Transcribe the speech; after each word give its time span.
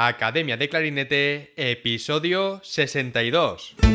Academia 0.00 0.56
de 0.56 0.68
Clarinete, 0.68 1.52
episodio 1.56 2.60
62. 2.62 3.87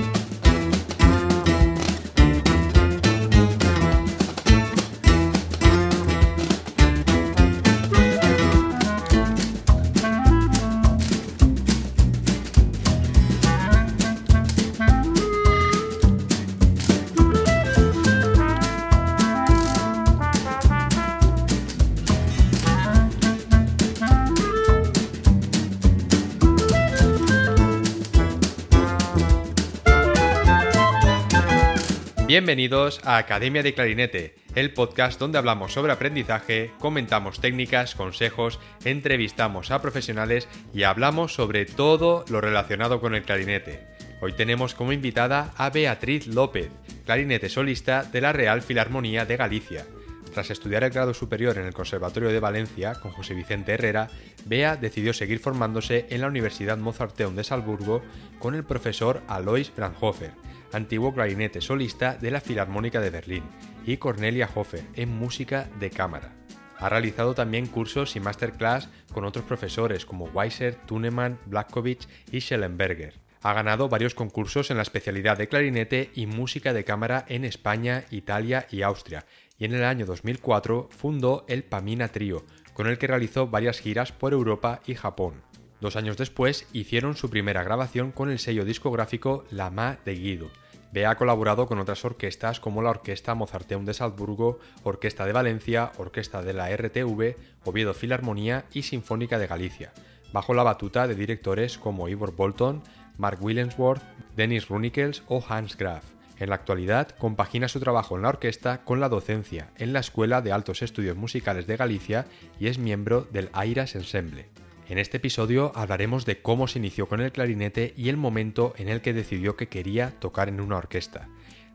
Bienvenidos 32.33 32.99
a 33.03 33.17
Academia 33.17 33.61
de 33.61 33.75
Clarinete, 33.75 34.33
el 34.55 34.73
podcast 34.73 35.19
donde 35.19 35.37
hablamos 35.37 35.71
sobre 35.71 35.93
aprendizaje, 35.93 36.71
comentamos 36.79 37.39
técnicas, 37.39 37.93
consejos, 37.93 38.59
entrevistamos 38.83 39.69
a 39.69 39.83
profesionales 39.83 40.47
y 40.73 40.81
hablamos 40.81 41.35
sobre 41.35 41.67
todo 41.67 42.25
lo 42.29 42.41
relacionado 42.41 42.99
con 42.99 43.13
el 43.13 43.21
clarinete. 43.21 43.85
Hoy 44.19 44.33
tenemos 44.33 44.73
como 44.73 44.93
invitada 44.93 45.53
a 45.57 45.69
Beatriz 45.69 46.25
López, 46.25 46.71
clarinete 47.05 47.49
solista 47.49 48.01
de 48.01 48.21
la 48.21 48.33
Real 48.33 48.63
Filarmonía 48.63 49.25
de 49.25 49.37
Galicia. 49.37 49.85
Tras 50.33 50.49
estudiar 50.49 50.83
el 50.83 50.89
grado 50.89 51.13
superior 51.13 51.59
en 51.59 51.67
el 51.67 51.73
Conservatorio 51.75 52.29
de 52.29 52.39
Valencia 52.39 52.95
con 52.95 53.11
José 53.11 53.35
Vicente 53.35 53.73
Herrera, 53.73 54.07
Bea 54.45 54.75
decidió 54.75 55.13
seguir 55.13 55.37
formándose 55.37 56.07
en 56.09 56.21
la 56.21 56.29
Universidad 56.29 56.79
Mozarteum 56.79 57.35
de 57.35 57.43
Salzburgo 57.43 58.01
con 58.39 58.55
el 58.55 58.63
profesor 58.63 59.21
Alois 59.27 59.71
Brandhofer 59.75 60.31
antiguo 60.73 61.13
clarinete 61.13 61.61
solista 61.61 62.15
de 62.15 62.31
la 62.31 62.41
Filarmónica 62.41 62.99
de 62.99 63.09
Berlín, 63.09 63.43
y 63.85 63.97
Cornelia 63.97 64.49
Hofer 64.53 64.85
en 64.95 65.09
música 65.09 65.69
de 65.79 65.89
cámara. 65.89 66.33
Ha 66.77 66.89
realizado 66.89 67.33
también 67.33 67.67
cursos 67.67 68.15
y 68.15 68.19
masterclass 68.19 68.89
con 69.13 69.25
otros 69.25 69.45
profesores 69.45 70.05
como 70.05 70.25
Weiser, 70.25 70.75
Tunemann, 70.85 71.39
Blackovich 71.45 72.07
y 72.31 72.41
Schellenberger. 72.41 73.13
Ha 73.41 73.53
ganado 73.53 73.89
varios 73.89 74.15
concursos 74.15 74.71
en 74.71 74.77
la 74.77 74.83
especialidad 74.83 75.37
de 75.37 75.47
clarinete 75.47 76.11
y 76.13 76.25
música 76.27 76.73
de 76.73 76.83
cámara 76.83 77.25
en 77.27 77.45
España, 77.45 78.05
Italia 78.09 78.67
y 78.71 78.81
Austria, 78.81 79.25
y 79.57 79.65
en 79.65 79.73
el 79.73 79.83
año 79.83 80.05
2004 80.05 80.89
fundó 80.91 81.45
el 81.47 81.63
Pamina 81.63 82.07
Trio, 82.07 82.45
con 82.73 82.87
el 82.87 82.97
que 82.97 83.07
realizó 83.07 83.47
varias 83.47 83.79
giras 83.79 84.11
por 84.11 84.33
Europa 84.33 84.81
y 84.85 84.95
Japón. 84.95 85.41
Dos 85.81 85.97
años 85.97 86.17
después 86.17 86.67
hicieron 86.71 87.15
su 87.15 87.29
primera 87.29 87.63
grabación 87.63 88.11
con 88.11 88.31
el 88.31 88.39
sello 88.39 88.63
discográfico 88.63 89.43
La 89.51 89.69
Ma 89.69 89.99
de 90.05 90.15
Guido, 90.15 90.49
Bea 90.93 91.09
ha 91.09 91.15
colaborado 91.15 91.65
con 91.65 91.79
otras 91.79 92.05
orquestas 92.05 92.59
como 92.59 92.83
la 92.83 92.91
Orquesta 92.91 93.33
Mozarteum 93.33 93.83
de 93.83 93.95
Salzburgo, 93.95 94.59
Orquesta 94.83 95.25
de 95.25 95.33
Valencia, 95.33 95.91
Orquesta 95.97 96.43
de 96.43 96.53
la 96.53 96.69
RTV, 96.69 97.35
Oviedo 97.65 97.95
Filarmonía 97.95 98.65
y 98.73 98.83
Sinfónica 98.83 99.39
de 99.39 99.47
Galicia, 99.47 99.91
bajo 100.33 100.53
la 100.53 100.61
batuta 100.61 101.07
de 101.07 101.15
directores 101.15 101.79
como 101.79 102.09
Ivor 102.09 102.35
Bolton, 102.35 102.83
Mark 103.17 103.39
Willensworth, 103.41 104.03
Dennis 104.35 104.67
Runikels 104.69 105.23
o 105.27 105.43
Hans 105.49 105.77
Graf. 105.77 106.03
En 106.39 106.49
la 106.49 106.55
actualidad, 106.55 107.09
compagina 107.17 107.67
su 107.67 107.79
trabajo 107.79 108.15
en 108.15 108.21
la 108.21 108.29
orquesta 108.29 108.83
con 108.83 108.99
la 108.99 109.09
docencia 109.09 109.71
en 109.77 109.93
la 109.93 109.99
Escuela 109.99 110.43
de 110.43 110.51
Altos 110.51 110.83
Estudios 110.83 111.17
Musicales 111.17 111.65
de 111.65 111.75
Galicia 111.75 112.27
y 112.59 112.67
es 112.67 112.77
miembro 112.77 113.27
del 113.31 113.49
AIRAS 113.53 113.95
Ensemble. 113.95 114.49
En 114.89 114.97
este 114.97 115.17
episodio 115.17 115.71
hablaremos 115.75 116.25
de 116.25 116.41
cómo 116.41 116.67
se 116.67 116.77
inició 116.77 117.07
con 117.07 117.21
el 117.21 117.31
clarinete 117.31 117.93
y 117.95 118.09
el 118.09 118.17
momento 118.17 118.73
en 118.77 118.89
el 118.89 119.01
que 119.01 119.13
decidió 119.13 119.55
que 119.55 119.67
quería 119.67 120.11
tocar 120.19 120.49
en 120.49 120.59
una 120.59 120.75
orquesta, 120.75 121.29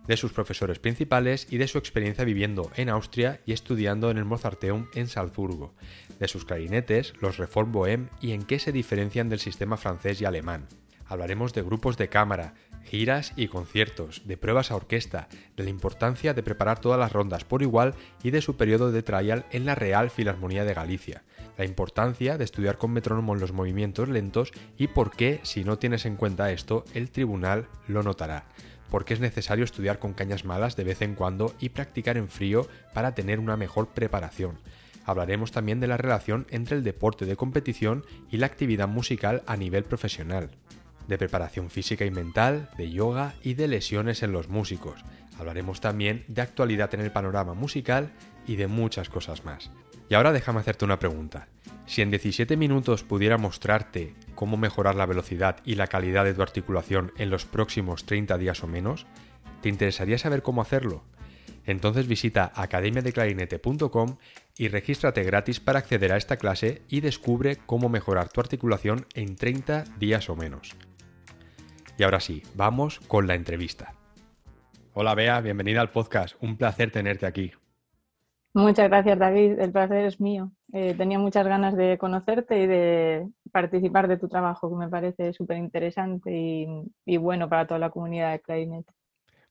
de 0.06 0.18
sus 0.18 0.32
profesores 0.32 0.78
principales 0.78 1.46
y 1.50 1.56
de 1.56 1.68
su 1.68 1.78
experiencia 1.78 2.24
viviendo 2.24 2.70
en 2.76 2.90
Austria 2.90 3.40
y 3.46 3.52
estudiando 3.52 4.10
en 4.10 4.18
el 4.18 4.26
Mozarteum 4.26 4.88
en 4.94 5.08
Salzburgo, 5.08 5.74
de 6.18 6.28
sus 6.28 6.44
clarinetes, 6.44 7.14
los 7.20 7.38
Reform 7.38 7.72
Bohème 7.72 8.08
y 8.20 8.32
en 8.32 8.42
qué 8.42 8.58
se 8.58 8.72
diferencian 8.72 9.30
del 9.30 9.38
sistema 9.38 9.78
francés 9.78 10.20
y 10.20 10.26
alemán. 10.26 10.66
Hablaremos 11.06 11.54
de 11.54 11.62
grupos 11.62 11.96
de 11.96 12.10
cámara, 12.10 12.52
giras 12.84 13.32
y 13.36 13.48
conciertos, 13.48 14.22
de 14.24 14.36
pruebas 14.36 14.70
a 14.70 14.76
orquesta, 14.76 15.28
de 15.56 15.64
la 15.64 15.70
importancia 15.70 16.34
de 16.34 16.42
preparar 16.42 16.80
todas 16.80 16.98
las 16.98 17.12
rondas 17.12 17.44
por 17.44 17.62
igual 17.62 17.94
y 18.22 18.30
de 18.30 18.40
su 18.40 18.56
periodo 18.56 18.92
de 18.92 19.02
trial 19.02 19.44
en 19.50 19.66
la 19.66 19.74
Real 19.74 20.10
Filarmonía 20.10 20.64
de 20.64 20.74
Galicia, 20.74 21.22
la 21.56 21.64
importancia 21.64 22.38
de 22.38 22.44
estudiar 22.44 22.78
con 22.78 22.92
metrónomo 22.92 23.34
los 23.34 23.52
movimientos 23.52 24.08
lentos 24.08 24.52
y 24.76 24.88
por 24.88 25.10
qué, 25.10 25.40
si 25.42 25.64
no 25.64 25.78
tienes 25.78 26.06
en 26.06 26.16
cuenta 26.16 26.52
esto, 26.52 26.84
el 26.94 27.10
tribunal 27.10 27.66
lo 27.86 28.02
notará. 28.02 28.46
Porque 28.90 29.12
es 29.12 29.20
necesario 29.20 29.64
estudiar 29.64 29.98
con 29.98 30.14
cañas 30.14 30.46
malas 30.46 30.74
de 30.74 30.84
vez 30.84 31.02
en 31.02 31.14
cuando 31.14 31.54
y 31.60 31.68
practicar 31.68 32.16
en 32.16 32.28
frío 32.28 32.66
para 32.94 33.14
tener 33.14 33.38
una 33.38 33.56
mejor 33.56 33.88
preparación. 33.88 34.58
Hablaremos 35.04 35.52
también 35.52 35.80
de 35.80 35.88
la 35.88 35.96
relación 35.98 36.46
entre 36.50 36.76
el 36.76 36.84
deporte 36.84 37.26
de 37.26 37.36
competición 37.36 38.04
y 38.30 38.38
la 38.38 38.46
actividad 38.46 38.88
musical 38.88 39.42
a 39.46 39.56
nivel 39.56 39.84
profesional 39.84 40.50
de 41.08 41.18
preparación 41.18 41.70
física 41.70 42.04
y 42.04 42.10
mental, 42.10 42.70
de 42.76 42.90
yoga 42.90 43.34
y 43.42 43.54
de 43.54 43.66
lesiones 43.66 44.22
en 44.22 44.32
los 44.32 44.48
músicos. 44.48 45.00
Hablaremos 45.38 45.80
también 45.80 46.24
de 46.28 46.42
actualidad 46.42 46.94
en 46.94 47.00
el 47.00 47.10
panorama 47.10 47.54
musical 47.54 48.12
y 48.46 48.56
de 48.56 48.66
muchas 48.66 49.08
cosas 49.08 49.44
más. 49.44 49.70
Y 50.08 50.14
ahora 50.14 50.32
déjame 50.32 50.60
hacerte 50.60 50.84
una 50.84 50.98
pregunta. 50.98 51.48
Si 51.86 52.02
en 52.02 52.10
17 52.10 52.56
minutos 52.56 53.02
pudiera 53.02 53.38
mostrarte 53.38 54.14
cómo 54.34 54.56
mejorar 54.56 54.94
la 54.94 55.06
velocidad 55.06 55.56
y 55.64 55.74
la 55.74 55.86
calidad 55.86 56.24
de 56.24 56.34
tu 56.34 56.42
articulación 56.42 57.12
en 57.16 57.30
los 57.30 57.46
próximos 57.46 58.04
30 58.04 58.36
días 58.36 58.62
o 58.62 58.66
menos, 58.66 59.06
¿te 59.62 59.68
interesaría 59.68 60.18
saber 60.18 60.42
cómo 60.42 60.60
hacerlo? 60.60 61.02
Entonces 61.66 62.06
visita 62.06 62.50
academiadeclarinete.com 62.54 64.16
y 64.56 64.68
regístrate 64.68 65.22
gratis 65.22 65.60
para 65.60 65.78
acceder 65.78 66.12
a 66.12 66.16
esta 66.16 66.36
clase 66.36 66.82
y 66.88 67.00
descubre 67.00 67.56
cómo 67.64 67.88
mejorar 67.88 68.30
tu 68.30 68.40
articulación 68.40 69.06
en 69.14 69.36
30 69.36 69.84
días 69.98 70.30
o 70.30 70.36
menos. 70.36 70.76
Y 71.98 72.04
ahora 72.04 72.20
sí, 72.20 72.44
vamos 72.54 73.00
con 73.00 73.26
la 73.26 73.34
entrevista. 73.34 73.92
Hola 74.94 75.16
Bea, 75.16 75.40
bienvenida 75.40 75.80
al 75.80 75.90
podcast. 75.90 76.40
Un 76.40 76.56
placer 76.56 76.92
tenerte 76.92 77.26
aquí. 77.26 77.50
Muchas 78.54 78.88
gracias, 78.88 79.18
David. 79.18 79.58
El 79.58 79.72
placer 79.72 80.04
es 80.04 80.20
mío. 80.20 80.52
Eh, 80.72 80.94
tenía 80.96 81.18
muchas 81.18 81.44
ganas 81.44 81.76
de 81.76 81.98
conocerte 81.98 82.62
y 82.62 82.66
de 82.68 83.28
participar 83.50 84.06
de 84.06 84.16
tu 84.16 84.28
trabajo, 84.28 84.70
que 84.70 84.76
me 84.76 84.88
parece 84.88 85.32
súper 85.32 85.56
interesante 85.56 86.30
y, 87.04 87.16
bueno 87.16 87.48
para 87.48 87.66
toda 87.66 87.80
la 87.80 87.90
comunidad 87.90 88.30
de 88.30 88.40
clarinete. 88.42 88.92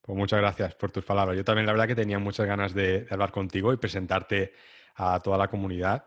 Pues 0.02 0.18
muchas 0.18 0.40
gracias 0.40 0.74
por 0.76 0.90
tus 0.90 1.04
palabras. 1.04 1.36
Yo 1.36 1.44
también 1.44 1.66
la 1.66 1.74
verdad 1.74 1.88
que 1.88 1.96
tenía 1.96 2.18
muchas 2.18 2.48
ganas 2.48 2.74
de, 2.74 3.02
de 3.02 3.08
hablar 3.12 3.32
contigo 3.32 3.74
y 3.74 3.78
presentarte 3.78 4.54
a 4.96 5.20
toda 5.20 5.38
la 5.38 5.50
comunidad. 5.50 6.06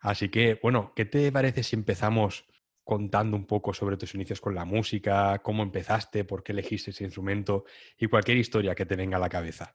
Así 0.00 0.30
que, 0.30 0.58
bueno, 0.60 0.92
¿qué 0.96 1.04
te 1.04 1.30
parece 1.30 1.62
si 1.62 1.76
empezamos 1.76 2.44
contando 2.86 3.36
un 3.36 3.46
poco 3.46 3.74
sobre 3.74 3.96
tus 3.96 4.14
inicios 4.14 4.40
con 4.40 4.54
la 4.54 4.64
música, 4.64 5.40
cómo 5.40 5.64
empezaste, 5.64 6.24
por 6.24 6.44
qué 6.44 6.52
elegiste 6.52 6.92
ese 6.92 7.02
instrumento 7.02 7.64
y 7.98 8.06
cualquier 8.06 8.38
historia 8.38 8.76
que 8.76 8.86
te 8.86 8.94
venga 8.94 9.16
a 9.16 9.20
la 9.20 9.28
cabeza? 9.28 9.74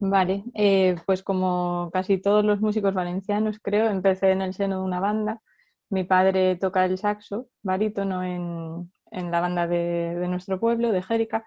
Vale, 0.00 0.42
eh, 0.52 0.96
pues 1.06 1.22
como 1.22 1.88
casi 1.92 2.18
todos 2.18 2.44
los 2.44 2.60
músicos 2.60 2.94
valencianos, 2.94 3.60
creo, 3.62 3.88
empecé 3.88 4.32
en 4.32 4.42
el 4.42 4.54
seno 4.54 4.80
de 4.80 4.84
una 4.84 4.98
banda. 4.98 5.40
Mi 5.88 6.02
padre 6.02 6.56
toca 6.56 6.84
el 6.84 6.98
saxo, 6.98 7.48
barítono, 7.62 8.24
en, 8.24 8.90
en 9.12 9.30
la 9.30 9.40
banda 9.40 9.68
de, 9.68 10.26
nuestro 10.28 10.58
pueblo, 10.58 10.90
de 10.90 11.02
Jérica, 11.02 11.46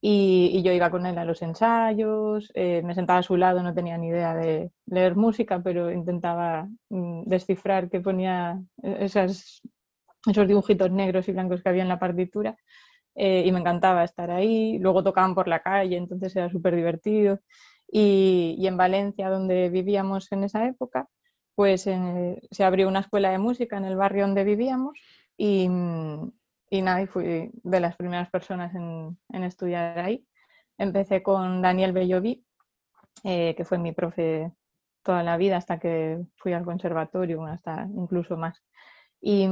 y, 0.00 0.62
yo 0.62 0.72
iba 0.72 0.90
con 0.90 1.04
él 1.04 1.18
a 1.18 1.26
los 1.26 1.42
ensayos, 1.42 2.50
eh, 2.54 2.80
me 2.82 2.94
sentaba 2.94 3.18
a 3.18 3.22
su 3.22 3.36
lado, 3.36 3.62
no 3.62 3.74
tenía 3.74 3.98
ni 3.98 4.08
idea 4.08 4.34
de 4.34 4.70
leer 4.86 5.16
música, 5.16 5.60
pero 5.62 5.92
intentaba 5.92 6.66
mm, 6.88 7.24
descifrar 7.26 7.90
qué 7.90 8.00
ponía 8.00 8.58
esas, 8.82 9.60
esos 10.26 10.48
dibujitos 10.48 10.90
negros 10.90 11.28
y 11.28 11.32
blancos 11.32 11.62
que 11.62 11.68
había 11.68 11.82
en 11.82 11.88
la 11.88 11.98
partitura. 11.98 12.56
Eh, 13.14 13.44
y 13.46 13.52
me 13.52 13.60
encantaba 13.60 14.04
estar 14.04 14.30
ahí. 14.30 14.78
Luego 14.78 15.02
tocaban 15.02 15.34
por 15.34 15.48
la 15.48 15.60
calle, 15.60 15.96
entonces 15.96 16.34
era 16.36 16.50
súper 16.50 16.74
divertido. 16.76 17.40
Y, 17.90 18.56
en 18.66 18.76
Valencia, 18.76 19.28
donde 19.30 19.68
vivíamos 19.70 20.32
en 20.32 20.44
esa 20.44 20.66
época, 20.66 21.08
pues 21.54 21.86
eh, 21.86 22.40
se 22.50 22.64
abrió 22.64 22.88
una 22.88 23.00
escuela 23.00 23.30
de 23.30 23.38
música 23.38 23.76
en 23.76 23.84
el 23.84 23.96
barrio 23.96 24.26
donde 24.26 24.44
vivíamos 24.44 24.94
y, 25.36 25.68
y 26.70 26.82
nada, 26.82 27.06
fui 27.06 27.50
de 27.52 27.80
las 27.80 27.96
primeras 27.96 28.30
personas 28.30 28.74
en, 28.74 29.16
estudiar 29.44 29.98
ahí. 29.98 30.26
Empecé 30.78 31.22
con 31.22 31.62
Daniel 31.62 31.92
Belloví, 31.92 32.44
eh, 33.22 33.54
que 33.56 33.64
fue 33.64 33.78
mi 33.78 33.92
profe 33.92 34.52
toda 35.04 35.22
la 35.22 35.36
vida 35.36 35.56
hasta 35.56 35.78
que 35.78 36.24
fui 36.36 36.52
al 36.52 36.64
conservatorio, 36.64 37.44
hasta 37.44 37.86
incluso 37.96 38.36
más. 38.36 38.60
Y, 39.26 39.48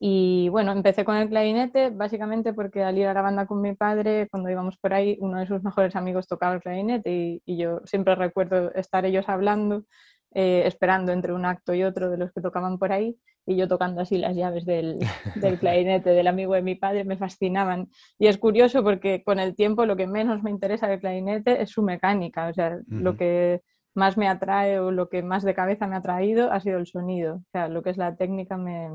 y 0.00 0.48
bueno, 0.48 0.72
empecé 0.72 1.04
con 1.04 1.16
el 1.16 1.28
clarinete 1.28 1.90
básicamente 1.90 2.54
porque 2.54 2.82
al 2.82 2.96
ir 2.96 3.06
a 3.06 3.12
la 3.12 3.20
banda 3.20 3.46
con 3.46 3.60
mi 3.60 3.74
padre, 3.74 4.26
cuando 4.30 4.48
íbamos 4.48 4.78
por 4.78 4.94
ahí, 4.94 5.18
uno 5.20 5.38
de 5.38 5.46
sus 5.46 5.62
mejores 5.62 5.94
amigos 5.96 6.26
tocaba 6.26 6.54
el 6.54 6.62
clarinete 6.62 7.42
y, 7.44 7.56
yo 7.58 7.82
siempre 7.84 8.14
recuerdo 8.14 8.72
estar 8.72 9.04
ellos 9.04 9.26
hablando, 9.28 9.84
eh, 10.32 10.62
esperando 10.64 11.12
entre 11.12 11.34
un 11.34 11.44
acto 11.44 11.74
y 11.74 11.82
otro 11.82 12.08
de 12.08 12.16
los 12.16 12.32
que 12.32 12.40
tocaban 12.40 12.78
por 12.78 12.90
ahí 12.90 13.18
y 13.44 13.56
yo 13.56 13.68
tocando 13.68 14.00
así 14.00 14.16
las 14.16 14.34
llaves 14.34 14.64
del, 14.64 14.98
del, 15.34 15.58
clarinete 15.58 16.10
del 16.10 16.26
amigo 16.26 16.54
de 16.54 16.62
mi 16.62 16.74
padre, 16.74 17.04
me 17.04 17.18
fascinaban. 17.18 17.90
Y 18.18 18.28
es 18.28 18.38
curioso 18.38 18.82
porque 18.82 19.22
con 19.24 19.38
el 19.40 19.54
tiempo 19.54 19.84
lo 19.84 19.94
que 19.94 20.06
menos 20.06 20.42
me 20.42 20.50
interesa 20.50 20.88
del 20.88 21.00
clarinete 21.00 21.60
es 21.60 21.68
su 21.68 21.82
mecánica, 21.82 22.48
o 22.48 22.54
sea, 22.54 22.78
lo 22.88 23.14
que 23.16 23.60
más 23.96 24.16
me 24.16 24.28
atrae 24.28 24.78
o 24.78 24.90
lo 24.92 25.08
que 25.08 25.22
más 25.22 25.42
de 25.42 25.54
cabeza 25.54 25.86
me 25.86 25.96
ha 25.96 26.02
traído 26.02 26.52
ha 26.52 26.60
sido 26.60 26.78
el 26.78 26.86
sonido, 26.86 27.36
o 27.36 27.44
sea, 27.52 27.68
lo 27.68 27.82
que 27.82 27.90
es 27.90 27.96
la 27.96 28.16
técnica 28.16 28.56
me, 28.56 28.90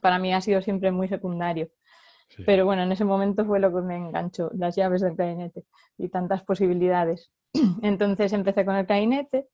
para 0.00 0.18
mí 0.18 0.32
ha 0.32 0.40
sido 0.40 0.62
siempre 0.62 0.90
muy 0.90 1.08
secundario. 1.08 1.68
Pero 2.44 2.66
bueno, 2.66 2.82
en 2.82 2.92
ese 2.92 3.06
momento 3.06 3.46
fue 3.46 3.58
lo 3.58 3.72
que 3.74 3.80
me 3.80 3.96
enganchó, 3.96 4.50
las 4.52 4.76
llaves 4.76 5.00
del 5.00 5.16
clarinete 5.16 5.64
y 5.96 6.10
tantas 6.10 6.44
posibilidades. 6.44 7.30
Entonces 7.82 8.32
empecé 8.34 8.66
con 8.66 8.76
el 8.76 8.86
clarinete 8.86 9.48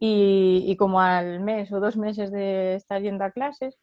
y, 0.00 0.74
como 0.78 1.00
al 1.00 1.40
mes 1.40 1.70
o 1.72 1.80
dos 1.80 1.96
meses 1.96 2.32
de 2.32 2.74
estar 2.74 3.02
yendo 3.02 3.24
a 3.24 3.32
clases, 3.32 3.78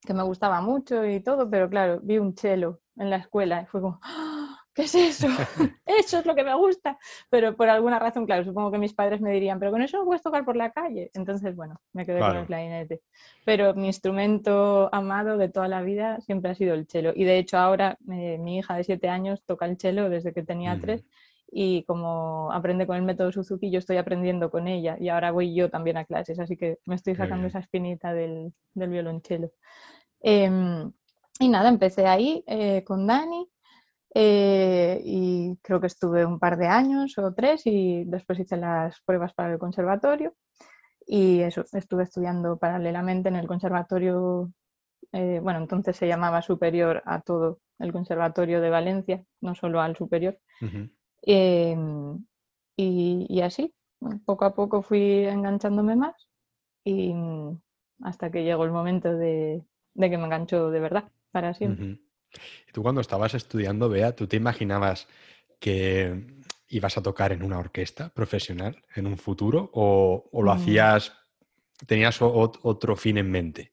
que 0.00 0.14
me 0.14 0.22
gustaba 0.22 0.60
mucho 0.62 1.04
y 1.04 1.20
todo, 1.20 1.50
pero 1.50 1.68
claro, 1.68 2.00
vi 2.02 2.18
un 2.18 2.34
cello 2.36 2.80
en 2.96 3.10
la 3.10 3.16
escuela 3.16 3.62
y 3.62 3.66
fue 3.66 3.82
como, 3.82 4.00
¡Ah! 4.02 4.45
¿Qué 4.76 4.82
es 4.82 4.94
eso? 4.94 5.26
eso 5.86 6.18
es 6.18 6.26
lo 6.26 6.34
que 6.34 6.44
me 6.44 6.54
gusta. 6.54 6.98
Pero 7.30 7.56
por 7.56 7.68
alguna 7.68 7.98
razón, 7.98 8.26
claro, 8.26 8.44
supongo 8.44 8.70
que 8.70 8.78
mis 8.78 8.92
padres 8.92 9.20
me 9.20 9.32
dirían, 9.32 9.58
pero 9.58 9.72
con 9.72 9.82
eso 9.82 9.98
no 9.98 10.04
puedes 10.04 10.22
tocar 10.22 10.44
por 10.44 10.54
la 10.54 10.70
calle. 10.70 11.10
Entonces, 11.14 11.56
bueno, 11.56 11.80
me 11.92 12.04
quedé 12.04 12.20
con 12.20 12.36
el 12.36 12.46
clarinete. 12.46 13.00
Pero 13.44 13.74
mi 13.74 13.86
instrumento 13.86 14.88
amado 14.92 15.38
de 15.38 15.48
toda 15.48 15.66
la 15.66 15.82
vida 15.82 16.20
siempre 16.20 16.50
ha 16.50 16.54
sido 16.54 16.74
el 16.74 16.86
cello. 16.86 17.12
Y 17.16 17.24
de 17.24 17.38
hecho 17.38 17.58
ahora 17.58 17.98
eh, 18.12 18.38
mi 18.38 18.58
hija 18.58 18.76
de 18.76 18.84
siete 18.84 19.08
años 19.08 19.42
toca 19.44 19.66
el 19.66 19.78
cello 19.78 20.10
desde 20.10 20.32
que 20.32 20.42
tenía 20.42 20.78
tres 20.80 21.04
y 21.50 21.84
como 21.84 22.52
aprende 22.52 22.86
con 22.86 22.96
el 22.96 23.02
método 23.02 23.30
Suzuki, 23.30 23.70
yo 23.70 23.78
estoy 23.78 23.98
aprendiendo 23.98 24.50
con 24.50 24.66
ella 24.66 24.96
y 24.98 25.08
ahora 25.08 25.30
voy 25.30 25.54
yo 25.54 25.70
también 25.70 25.96
a 25.96 26.04
clases, 26.04 26.40
así 26.40 26.56
que 26.56 26.80
me 26.86 26.96
estoy 26.96 27.14
sacando 27.14 27.46
esa 27.46 27.60
espinita 27.60 28.12
del, 28.12 28.52
del 28.74 28.90
violonchelo. 28.90 29.52
Em, 30.20 30.90
y 31.38 31.48
nada, 31.48 31.68
empecé 31.68 32.06
ahí 32.06 32.42
eh, 32.48 32.82
con 32.84 33.06
Dani 33.06 33.48
eh, 34.14 35.00
y 35.04 35.56
creo 35.62 35.80
que 35.80 35.88
estuve 35.88 36.24
un 36.24 36.38
par 36.38 36.56
de 36.56 36.66
años 36.66 37.18
o 37.18 37.34
tres 37.34 37.62
y 37.66 38.04
después 38.04 38.38
hice 38.38 38.56
las 38.56 39.00
pruebas 39.02 39.34
para 39.34 39.52
el 39.52 39.58
conservatorio 39.58 40.34
y 41.06 41.40
eso, 41.40 41.64
estuve 41.72 42.02
estudiando 42.02 42.58
paralelamente 42.58 43.28
en 43.28 43.36
el 43.36 43.46
conservatorio, 43.46 44.52
eh, 45.12 45.38
bueno, 45.40 45.60
entonces 45.60 45.96
se 45.96 46.08
llamaba 46.08 46.42
superior 46.42 47.02
a 47.06 47.20
todo 47.20 47.60
el 47.78 47.92
conservatorio 47.92 48.60
de 48.60 48.70
Valencia, 48.70 49.24
no 49.40 49.54
solo 49.54 49.80
al 49.80 49.96
superior. 49.96 50.38
Em, 51.22 52.24
y, 52.76 53.40
así, 53.40 53.72
poco 54.24 54.44
a 54.44 54.54
poco 54.54 54.82
fui 54.82 55.24
enganchándome 55.26 55.96
más 55.96 56.28
y 56.84 57.14
mm, 57.14 57.60
hasta 58.02 58.30
que 58.30 58.44
llegó 58.44 58.64
el 58.64 58.72
momento 58.72 59.16
de, 59.16 59.64
que 59.94 60.18
me 60.18 60.24
enganchó 60.24 60.70
de 60.70 60.80
verdad, 60.80 61.10
para 61.30 61.54
siempre. 61.54 62.00
¿Y 62.68 62.72
tú 62.72 62.82
cuando 62.82 63.00
estabas 63.00 63.34
estudiando, 63.34 63.88
Bea, 63.88 64.14
tú 64.14 64.26
te 64.26 64.36
imaginabas 64.36 65.08
que 65.58 66.26
ibas 66.68 66.98
a 66.98 67.02
tocar 67.02 67.32
en 67.32 67.42
una 67.42 67.58
orquesta 67.58 68.08
profesional 68.10 68.82
en 68.94 69.06
un 69.06 69.16
futuro 69.16 69.70
o, 69.72 70.28
lo 70.32 70.54
mm. 70.54 70.56
hacías, 70.56 71.12
tenías 71.86 72.20
otro 72.20 72.96
fin 72.96 73.18
en 73.18 73.30
mente? 73.30 73.72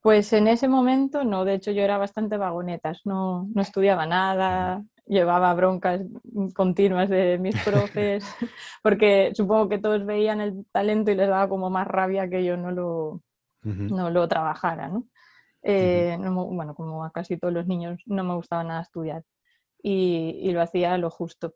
Pues 0.00 0.32
en 0.32 0.48
ese 0.48 0.66
momento 0.66 1.22
no, 1.22 1.44
de 1.44 1.54
hecho 1.54 1.70
yo 1.70 1.82
era 1.82 1.96
bastante 1.96 2.36
vagonetas, 2.36 3.02
no, 3.04 3.46
no 3.54 3.62
estudiaba 3.62 4.04
nada, 4.04 4.82
llevaba 5.06 5.54
broncas 5.54 6.00
continuas 6.54 7.08
de 7.08 7.38
mis 7.38 7.56
profes, 7.62 8.24
porque 8.82 9.30
supongo 9.34 9.68
que 9.68 9.78
todos 9.78 10.04
veían 10.04 10.40
el 10.40 10.66
talento 10.72 11.12
y 11.12 11.14
les 11.14 11.28
daba 11.28 11.48
como 11.48 11.70
más 11.70 11.86
rabia 11.86 12.28
que 12.28 12.44
yo 12.44 12.56
no 12.56 12.72
lo, 12.72 13.20
no 13.62 14.10
lo 14.10 14.26
trabajara, 14.26 14.90
eh, 15.62 16.16
¿no? 16.18 16.46
Bueno, 16.46 16.74
como 16.74 17.04
a 17.04 17.10
casi 17.10 17.36
todos 17.36 17.54
los 17.54 17.66
niños 17.66 18.00
no 18.06 18.24
me 18.24 18.34
gustaba 18.34 18.64
nada 18.64 18.82
estudiar 18.82 19.24
y, 19.82 20.50
lo 20.52 20.62
hacía 20.62 20.96
lo 20.98 21.10
justo. 21.10 21.54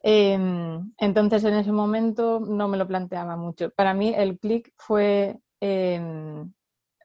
Em, 0.00 0.92
entonces 0.98 1.44
en 1.44 1.54
ese 1.54 1.72
momento 1.72 2.40
no 2.40 2.68
me 2.68 2.76
lo 2.76 2.86
planteaba 2.88 3.36
mucho. 3.36 3.70
Para 3.70 3.94
mí 3.94 4.12
el 4.16 4.38
clic 4.38 4.72
fue 4.76 5.38
em, 5.60 6.52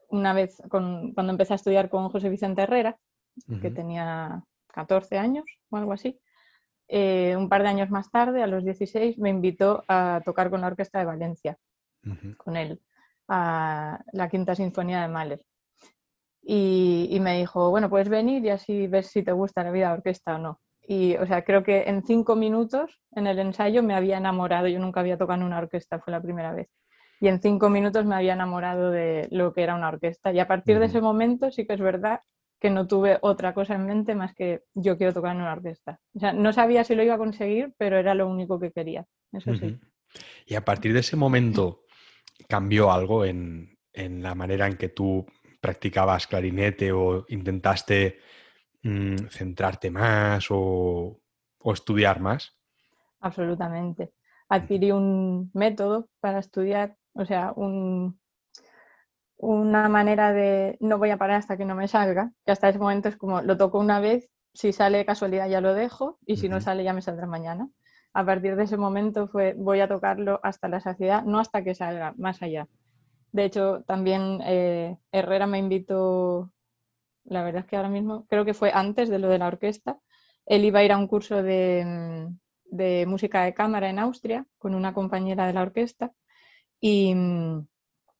una 0.09 0.33
vez 0.33 0.61
cuando 0.69 1.31
empecé 1.31 1.53
a 1.53 1.57
estudiar 1.57 1.89
con 1.89 2.09
José 2.09 2.29
Vicente 2.29 2.63
Herrera, 2.63 2.97
que 3.61 3.69
tenía 3.69 4.43
14 4.73 5.17
años 5.17 5.45
o 5.69 5.77
algo 5.77 5.93
así. 5.93 6.19
Eh, 6.87 7.35
un 7.35 7.49
par 7.49 7.63
de 7.63 7.69
años 7.69 7.89
más 7.89 8.09
tarde, 8.09 8.41
a 8.41 8.47
los 8.47 8.63
16, 8.63 9.17
me 9.19 9.29
invitó 9.29 9.83
a 9.87 10.21
tocar 10.23 10.49
con 10.49 10.61
la 10.61 10.67
Orquesta 10.67 10.99
de 10.99 11.05
Valencia, 11.05 11.57
con 12.37 12.55
él, 12.55 12.81
a 13.27 14.01
la 14.13 14.29
Quinta 14.29 14.55
Sinfonía 14.55 15.01
de 15.01 15.09
Mahler. 15.09 15.45
Y, 16.49 17.17
me 17.19 17.37
dijo, 17.37 17.69
bueno, 17.69 17.89
puedes 17.89 18.07
venir 18.07 18.45
y 18.45 18.49
así 18.49 18.87
ves 18.87 19.07
si 19.07 19.21
te 19.21 19.33
gusta 19.33 19.63
la 19.63 19.71
vida 19.71 19.87
de 19.87 19.95
orquesta 19.95 20.35
o 20.35 20.37
no. 20.37 20.61
Y, 20.81 21.17
o 21.17 21.27
sea, 21.27 21.43
creo 21.43 21.61
que 21.61 21.83
en 21.87 22.03
cinco 22.05 22.37
minutos 22.37 23.01
en 23.11 23.27
el 23.27 23.39
ensayo 23.39 23.83
me 23.83 23.93
había 23.93 24.17
enamorado. 24.17 24.67
Yo 24.69 24.79
nunca 24.79 25.01
había 25.01 25.17
tocado 25.17 25.41
en 25.41 25.45
una 25.45 25.57
orquesta, 25.57 25.99
fue 25.99 26.11
la 26.11 26.21
primera 26.21 26.53
vez. 26.53 26.69
Y 27.19 27.27
en 27.27 27.41
cinco 27.41 27.69
minutos 27.69 28.05
me 28.05 28.15
había 28.15 28.33
enamorado 28.33 28.91
de 28.91 29.27
lo 29.29 29.53
que 29.53 29.63
era 29.63 29.75
una 29.75 29.89
orquesta. 29.89 30.31
Y 30.31 30.39
a 30.39 30.47
partir 30.47 30.79
de 30.79 30.85
ese 30.85 31.01
momento 31.01 31.51
sí 31.51 31.67
que 31.67 31.73
es 31.73 31.81
verdad 31.81 32.21
que 32.59 32.69
no 32.69 32.87
tuve 32.87 33.17
otra 33.21 33.53
cosa 33.53 33.75
en 33.75 33.85
mente 33.85 34.15
más 34.15 34.33
que 34.33 34.63
yo 34.73 34.97
quiero 34.97 35.13
tocar 35.13 35.35
en 35.35 35.41
una 35.41 35.53
orquesta. 35.53 35.99
O 36.15 36.19
sea, 36.19 36.31
no 36.31 36.53
sabía 36.53 36.83
si 36.83 36.95
lo 36.95 37.03
iba 37.03 37.15
a 37.15 37.19
conseguir, 37.19 37.73
pero 37.77 37.97
era 37.97 38.13
lo 38.13 38.27
único 38.27 38.59
que 38.59 38.71
quería. 38.71 39.05
Eso 39.33 39.53
sí. 39.55 39.77
Y 40.45 40.55
a 40.55 40.63
partir 40.63 40.93
de 40.93 41.01
ese 41.01 41.15
momento 41.15 41.83
cambió 42.47 42.91
algo 42.91 43.25
en, 43.25 43.77
la 43.93 44.35
manera 44.35 44.67
en 44.67 44.77
que 44.77 44.89
tú 44.89 45.25
practicabas 45.59 46.27
clarinete 46.27 46.91
o 46.91 47.25
intentaste 47.29 48.19
mm, 48.83 49.27
centrarte 49.29 49.91
más 49.91 50.47
o, 50.49 51.19
o 51.59 51.73
estudiar 51.73 52.19
más. 52.19 52.57
Absolutamente. 53.19 54.13
Adquirí 54.49 54.91
un 54.91 55.51
método 55.53 56.09
para 56.19 56.39
estudiar, 56.39 56.95
o 57.13 57.25
sea, 57.25 57.51
un, 57.55 58.19
una 59.37 59.87
manera 59.89 60.33
de 60.33 60.77
no 60.79 60.97
voy 60.97 61.11
a 61.11 61.17
parar 61.17 61.37
hasta 61.37 61.57
que 61.57 61.65
no 61.65 61.75
me 61.75 61.87
salga, 61.87 62.31
que 62.45 62.51
hasta 62.51 62.69
ese 62.69 62.79
momento 62.79 63.09
es 63.09 63.17
como 63.17 63.41
lo 63.41 63.57
toco 63.57 63.79
una 63.79 63.99
vez, 63.99 64.29
si 64.53 64.73
sale 64.73 64.99
de 64.99 65.05
casualidad 65.05 65.47
ya 65.47 65.61
lo 65.61 65.73
dejo 65.73 66.17
y 66.25 66.37
si 66.37 66.49
no 66.49 66.59
sale 66.61 66.83
ya 66.83 66.93
me 66.93 67.01
saldrá 67.01 67.27
mañana. 67.27 67.69
A 68.13 68.25
partir 68.25 68.55
de 68.55 68.63
ese 68.63 68.77
momento 68.77 69.27
fue 69.27 69.53
voy 69.53 69.79
a 69.81 69.87
tocarlo 69.87 70.39
hasta 70.41 70.67
la 70.67 70.79
saciedad, 70.79 71.23
no 71.23 71.39
hasta 71.39 71.63
que 71.63 71.75
salga, 71.75 72.13
más 72.17 72.41
allá. 72.41 72.67
De 73.31 73.45
hecho, 73.45 73.83
también 73.87 74.39
eh, 74.43 74.97
Herrera 75.11 75.47
me 75.47 75.59
invitó, 75.59 76.51
la 77.25 77.43
verdad 77.43 77.61
es 77.61 77.67
que 77.67 77.75
ahora 77.77 77.89
mismo, 77.89 78.25
creo 78.27 78.45
que 78.45 78.53
fue 78.53 78.71
antes 78.73 79.09
de 79.09 79.19
lo 79.19 79.29
de 79.29 79.39
la 79.39 79.47
orquesta, 79.47 79.99
él 80.45 80.65
iba 80.65 80.79
a 80.79 80.83
ir 80.83 80.91
a 80.91 80.97
un 80.97 81.07
curso 81.07 81.43
de, 81.43 82.29
de 82.65 83.05
música 83.05 83.43
de 83.43 83.53
cámara 83.53 83.89
en 83.89 83.99
Austria 83.99 84.45
con 84.57 84.75
una 84.75 84.93
compañera 84.93 85.45
de 85.47 85.53
la 85.53 85.61
orquesta 85.63 86.13
y 86.79 87.13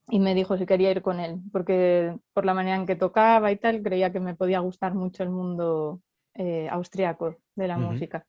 y 0.10 0.20
me 0.20 0.34
dijo 0.36 0.58
si 0.58 0.66
quería 0.66 0.92
ir 0.92 1.02
con 1.02 1.20
él, 1.20 1.40
porque 1.52 2.16
por 2.34 2.46
la 2.46 2.54
manera 2.54 2.78
en 2.78 2.86
que 2.86 2.96
tocaba 2.96 3.52
y 3.52 3.58
tal, 3.58 3.82
creía 3.82 4.12
que 4.12 4.20
me 4.20 4.36
podía 4.36 4.60
gustar 4.60 4.94
mucho 4.94 5.24
el 5.24 5.30
mundo 5.30 6.02
eh, 6.34 6.68
austriaco 6.70 7.36
de 7.56 7.68
la 7.68 7.78
música. 7.78 8.26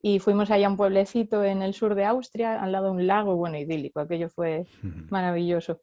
Y 0.00 0.20
fuimos 0.20 0.50
allá 0.50 0.68
a 0.68 0.70
un 0.70 0.76
pueblecito 0.76 1.42
en 1.42 1.62
el 1.62 1.74
sur 1.74 1.96
de 1.96 2.04
Austria, 2.04 2.62
al 2.62 2.70
lado 2.70 2.86
de 2.86 2.90
un 2.92 3.06
lago, 3.08 3.34
bueno, 3.34 3.56
idílico, 3.56 3.98
aquello 3.98 4.28
fue 4.28 4.66
maravilloso. 5.10 5.80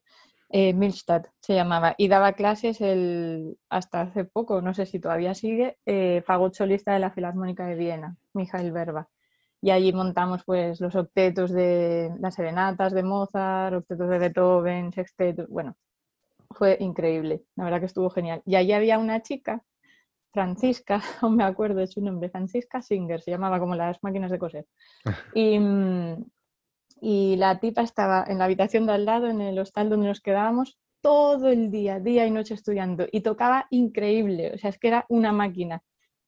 Eh, 0.57 0.74
Milstadt 0.74 1.27
se 1.41 1.53
llamaba, 1.53 1.95
y 1.97 2.07
daba 2.07 2.31
clases 2.31 2.79
el, 2.79 3.57
hasta 3.69 4.00
hace 4.00 4.24
poco, 4.24 4.62
no 4.62 4.74
sé 4.74 4.85
si 4.85 5.01
todavía 5.01 5.33
sigue, 5.33 5.77
eh, 5.85 6.24
solista 6.53 6.93
de 6.93 7.00
la 7.00 7.12
Filarmónica 7.12 7.65
de 7.67 7.75
Viena, 7.75 8.15
Mijail 8.33 8.71
Berba 8.71 9.09
y 9.59 9.71
allí 9.71 9.91
montamos 9.91 10.45
pues 10.45 10.79
los 10.79 10.95
octetos 10.95 11.51
de 11.51 12.09
las 12.19 12.35
serenatas 12.35 12.93
de 12.93 13.03
Mozart, 13.03 13.75
octetos 13.75 14.07
de 14.07 14.17
Beethoven, 14.17 14.93
sextetos, 14.93 15.50
bueno, 15.50 15.75
fue 16.51 16.77
increíble, 16.79 17.43
la 17.57 17.65
verdad 17.65 17.81
que 17.81 17.88
estuvo 17.88 18.09
genial. 18.09 18.41
Y 18.45 18.55
allí 18.55 18.71
había 18.71 18.97
una 18.97 19.21
chica, 19.24 19.62
Francisca, 20.31 21.01
no 21.21 21.31
me 21.31 21.43
acuerdo 21.43 21.81
de 21.81 21.88
su 21.88 22.00
nombre, 22.00 22.29
Francisca 22.29 22.81
Singer, 22.81 23.21
se 23.21 23.31
llamaba 23.31 23.59
como 23.59 23.75
las 23.75 24.01
máquinas 24.03 24.31
de 24.31 24.39
coser. 24.39 24.65
Y, 25.35 25.59
y 27.07 27.35
la 27.35 27.59
tipa 27.59 27.83
estaba 27.83 28.25
en 28.27 28.39
la 28.39 28.45
habitación 28.45 28.88
de 28.88 28.93
al 28.93 29.05
lado, 29.05 29.27
en 29.27 29.39
el 29.39 29.59
hostal 29.59 29.91
donde 29.91 30.07
nos 30.07 30.21
quedábamos, 30.21 30.79
todo 31.01 31.50
el 31.50 31.69
día, 31.69 32.00
día 32.00 32.25
y 32.25 32.31
noche 32.31 32.55
estudiando, 32.55 33.05
y 33.12 33.21
tocaba 33.21 33.67
increíble, 33.69 34.53
o 34.55 34.57
sea, 34.57 34.71
es 34.71 34.79
que 34.79 34.88
era 34.88 35.05
una 35.07 35.31
máquina. 35.31 35.83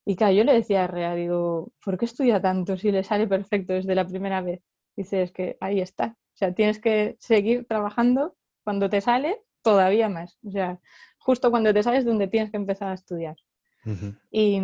Y 0.06 0.16
claro, 0.16 0.34
yo 0.34 0.44
le 0.44 0.54
decía 0.54 0.84
a 0.84 0.88
Rea, 0.88 1.16
digo, 1.16 1.72
¿por 1.84 1.98
qué 1.98 2.06
estudia 2.06 2.40
tanto 2.40 2.78
si 2.78 2.92
le 2.92 3.04
sale 3.04 3.28
perfecto 3.28 3.74
desde 3.74 3.96
la 3.96 4.06
primera 4.06 4.42
vez? 4.42 4.62
Dice, 4.96 5.24
es 5.24 5.32
que 5.32 5.58
ahí 5.62 5.82
está. 5.82 6.16
O 6.16 6.38
sea, 6.38 6.54
tienes 6.54 6.80
que 6.80 7.16
seguir 7.18 7.66
trabajando 7.66 8.36
cuando 8.64 8.88
te 8.88 9.02
sale 9.02 9.42
todavía 9.64 10.10
más. 10.10 10.38
O 10.46 10.52
sea, 10.52 10.80
justo 11.18 11.50
cuando 11.50 11.74
te 11.74 11.82
sales 11.82 12.06
donde 12.06 12.28
tienes 12.28 12.52
que 12.52 12.58
empezar 12.58 12.90
a 12.90 12.94
estudiar. 12.94 13.36
Y, 14.30 14.62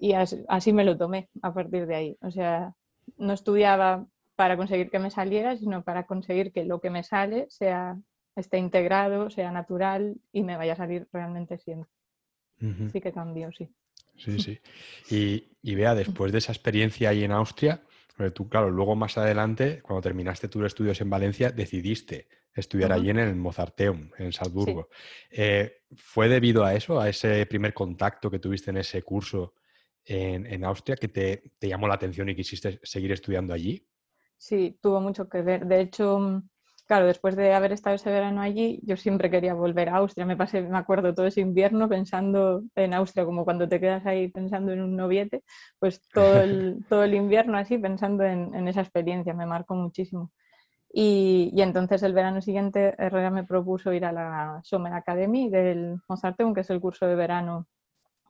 y 0.00 0.12
así, 0.48 0.72
me 0.72 0.84
lo 0.84 0.98
tomé 0.98 1.28
a 1.42 1.54
partir 1.54 1.86
de 1.86 1.94
ahí. 1.94 2.18
O 2.22 2.32
sea, 2.32 2.74
no 3.18 3.34
estudiaba 3.34 4.04
para 4.36 4.56
conseguir 4.56 4.90
que 4.90 4.98
me 4.98 5.10
saliera, 5.10 5.56
sino 5.56 5.82
para 5.82 6.06
conseguir 6.06 6.52
que 6.52 6.64
lo 6.64 6.80
que 6.80 6.90
me 6.90 7.02
sale 7.02 7.46
sea 7.50 7.96
esté 8.36 8.58
integrado, 8.58 9.30
sea 9.30 9.52
natural 9.52 10.16
y 10.32 10.42
me 10.42 10.56
vaya 10.56 10.72
a 10.72 10.76
salir 10.76 11.06
realmente 11.12 11.58
siempre. 11.58 11.90
Sí 12.90 13.00
que 13.00 13.12
cambió, 13.12 13.52
sí. 13.52 13.68
Sí, 14.16 14.38
sí. 14.38 14.58
Y, 15.10 15.56
y 15.62 15.74
vea, 15.74 15.94
después 15.94 16.32
de 16.32 16.38
esa 16.38 16.52
experiencia 16.52 17.10
ahí 17.10 17.24
en 17.24 17.32
Austria, 17.32 17.82
tú, 18.32 18.48
claro, 18.48 18.70
luego 18.70 18.94
más 18.94 19.18
adelante, 19.18 19.82
cuando 19.82 20.02
terminaste 20.02 20.48
tus 20.48 20.64
estudios 20.64 21.00
en 21.00 21.10
Valencia, 21.10 21.50
decidiste 21.50 22.28
estudiar 22.54 22.92
allí 22.92 23.10
en 23.10 23.18
el 23.18 23.34
Mozarteum, 23.34 24.10
en 24.16 24.32
Salzburgo. 24.32 24.88
Eh, 25.30 25.82
¿Fue 25.96 26.28
debido 26.28 26.64
a 26.64 26.74
eso, 26.74 27.00
a 27.00 27.08
ese 27.08 27.44
primer 27.46 27.74
contacto 27.74 28.30
que 28.30 28.38
tuviste 28.38 28.70
en 28.70 28.76
ese 28.76 29.02
curso 29.02 29.54
en, 30.04 30.64
Austria, 30.64 30.96
que 30.96 31.08
te, 31.08 31.42
llamó 31.60 31.88
la 31.88 31.94
atención 31.94 32.28
y 32.28 32.36
quisiste 32.36 32.78
seguir 32.82 33.10
estudiando 33.10 33.52
allí? 33.52 33.84
Sí, 34.44 34.78
tuvo 34.82 35.00
mucho 35.00 35.28
que 35.30 35.40
ver. 35.40 35.66
De 35.66 35.80
hecho, 35.80 36.18
mm, 36.18 36.48
claro, 36.86 37.06
después 37.06 37.34
de 37.34 37.54
haber 37.54 37.72
estado 37.72 37.96
ese 37.96 38.10
verano 38.10 38.42
allí, 38.42 38.78
yo 38.84 38.96
siempre 38.98 39.30
quería 39.30 39.54
volver 39.54 39.88
a 39.88 39.96
Austria. 39.96 40.26
Me 40.26 40.36
pasé, 40.36 40.60
me 40.60 40.76
acuerdo, 40.76 41.14
todo 41.14 41.26
ese 41.26 41.40
invierno 41.40 41.88
pensando 41.88 42.62
en 42.74 42.92
Austria, 42.92 43.24
como 43.24 43.44
cuando 43.44 43.66
te 43.68 43.80
quedas 43.80 44.04
ahí 44.04 44.28
pensando 44.28 44.72
en 44.72 44.82
un 44.82 44.96
noviete, 44.96 45.42
pues 45.78 46.02
todo 46.12 46.42
el, 46.42 46.84
todo 46.90 47.04
el 47.04 47.14
invierno 47.14 47.56
así 47.56 47.78
pensando 47.78 48.22
en, 48.24 48.68
esa 48.68 48.82
experiencia, 48.82 49.32
me 49.34 49.46
marcó 49.46 49.74
muchísimo. 49.76 50.30
Y, 50.92 51.52
entonces 51.62 52.02
el 52.02 52.14
verano 52.14 52.42
siguiente 52.42 52.94
Herrera 52.98 53.30
me 53.30 53.44
propuso 53.44 53.92
ir 53.94 54.04
a 54.04 54.12
la 54.12 54.60
Summer 54.64 54.92
Academy 54.94 55.48
del 55.50 55.96
Mozarteum, 56.08 56.54
que 56.54 56.62
es 56.62 56.70
el 56.70 56.80
curso 56.80 57.06
de 57.06 57.16
verano 57.16 57.66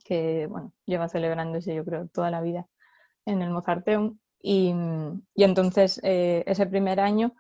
que 0.05 0.47
bueno, 0.49 0.73
lleva 0.87 1.09
celebrándose 1.09 1.75
yo 1.75 1.85
creo 1.85 2.09
toda 2.09 2.31
la 2.31 2.41
vida 2.43 2.67
en 3.27 3.43
el 3.43 3.51
Mozarteum. 3.51 4.19
Y, 4.47 4.75
y 5.35 5.43
entonces 5.43 5.99
eh, 6.03 6.45
ese 6.47 6.67
primer 6.67 7.01
año 7.01 7.35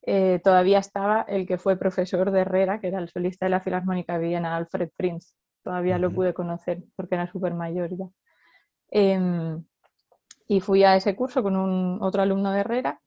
eh, 0.00 0.40
todavía 0.42 0.78
estaba 0.78 1.20
el 1.28 1.46
que 1.46 1.58
fue 1.58 1.76
profesor 1.76 2.30
de 2.30 2.40
Herrera, 2.40 2.80
que 2.80 2.88
era 2.88 2.98
el 2.98 3.10
solista 3.10 3.44
de 3.44 3.50
la 3.50 3.60
Filarmónica 3.60 4.18
de 4.18 4.26
Viena, 4.26 4.56
Alfred 4.56 4.88
Prinz. 4.96 5.36
Todavía 5.62 5.98
lo 5.98 6.10
pude 6.10 6.32
conocer 6.32 6.82
porque 6.96 7.16
era 7.16 7.30
súper 7.30 7.52
mayor 7.52 7.90
ya. 7.94 8.06
Em, 8.90 9.62
y 10.48 10.60
fui 10.60 10.82
a 10.82 10.96
ese 10.96 11.14
curso 11.14 11.42
con 11.42 11.56
un, 11.56 11.98
otro 12.00 12.22
alumno 12.22 12.52
de 12.52 12.60
Herrera 12.60 13.00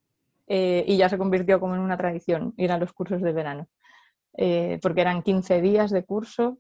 eh, 0.46 0.86
y 0.88 0.98
ya 0.98 1.10
se 1.10 1.18
convirtió 1.18 1.60
como 1.60 1.74
en 1.74 1.82
una 1.82 1.98
tradición 1.98 2.54
ir 2.58 2.72
a 2.72 2.78
los 2.78 2.94
cursos 2.94 3.20
de 3.24 3.34
verano. 3.34 3.68
Porque 4.82 5.02
eran 5.02 5.24
15 5.24 5.60
días 5.62 5.90
de 5.90 6.06
curso 6.06 6.60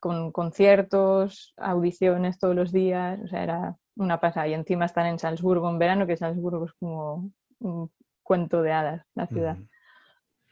con 0.00 0.32
conciertos, 0.32 1.52
audiciones 1.58 2.38
todos 2.38 2.56
los 2.56 2.72
días, 2.72 3.20
o 3.22 3.28
sea, 3.28 3.42
era 3.42 3.76
una 3.96 4.18
pasada. 4.18 4.48
Y 4.48 4.54
encima 4.54 4.86
están 4.86 5.06
en 5.06 5.18
Salzburgo 5.18 5.68
en 5.68 5.78
verano, 5.78 6.06
que 6.06 6.16
Salzburgo 6.16 6.64
es 6.64 6.72
como 6.74 7.30
cuento 8.22 8.62
de 8.62 8.72
hadas, 8.72 9.06
la 9.14 9.26
ciudad. 9.26 9.56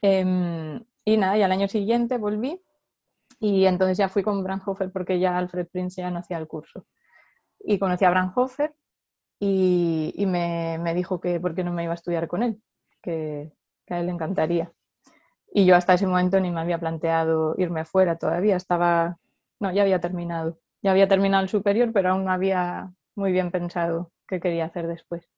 Em, 0.01 0.83
y 1.03 1.17
nada, 1.17 1.37
y 1.37 1.41
al 1.41 1.51
año 1.51 1.67
siguiente 1.67 2.17
volví 2.17 2.61
y 3.39 3.65
entonces 3.65 3.97
ya 3.97 4.09
fui 4.09 4.23
con 4.23 4.43
Branhofer 4.43 4.91
porque 4.91 5.19
ya 5.19 5.37
Alfred 5.37 5.67
Prince 5.67 6.01
ya 6.01 6.11
no 6.11 6.19
hacía 6.19 6.37
el 6.37 6.47
curso. 6.47 6.85
Y 7.59 7.79
conocí 7.79 8.05
a 8.05 8.09
Branhofer 8.09 8.73
y, 9.39 10.23
me, 10.27 10.93
dijo 10.93 11.19
que 11.19 11.39
por 11.39 11.55
qué 11.55 11.63
no 11.63 11.73
me 11.73 11.83
iba 11.83 11.91
a 11.91 11.95
estudiar 11.95 12.27
con 12.27 12.43
él, 12.43 12.61
que, 13.01 13.51
a 13.89 13.99
él 13.99 14.07
le 14.07 14.11
encantaría. 14.11 14.71
Y 15.57 15.63
yo 15.65 15.77
hasta 15.77 15.93
ese 15.93 16.05
momento 16.05 16.37
ni 16.41 16.51
me 16.51 16.59
había 16.59 16.77
planteado 16.77 17.55
irme 17.57 17.85
fuera 17.85 18.17
todavía, 18.17 18.57
estaba, 18.57 19.17
no, 19.61 19.71
ya 19.71 19.83
había 19.83 20.01
terminado. 20.01 20.59
Ya 20.81 20.91
había 20.91 21.07
terminado 21.07 21.43
el 21.43 21.49
superior, 21.49 21.93
pero 21.93 22.09
aún 22.09 22.25
no 22.25 22.31
había 22.31 22.91
muy 23.15 23.31
bien 23.31 23.51
pensado 23.51 24.11
qué 24.27 24.41
quería 24.41 24.65
hacer 24.65 24.85
después. 24.85 25.29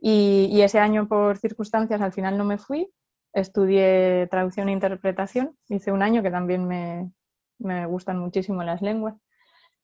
Y, 0.00 0.60
ese 0.62 0.80
año, 0.80 1.06
por 1.06 1.38
circunstancias, 1.38 2.00
al 2.00 2.12
final 2.12 2.36
no 2.38 2.44
me 2.44 2.58
fui. 2.58 2.92
Estudié 3.32 4.26
traducción 4.28 4.68
e 4.68 4.72
interpretación. 4.72 5.56
Hice 5.68 5.92
un 5.92 6.02
año 6.02 6.24
que 6.24 6.32
también 6.32 6.66
me, 6.66 7.12
me 7.58 7.86
gustan 7.86 8.18
muchísimo 8.18 8.64
las 8.64 8.82
lenguas. 8.82 9.14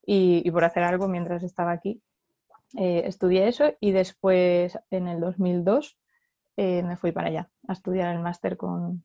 Y, 0.04 0.50
por 0.50 0.64
hacer 0.64 0.82
algo 0.82 1.06
mientras 1.06 1.44
estaba 1.44 1.70
aquí, 1.70 2.02
eh, 2.76 3.02
estudié 3.04 3.46
eso. 3.46 3.72
Y 3.78 3.92
después, 3.92 4.76
en 4.90 5.06
el 5.06 5.20
2002, 5.20 5.96
eh, 6.56 6.82
me 6.82 6.96
fui 6.96 7.12
para 7.12 7.28
allá 7.28 7.48
a 7.68 7.74
estudiar 7.74 8.12
el 8.12 8.22
máster 8.22 8.56
con 8.56 9.04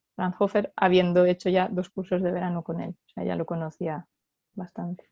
Habiendo 0.75 1.25
hecho 1.25 1.49
ya 1.49 1.67
dos 1.69 1.89
cursos 1.89 2.21
de 2.21 2.31
verano 2.31 2.63
con 2.63 2.81
él. 2.81 2.91
O 2.91 3.09
sea, 3.13 3.23
ya 3.23 3.35
lo 3.35 3.45
conocía 3.45 4.07
bastante. 4.53 5.09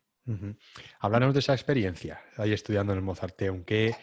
Háblanos 1.00 1.34
de 1.34 1.40
esa 1.40 1.54
experiencia 1.54 2.20
ahí 2.36 2.52
estudiando 2.52 2.92
en 2.92 2.98
el 2.98 3.04
Mozarteum. 3.04 3.64
¿Qué, 3.64 3.94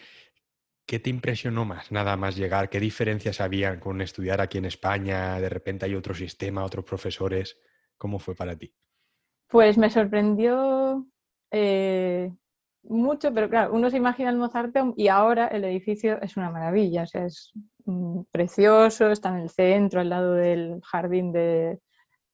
¿Qué 0.84 0.98
te 0.98 1.10
impresionó 1.10 1.64
más 1.64 1.90
nada 1.90 2.16
más 2.16 2.36
llegar? 2.36 2.68
¿Qué 2.68 2.80
diferencias 2.80 3.40
habían 3.40 3.80
con 3.80 4.00
estudiar 4.00 4.40
aquí 4.40 4.58
en 4.58 4.66
España? 4.66 5.40
De 5.40 5.48
repente 5.48 5.86
hay 5.86 5.94
otro 5.94 6.14
sistema, 6.14 6.64
otros 6.64 6.84
profesores. 6.84 7.58
¿Cómo 7.96 8.18
fue 8.18 8.34
para 8.34 8.56
ti? 8.56 8.74
Pues 9.48 9.78
me 9.78 9.90
sorprendió 9.90 11.06
eh, 11.50 12.32
mucho, 12.82 13.32
pero 13.32 13.48
claro, 13.48 13.72
uno 13.72 13.90
se 13.90 13.96
imagina 13.96 14.30
el 14.30 14.36
Mozarteum 14.36 14.94
y 14.96 15.08
ahora 15.08 15.48
el 15.48 15.64
edificio 15.64 16.20
es 16.22 16.36
una 16.36 16.50
maravilla, 16.50 17.02
o 17.02 17.06
sea, 17.06 17.24
es 17.24 17.52
precioso, 18.30 19.10
está 19.10 19.30
en 19.30 19.36
el 19.42 19.50
centro, 19.50 20.00
al 20.00 20.10
lado 20.10 20.34
del 20.34 20.80
jardín 20.84 21.32
de, 21.32 21.80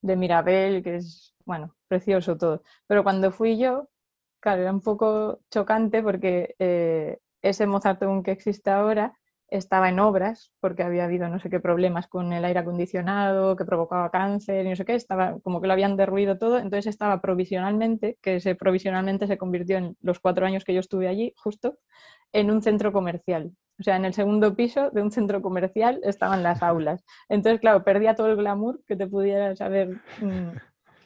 Mirabel, 0.03 0.83
que 0.83 0.97
es, 0.97 1.35
bueno, 1.45 1.75
precioso 1.89 2.37
todo. 2.37 2.63
Pero 2.87 3.03
cuando 3.05 3.33
fui 3.33 3.59
yo, 3.59 3.89
claro, 4.41 4.63
era 4.63 4.73
un 4.73 4.81
poco 4.81 5.41
chocante 5.51 6.03
porque 6.03 6.55
eh, 6.59 7.19
ese 7.43 7.67
Mozarteum 7.67 8.23
que 8.23 8.33
existe 8.33 8.71
ahora 8.71 9.15
estaba 9.49 9.89
en 9.89 10.01
obras 10.01 10.53
porque 10.61 10.83
había 10.83 11.05
habido 11.05 11.29
no 11.29 11.39
sé 11.39 11.49
qué 11.51 11.61
problemas 11.61 12.09
con 12.09 12.33
el 12.33 12.45
aire 12.45 12.61
acondicionado 12.61 13.57
que 13.57 13.65
provocaba 13.65 14.11
cáncer 14.11 14.67
y 14.67 14.71
no 14.71 14.77
sé 14.77 14.85
qué, 14.85 14.95
estaba 14.95 15.39
como 15.41 15.61
que 15.61 15.67
lo 15.69 15.75
habían 15.75 15.97
derruido 15.97 16.39
todo, 16.39 16.59
entonces 16.59 16.87
estaba 16.87 17.21
provisionalmente, 17.21 18.19
que 18.23 18.41
provisionalmente 18.57 19.27
se 19.27 19.39
convirtió 19.39 19.79
en 19.79 19.97
los 20.01 20.19
cuatro 20.21 20.47
años 20.47 20.65
que 20.65 20.75
yo 20.75 20.81
estuve 20.81 21.09
allí, 21.09 21.35
justo, 21.37 21.79
en 22.33 22.51
un 22.51 22.63
centro 22.63 22.93
comercial. 22.93 23.53
O 23.79 23.83
sea, 23.83 23.97
en 23.97 24.05
el 24.05 24.15
segundo 24.15 24.55
piso 24.55 24.91
de 24.91 25.03
un 25.03 25.11
centro 25.11 25.43
comercial 25.43 26.01
estaban 26.05 26.43
las 26.43 26.63
aulas. 26.63 27.05
Entonces, 27.29 27.61
claro, 27.61 27.83
perdía 27.83 28.15
todo 28.15 28.29
el 28.29 28.37
glamour 28.37 28.81
que 28.87 28.97
te 28.97 29.07
pudieras 29.07 29.61
haber 29.61 30.01
mm, 30.21 30.57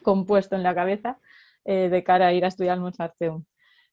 compuesto 0.03 0.55
en 0.55 0.63
la 0.63 0.75
cabeza 0.75 1.19
eh, 1.65 1.89
de 1.89 2.03
cara 2.03 2.27
a 2.27 2.33
ir 2.33 2.45
a 2.45 2.49
estudiar 2.49 2.73
al 2.73 2.81
Mozarteum. 2.81 3.43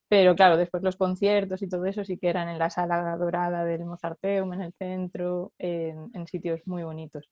Pero 0.09 0.37
claro, 0.37 0.57
después 0.57 0.83
los 0.83 0.97
conciertos 0.97 1.63
y 1.63 1.69
todo 1.69 1.87
eso 1.87 2.05
sí 2.05 2.19
que 2.19 2.29
eran 2.29 2.49
en 2.49 2.59
la 2.59 2.71
sala 2.71 3.17
dorada 3.17 3.65
del 3.65 3.85
Mozarteum, 3.87 4.53
en 4.53 4.63
el 4.63 4.73
centro, 4.75 5.53
en, 5.59 6.27
sitios 6.27 6.61
muy 6.67 6.85
bonitos. 6.85 7.29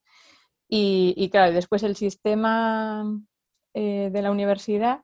Y, 0.69 1.29
claro, 1.31 1.53
después 1.53 1.83
el 1.85 1.95
sistema 1.95 3.05
eh, 3.75 4.11
de 4.13 4.23
la 4.23 4.33
universidad, 4.33 5.03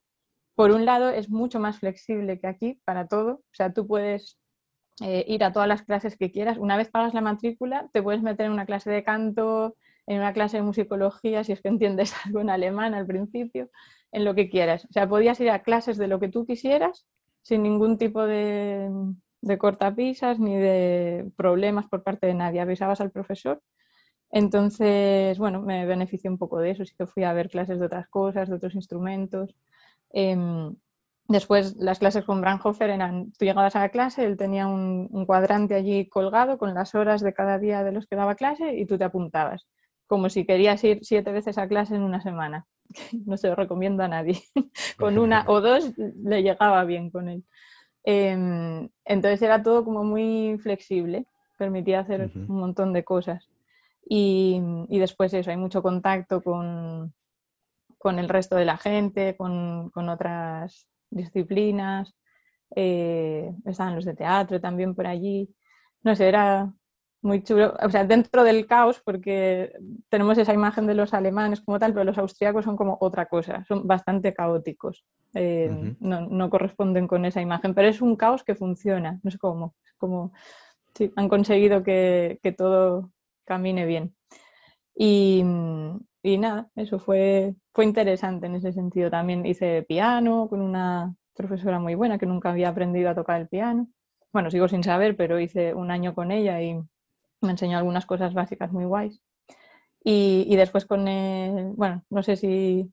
por 0.57 0.73
un 0.73 0.85
lado, 0.85 1.11
es 1.11 1.31
mucho 1.31 1.61
más 1.61 1.79
flexible 1.79 2.41
que 2.41 2.49
aquí 2.49 2.81
para 2.85 3.07
todo. 3.07 3.35
O 3.35 3.55
sea, 3.55 3.73
tú 3.73 3.87
puedes 3.87 4.39
eh, 5.01 5.25
ir 5.29 5.45
a 5.45 5.53
todas 5.53 5.69
las 5.69 5.83
clases 5.83 6.17
que 6.17 6.31
quieras. 6.31 6.59
Una 6.59 6.77
vez 6.77 6.91
pagas 6.91 7.15
la 7.15 7.21
matrícula, 7.23 7.89
te 7.93 8.03
puedes 8.03 8.23
meter 8.23 8.47
en 8.47 8.53
una 8.53 8.67
clase 8.67 8.91
de 8.91 9.03
canto, 9.03 9.77
en 10.07 10.19
una 10.19 10.33
clase 10.33 10.59
de 10.59 10.63
musicología, 10.63 11.45
si 11.45 11.53
es 11.53 11.63
que 11.63 11.69
entiendes 11.69 12.13
algo 12.27 12.41
en 12.41 12.51
alemán 12.51 12.95
al 12.95 13.07
principio, 13.07 13.71
en 14.13 14.25
lo 14.25 14.35
que 14.35 14.51
quieras. 14.51 14.85
O 14.87 14.93
sea, 14.93 15.09
podías 15.09 15.41
ir 15.41 15.51
a 15.51 15.63
clases 15.63 15.97
de 15.99 16.09
lo 16.09 16.21
que 16.21 16.29
tú 16.29 16.47
quisieras 16.47 17.07
sin 17.43 17.63
ningún 17.63 17.97
tipo 17.99 18.27
de, 18.27 18.91
cortapisas 19.59 20.39
ni 20.39 20.57
de 20.57 21.31
problemas 21.37 21.87
por 21.89 22.03
parte 22.03 22.27
de 22.27 22.35
nadie. 22.35 22.61
Avisabas 22.61 23.01
al 23.01 23.11
profesor. 23.11 23.63
Entonces, 24.31 25.39
bueno, 25.39 25.63
me 25.63 25.87
beneficié 25.87 26.31
un 26.31 26.39
poco 26.39 26.59
de 26.59 26.73
eso. 26.73 26.85
Sí 26.85 26.95
que 26.97 27.07
fui 27.07 27.25
a 27.25 27.33
ver 27.33 27.49
clases 27.49 27.81
de 27.81 27.87
otras 27.87 28.09
cosas, 28.09 28.49
de 28.49 28.57
otros 28.57 28.75
instrumentos. 28.75 29.55
Em, 30.13 30.75
después, 31.31 31.77
las 31.77 31.99
clases 31.99 32.25
con 32.25 32.41
Branhofer 32.41 32.91
eran, 32.91 33.33
tú 33.39 33.45
llegabas 33.45 33.77
a 33.77 33.81
la 33.81 33.89
clase, 33.89 34.25
él 34.25 34.37
tenía 34.37 34.67
un, 34.67 35.09
cuadrante 35.27 35.75
allí 35.75 36.09
colgado 36.09 36.59
con 36.59 36.75
las 36.75 36.95
horas 36.95 37.21
de 37.23 37.33
cada 37.33 37.59
día 37.59 37.83
de 37.83 37.93
los 37.93 38.07
que 38.07 38.17
daba 38.17 38.35
clase 38.35 38.77
y 38.77 38.87
tú 38.87 38.99
te 38.99 39.05
apuntabas, 39.05 39.67
como 40.07 40.29
si 40.29 40.45
querías 40.45 40.83
ir 40.85 41.01
siete 41.03 41.33
veces 41.33 41.59
a 41.59 41.69
clase 41.69 41.95
en 41.95 42.03
una 42.03 42.21
semana. 42.21 42.67
no 43.27 43.37
se 43.37 43.49
lo 43.49 43.55
recomiendo 43.55 44.03
a 44.03 44.09
nadie. 44.09 44.43
con 44.99 45.19
una 45.19 45.45
o 45.47 45.61
dos 45.61 45.93
le 45.97 46.43
llegaba 46.43 46.85
bien 46.85 47.11
con 47.11 47.29
él. 47.29 47.45
Em, 48.03 48.89
entonces 49.05 49.43
era 49.43 49.63
todo 49.63 49.85
como 49.85 50.05
muy 50.05 50.59
flexible, 50.59 51.27
permitía 51.57 52.01
hacer 52.01 52.31
un 52.35 52.57
montón 52.57 52.93
de 52.93 53.05
cosas. 53.05 53.49
Y, 54.13 54.61
después 54.89 55.33
eso, 55.35 55.51
hay 55.51 55.57
mucho 55.57 55.83
contacto 55.83 56.43
con, 56.43 57.15
con 57.99 58.19
el 58.19 58.29
resto 58.29 58.57
de 58.57 58.65
la 58.65 58.79
gente, 58.79 59.37
con, 59.37 59.93
otras 59.95 60.89
disciplinas. 61.11 62.15
Eh, 62.75 63.53
estaban 63.67 63.97
los 63.97 64.05
de 64.05 64.15
teatro 64.15 64.61
también 64.61 64.95
por 64.95 65.07
allí. 65.07 65.55
No 66.03 66.15
sé, 66.17 66.29
era, 66.29 66.73
muy 67.23 67.43
chulo, 67.43 67.75
o 67.83 67.91
sea, 67.91 68.05
dentro 68.05 68.45
del 68.45 68.67
caos, 68.67 69.01
porque 69.05 69.73
tenemos 70.09 70.39
esa 70.39 70.55
imagen 70.55 70.87
de 70.87 70.95
los 70.95 71.13
alemanes 71.13 71.61
como 71.61 71.79
tal, 71.79 71.93
pero 71.93 72.05
los 72.05 72.19
austríacos 72.19 72.65
son 72.65 72.77
como 72.77 72.97
otra 73.01 73.27
cosa, 73.27 73.65
son 73.69 73.87
bastante 73.87 74.33
caóticos, 74.33 75.05
eh, 75.35 75.95
no, 76.01 76.51
corresponden 76.51 77.07
con 77.07 77.25
esa 77.25 77.43
imagen, 77.43 77.75
pero 77.75 77.89
es 77.89 78.01
un 78.01 78.17
caos 78.17 78.43
que 78.43 78.55
funciona, 78.55 79.21
no 79.23 79.31
sé 79.31 79.39
cómo, 79.39 79.75
como 79.99 80.33
han 81.17 81.29
conseguido 81.29 81.83
que, 81.83 82.39
todo 82.57 83.11
camine 83.45 83.85
bien. 83.85 84.15
Y, 84.95 85.45
y 86.23 86.39
nada, 86.39 86.69
eso 86.77 86.99
fue, 86.99 87.55
fue 87.73 87.85
interesante 87.85 88.47
en 88.47 88.57
ese 88.57 88.73
sentido. 88.73 89.11
También 89.11 89.47
hice 89.47 89.83
piano 89.83 90.49
con 90.49 90.61
una 90.61 91.15
profesora 91.35 91.79
muy 91.79 91.95
buena 91.95 92.19
que 92.19 92.27
nunca 92.27 92.51
había 92.51 92.69
aprendido 92.69 93.11
a 93.11 93.15
tocar 93.15 93.41
el 93.41 93.49
piano. 93.49 93.89
Bueno, 94.33 94.51
sigo 94.51 94.69
sin 94.69 94.85
saber, 94.85 95.17
pero 95.17 95.41
hice 95.41 95.75
un 95.75 95.91
año 95.91 96.15
con 96.15 96.31
ella 96.31 96.61
y 96.63 96.75
me 97.41 97.51
enseñó 97.51 97.79
algunas 97.79 98.07
cosas 98.07 98.35
básicas 98.35 98.71
muy 98.73 98.85
guays. 98.85 99.21
Y, 100.03 100.57
después 100.57 100.87
con, 100.87 101.09
el, 101.09 101.73
bueno, 101.75 102.05
no 102.09 102.23
sé 102.23 102.37
si 102.37 102.91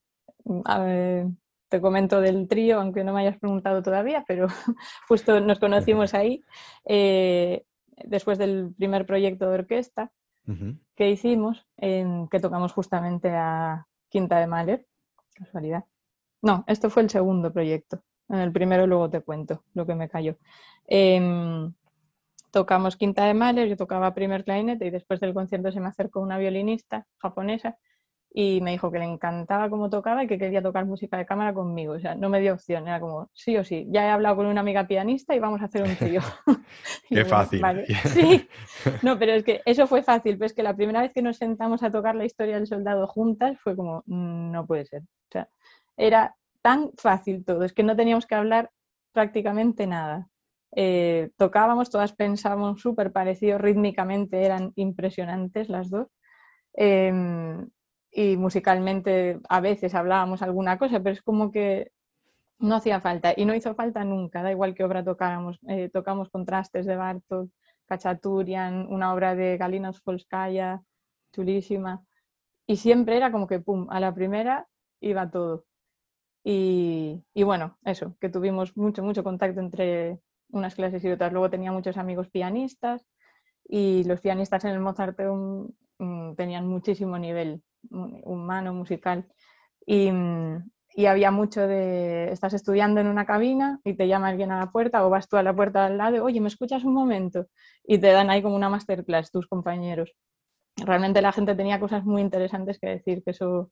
te 1.69 1.81
comento 1.81 2.21
del 2.21 2.47
trío, 2.47 2.79
aunque 2.81 3.03
no 3.03 3.13
me 3.13 3.21
hayas 3.21 3.37
preguntado 3.37 3.81
todavía, 3.81 4.23
pero 4.27 4.47
justo 5.07 5.39
nos 5.39 5.59
conocimos 5.59 6.13
ahí, 6.13 6.41
eh, 6.85 7.63
después 8.05 8.37
del 8.37 8.73
primer 8.77 9.05
proyecto 9.05 9.49
de 9.49 9.55
orquesta 9.55 10.11
que 10.95 11.09
hicimos, 11.09 11.65
en, 11.77 12.27
que 12.29 12.39
tocamos 12.39 12.71
justamente 12.73 13.29
a 13.29 13.85
Quinta 14.09 14.39
de 14.39 14.47
Mahler, 14.47 14.85
casualidad. 15.33 15.85
No, 16.41 16.63
esto 16.67 16.89
fue 16.89 17.03
el 17.03 17.09
segundo 17.09 17.51
proyecto. 17.51 18.01
En 18.29 18.39
el 18.39 18.51
primero 18.51 18.87
luego 18.87 19.09
te 19.09 19.21
cuento 19.21 19.63
lo 19.73 19.85
que 19.85 19.95
me 19.95 20.09
cayó. 20.09 20.37
Em, 20.87 21.73
tocamos 22.51 22.95
Quinta 22.95 23.25
de 23.25 23.33
Mahler, 23.33 23.67
yo 23.67 23.77
tocaba 23.77 24.13
primer 24.13 24.43
clarinete 24.43 24.85
y 24.85 24.89
después 24.89 25.19
del 25.19 25.33
concierto 25.33 25.71
se 25.71 25.79
me 25.79 25.87
acercó 25.87 26.21
una 26.21 26.37
violinista 26.37 27.05
japonesa 27.17 27.77
y 28.33 28.61
me 28.61 28.71
dijo 28.71 28.91
que 28.91 28.99
le 28.99 29.05
encantaba 29.05 29.69
cómo 29.69 29.89
tocaba 29.89 30.23
y 30.23 30.27
que 30.27 30.37
quería 30.37 30.61
tocar 30.61 30.85
música 30.85 31.17
de 31.17 31.25
cámara 31.25 31.53
conmigo. 31.53 31.93
O 31.93 31.99
sea, 31.99 32.15
no 32.15 32.29
me 32.29 32.39
dio 32.39 32.53
opción, 32.53 32.87
era 32.87 32.99
como, 32.99 33.29
sí 33.33 33.57
o 33.57 33.63
sí, 33.63 33.87
ya 33.89 34.05
he 34.05 34.09
hablado 34.09 34.35
con 34.37 34.45
una 34.45 34.61
amiga 34.61 34.87
pianista 34.87 35.33
y 35.33 35.39
vamos 35.39 35.61
a 35.61 35.65
hacer 35.65 35.83
un 35.83 35.95
trío. 35.95 36.21
Qué 37.09 37.25
fácil. 37.25 37.61
Sí, 38.13 38.47
no, 39.01 39.17
pero 39.17 39.33
es 39.33 39.43
que 39.43 39.61
eso 39.65 39.87
fue 39.87 40.03
fácil, 40.03 40.37
pero 40.37 40.45
es 40.45 40.53
que 40.53 40.63
la 40.63 40.75
primera 40.75 41.01
vez 41.01 41.13
que 41.13 41.21
nos 41.21 41.37
sentamos 41.37 41.83
a 41.83 41.91
tocar 41.91 42.15
la 42.15 42.25
historia 42.25 42.55
del 42.55 42.67
soldado 42.67 43.07
juntas 43.07 43.57
fue 43.59 43.75
como, 43.75 44.03
mm, 44.05 44.51
no 44.51 44.65
puede 44.65 44.85
ser. 44.85 45.01
O 45.01 45.31
sea, 45.31 45.49
era 45.95 46.35
tan 46.61 46.91
fácil 46.97 47.43
todo, 47.45 47.63
es 47.63 47.73
que 47.73 47.83
no 47.83 47.95
teníamos 47.95 48.25
que 48.25 48.35
hablar 48.35 48.71
prácticamente 49.13 49.87
nada. 49.87 50.27
Eh, 50.75 51.31
tocábamos, 51.37 51.89
todas 51.89 52.13
pensábamos 52.13 52.81
súper 52.81 53.11
parecido 53.11 53.57
rítmicamente, 53.57 54.43
eran 54.43 54.73
impresionantes 54.75 55.69
las 55.69 55.89
dos. 55.89 56.07
Em, 56.73 57.67
y 58.17 58.35
musicalmente 58.35 59.39
a 59.47 59.61
veces 59.61 59.93
hablábamos 59.93 60.41
alguna 60.41 60.79
cosa, 60.79 60.99
pero 61.01 61.13
es 61.13 61.21
como 61.21 61.51
que 61.51 61.91
no 62.59 62.75
hacía 62.75 62.99
falta 62.99 63.33
y 63.37 63.45
no 63.45 63.53
hizo 63.53 63.75
falta 63.75 64.03
nunca, 64.03 64.41
da 64.41 64.51
igual 64.51 64.73
qué 64.73 64.83
obra 64.83 65.03
tocáramos. 65.03 65.59
Eh, 65.67 65.89
tocamos 65.93 66.29
contrastes 66.29 66.87
de 66.87 66.95
Bartok, 66.95 67.51
Kachaturian, 67.85 68.87
una 68.89 69.13
obra 69.13 69.35
de 69.35 69.57
Galina 69.57 69.93
Folskaya, 69.93 70.81
chulísima. 71.31 72.03
Y 72.65 72.77
siempre 72.77 73.17
era 73.17 73.31
como 73.31 73.47
que, 73.47 73.59
pum, 73.59 73.87
a 73.91 73.99
la 73.99 74.15
primera 74.15 74.67
iba 74.99 75.29
todo. 75.29 75.65
Y, 76.43 77.23
y, 77.35 77.43
bueno, 77.43 77.77
eso, 77.85 78.17
que 78.19 78.29
tuvimos 78.29 78.75
mucho, 78.75 79.03
mucho 79.03 79.23
contacto 79.23 79.59
entre 79.59 80.19
unas 80.49 80.73
clases 80.73 81.03
y 81.03 81.11
otras. 81.11 81.31
Luego 81.31 81.51
tenía 81.51 81.71
muchos 81.71 81.97
amigos 81.97 82.29
pianistas 82.29 83.05
y 83.67 84.05
los 84.05 84.21
pianistas 84.21 84.65
en 84.65 84.71
el 84.71 84.79
Mozarteum 84.79 85.69
mm, 85.99 86.33
tenían 86.35 86.67
muchísimo 86.67 87.19
nivel 87.19 87.61
humano, 87.89 88.73
musical. 88.73 89.27
Y, 89.85 90.11
había 91.05 91.29
mucho 91.29 91.67
de, 91.67 92.31
estás 92.31 92.53
estudiando 92.53 92.99
en 92.99 93.07
una 93.07 93.25
cabina 93.25 93.79
y 93.83 93.93
te 93.93 94.07
llama 94.07 94.29
alguien 94.29 94.51
a 94.51 94.59
la 94.59 94.71
puerta 94.71 95.05
o 95.05 95.11
vas 95.11 95.29
tú 95.29 95.37
a 95.37 95.43
la 95.43 95.55
puerta 95.55 95.85
al 95.85 95.97
lado, 95.97 96.23
oye, 96.23 96.41
¿me 96.41 96.47
escuchas 96.47 96.83
un 96.83 96.93
momento? 96.93 97.45
Y 97.83 97.99
te 97.99 98.07
dan 98.07 98.31
ahí 98.31 98.41
como 98.41 98.55
una 98.55 98.69
masterclass 98.69 99.31
tus 99.31 99.47
compañeros. 99.47 100.15
Realmente 100.75 101.21
la 101.21 101.31
gente 101.31 101.55
tenía 101.55 101.79
cosas 101.79 102.03
muy 102.03 102.21
interesantes 102.21 102.79
que 102.79 102.87
decir, 102.87 103.23
que 103.23 103.31
eso, 103.31 103.71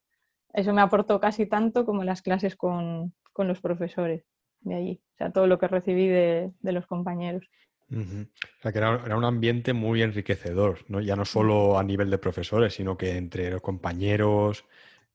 eso 0.52 0.72
me 0.72 0.82
aportó 0.82 1.20
casi 1.20 1.46
tanto 1.46 1.84
como 1.84 2.04
las 2.04 2.22
clases 2.22 2.54
con, 2.56 3.12
con 3.32 3.48
los 3.48 3.60
profesores 3.60 4.24
de 4.60 4.74
allí, 4.74 5.02
o 5.14 5.16
sea, 5.18 5.32
todo 5.32 5.46
lo 5.46 5.58
que 5.58 5.68
recibí 5.68 6.08
de, 6.08 6.52
de 6.60 6.72
los 6.72 6.86
compañeros. 6.86 7.48
O 7.92 8.62
sea, 8.62 8.72
que 8.72 8.78
era, 8.78 9.16
un 9.16 9.24
ambiente 9.24 9.72
muy 9.72 10.02
enriquecedor, 10.02 10.84
¿no? 10.88 11.00
Ya 11.00 11.14
no 11.14 11.24
solo 11.24 11.78
a 11.78 11.84
nivel 11.84 12.10
de 12.10 12.18
profesores, 12.18 12.74
sino 12.74 12.96
que 12.96 13.16
entre 13.16 13.50
los 13.50 13.62
compañeros, 13.62 14.64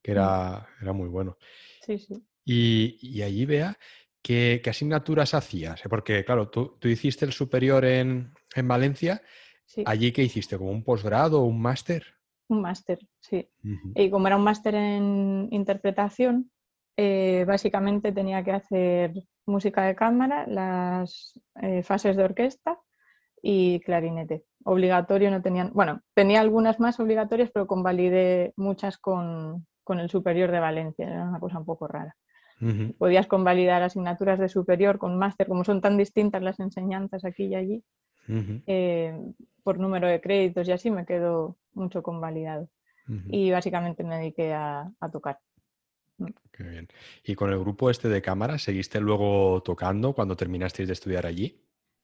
que 0.02 0.12
era, 0.12 0.68
era 0.82 0.94
muy 0.94 1.10
bueno. 1.10 1.38
Sí, 1.86 1.98
sí. 1.98 2.24
Y, 2.46 3.22
allí, 3.22 3.46
vea, 3.46 3.78
¿qué, 4.22 4.62
asignaturas 4.66 5.34
hacías? 5.34 5.82
Porque, 5.90 6.24
claro, 6.24 6.50
tú, 6.50 6.78
hiciste 6.84 7.26
el 7.26 7.34
superior 7.34 7.86
en, 7.86 8.34
Valencia. 8.64 9.22
¿Allí 9.86 10.12
qué 10.12 10.24
hiciste? 10.24 10.58
¿Como 10.58 10.72
un 10.72 10.84
posgrado 10.84 11.42
o 11.42 11.46
un 11.46 11.62
máster? 11.62 12.06
Un 12.48 12.62
máster, 12.62 13.00
sí. 13.22 13.50
Y 13.96 14.10
como 14.10 14.28
era 14.28 14.36
un 14.36 14.44
máster 14.44 14.76
en 14.76 15.48
interpretación, 15.52 16.52
eh, 16.98 17.46
básicamente 17.48 18.12
tenía 18.12 18.44
que 18.44 18.52
hacer 18.52 19.14
música 19.46 19.84
de 19.84 19.96
cámara, 19.96 20.46
las 20.48 21.40
eh, 21.62 21.84
fases 21.84 22.16
de 22.16 22.24
orquesta 22.24 22.80
y 23.42 23.80
clarinete. 23.82 24.46
Obligatorio 24.64 25.32
no 25.32 25.42
tenían, 25.42 25.72
bueno, 25.74 26.02
tenía 26.14 26.42
algunas 26.42 26.80
más 26.80 27.00
obligatorias, 27.00 27.50
pero 27.54 27.68
convalidé 27.68 28.54
muchas 28.56 28.98
con, 28.98 29.66
el 29.90 30.10
superior 30.10 30.52
de 30.52 30.60
Valencia, 30.60 31.06
era 31.06 31.28
una 31.28 31.40
cosa 31.40 31.60
un 31.60 31.66
poco 31.66 31.88
rara. 31.88 32.16
Podías 33.00 33.26
convalidar 33.26 33.82
asignaturas 33.82 34.38
de 34.38 34.48
superior 34.48 35.00
con 35.00 35.18
máster, 35.18 35.48
como 35.48 35.64
son 35.64 35.82
tan 35.82 35.98
distintas 35.98 36.44
las 36.44 36.60
enseñanzas 36.60 37.26
aquí 37.26 37.46
y 37.46 37.56
allí, 37.56 37.84
eh, 38.68 39.20
por 39.64 39.80
número 39.80 40.08
de 40.08 40.22
créditos 40.22 40.68
y 40.68 40.72
así 40.72 40.92
me 40.92 41.08
quedo 41.08 41.58
mucho 41.74 42.04
convalidado. 42.04 42.70
Y 43.28 43.50
básicamente 43.52 44.04
me 44.04 44.18
dediqué 44.18 44.54
a 44.54 44.92
tocar. 45.12 45.40
Qué 46.52 46.64
bien. 46.64 46.88
¿Y 47.24 47.36
con 47.36 47.52
el 47.52 47.60
grupo 47.60 47.90
este 47.90 48.10
de 48.10 48.22
cámara 48.22 48.58
seguiste 48.58 49.00
luego 49.00 49.62
tocando 49.64 50.14
cuando 50.14 50.36
terminasteis 50.36 50.88
de 50.88 50.94
estudiar 50.94 51.26
allí? 51.26 51.62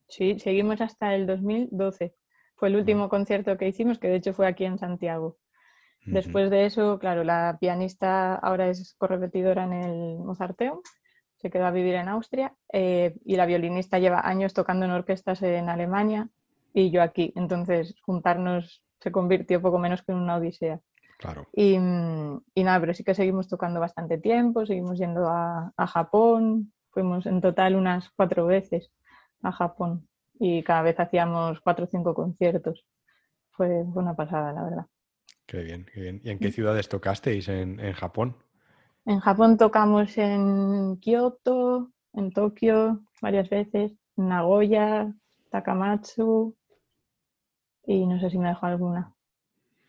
Sí, 0.08 0.39
seguimos 0.39 0.82
hasta 0.82 1.13
el 1.15 1.27
2012. 1.27 2.15
Fue 2.56 2.69
el 2.69 2.75
último 2.75 3.10
concierto 3.10 3.58
que 3.58 3.67
hicimos, 3.67 3.99
que 3.99 4.08
de 4.08 4.15
hecho 4.15 4.34
fue 4.34 4.47
aquí 4.47 4.65
en 4.65 4.80
Santiago. 4.80 5.38
Después 6.06 6.49
de 6.49 6.65
eso, 6.65 6.99
claro, 6.99 7.25
la 7.25 7.58
pianista 7.60 8.36
ahora 8.36 8.69
es 8.69 8.95
correpetidora 8.97 9.65
en 9.65 9.73
el 9.73 10.17
Mozarteum, 10.19 10.80
se 11.36 11.49
quedó 11.49 11.65
a 11.65 11.71
vivir 11.71 11.95
en 11.95 12.08
Austria 12.08 12.56
eh, 12.71 13.15
y 13.25 13.36
la 13.36 13.45
violinista 13.45 13.99
lleva 13.99 14.27
años 14.27 14.53
tocando 14.53 14.86
en 14.86 14.91
orquestas 14.91 15.41
en 15.43 15.67
Alemania 15.69 16.30
y 16.73 16.91
yo 16.91 17.01
aquí. 17.01 17.34
Entonces, 17.36 17.95
juntarnos 18.01 18.84
se 18.99 19.12
convirtió 19.12 19.62
poco 19.62 19.80
menos 19.80 20.01
que 20.01 20.13
en 20.13 20.19
una 20.19 20.38
odisea. 20.38 20.80
Claro. 21.17 21.47
Y, 21.51 21.77
nada, 21.80 22.80
pero 22.80 22.93
sí 22.93 23.03
que 23.03 23.15
seguimos 23.15 23.47
tocando 23.47 23.80
bastante 23.80 24.19
tiempo, 24.19 24.65
seguimos 24.65 24.99
yendo 24.99 25.27
a, 25.27 25.73
Japón, 25.88 26.71
fuimos 26.91 27.25
en 27.25 27.41
total 27.41 27.75
unas 27.75 28.10
cuatro 28.12 28.45
veces 28.45 28.91
a 29.41 29.51
Japón 29.51 30.08
y 30.39 30.63
cada 30.63 30.84
vez 30.84 30.99
hacíamos 30.99 31.60
cuatro 31.62 31.86
o 31.86 31.88
cinco 31.88 32.13
conciertos. 32.13 32.86
Fue, 33.51 33.67
una 33.95 34.15
pasada, 34.15 34.53
la 34.53 34.63
verdad. 34.63 34.86
Qué 35.47 35.63
bien, 35.63 35.88
qué 35.91 36.01
bien. 36.01 36.21
¿Y 36.23 36.30
en 36.30 36.38
qué 36.38 36.51
ciudades 36.51 36.89
tocasteis 36.89 37.47
en, 37.49 37.77
Japón? 37.93 38.36
En 39.06 39.19
Japón 39.19 39.58
tocamos 39.58 40.15
en 40.19 40.97
Kioto, 40.97 41.89
en 42.13 42.32
Tokio 42.32 43.01
varias 43.19 43.49
veces, 43.49 43.93
Nagoya, 44.15 45.12
Takamatsu 45.49 46.56
y 47.88 48.06
no 48.06 48.19
sé 48.19 48.30
si 48.30 48.38
me 48.38 48.49
dejo 48.49 48.67
alguna. 48.67 49.15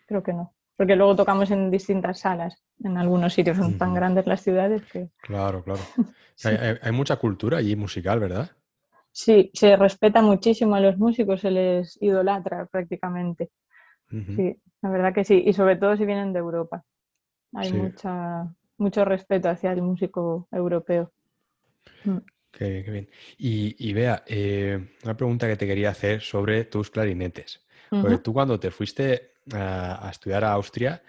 Creo 0.06 0.22
que 0.22 0.32
no 0.32 0.54
porque 0.78 0.94
luego 0.94 1.16
tocamos 1.16 1.50
en 1.50 1.72
distintas 1.72 2.20
salas, 2.20 2.62
en 2.84 2.96
algunos 2.96 3.34
sitios 3.34 3.56
son 3.56 3.76
tan 3.76 3.94
grandes 3.94 4.28
las 4.28 4.42
ciudades 4.42 4.80
que... 4.84 5.08
Claro, 5.20 5.64
claro. 5.64 5.80
hay, 6.82 6.92
mucha 6.92 7.16
cultura 7.16 7.58
allí 7.58 7.74
musical, 7.74 8.20
¿verdad? 8.20 8.48
Sí, 9.10 9.50
se 9.54 9.76
respeta 9.76 10.22
muchísimo 10.22 10.76
a 10.76 10.80
los 10.80 10.96
músicos, 10.96 11.40
se 11.40 11.50
les 11.50 12.00
idolatra 12.00 12.66
prácticamente. 12.66 13.50
Sí, 14.08 14.56
la 14.80 14.90
verdad 14.90 15.12
que 15.12 15.24
sí, 15.24 15.42
y 15.44 15.52
sobre 15.52 15.74
todo 15.74 15.96
si 15.96 16.06
vienen 16.06 16.32
de 16.32 16.38
Europa. 16.38 16.84
Hay 17.54 17.72
mucha, 17.72 18.46
mucho 18.76 19.04
respeto 19.04 19.48
hacia 19.48 19.72
el 19.72 19.82
músico 19.82 20.46
europeo. 20.52 21.10
Mm. 22.04 22.18
Qué, 22.52 22.82
bien. 22.82 23.08
Y, 23.36 23.74
y 23.84 23.92
vea, 23.92 24.22
eh, 24.28 24.94
una 25.02 25.16
pregunta 25.16 25.48
que 25.48 25.56
te 25.56 25.66
quería 25.66 25.90
hacer 25.90 26.20
sobre 26.20 26.66
tus 26.66 26.88
clarinetes. 26.88 27.66
Porque 27.90 28.18
tú 28.18 28.32
cuando 28.32 28.60
te 28.60 28.70
fuiste 28.70 29.32
a, 29.54 30.08
estudiar 30.10 30.44
a 30.44 30.52
Austria, 30.52 31.02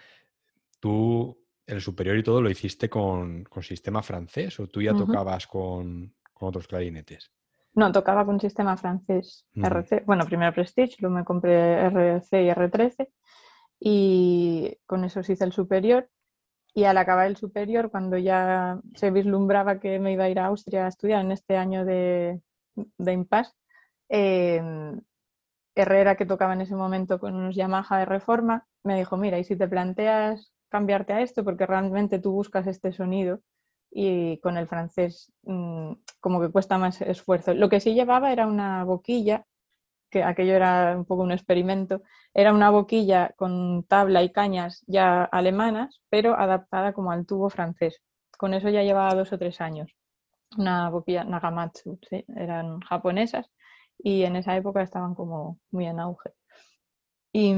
tú 0.78 1.36
el 1.66 1.80
superior 1.80 2.16
y 2.16 2.22
todo 2.22 2.42
lo 2.42 2.50
hiciste 2.50 2.88
con, 2.88 3.46
sistema 3.62 4.02
francés 4.02 4.58
o 4.60 4.66
tú 4.66 4.82
ya 4.82 4.94
tocabas 4.94 5.46
con, 5.46 6.14
otros 6.34 6.66
clarinetes? 6.66 7.30
No, 7.74 7.92
tocaba 7.92 8.24
con 8.24 8.40
sistema 8.40 8.76
francés, 8.76 9.46
RC. 9.54 10.02
Bueno, 10.04 10.24
primero 10.26 10.52
Prestige, 10.52 10.96
luego 10.98 11.16
me 11.16 11.24
compré 11.24 11.86
RC 11.86 12.42
y 12.42 12.48
R13 12.48 13.08
y 13.78 14.78
con 14.86 15.04
eso 15.04 15.20
hice 15.20 15.44
el 15.44 15.52
superior. 15.52 16.08
Y 16.72 16.84
al 16.84 16.98
acabar 16.98 17.26
el 17.26 17.36
superior, 17.36 17.90
cuando 17.90 18.16
ya 18.16 18.80
se 18.94 19.10
vislumbraba 19.10 19.80
que 19.80 19.98
me 19.98 20.12
iba 20.12 20.24
a 20.24 20.30
ir 20.30 20.38
a 20.38 20.46
Austria 20.46 20.84
a 20.84 20.88
estudiar 20.88 21.24
en 21.24 21.32
este 21.32 21.56
año 21.56 21.84
de, 21.84 22.40
de 22.74 23.12
impasse, 23.12 23.52
em, 24.08 25.00
Herrera, 25.80 26.16
que 26.16 26.26
tocaba 26.26 26.54
en 26.54 26.62
ese 26.62 26.74
momento 26.76 27.18
con 27.18 27.34
unos 27.34 27.54
Yamaha 27.54 27.98
de 27.98 28.04
reforma, 28.04 28.66
me 28.84 28.96
dijo, 28.96 29.16
mira, 29.16 29.38
y 29.38 29.44
si 29.44 29.56
te 29.56 29.68
planteas 29.68 30.52
cambiarte 30.68 31.12
a 31.12 31.20
esto 31.20 31.44
porque 31.44 31.66
realmente 31.66 32.18
tú 32.18 32.32
buscas 32.32 32.66
este 32.66 32.92
sonido 32.92 33.40
y 33.90 34.38
con 34.38 34.56
el 34.56 34.68
francés 34.68 35.32
mm, 35.42 35.92
como 36.20 36.40
que 36.40 36.50
cuesta 36.50 36.78
más 36.78 37.00
esfuerzo. 37.02 37.54
Lo 37.54 37.68
que 37.68 37.80
sí 37.80 37.94
llevaba 37.94 38.32
era 38.32 38.46
una 38.46 38.84
boquilla, 38.84 39.46
que 40.10 40.22
aquello 40.22 40.54
era 40.54 40.96
un 40.96 41.04
poco 41.04 41.22
un 41.22 41.32
experimento, 41.32 42.02
era 42.34 42.52
una 42.52 42.70
boquilla 42.70 43.34
con 43.36 43.84
tabla 43.84 44.22
y 44.22 44.32
cañas 44.32 44.84
ya 44.86 45.24
alemanas, 45.24 46.00
pero 46.08 46.34
adaptada 46.38 46.92
como 46.92 47.12
al 47.12 47.26
tubo 47.26 47.50
francés. 47.50 48.00
Con 48.38 48.54
eso 48.54 48.68
ya 48.68 48.82
llevaba 48.82 49.14
dos 49.14 49.32
o 49.32 49.38
tres 49.38 49.60
años. 49.60 49.92
Una 50.56 50.90
boquilla 50.90 51.24
Nagamatsu, 51.24 51.98
eran 52.36 52.80
japonesas 52.80 53.50
y 54.02 54.24
en 54.24 54.36
esa 54.36 54.56
época 54.56 54.82
estaban 54.82 55.14
como 55.14 55.58
muy 55.70 55.86
en 55.86 56.00
auge. 56.00 56.30
Y, 57.32 57.52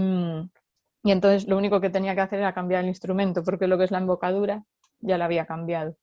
y 1.04 1.10
entonces 1.10 1.48
lo 1.48 1.56
único 1.56 1.80
que 1.80 1.90
tenía 1.90 2.14
que 2.14 2.20
hacer 2.20 2.40
era 2.40 2.54
cambiar 2.54 2.82
el 2.82 2.88
instrumento, 2.88 3.42
porque 3.44 3.66
lo 3.66 3.78
que 3.78 3.84
es 3.84 3.90
la 3.90 3.98
embocadura 3.98 4.64
ya 5.00 5.18
la 5.18 5.26
había 5.26 5.46
cambiado 5.46 5.96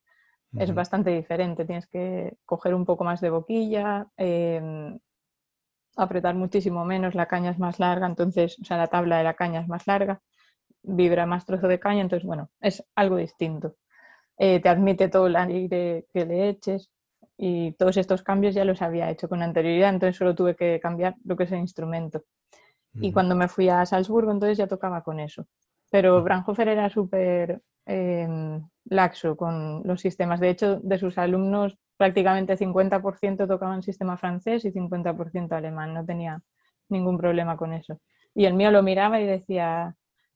es 0.58 0.74
bastante 0.74 1.12
diferente. 1.12 1.66
Tienes 1.66 1.88
que 1.88 2.38
coger 2.46 2.74
un 2.74 2.86
poco 2.86 3.04
más 3.04 3.22
de 3.22 3.30
boquilla, 3.30 4.08
em, 4.18 5.00
apretar 5.96 6.36
muchísimo 6.36 6.86
menos, 6.86 7.16
la 7.16 7.28
caña 7.28 7.52
es 7.52 7.60
más 7.60 7.80
larga, 7.80 8.08
entonces, 8.08 8.58
o 8.60 8.66
sea, 8.66 8.78
la 8.78 8.88
tabla 8.88 9.18
de 9.18 9.24
la 9.26 9.34
caña 9.36 9.62
es 9.62 9.68
más 9.68 9.86
larga, 9.88 10.22
vibra 10.84 11.26
más 11.26 11.46
trozo 11.46 11.68
de 11.68 11.80
caña, 11.80 12.02
entonces, 12.02 12.26
bueno, 12.26 12.50
es 12.62 12.84
algo 12.96 13.18
distinto. 13.18 13.76
Eh, 14.38 14.62
te 14.62 14.70
admite 14.70 15.10
todo 15.10 15.28
el 15.28 15.36
aire 15.36 16.08
que 16.14 16.26
le 16.26 16.50
eches 16.50 16.90
y 17.40 17.72
todos 17.74 17.98
estos 17.98 18.22
cambios 18.22 18.54
ya 18.54 18.66
los 18.66 18.82
había 18.82 19.10
hecho 19.10 19.30
con 19.30 19.42
anterioridad, 19.42 19.90
entonces 19.90 20.18
solo 20.18 20.36
tuve 20.36 20.56
que 20.56 20.80
cambiar 20.80 21.16
lo 21.24 21.36
que 21.36 21.46
es 21.46 21.52
el 21.52 21.60
instrumento. 21.60 22.24
Y 22.94 23.14
cuando 23.14 23.36
me 23.36 23.48
fui 23.48 23.70
a 23.70 23.86
Salzburgo, 23.86 24.32
entonces 24.32 24.58
ya 24.58 24.68
tocaba 24.68 25.04
con 25.04 25.20
eso. 25.20 25.46
Pero 25.90 26.22
Branhofer 26.24 26.68
era 26.68 26.90
súper 26.90 27.62
Em, 27.92 28.62
laxo 28.86 29.36
con 29.36 29.82
los 29.84 30.00
sistemas. 30.02 30.40
De 30.40 30.52
hecho, 30.52 30.80
de 30.80 31.00
sus 31.00 31.18
alumnos 31.18 31.76
prácticamente 31.98 32.56
50% 32.56 33.48
tocaban 33.48 33.82
sistema 33.82 34.16
francés 34.16 34.64
y 34.66 34.72
50% 34.72 35.54
alemán. 35.56 35.96
No 35.96 36.06
tenía 36.06 36.40
ningún 36.88 37.18
problema 37.18 37.58
con 37.58 37.74
eso. 37.74 38.00
Y 38.36 38.46
el 38.46 38.54
mío 38.54 38.70
lo 38.70 38.84
miraba 38.84 39.20
y 39.20 39.26
decía, 39.26 39.96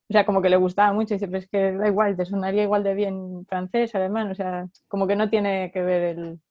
o 0.09 0.13
sea, 0.13 0.25
como 0.25 0.41
que 0.41 0.49
le 0.49 0.57
gustaba 0.57 0.93
mucho 0.93 1.13
y 1.13 1.17
dice, 1.17 1.27
pero 1.27 1.39
es 1.39 1.47
que 1.47 1.73
da 1.73 1.87
igual, 1.87 2.17
te 2.17 2.25
sonaría 2.25 2.63
igual 2.63 2.83
de 2.83 2.95
bien 2.95 3.45
francés, 3.45 3.93
alemán, 3.93 4.31
o 4.31 4.35
sea, 4.35 4.67
como 4.87 5.05
que 5.05 5.15
no 5.15 5.29
tiene 5.29 5.71
que 5.71 5.83
ver 5.83 6.17
el, 6.17 6.41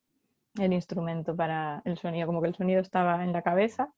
el 0.58 0.72
instrumento 0.72 1.34
para 1.34 1.82
el 1.84 1.98
sonido, 1.98 2.26
como 2.26 2.42
que 2.42 2.48
el 2.48 2.54
sonido 2.54 2.80
estaba 2.80 3.24
en 3.24 3.32
la 3.32 3.42
cabeza 3.42 3.92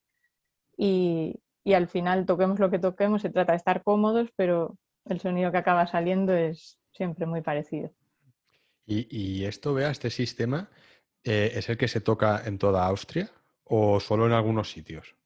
y, 0.76 1.40
y 1.64 1.74
al 1.74 1.88
final 1.88 2.26
toquemos 2.26 2.58
lo 2.58 2.70
que 2.70 2.78
toquemos, 2.78 3.22
se 3.22 3.30
trata 3.30 3.52
de 3.52 3.58
estar 3.58 3.82
cómodos, 3.82 4.30
pero 4.36 4.76
el 5.06 5.20
sonido 5.20 5.50
que 5.50 5.58
acaba 5.58 5.86
saliendo 5.86 6.34
es, 6.34 6.78
siempre 6.94 7.26
muy 7.26 7.42
parecido. 7.42 7.90
¿Y, 8.86 9.44
esto, 9.44 9.72
vea, 9.72 9.90
este 9.90 10.10
sistema, 10.10 10.68
eh, 11.22 11.52
es 11.54 11.68
el 11.70 11.78
que 11.78 11.88
se 11.88 12.02
toca 12.02 12.42
en 12.44 12.58
toda 12.58 12.86
Austria 12.86 13.30
o 13.64 13.98
solo 13.98 14.26
en 14.26 14.32
algunos 14.32 14.70
sitios? 14.70 15.16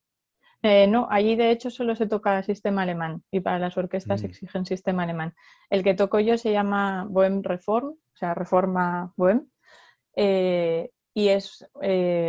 Eh, 0.62 0.87
no, 0.87 1.09
allí 1.11 1.35
de 1.35 1.51
hecho 1.51 1.71
solo 1.71 1.97
se 1.97 2.07
toca 2.07 2.43
sistema 2.43 2.83
alemán 2.83 3.23
y 3.31 3.41
para 3.41 3.59
las 3.59 3.77
orquestas 3.77 4.23
mm. 4.23 4.27
exigen 4.27 4.64
sistema 4.64 5.03
alemán. 5.03 5.35
El 5.71 5.83
que 5.83 5.95
toco 5.95 6.21
yo 6.21 6.38
se 6.38 6.53
llama 6.53 7.05
Bohem 7.09 7.43
Reform, 7.43 7.88
o 7.88 8.17
sea, 8.17 8.35
Reforma 8.35 9.12
Bohem, 9.17 9.49
eh, 10.14 10.91
y 11.19 11.31
es 11.31 11.67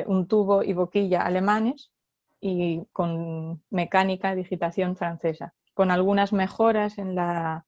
un 0.08 0.28
tubo 0.28 0.64
y 0.64 0.74
boquilla 0.74 1.22
alemanes 1.22 1.92
y 2.42 2.82
con 2.92 3.62
mecánica, 3.70 4.34
digitación 4.34 4.96
francesa, 4.96 5.54
con 5.76 5.92
algunas 5.92 6.34
mejoras 6.34 6.98
en 6.98 7.14
la, 7.14 7.68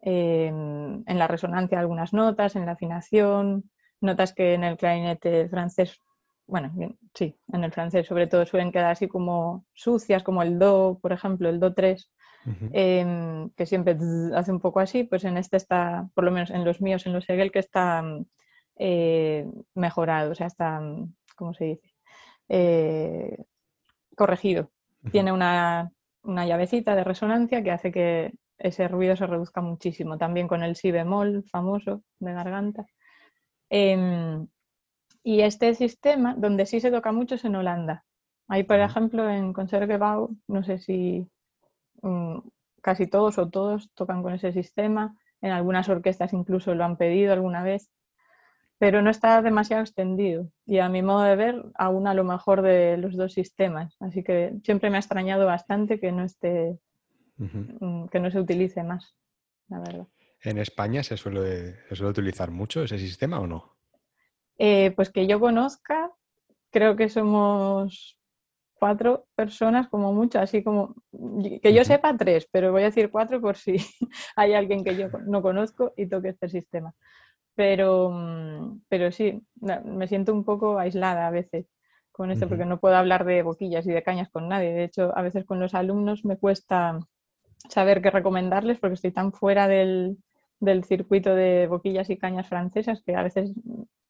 en, 0.00 1.04
la 1.06 1.28
resonancia 1.28 1.78
algunas 1.78 2.12
notas, 2.12 2.56
en 2.56 2.66
la 2.66 2.72
afinación, 2.72 3.70
notas 4.00 4.32
que 4.32 4.54
en 4.54 4.64
el 4.64 4.76
clarinete 4.76 5.48
francés, 5.48 6.00
bueno, 6.48 6.72
sí, 7.14 7.36
en 7.52 7.62
el 7.62 7.70
francés 7.70 8.08
sobre 8.08 8.26
todo 8.26 8.44
suelen 8.44 8.72
quedar 8.72 8.90
así 8.90 9.06
como 9.06 9.64
sucias, 9.72 10.24
como 10.24 10.42
el 10.42 10.58
do, 10.58 10.98
por 11.00 11.12
ejemplo, 11.12 11.48
el 11.48 11.60
do 11.60 11.74
3, 11.74 12.10
em, 12.72 13.50
que 13.50 13.66
siempre 13.66 13.96
hace 14.34 14.50
un 14.50 14.60
poco 14.60 14.80
así, 14.80 15.04
pues 15.04 15.22
en 15.22 15.36
este 15.36 15.58
está, 15.58 16.08
por 16.12 16.24
lo 16.24 16.32
menos 16.32 16.50
en 16.50 16.64
los 16.64 16.80
míos, 16.80 17.06
en 17.06 17.12
los 17.12 17.30
Hegel, 17.30 17.52
que 17.52 17.60
está 17.60 18.02
eh, 18.76 19.46
mejorado, 19.74 20.32
o 20.32 20.34
sea, 20.34 20.46
está, 20.46 20.80
¿cómo 21.36 21.54
se 21.54 21.64
dice? 21.64 21.94
Eh, 22.48 23.44
corregido. 24.16 24.70
Tiene 25.12 25.32
una, 25.32 25.92
una 26.22 26.46
llavecita 26.46 26.96
de 26.96 27.04
resonancia 27.04 27.62
que 27.62 27.70
hace 27.70 27.92
que 27.92 28.32
ese 28.58 28.88
ruido 28.88 29.16
se 29.16 29.26
reduzca 29.26 29.60
muchísimo, 29.60 30.18
también 30.18 30.48
con 30.48 30.62
el 30.62 30.76
si 30.76 30.90
bemol 30.90 31.44
famoso 31.50 32.02
de 32.18 32.32
garganta. 32.32 32.86
Em, 33.70 34.46
y 35.22 35.40
este 35.40 35.74
sistema, 35.74 36.34
donde 36.36 36.66
sí 36.66 36.80
se 36.80 36.90
toca 36.90 37.12
mucho, 37.12 37.34
es 37.34 37.44
en 37.44 37.56
Holanda. 37.56 38.04
Ahí, 38.48 38.62
por 38.62 38.78
ejemplo, 38.78 39.28
en 39.28 39.52
Concertgebouw, 39.52 40.36
no 40.48 40.62
sé 40.64 40.78
si 40.78 41.28
mm, 42.02 42.38
casi 42.82 43.08
todos 43.08 43.38
o 43.38 43.48
todos 43.50 43.90
tocan 43.94 44.22
con 44.22 44.34
ese 44.34 44.52
sistema. 44.52 45.16
En 45.40 45.50
algunas 45.52 45.88
orquestas 45.88 46.32
incluso 46.32 46.74
lo 46.74 46.84
han 46.84 46.96
pedido 46.96 47.32
alguna 47.32 47.62
vez, 47.62 47.90
pero 48.78 49.02
no 49.02 49.10
está 49.10 49.40
demasiado 49.42 49.82
extendido. 49.82 50.50
Y 50.66 50.78
a 50.78 50.88
mi 50.88 51.02
modo 51.02 51.22
de 51.22 51.36
ver, 51.36 51.64
aún 51.74 52.06
a 52.06 52.14
lo 52.14 52.24
mejor 52.24 52.62
de 52.62 52.96
los 52.96 53.16
dos 53.16 53.32
sistemas. 53.32 53.96
Así 54.00 54.22
que 54.22 54.54
siempre 54.64 54.90
me 54.90 54.96
ha 54.96 55.00
extrañado 55.00 55.46
bastante 55.46 55.98
que 55.98 56.12
no 56.12 56.24
esté 56.24 56.78
Mm, 57.38 58.06
que 58.06 58.18
no 58.18 58.30
se 58.30 58.40
utilice 58.40 58.82
más, 58.82 59.14
la 59.68 59.78
verdad. 59.80 60.06
¿En 60.42 60.58
España 60.58 61.02
se 61.02 61.16
suele, 61.16 61.76
suele 61.94 62.10
utilizar 62.10 62.50
mucho 62.50 62.82
ese 62.82 62.98
sistema 62.98 63.40
o 63.40 63.46
no? 63.46 63.76
Eh, 64.58 64.92
pues 64.96 65.10
que 65.10 65.26
yo 65.26 65.38
conozca, 65.38 66.10
creo 66.70 66.96
que 66.96 67.08
somos 67.08 68.18
cuatro 68.74 69.26
personas 69.34 69.88
como 69.88 70.12
mucho, 70.12 70.38
así 70.38 70.62
como 70.62 70.94
que 71.62 71.74
yo 71.74 71.84
sepa 71.84 72.16
tres, 72.16 72.48
pero 72.50 72.72
voy 72.72 72.82
a 72.82 72.86
decir 72.86 73.10
cuatro 73.10 73.40
por 73.40 73.56
si 73.56 73.76
hay 74.36 74.54
alguien 74.54 74.84
que 74.84 74.96
yo 74.96 75.08
no 75.26 75.42
conozco 75.42 75.92
y 75.96 76.06
toque 76.06 76.30
este 76.30 76.48
sistema. 76.48 76.94
Pero, 77.56 78.10
mm, 78.10 78.82
pero 78.88 79.10
sí, 79.10 79.42
me 79.60 80.06
siento 80.06 80.32
un 80.32 80.44
poco 80.44 80.78
aislada 80.78 81.26
a 81.26 81.30
veces 81.30 81.66
con 82.12 82.30
esto, 82.30 82.48
porque 82.48 82.64
no 82.64 82.80
puedo 82.80 82.96
hablar 82.96 83.26
de 83.26 83.42
boquillas 83.42 83.86
y 83.86 83.90
de 83.90 84.02
cañas 84.02 84.30
con 84.30 84.48
nadie. 84.48 84.72
De 84.72 84.84
hecho, 84.84 85.12
a 85.16 85.22
veces 85.22 85.44
con 85.44 85.60
los 85.60 85.74
alumnos 85.74 86.24
me 86.24 86.38
cuesta 86.38 86.98
saber 87.68 88.00
qué 88.00 88.10
recomendarles 88.10 88.78
porque 88.78 88.94
estoy 88.94 89.12
tan 89.12 89.32
fuera 89.32 89.68
del, 89.68 90.18
circuito 90.84 91.34
de 91.34 91.66
boquillas 91.66 92.08
y 92.10 92.16
cañas 92.16 92.48
francesas 92.48 93.02
que 93.04 93.14
a 93.14 93.22
veces 93.22 93.52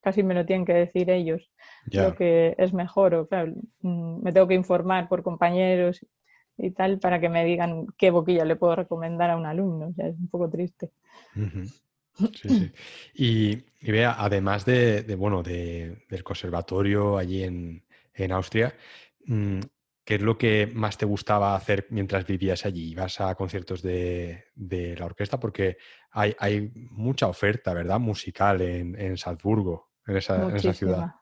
casi 0.01 0.23
me 0.23 0.35
lo 0.35 0.47
tienen 0.47 0.65
que 0.65 0.75
decir 0.75 1.11
ellos 1.11 1.51
lo 1.91 2.15
que 2.15 2.55
es 2.59 2.73
mejor 2.73 3.15
o 3.15 3.27
claro, 3.27 3.53
mm, 3.81 4.23
me 4.23 4.33
tengo 4.33 4.47
que 4.47 4.55
informar 4.55 5.09
por 5.09 5.23
compañeros 5.23 6.07
y 6.59 6.71
tal 6.71 6.99
para 6.99 7.21
que 7.21 7.29
me 7.29 7.45
digan 7.45 7.87
qué 7.99 8.11
boquilla 8.11 8.45
le 8.45 8.57
puedo 8.57 8.77
recomendar 8.77 9.31
a 9.31 9.37
un 9.37 9.47
alumno, 9.47 9.87
o 9.87 10.03
es 10.03 10.17
un 10.19 10.29
poco 10.29 10.49
triste. 10.49 10.93
Y, 13.15 13.65
vea, 13.81 14.17
además 14.19 14.65
de, 14.65 15.15
bueno, 15.17 15.43
del 15.43 16.23
conservatorio 16.25 17.19
allí 17.19 17.45
en, 17.45 17.85
en 18.15 18.33
Austria, 18.33 18.75
mm, 19.27 19.61
¿Qué 20.07 20.15
es 20.15 20.23
lo 20.23 20.39
que 20.39 20.71
más 20.73 20.97
te 20.97 21.05
gustaba 21.05 21.57
hacer 21.57 21.89
mientras 21.91 22.25
vivías 22.25 22.65
allí? 22.65 22.93
¿Ibas 22.93 23.21
a 23.21 23.35
conciertos 23.35 23.83
de, 23.83 24.45
la 24.97 25.05
orquesta? 25.05 25.41
Porque 25.41 25.79
hay, 26.13 26.71
mucha 26.93 27.27
oferta, 27.27 27.75
¿verdad? 27.75 27.99
Musical 27.99 28.61
en, 28.61 29.17
Salzburgo, 29.17 29.91
en 30.07 30.17
esa, 30.17 30.73
ciudad. 30.73 31.13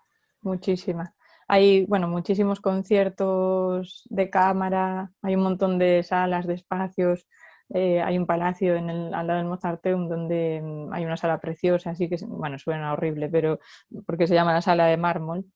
Muchísima. 0.43 1.15
Hay, 1.49 1.87
bueno, 1.87 2.09
muchísimos 2.09 2.61
conciertos 2.61 4.03
de 4.11 4.29
cámara, 4.29 5.11
hay 5.23 5.35
un 5.35 5.45
montón 5.45 5.79
de 5.79 6.03
salas, 6.03 6.47
de 6.47 6.53
espacios. 6.53 7.27
Eh, 7.71 8.03
hay 8.03 8.19
un 8.19 8.27
palacio 8.27 8.77
en 8.77 8.91
el, 8.91 9.15
al 9.15 9.27
lado 9.27 9.39
del 9.39 9.49
Mozarteum 9.49 10.09
donde 10.09 10.61
mm, 10.63 10.93
hay 10.93 11.05
una 11.05 11.17
sala 11.17 11.41
preciosa, 11.41 11.91
así 11.91 12.09
que, 12.09 12.17
bueno, 12.27 12.59
suena 12.59 12.93
horrible, 12.93 13.29
pero 13.29 13.59
porque 14.07 14.27
se 14.27 14.35
llama 14.35 14.53
la 14.53 14.63
sala 14.63 14.87
de 14.87 14.97
mármol 14.97 15.47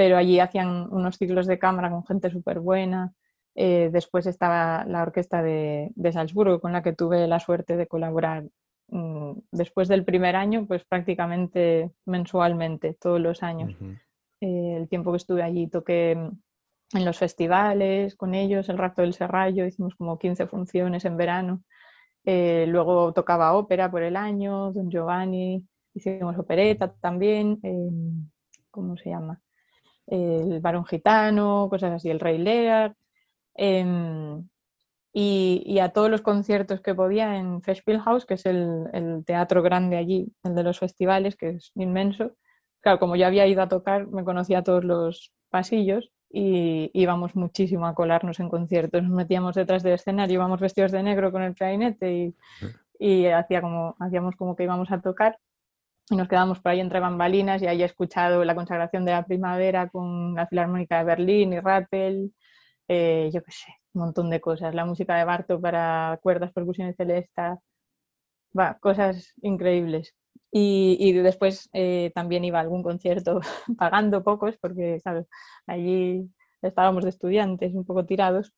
pero 0.00 0.16
allí 0.16 0.40
hacían 0.40 0.90
unos 0.90 1.18
ciclos 1.18 1.46
de 1.46 1.58
cámara 1.58 1.90
con 1.90 2.06
gente 2.06 2.30
súper 2.30 2.60
buena. 2.60 3.12
Eh, 3.54 3.90
después 3.92 4.24
estaba 4.24 4.82
la 4.86 5.02
orquesta 5.02 5.42
de, 5.42 5.92
Salzburgo, 6.10 6.58
con 6.58 6.72
la 6.72 6.82
que 6.82 6.94
tuve 6.94 7.28
la 7.28 7.38
suerte 7.38 7.76
de 7.76 7.86
colaborar 7.86 8.44
mm, 8.88 9.32
después 9.52 9.88
del 9.88 10.06
primer 10.06 10.36
año, 10.36 10.64
pues 10.66 10.86
prácticamente 10.86 11.90
mensualmente, 12.06 12.94
todos 12.94 13.20
los 13.20 13.42
años. 13.42 13.76
Eh, 14.40 14.76
el 14.78 14.88
tiempo 14.88 15.10
que 15.10 15.18
estuve 15.18 15.42
allí 15.42 15.66
toqué 15.66 16.16
en 16.92 17.04
los 17.04 17.18
festivales 17.18 18.16
con 18.16 18.34
ellos, 18.34 18.68
el 18.68 18.78
Rato 18.78 19.02
del 19.02 19.14
Serrallo, 19.14 19.66
hicimos 19.66 19.94
como 19.94 20.18
15 20.18 20.46
funciones 20.46 21.04
en 21.04 21.16
verano. 21.16 21.62
Eh, 22.24 22.66
luego 22.68 23.12
tocaba 23.12 23.54
ópera 23.54 23.90
por 23.90 24.02
el 24.02 24.16
año, 24.16 24.72
Don 24.72 24.90
Giovanni, 24.90 25.66
hicimos 25.94 26.38
opereta 26.38 26.92
también, 27.00 27.60
¿cómo 28.70 28.96
se 28.96 29.10
llama? 29.10 29.40
el 30.06 30.60
varón 30.60 30.84
gitano, 30.86 31.68
cosas 31.70 31.92
así, 31.92 32.10
el 32.10 32.18
rey 32.18 32.38
Lear. 32.38 32.96
Em, 33.54 34.48
y, 35.12 35.78
a 35.80 35.90
todos 35.92 36.10
los 36.10 36.22
conciertos 36.22 36.80
que 36.80 36.94
podía 36.94 37.36
en 37.36 37.62
Festspielhaus, 37.62 38.26
que 38.26 38.34
es 38.34 38.46
el, 38.46 39.24
teatro 39.26 39.62
grande 39.62 39.96
allí, 39.96 40.32
el 40.44 40.54
de 40.54 40.62
los 40.64 40.78
festivales, 40.78 41.36
que 41.36 41.50
es 41.50 41.72
inmenso. 41.74 42.32
Claro, 42.80 42.98
como 42.98 43.16
yo 43.16 43.26
había 43.26 43.46
ido 43.46 43.62
a 43.62 43.68
tocar, 43.68 44.06
me 44.08 44.24
conocía 44.24 44.62
todos 44.64 44.84
los 44.84 45.32
pasillos 45.50 46.10
y 46.30 46.90
íbamos 46.94 47.34
muchísimo 47.36 47.86
a 47.86 47.94
colarnos 47.94 48.40
en 48.40 48.48
conciertos. 48.48 49.02
Nos 49.02 49.12
metíamos 49.12 49.54
detrás 49.56 49.82
del 49.82 49.94
escenario, 49.94 50.34
íbamos 50.34 50.60
vestidos 50.60 50.92
de 50.92 51.02
negro 51.02 51.32
con 51.32 51.42
el 51.42 51.54
clarinete 51.54 52.12
y, 52.12 52.36
y 52.98 53.26
hacía 53.26 53.60
como, 53.62 53.96
hacíamos 53.98 54.36
como 54.36 54.56
que 54.56 54.64
íbamos 54.64 54.90
a 54.92 55.00
tocar 55.00 55.38
y 56.10 56.16
nos 56.16 56.28
quedamos 56.28 56.60
por 56.60 56.72
ahí 56.72 56.80
entre 56.80 57.00
bambalinas 57.00 57.62
y 57.62 57.66
ahí 57.66 57.82
he 57.82 57.86
escuchado 57.86 58.44
la 58.44 58.54
consagración 58.54 59.04
de 59.04 59.12
la 59.12 59.24
primavera 59.24 59.88
con 59.88 60.34
la 60.34 60.46
Filarmónica 60.46 60.98
de 60.98 61.04
Berlín 61.04 61.52
y 61.52 61.60
Rattel, 61.60 62.34
eh, 62.88 63.30
yo 63.32 63.42
qué 63.44 63.52
sé, 63.52 63.68
un 63.94 64.02
montón 64.02 64.30
de 64.30 64.40
cosas, 64.40 64.74
la 64.74 64.84
música 64.84 65.16
de 65.16 65.24
Barto 65.24 65.60
para 65.60 66.18
cuerdas, 66.22 66.52
percusiones 66.52 66.96
celestas, 66.96 67.58
va, 68.58 68.78
cosas 68.80 69.34
increíbles. 69.42 70.14
Y, 70.52 71.12
después 71.12 71.68
eh, 71.72 72.10
también 72.14 72.44
iba 72.44 72.58
a 72.58 72.62
algún 72.62 72.82
concierto 72.82 73.40
pagando 73.78 74.24
pocos, 74.24 74.56
porque 74.60 75.00
allí 75.66 76.28
estábamos 76.62 77.04
de 77.04 77.10
estudiantes 77.10 77.74
un 77.74 77.84
poco 77.84 78.04
tirados, 78.04 78.52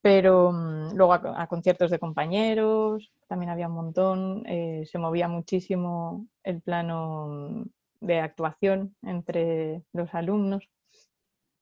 pero 0.00 0.52
mm, 0.52 0.94
luego 0.94 1.14
a, 1.14 1.46
conciertos 1.48 1.90
de 1.90 1.98
compañeros, 1.98 3.12
también 3.28 3.50
había 3.50 3.68
un 3.68 3.74
montón, 3.74 4.44
eh, 4.46 4.84
se 4.86 4.98
movía 4.98 5.28
muchísimo 5.28 6.26
el 6.44 6.60
plano 6.60 7.64
de 8.00 8.20
actuación 8.20 8.96
entre 9.02 9.82
los 9.92 10.12
alumnos. 10.14 10.68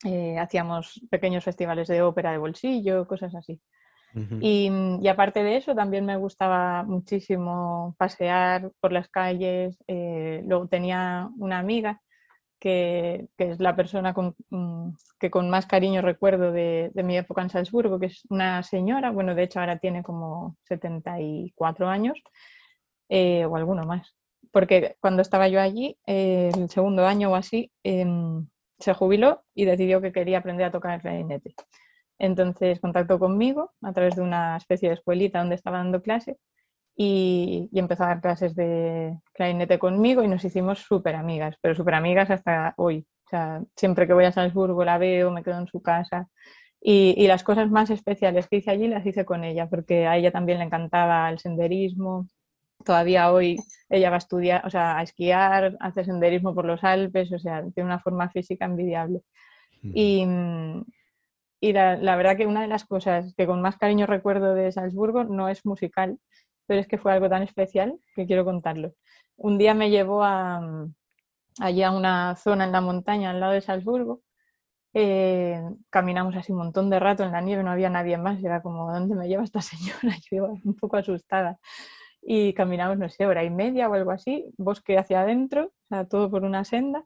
Eh, 0.04 0.38
hacíamos 0.38 1.00
pequeños 1.10 1.44
festivales 1.44 1.86
de 1.88 2.02
ópera 2.02 2.32
de 2.32 2.38
bolsillo, 2.38 3.06
cosas 3.06 3.34
así. 3.34 3.60
Y, 4.40 5.08
aparte 5.08 5.42
de 5.42 5.56
eso, 5.56 5.74
también 5.74 6.04
me 6.04 6.16
gustaba 6.16 6.82
muchísimo 6.82 7.94
pasear 7.98 8.72
por 8.80 8.92
las 8.92 9.08
calles. 9.08 9.78
Eh, 9.86 10.42
luego 10.46 10.68
tenía 10.68 11.28
una 11.38 11.58
amiga 11.58 12.00
que, 12.58 13.28
es 13.38 13.60
la 13.60 13.74
persona 13.74 14.12
con, 14.14 14.36
mm, 14.50 14.90
que 15.18 15.30
con 15.30 15.50
más 15.50 15.66
cariño 15.66 16.02
recuerdo 16.02 16.52
de, 16.52 16.92
mi 16.94 17.16
época 17.16 17.42
en 17.42 17.50
Salzburgo, 17.50 17.98
que 17.98 18.06
es 18.06 18.22
una 18.28 18.62
señora, 18.62 19.10
bueno, 19.10 19.34
de 19.34 19.44
hecho 19.44 19.60
ahora 19.60 19.78
tiene 19.78 20.02
como 20.02 20.56
74 20.64 21.88
años 21.88 22.20
eh, 23.08 23.44
o 23.46 23.56
alguno 23.56 23.84
más. 23.84 24.14
Porque 24.52 24.96
cuando 25.00 25.22
estaba 25.22 25.48
yo 25.48 25.60
allí, 25.60 25.96
el 26.06 26.68
segundo 26.70 27.06
año 27.06 27.30
o 27.30 27.36
así, 27.36 27.70
em, 27.84 28.48
se 28.78 28.94
jubiló 28.94 29.44
y 29.54 29.64
decidió 29.64 30.00
que 30.00 30.12
quería 30.12 30.38
aprender 30.38 30.66
a 30.66 30.72
tocar 30.72 30.94
el 30.94 31.00
clarinete. 31.00 31.54
Entonces 32.20 32.80
contactó 32.80 33.18
conmigo 33.18 33.72
a 33.82 33.92
través 33.92 34.14
de 34.14 34.22
una 34.22 34.56
especie 34.56 34.90
de 34.90 34.94
escuelita 34.96 35.40
donde 35.40 35.54
estaba 35.56 35.78
dando 35.78 36.02
clase 36.02 36.36
y, 36.96 37.70
empezó 37.72 38.04
a 38.04 38.08
dar 38.08 38.20
clases 38.20 38.54
de 38.54 39.18
clarinete 39.32 39.78
conmigo 39.78 40.22
y 40.22 40.28
nos 40.28 40.44
hicimos 40.44 40.80
súper 40.80 41.16
amigas, 41.16 41.56
pero 41.62 41.74
súper 41.74 41.94
amigas 41.94 42.30
hasta 42.30 42.74
hoy. 42.76 43.06
O 43.26 43.30
sea, 43.30 43.62
siempre 43.74 44.06
que 44.06 44.12
voy 44.12 44.26
a 44.26 44.32
Salzburgo 44.32 44.84
la 44.84 44.98
veo, 44.98 45.30
me 45.30 45.42
quedo 45.42 45.58
en 45.58 45.66
su 45.66 45.80
casa. 45.80 46.28
Y, 46.80 47.14
y, 47.16 47.26
las 47.26 47.42
cosas 47.42 47.70
más 47.70 47.90
especiales 47.90 48.48
que 48.48 48.56
hice 48.56 48.70
allí 48.70 48.88
las 48.88 49.06
hice 49.06 49.24
con 49.24 49.44
ella, 49.44 49.68
porque 49.68 50.06
a 50.06 50.16
ella 50.16 50.30
también 50.32 50.58
le 50.58 50.64
encantaba 50.64 51.30
el 51.30 51.38
senderismo, 51.38 52.26
todavía 52.84 53.32
hoy 53.32 53.58
ella 53.88 54.10
va 54.10 54.16
a 54.16 54.18
estudiar, 54.18 54.66
o 54.66 54.70
sea, 54.70 54.98
a 54.98 55.02
esquiar, 55.02 55.76
hace 55.80 56.04
senderismo 56.04 56.54
por 56.54 56.64
los 56.64 56.82
Alpes, 56.84 57.32
o 57.32 57.38
sea, 57.38 57.62
tiene 57.74 57.88
una 57.88 58.00
forma 58.00 58.30
física 58.30 58.64
envidiable. 58.64 59.22
Y, 59.82 60.26
y 61.60 61.72
la, 61.74 62.16
verdad 62.16 62.36
que 62.36 62.46
una 62.46 62.62
de 62.62 62.68
las 62.68 62.86
cosas 62.86 63.34
que 63.36 63.46
con 63.46 63.60
más 63.60 63.76
cariño 63.76 64.06
recuerdo 64.06 64.54
de 64.54 64.72
Salzburgo 64.72 65.24
no 65.24 65.48
es 65.48 65.66
musical, 65.66 66.18
pero 66.66 66.80
es 66.80 66.88
que 66.88 66.98
fue 66.98 67.12
algo 67.12 67.28
tan 67.28 67.42
especial 67.42 67.98
que 68.14 68.26
quiero 68.26 68.44
contarlo. 68.44 68.94
Un 69.36 69.58
día 69.58 69.74
me 69.74 69.90
llevó 69.90 70.24
a, 70.24 70.86
allí 71.60 71.82
a 71.82 71.90
una 71.90 72.34
zona 72.36 72.64
en 72.64 72.72
la 72.72 72.80
montaña 72.80 73.30
al 73.30 73.40
lado 73.40 73.52
de 73.52 73.60
Salzburgo. 73.60 74.22
Eh, 74.94 75.60
caminamos 75.90 76.34
así 76.34 76.50
un 76.52 76.58
montón 76.58 76.90
de 76.90 76.98
rato 76.98 77.24
en 77.24 77.32
la 77.32 77.42
nieve, 77.42 77.62
no 77.62 77.70
había 77.70 77.90
nadie 77.90 78.16
más, 78.16 78.42
era 78.42 78.62
como, 78.62 78.90
¿dónde 78.92 79.14
me 79.14 79.28
lleva 79.28 79.44
esta 79.44 79.60
señora? 79.62 80.16
Yo 80.30 80.36
iba 80.36 80.48
un 80.48 80.74
poco 80.76 80.96
asustada 80.96 81.58
y 82.22 82.54
caminamos, 82.54 82.98
no 82.98 83.08
sé, 83.08 83.26
hora 83.26 83.44
y 83.44 83.50
media 83.50 83.88
o 83.88 83.94
algo 83.94 84.10
así, 84.12 84.46
bosque 84.56 84.98
hacia 84.98 85.22
adentro, 85.22 85.72
o 85.90 86.06
todo 86.06 86.30
por 86.30 86.44
una 86.44 86.64
senda, 86.64 87.04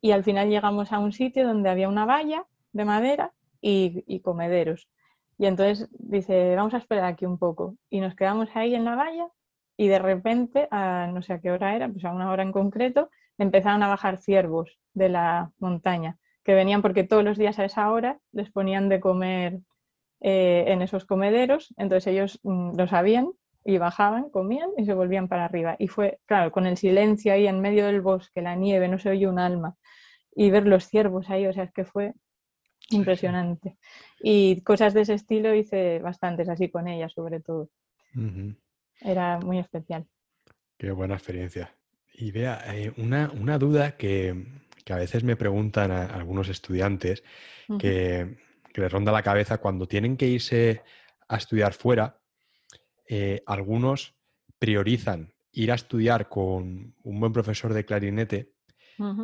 y 0.00 0.12
al 0.12 0.24
final 0.24 0.48
llegamos 0.48 0.92
a 0.92 0.98
un 0.98 1.12
sitio 1.12 1.46
donde 1.46 1.68
había 1.70 1.88
una 1.88 2.06
valla 2.06 2.46
de 2.72 2.84
madera 2.84 3.32
y, 3.66 4.20
comederos. 4.20 4.88
Y 5.38 5.46
entonces 5.46 5.88
dice, 5.92 6.54
vamos 6.54 6.74
a 6.74 6.78
esperar 6.78 7.04
aquí 7.04 7.26
un 7.26 7.38
poco. 7.38 7.76
Y 7.90 8.00
nos 8.00 8.14
quedamos 8.14 8.48
ahí 8.54 8.74
en 8.74 8.84
la 8.84 8.94
valla 8.94 9.28
y 9.76 9.88
de 9.88 9.98
repente, 9.98 10.68
a 10.70 11.08
no 11.12 11.22
sé 11.22 11.34
a 11.34 11.40
qué 11.40 11.50
hora 11.50 11.74
era, 11.76 11.88
pues 11.88 12.04
a 12.04 12.12
una 12.12 12.30
hora 12.30 12.42
en 12.42 12.52
concreto, 12.52 13.10
empezaron 13.38 13.82
a 13.82 13.88
bajar 13.88 14.18
ciervos 14.18 14.78
de 14.94 15.10
la 15.10 15.52
montaña, 15.58 16.16
que 16.44 16.54
venían 16.54 16.80
porque 16.80 17.04
todos 17.04 17.24
los 17.24 17.36
días 17.36 17.58
a 17.58 17.66
esa 17.66 17.90
hora 17.92 18.18
les 18.32 18.50
ponían 18.50 18.88
de 18.88 19.00
comer 19.00 19.58
eh, 20.20 20.64
en 20.68 20.80
esos 20.80 21.04
comederos, 21.04 21.74
entonces 21.76 22.06
ellos 22.06 22.40
mm, 22.42 22.78
lo 22.78 22.88
sabían 22.88 23.32
y 23.64 23.76
bajaban, 23.78 24.30
comían 24.30 24.70
y 24.78 24.86
se 24.86 24.94
volvían 24.94 25.28
para 25.28 25.44
arriba. 25.44 25.76
Y 25.78 25.88
fue, 25.88 26.20
claro, 26.24 26.52
con 26.52 26.66
el 26.66 26.78
silencio 26.78 27.32
ahí 27.32 27.46
en 27.46 27.60
medio 27.60 27.86
del 27.86 28.00
bosque, 28.00 28.40
la 28.40 28.54
nieve, 28.54 28.88
no 28.88 28.98
se 28.98 29.10
oye 29.10 29.26
un 29.26 29.38
alma. 29.38 29.76
Y 30.34 30.50
ver 30.50 30.66
los 30.66 30.86
ciervos 30.86 31.28
ahí, 31.30 31.46
o 31.46 31.52
sea, 31.52 31.64
es 31.64 31.72
que 31.72 31.84
fue 31.84 32.14
impresionante. 32.90 33.76
Y 34.20 34.60
cosas 34.62 34.94
de 34.94 35.02
ese 35.02 35.14
estilo 35.14 35.54
hice 35.54 35.98
bastantes 36.00 36.48
así 36.48 36.68
con 36.68 36.88
ella, 36.88 37.08
sobre 37.08 37.40
todo. 37.40 37.70
Era 39.00 39.38
muy 39.40 39.58
especial. 39.58 40.06
Qué 40.78 40.90
buena 40.90 41.14
experiencia. 41.14 41.74
Y 42.14 42.30
vea, 42.30 42.62
eh, 42.74 42.92
una, 42.96 43.58
duda 43.58 43.96
que, 43.96 44.46
a 44.88 44.96
veces 44.96 45.24
me 45.24 45.36
preguntan 45.36 45.90
a 45.90 46.06
algunos 46.06 46.48
estudiantes 46.48 47.22
que, 47.78 48.38
que 48.72 48.80
les 48.80 48.92
ronda 48.92 49.12
la 49.12 49.22
cabeza 49.22 49.58
cuando 49.58 49.86
tienen 49.86 50.16
que 50.16 50.28
irse 50.28 50.82
a 51.28 51.36
estudiar 51.36 51.72
fuera, 51.72 52.20
eh, 53.08 53.42
algunos 53.46 54.14
priorizan 54.58 55.32
ir 55.52 55.72
a 55.72 55.76
estudiar 55.76 56.28
con 56.28 56.94
un 57.02 57.20
buen 57.20 57.32
profesor 57.32 57.72
de 57.72 57.84
clarinete, 57.84 58.52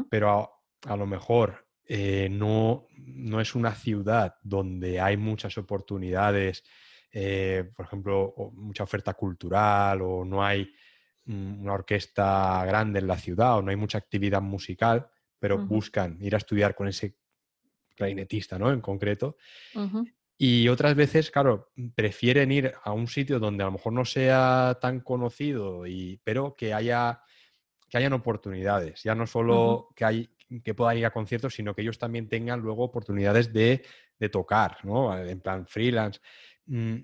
pero 0.08 0.50
a, 0.86 0.96
lo 0.96 1.06
mejor 1.06 1.66
eh, 1.86 2.28
no, 2.30 2.86
no, 2.96 3.40
es 3.40 3.54
una 3.54 3.74
ciudad 3.74 4.36
donde 4.42 5.00
hay 5.00 5.16
muchas 5.16 5.56
oportunidades, 5.58 6.64
eh, 7.10 7.70
por 7.76 7.86
ejemplo, 7.86 8.34
mucha 8.54 8.84
oferta 8.84 9.14
cultural 9.14 10.00
o 10.02 10.24
no 10.24 10.44
hay 10.44 10.72
mm, 11.24 11.60
una 11.62 11.74
orquesta 11.74 12.64
grande 12.64 13.00
en 13.00 13.06
la 13.06 13.18
ciudad 13.18 13.58
o 13.58 13.62
no 13.62 13.70
hay 13.70 13.76
mucha 13.76 13.98
actividad 13.98 14.40
musical, 14.40 15.08
pero 15.38 15.58
buscan 15.58 16.18
ir 16.20 16.34
a 16.34 16.38
estudiar 16.38 16.74
con 16.74 16.88
ese 16.88 17.16
clarinetista, 17.96 18.58
¿no? 18.58 18.70
En 18.70 18.80
concreto. 18.80 19.36
Y 20.38 20.68
otras 20.68 20.94
veces, 20.94 21.30
claro, 21.30 21.72
prefieren 21.94 22.52
ir 22.52 22.72
a 22.82 22.92
un 22.92 23.08
sitio 23.08 23.38
donde 23.38 23.62
a 23.64 23.66
lo 23.66 23.72
mejor 23.72 23.92
no 23.92 24.04
sea 24.04 24.78
tan 24.80 25.00
conocido, 25.00 25.86
y, 25.86 26.20
pero 26.24 26.54
que 26.56 26.72
haya 26.72 27.22
que 27.92 27.98
hayan 27.98 28.14
oportunidades, 28.14 29.02
ya 29.02 29.14
no 29.14 29.26
solo 29.26 29.90
que, 29.94 30.06
hay, 30.06 30.30
que 30.60 30.74
puedan 30.74 30.98
ir 30.98 31.06
a 31.06 31.12
conciertos, 31.12 31.54
sino 31.54 31.74
que 31.74 31.82
ellos 31.82 31.98
también 31.98 32.28
tengan 32.28 32.60
luego 32.60 32.84
oportunidades 32.84 33.52
de, 33.52 33.82
tocar, 34.30 34.76
¿no? 34.84 35.18
En 35.18 35.40
plan 35.40 35.66
freelance. 35.66 36.20
Mm, 36.66 36.98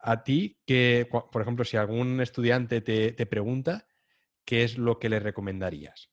a 0.00 0.24
ti, 0.24 0.58
que, 0.66 1.08
por 1.10 1.40
ejemplo, 1.40 1.64
si 1.64 1.76
algún 1.76 2.20
estudiante 2.20 2.80
te, 2.80 3.26
pregunta, 3.26 3.86
¿qué 4.44 4.64
es 4.64 4.76
lo 4.76 4.98
que 4.98 5.08
le 5.08 5.20
recomendarías? 5.20 6.10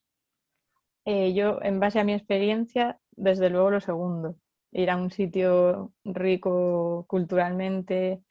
Eh, 1.06 1.34
yo, 1.34 1.60
en 1.62 1.80
base 1.80 2.00
a 2.00 2.04
mi 2.04 2.14
experiencia, 2.14 3.00
desde 3.12 3.50
luego 3.50 3.72
lo 3.72 3.82
segundo 3.82 4.38
ir 4.74 4.90
a 4.90 4.98
un 4.98 5.12
sitio 5.12 5.94
rico 6.04 7.06
culturalmente, 7.08 8.24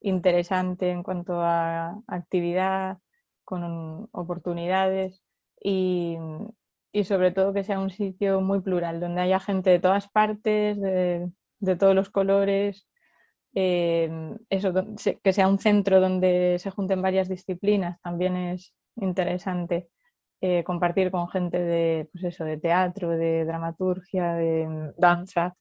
interesante 0.00 0.90
en 0.90 1.02
cuanto 1.02 1.40
a 1.40 2.00
actividad, 2.06 2.98
con 3.44 4.08
oportunidades 4.12 5.22
y, 5.60 6.16
sobre 7.04 7.32
todo 7.32 7.52
que 7.52 7.64
sea 7.64 7.80
un 7.80 7.90
sitio 7.90 8.40
muy 8.40 8.60
plural, 8.60 9.00
donde 9.00 9.22
haya 9.22 9.40
gente 9.40 9.70
de 9.70 9.80
todas 9.80 10.08
partes, 10.08 10.80
de, 10.80 11.30
todos 11.78 11.94
los 11.94 12.10
colores, 12.10 12.86
eh, 13.54 14.36
eso, 14.48 14.72
que 15.22 15.32
sea 15.32 15.48
un 15.48 15.58
centro 15.58 16.00
donde 16.00 16.56
se 16.58 16.70
junten 16.70 17.02
varias 17.02 17.28
disciplinas, 17.28 18.00
también 18.02 18.36
es 18.36 18.74
interesante. 18.96 19.88
Eh, 20.42 20.64
compartir 20.64 21.10
con 21.10 21.28
gente 21.28 21.58
de, 21.58 22.08
pues 22.12 22.24
eso, 22.24 22.44
de 22.44 22.56
teatro, 22.58 23.10
de 23.10 23.44
dramaturgia, 23.44 24.34
de 24.34 24.92
danza, 24.96 25.54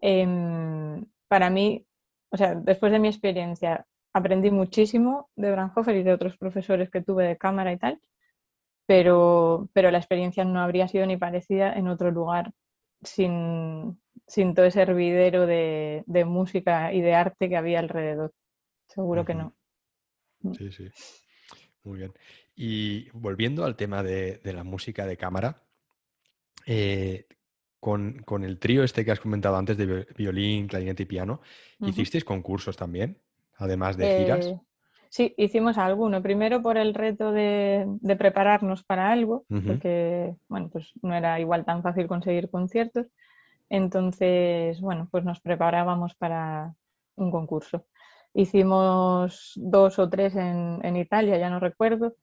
Em, 0.00 1.04
para 1.28 1.50
mí, 1.50 1.86
o 2.30 2.36
sea, 2.36 2.54
después 2.54 2.92
de 2.92 2.98
mi 2.98 3.08
experiencia, 3.08 3.86
aprendí 4.12 4.50
muchísimo 4.50 5.28
de 5.36 5.50
Branhofer 5.52 5.96
y 5.96 6.02
de 6.02 6.12
otros 6.12 6.36
profesores 6.36 6.90
que 6.90 7.02
tuve 7.02 7.26
de 7.26 7.36
cámara 7.36 7.72
y 7.72 7.78
tal, 7.78 8.00
pero, 8.88 9.68
pero 9.74 9.90
la 9.90 9.98
experiencia 9.98 10.46
no 10.46 10.60
habría 10.60 10.88
sido 10.88 11.04
ni 11.04 11.18
parecida 11.18 11.74
en 11.74 11.88
otro 11.88 12.10
lugar 12.10 12.54
sin, 13.02 14.00
todo 14.54 14.64
ese 14.64 14.80
hervidero 14.80 15.46
de, 15.46 16.24
música 16.26 16.90
y 16.94 17.02
de 17.02 17.14
arte 17.14 17.50
que 17.50 17.58
había 17.58 17.80
alrededor. 17.80 18.32
Seguro 18.86 19.26
que 19.26 19.34
no. 19.34 19.54
Sí, 20.56 20.72
sí. 20.72 20.88
Muy 21.84 21.98
bien. 21.98 22.14
Y 22.56 23.10
volviendo 23.10 23.66
al 23.66 23.76
tema 23.76 24.02
de, 24.02 24.40
la 24.42 24.64
música 24.64 25.04
de 25.04 25.18
cámara, 25.18 25.62
eh, 26.64 27.26
con, 27.80 28.24
el 28.42 28.58
trío 28.58 28.84
este 28.84 29.04
que 29.04 29.10
has 29.10 29.20
comentado 29.20 29.56
antes 29.58 29.76
de 29.76 30.06
violín, 30.16 30.66
clarinete 30.66 31.02
y 31.02 31.06
piano, 31.06 31.42
¿hicisteis 31.80 32.24
concursos 32.24 32.78
también, 32.78 33.20
además 33.56 33.98
de 33.98 34.16
giras? 34.16 34.54
Sí, 35.10 35.34
hicimos 35.36 35.78
alguno. 35.78 36.22
Primero 36.22 36.62
por 36.62 36.76
el 36.76 36.94
reto 36.94 37.32
de, 37.32 37.86
prepararnos 38.18 38.84
para 38.84 39.10
algo, 39.10 39.44
porque 39.48 40.34
bueno, 40.48 40.68
pues 40.70 40.92
no 41.02 41.14
era 41.14 41.40
igual 41.40 41.64
tan 41.64 41.82
fácil 41.82 42.06
conseguir 42.06 42.50
conciertos. 42.50 43.06
Entonces, 43.70 44.80
bueno, 44.80 45.08
pues 45.10 45.24
nos 45.24 45.40
preparábamos 45.40 46.14
para 46.14 46.74
un 47.16 47.30
concurso. 47.30 47.86
Hicimos 48.34 49.52
dos 49.56 49.98
o 49.98 50.08
tres 50.08 50.36
en, 50.36 50.96
Italia, 50.96 51.38
ya 51.38 51.50
no 51.50 51.60
recuerdo, 51.60 52.14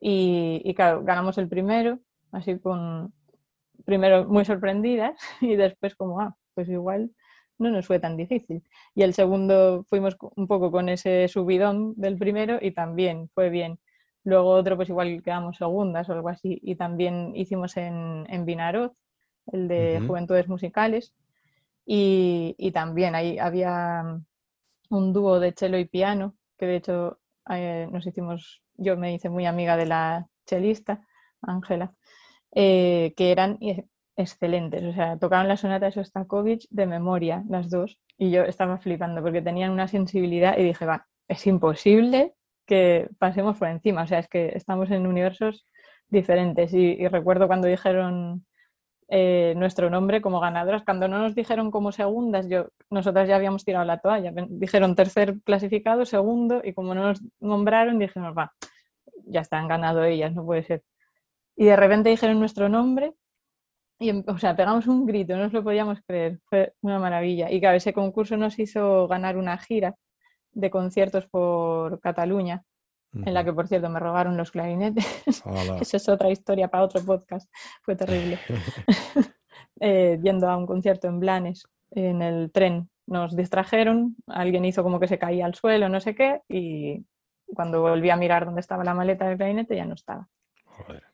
y, 0.00 0.60
y, 0.64 0.74
claro, 0.74 1.02
ganamos 1.02 1.38
el 1.38 1.48
primero, 1.48 2.00
así 2.32 2.58
con, 2.58 3.12
primero 3.84 4.26
muy 4.26 4.44
sorprendidas 4.44 5.16
y 5.40 5.56
después 5.56 5.94
como, 5.94 6.20
ah, 6.20 6.36
pues 6.54 6.68
igual 6.68 7.10
no 7.58 7.70
nos 7.70 7.86
fue 7.86 7.98
tan 7.98 8.16
difícil. 8.16 8.62
Y 8.94 9.02
el 9.02 9.14
segundo 9.14 9.84
fuimos 9.88 10.16
un 10.36 10.46
poco 10.46 10.70
con 10.70 10.88
ese 10.88 11.28
subidón 11.28 11.94
del 11.96 12.18
primero 12.18 12.58
y 12.60 12.72
también 12.72 13.28
fue 13.34 13.50
bien. 13.50 13.78
Luego 14.24 14.50
otro, 14.50 14.76
pues 14.76 14.88
igual 14.88 15.22
quedamos 15.22 15.56
segundas 15.56 16.08
o 16.08 16.12
algo 16.12 16.28
así. 16.28 16.58
Y 16.62 16.76
también 16.76 17.32
hicimos 17.36 17.76
en, 17.76 18.26
en 18.28 18.44
Vinaroz, 18.44 18.92
el 19.52 19.68
de 19.68 20.02
Juventudes 20.06 20.48
Musicales. 20.48 21.14
Y, 21.86 22.56
y, 22.58 22.72
también 22.72 23.14
ahí 23.14 23.38
había 23.38 24.20
un 24.90 25.12
dúo 25.12 25.38
de 25.38 25.52
cello 25.56 25.78
y 25.78 25.84
piano, 25.84 26.34
que 26.58 26.66
de 26.66 26.76
hecho 26.76 27.20
eh, 27.50 27.88
nos 27.92 28.06
hicimos, 28.06 28.62
yo 28.76 28.96
me 28.96 29.14
hice 29.14 29.28
muy 29.28 29.46
amiga 29.46 29.76
de 29.76 29.86
la 29.86 30.26
chelista, 30.46 31.06
Ángela, 31.42 31.94
eh, 32.52 33.14
que 33.16 33.30
eran 33.30 33.58
excelentes. 34.16 34.82
O 34.84 34.92
sea, 34.92 35.18
tocaban 35.18 35.48
la 35.48 35.56
sonata 35.56 35.86
de 35.86 35.92
Sostakovich 35.92 36.66
de 36.70 36.86
memoria, 36.86 37.44
las 37.48 37.70
dos, 37.70 37.98
y 38.18 38.30
yo 38.30 38.42
estaba 38.42 38.78
flipando 38.78 39.22
porque 39.22 39.42
tenían 39.42 39.72
una 39.72 39.88
sensibilidad 39.88 40.56
y 40.58 40.64
dije, 40.64 40.86
va, 40.86 41.06
es 41.28 41.46
imposible 41.46 42.34
que 42.66 43.08
pasemos 43.18 43.58
por 43.58 43.68
encima. 43.68 44.02
O 44.02 44.06
sea, 44.06 44.18
es 44.18 44.28
que 44.28 44.52
estamos 44.54 44.90
en 44.90 45.06
universos 45.06 45.64
diferentes. 46.08 46.72
Y, 46.74 47.06
recuerdo 47.08 47.46
cuando 47.46 47.68
dijeron 47.68 48.46
eh, 49.08 49.54
nuestro 49.56 49.90
nombre 49.90 50.20
como 50.22 50.40
ganadoras, 50.40 50.82
cuando 50.84 51.08
no 51.08 51.18
nos 51.18 51.34
dijeron 51.34 51.70
como 51.70 51.92
segundas, 51.92 52.48
yo, 52.48 52.68
nosotras 52.90 53.28
ya 53.28 53.36
habíamos 53.36 53.64
tirado 53.64 53.84
la 53.84 54.00
toalla. 54.00 54.32
Dijeron 54.48 54.96
tercer 54.96 55.40
clasificado, 55.44 56.04
segundo, 56.06 56.62
y 56.64 56.72
como 56.74 56.94
no 56.94 57.02
nos 57.08 57.22
nombraron, 57.40 57.98
dijimos, 57.98 58.34
va, 58.36 58.52
ya 59.26 59.40
están 59.40 59.68
ganado 59.68 60.04
ellas, 60.04 60.34
no 60.34 60.44
puede 60.44 60.64
ser. 60.64 60.82
Y 61.56 61.66
de 61.66 61.76
repente 61.76 62.10
dijeron 62.10 62.38
nuestro 62.38 62.68
nombre 62.68 63.14
y, 63.98 64.10
em, 64.10 64.24
o 64.26 64.38
sea, 64.38 64.54
pegamos 64.56 64.86
un 64.86 65.06
grito, 65.06 65.36
no 65.36 65.44
nos 65.44 65.52
lo 65.52 65.64
podíamos 65.64 66.00
creer, 66.06 66.40
fue 66.44 66.74
una 66.82 66.98
maravilla. 66.98 67.50
Y 67.50 67.60
claro, 67.60 67.76
ese 67.76 67.92
concurso 67.92 68.36
nos 68.36 68.58
hizo 68.58 69.08
ganar 69.08 69.36
una 69.36 69.56
gira 69.58 69.94
de 70.52 70.70
conciertos 70.70 71.26
por 71.26 72.00
Cataluña, 72.00 72.62
en 73.12 73.32
la 73.32 73.44
que, 73.44 73.52
por 73.52 73.66
cierto, 73.66 73.88
me 73.88 73.98
robaron 73.98 74.36
los 74.36 74.50
clarinetes. 74.50 75.06
Esa 75.80 75.96
es 75.96 76.08
otra 76.08 76.30
historia 76.30 76.68
para 76.68 76.84
otro 76.84 77.02
podcast, 77.02 77.50
fue 77.82 77.96
terrible. 77.96 78.38
eh, 79.80 80.18
yendo 80.22 80.48
a 80.50 80.56
un 80.56 80.66
concierto 80.66 81.08
en 81.08 81.20
Blanes, 81.20 81.66
en 81.92 82.20
el 82.20 82.50
tren, 82.52 82.90
nos 83.06 83.36
distrajeron, 83.36 84.16
alguien 84.26 84.64
hizo 84.64 84.82
como 84.82 85.00
que 85.00 85.08
se 85.08 85.18
caía 85.18 85.46
al 85.46 85.54
suelo, 85.54 85.88
no 85.88 86.00
sé 86.00 86.14
qué, 86.14 86.42
y 86.48 87.06
cuando 87.54 87.80
volví 87.80 88.10
a 88.10 88.16
mirar 88.16 88.44
dónde 88.44 88.60
estaba 88.60 88.84
la 88.84 88.94
maleta 88.94 89.28
del 89.28 89.36
clarinete 89.36 89.76
ya 89.76 89.84
no 89.84 89.94
estaba. 89.94 90.28
Joder. 90.64 91.04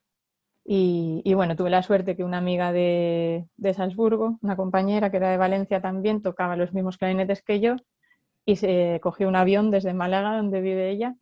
Y, 0.75 1.35
bueno, 1.35 1.55
tuve 1.55 1.69
la 1.69 1.83
suerte 1.83 2.17
que 2.17 2.25
una 2.25 2.39
amiga 2.39 2.73
de, 2.73 3.45
Salzburgo, 3.77 4.39
una 4.41 4.57
compañera 4.57 5.11
que 5.11 5.19
era 5.19 5.31
de 5.31 5.37
Valencia 5.37 5.83
también, 5.83 6.23
tocaba 6.23 6.57
los 6.57 6.73
mismos 6.73 6.97
clarinetes 6.97 7.43
que 7.43 7.61
yo 7.61 7.77
y 8.47 8.57
se 8.57 8.99
cogió 9.03 9.29
un 9.29 9.37
avión 9.37 9.71
desde 9.71 9.93
Málaga, 9.93 10.35
donde 10.35 10.63
vive 10.63 10.89
ella, 10.89 11.15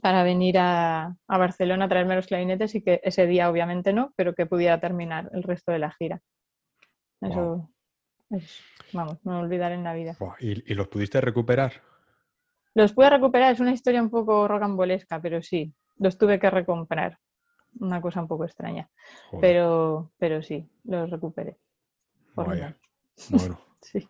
para 0.00 0.22
venir 0.22 0.56
a, 0.58 1.18
Barcelona 1.28 1.84
a 1.84 1.88
traerme 1.90 2.14
los 2.14 2.28
clarinetes 2.28 2.74
y 2.76 2.82
que 2.82 3.02
ese 3.04 3.26
día 3.26 3.50
obviamente 3.50 3.92
no, 3.92 4.14
pero 4.16 4.34
que 4.34 4.46
pudiera 4.46 4.80
terminar 4.80 5.28
el 5.34 5.42
resto 5.42 5.70
de 5.70 5.80
la 5.80 5.90
gira. 5.90 6.22
Eso 7.20 7.68
es, 8.30 8.62
vamos, 8.94 9.18
no 9.22 9.40
olvidar 9.40 9.72
en 9.72 9.84
la 9.84 9.92
vida. 9.92 10.16
¿Y, 10.40 10.72
los 10.72 10.88
pudiste 10.88 11.20
recuperar? 11.20 11.72
Los 12.72 12.94
pude 12.94 13.10
recuperar, 13.10 13.52
es 13.52 13.60
una 13.60 13.72
historia 13.72 14.00
un 14.00 14.08
poco 14.08 14.48
rocambolesca, 14.48 15.20
pero 15.20 15.42
sí, 15.42 15.74
los 15.98 16.16
tuve 16.16 16.38
que 16.38 16.48
recomprar 16.48 17.18
una 17.80 18.00
cosa 18.00 18.20
un 18.20 18.28
poco 18.28 18.44
extraña. 18.44 18.88
Pero, 19.40 20.10
pero 20.18 20.42
sí, 20.42 20.68
lo 20.84 21.06
recuperé. 21.06 21.56
Bueno. 22.34 22.74
sí, 23.80 24.08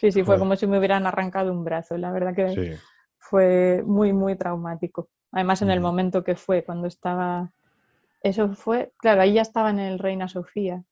sí, 0.00 0.12
sí 0.12 0.24
fue 0.24 0.38
como 0.38 0.56
si 0.56 0.66
me 0.66 0.78
hubieran 0.78 1.06
arrancado 1.06 1.52
un 1.52 1.64
brazo. 1.64 1.96
La 1.96 2.12
verdad 2.12 2.34
que 2.34 2.78
fue 3.18 3.82
muy, 3.84 4.12
muy 4.12 4.36
traumático. 4.36 5.08
Además, 5.30 5.62
en 5.62 5.70
el 5.70 5.80
momento 5.80 6.22
que 6.22 6.36
fue, 6.36 6.64
cuando 6.64 6.86
estaba... 6.86 7.50
Eso 8.22 8.54
fue, 8.54 8.92
claro, 8.98 9.22
ahí 9.22 9.34
ya 9.34 9.42
estaba 9.42 9.70
en 9.70 9.80
el 9.80 9.98
Reina 9.98 10.28
Sofía. 10.28 10.84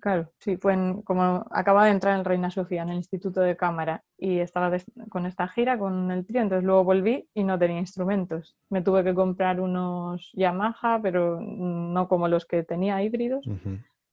Claro, 0.00 0.30
sí, 0.38 0.56
fue 0.56 0.76
como 1.04 1.46
acababa 1.50 1.86
de 1.86 1.92
entrar 1.92 2.18
en 2.18 2.24
Reina 2.24 2.50
Sofía, 2.50 2.82
en 2.82 2.90
el 2.90 2.96
Instituto 2.96 3.40
de 3.40 3.56
Cámara, 3.56 4.02
y 4.16 4.38
estaba 4.38 4.76
con 5.08 5.26
esta 5.26 5.48
gira, 5.48 5.78
con 5.78 6.10
el 6.10 6.24
trío, 6.24 6.42
entonces 6.42 6.64
luego 6.64 6.84
volví 6.84 7.28
y 7.34 7.44
no 7.44 7.58
tenía 7.58 7.78
instrumentos. 7.78 8.56
Me 8.70 8.82
tuve 8.82 9.02
que 9.02 9.14
comprar 9.14 9.60
unos 9.60 10.30
Yamaha, 10.34 11.00
pero 11.02 11.40
no 11.40 12.08
como 12.08 12.28
los 12.28 12.46
que 12.46 12.62
tenía 12.62 13.02
híbridos, 13.02 13.44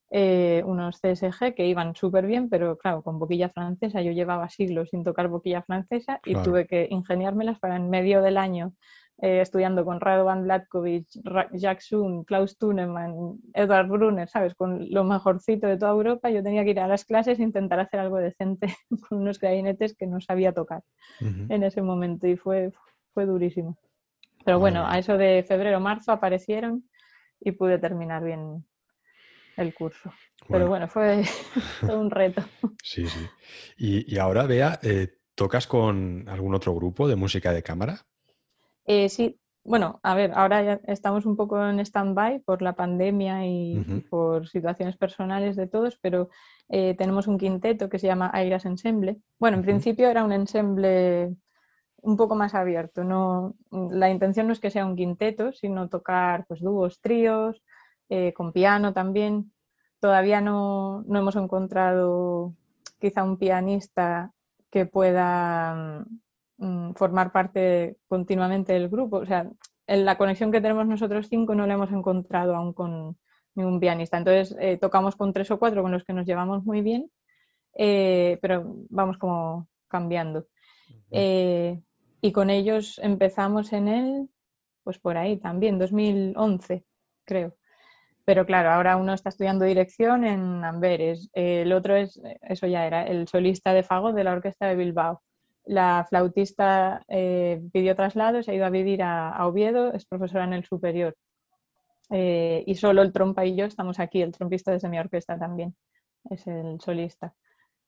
eh, 0.10 0.64
unos 0.66 1.00
CSG 1.00 1.54
que 1.54 1.68
iban 1.68 1.96
súper 1.96 2.26
bien, 2.26 2.50
pero 2.50 2.78
claro, 2.78 3.04
con 3.04 3.20
boquilla 3.20 3.50
francesa. 3.50 4.02
Yo 4.02 4.12
llevaba 4.12 4.50
siglos 4.50 4.90
sin 4.90 5.04
tocar 5.04 5.28
boquilla 5.28 5.62
francesa 5.62 6.20
y 6.26 6.34
tuve 6.36 6.66
que 6.66 6.88
ingeniármelas 6.90 7.60
para 7.60 7.76
en 7.76 7.90
medio 7.90 8.22
del 8.22 8.38
año 8.38 8.74
eh, 9.20 9.42
estudiando 9.42 9.84
con 9.84 10.00
Radovan 10.00 10.44
Vlatkovic, 10.44 11.08
Jack 11.54 11.82
Sun, 11.82 12.24
Klaus 12.24 12.58
Tunemann, 12.58 13.40
Edward 13.54 13.88
Brunner, 13.88 14.30
¿sabes? 14.30 14.54
Con 14.54 14.92
lo 14.92 15.04
mejorcito 15.04 15.66
de 15.66 15.78
toda 15.78 15.92
Europa, 15.92 16.30
yo 16.30 16.44
tenía 16.44 16.64
que 16.64 16.72
ir 16.72 16.80
a 16.80 16.88
las 16.88 17.04
clases 17.04 17.40
e 17.40 17.44
intentar 17.44 17.80
hacer 17.80 18.00
algo 18.00 18.18
decente 18.18 18.68
con 19.10 19.20
unos 19.20 19.40
clarinetes 19.40 19.96
que 19.96 20.06
no 20.06 20.22
sabía 20.22 20.54
tocar 20.54 20.84
en 21.20 21.64
ese 21.64 21.82
momento 21.82 22.28
y 22.28 22.38
fue, 22.38 22.72
fue 23.14 23.26
durísimo. 23.26 23.78
Pero 24.46 24.60
bueno, 24.60 24.88
a 24.88 24.98
eso 24.98 25.18
de 25.18 25.44
febrero, 25.48 25.80
marzo 25.80 26.12
aparecieron 26.12 26.88
y 27.40 27.52
pude 27.52 27.80
terminar 27.80 28.24
bien 28.24 28.64
el 29.58 29.74
curso. 29.74 30.14
Pero 30.48 30.68
bueno, 30.68 30.88
fue 30.88 31.24
todo 31.82 32.00
un 32.00 32.12
reto. 32.12 32.44
Sí, 32.84 33.08
sí. 33.08 33.28
Y, 33.78 34.18
ahora, 34.20 34.46
Bea, 34.46 34.80
eh, 34.84 35.18
¿tocas 35.36 35.68
con 35.68 36.30
algún 36.30 36.56
otro 36.56 36.74
grupo 36.76 37.08
de 37.08 37.16
música 37.16 37.52
de 37.52 37.64
cámara? 37.64 38.06
Eh, 38.88 39.10
sí, 39.10 39.40
bueno, 39.68 40.00
a 40.02 40.16
ver, 40.16 40.32
ahora 40.34 40.64
ya 40.64 40.80
estamos 40.86 41.26
un 41.26 41.36
poco 41.36 41.62
en 41.68 41.82
stand-by 41.82 42.40
por 42.40 42.62
la 42.62 42.74
pandemia 42.74 43.46
y 43.46 44.06
por 44.10 44.48
situaciones 44.48 44.96
personales 44.96 45.58
de 45.58 45.68
todos, 45.68 46.00
pero 46.02 46.30
eh, 46.70 46.96
tenemos 46.98 47.28
un 47.28 47.38
quinteto 47.38 47.90
que 47.90 48.00
se 48.00 48.08
llama 48.08 48.32
Airas 48.34 48.66
Ensemble. 48.66 49.18
Bueno, 49.38 49.58
en 49.58 49.64
principio 49.64 50.08
era 50.08 50.24
un 50.24 50.32
ensemble 50.32 51.36
un 51.98 52.16
poco 52.16 52.36
más 52.36 52.56
abierto. 52.56 53.04
No, 53.04 53.56
la 53.70 54.10
intención 54.10 54.48
no 54.48 54.54
es 54.54 54.62
que 54.62 54.72
sea 54.72 54.86
un 54.86 54.96
quinteto, 54.96 55.52
sino 55.52 55.90
tocar 55.90 56.46
pues, 56.48 56.62
dúos, 56.62 57.02
tríos, 57.02 57.62
eh, 58.08 58.32
con 58.32 58.54
piano 58.54 58.94
también. 58.94 59.52
Todavía 60.00 60.40
no, 60.40 61.04
no 61.08 61.20
hemos 61.20 61.36
encontrado 61.36 62.54
quizá 63.02 63.24
un 63.24 63.38
pianista 63.38 64.32
que 64.70 64.86
pueda 64.86 66.06
Mm, 66.58 66.94
formar 66.94 67.32
parte 67.32 67.98
continuamente 68.08 68.74
del 68.74 68.90
grupo. 68.90 69.18
O 69.18 69.26
sea, 69.26 69.50
en 69.88 70.06
la 70.06 70.18
conexión 70.18 70.52
que 70.52 70.62
tenemos 70.62 70.88
nosotros 70.88 71.28
cinco 71.30 71.54
no 71.56 71.68
la 71.68 71.76
hemos 71.76 71.92
encontrado 71.92 72.56
aún 72.56 72.74
con 72.74 73.18
ningún 73.56 73.80
pianista. 73.80 74.18
Entonces 74.18 74.56
eh, 74.60 74.78
tocamos 74.78 75.16
con 75.16 75.34
tres 75.34 75.52
o 75.52 75.60
cuatro 75.60 75.84
con 75.84 75.92
los 75.92 76.04
que 76.04 76.14
nos 76.14 76.26
llevamos 76.26 76.64
muy 76.66 76.82
bien, 76.82 77.12
eh, 77.76 78.40
pero 78.42 78.76
vamos 78.90 79.18
como 79.18 79.68
cambiando. 79.88 80.48
Eh, 81.12 81.82
y 82.22 82.32
con 82.32 82.50
ellos 82.50 83.00
empezamos 83.04 83.74
en 83.74 83.88
el, 83.88 84.30
pues 84.84 85.00
por 85.00 85.18
ahí 85.18 85.38
también, 85.38 85.80
2011, 85.80 86.86
creo. 87.26 87.56
Pero 88.26 88.46
claro, 88.46 88.72
ahora 88.72 88.98
uno 88.98 89.14
está 89.14 89.30
estudiando 89.30 89.66
dirección 89.66 90.26
en 90.26 90.64
Amberes, 90.64 91.30
el 91.34 91.72
otro 91.74 91.96
es, 91.96 92.20
eso 92.42 92.68
ya 92.68 92.86
era, 92.88 93.04
el 93.08 93.28
solista 93.28 93.74
de 93.74 93.84
Fago 93.84 94.14
de 94.14 94.24
la 94.24 94.34
Orquesta 94.34 94.68
de 94.68 94.76
Bilbao 94.76 95.22
la 95.68 96.06
flautista 96.10 97.04
eh, 97.08 97.62
pidió 97.72 97.96
traslado, 97.96 98.42
se 98.42 98.52
ha 98.52 98.56
ido 98.56 98.66
a 98.66 98.70
vivir 98.70 99.04
a, 99.04 99.46
Oviedo, 99.48 99.94
es 99.94 100.06
profesora 100.06 100.46
en 100.46 100.54
el 100.54 100.66
superior. 100.66 101.16
Eh, 102.10 102.64
y 102.66 102.76
solo 102.76 103.02
el 103.02 103.12
trompa 103.12 103.46
y 103.46 103.56
yo 103.56 103.66
estamos 103.66 104.00
aquí, 104.00 104.22
el 104.22 104.32
trompista 104.32 104.76
de 104.76 104.90
mi 104.90 105.00
orquesta 105.00 105.38
también. 105.38 105.76
es 106.30 106.48
el 106.48 106.80
solista. 106.82 107.34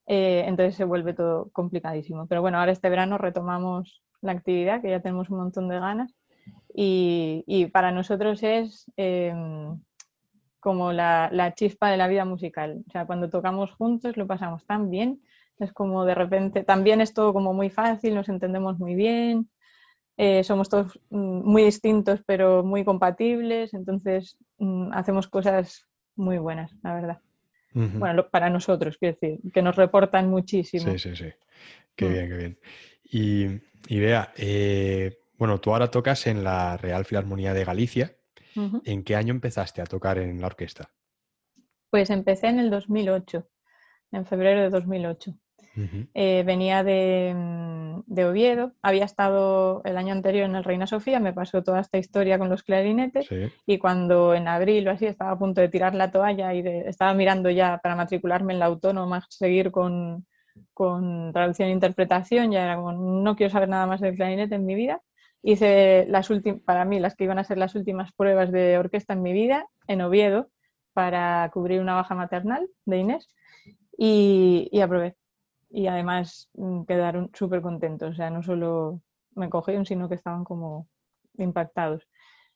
Eh, 0.08 0.44
entonces 0.48 0.76
se 0.76 0.86
vuelve 0.86 1.14
todo 1.14 1.50
complicadísimo. 1.52 2.28
Pero 2.28 2.42
bueno, 2.42 2.60
ahora 2.60 2.72
este 2.72 2.90
verano 2.90 3.18
retomamos 3.18 4.04
la 4.22 4.34
actividad, 4.34 4.82
que 4.82 4.90
ya 4.90 5.02
tenemos 5.02 5.30
un 5.30 5.38
montón 5.38 5.70
de 5.70 5.80
ganas. 5.80 6.14
Y, 6.74 7.68
para 7.74 7.92
nosotros 7.92 8.42
es 8.44 8.86
em, 8.98 9.80
como 10.60 10.92
la, 10.94 11.30
la, 11.32 11.54
chispa 11.54 11.90
de 11.92 11.98
la 11.98 12.08
vida 12.08 12.26
musical. 12.26 12.84
O 12.88 12.92
sea, 12.92 13.06
cuando 13.06 13.30
tocamos 13.30 13.72
juntos 13.72 14.18
lo 14.18 14.28
pasamos 14.28 14.66
tan 14.66 14.90
bien. 14.90 15.22
Es 15.60 15.74
como 15.74 16.05
de 16.05 16.16
repente, 16.16 16.64
también 16.64 17.01
es 17.01 17.14
todo 17.14 17.34
como 17.34 17.53
muy 17.53 17.70
fácil, 17.70 18.16
nos 18.16 18.30
entendemos 18.30 18.80
muy 18.80 18.95
bien. 18.95 19.49
Eh, 20.18 20.43
somos 20.43 20.68
todos 20.68 20.99
mm, 21.10 21.49
muy 21.49 21.64
distintos 21.64 22.22
pero 22.26 22.64
muy 22.64 22.84
compatibles, 22.84 23.74
entonces 23.74 24.38
mm, 24.57 24.91
hacemos 24.93 25.28
cosas 25.28 25.88
muy 26.16 26.38
buenas, 26.38 26.72
la 26.84 26.93
verdad. 26.93 27.20
Bueno, 27.72 28.28
para 28.30 28.49
nosotros, 28.49 28.97
quiero 28.97 29.16
decir, 29.22 29.39
que 29.53 29.62
nos 29.62 29.76
reportan 29.76 30.28
muchísimo. 30.28 30.91
Sí, 30.91 30.99
sí, 30.99 31.16
sí. 31.16 31.30
Qué 31.95 32.05
mm. 32.05 32.12
bien, 32.12 32.30
qué 32.30 32.36
bien. 32.36 32.60
Y, 33.03 33.45
y 33.95 33.99
vea, 33.99 34.34
eh, 34.36 35.20
bueno, 35.38 35.62
tú 35.62 35.72
ahora 35.72 35.89
tocas 35.89 36.28
en 36.28 36.43
la 36.43 36.76
Real 36.78 37.05
Filarmonía 37.05 37.53
de 37.53 37.64
Galicia. 37.64 38.16
¿En 38.84 39.03
qué 39.03 39.16
año 39.16 39.34
empezaste 39.34 39.82
a 39.82 39.86
tocar 39.86 40.18
en 40.18 40.41
la 40.41 40.47
orquesta? 40.47 40.91
Pues 41.89 42.10
empecé 42.10 42.47
en 42.47 42.60
el 42.60 42.70
2008, 42.70 43.47
en 44.12 44.26
febrero 44.26 44.64
de 44.64 44.70
2008. 44.70 45.34
Eh, 46.14 46.44
venía 46.46 46.84
mm, 46.84 48.04
de, 48.06 48.26
Oviedo, 48.26 48.74
había 48.82 49.06
estado 49.06 49.82
el 49.86 49.98
año 49.98 50.14
anterior 50.14 50.46
en 50.46 50.56
el 50.56 50.64
Reina 50.64 50.88
Sofía, 50.88 51.20
me 51.20 51.34
pasó 51.34 51.64
toda 51.64 51.80
esta 51.80 51.98
historia 51.98 52.38
con 52.38 52.50
los 52.50 52.64
clarinetes 52.64 53.30
y 53.66 53.78
cuando 53.78 54.34
en 54.34 54.48
abril 54.48 54.88
o 54.88 54.92
así 54.92 55.06
estaba 55.06 55.32
a 55.32 55.40
punto 55.40 55.62
de 55.62 55.70
tirar 55.70 55.96
la 55.96 56.12
toalla 56.12 56.54
y 56.54 56.64
estaba 56.66 57.14
mirando 57.14 57.50
ya 57.50 57.80
para 57.82 57.96
matricularme 57.96 58.54
en 58.54 58.60
la 58.60 58.66
autónoma, 58.66 59.26
seguir 59.30 59.72
con, 59.72 60.26
traducción 61.34 61.70
e 61.70 61.72
interpretación, 61.72 62.52
ya 62.52 62.64
era 62.66 62.76
como, 62.76 62.92
no 62.92 63.36
quiero 63.36 63.52
saber 63.52 63.70
nada 63.70 63.86
más 63.88 64.02
del 64.02 64.16
clarinete 64.16 64.56
en 64.56 64.66
mi 64.66 64.76
vida. 64.76 65.02
Hice 65.42 66.06
las 66.10 66.30
últimas, 66.30 66.62
para 66.64 66.84
mí, 66.84 67.00
las 67.00 67.16
que 67.16 67.24
iban 67.24 67.40
a 67.40 67.46
ser 67.46 67.58
las 67.58 67.76
últimas 67.76 68.12
pruebas 68.12 68.52
de 68.52 68.78
orquesta 68.78 69.14
en 69.14 69.22
mi 69.22 69.32
vida 69.32 69.68
en 69.88 70.02
Oviedo 70.02 70.50
para 70.92 71.50
cubrir 71.54 71.80
una 71.80 71.96
baja 71.96 72.14
maternal 72.14 72.68
de 72.86 72.98
Inés 72.98 73.30
y, 73.98 74.68
y 74.72 74.82
aprobé 74.82 75.16
y 75.70 75.88
además 75.88 76.50
mm, 76.54 76.84
quedaron 76.84 77.32
súper 77.34 77.62
contentos. 77.62 78.12
O 78.12 78.16
sea, 78.16 78.30
no 78.30 78.44
solo 78.44 79.02
me 79.36 79.50
cogieron, 79.50 79.86
sino 79.86 80.10
que 80.10 80.16
estaban 80.16 80.44
como 80.44 80.88
impactados. 81.38 82.08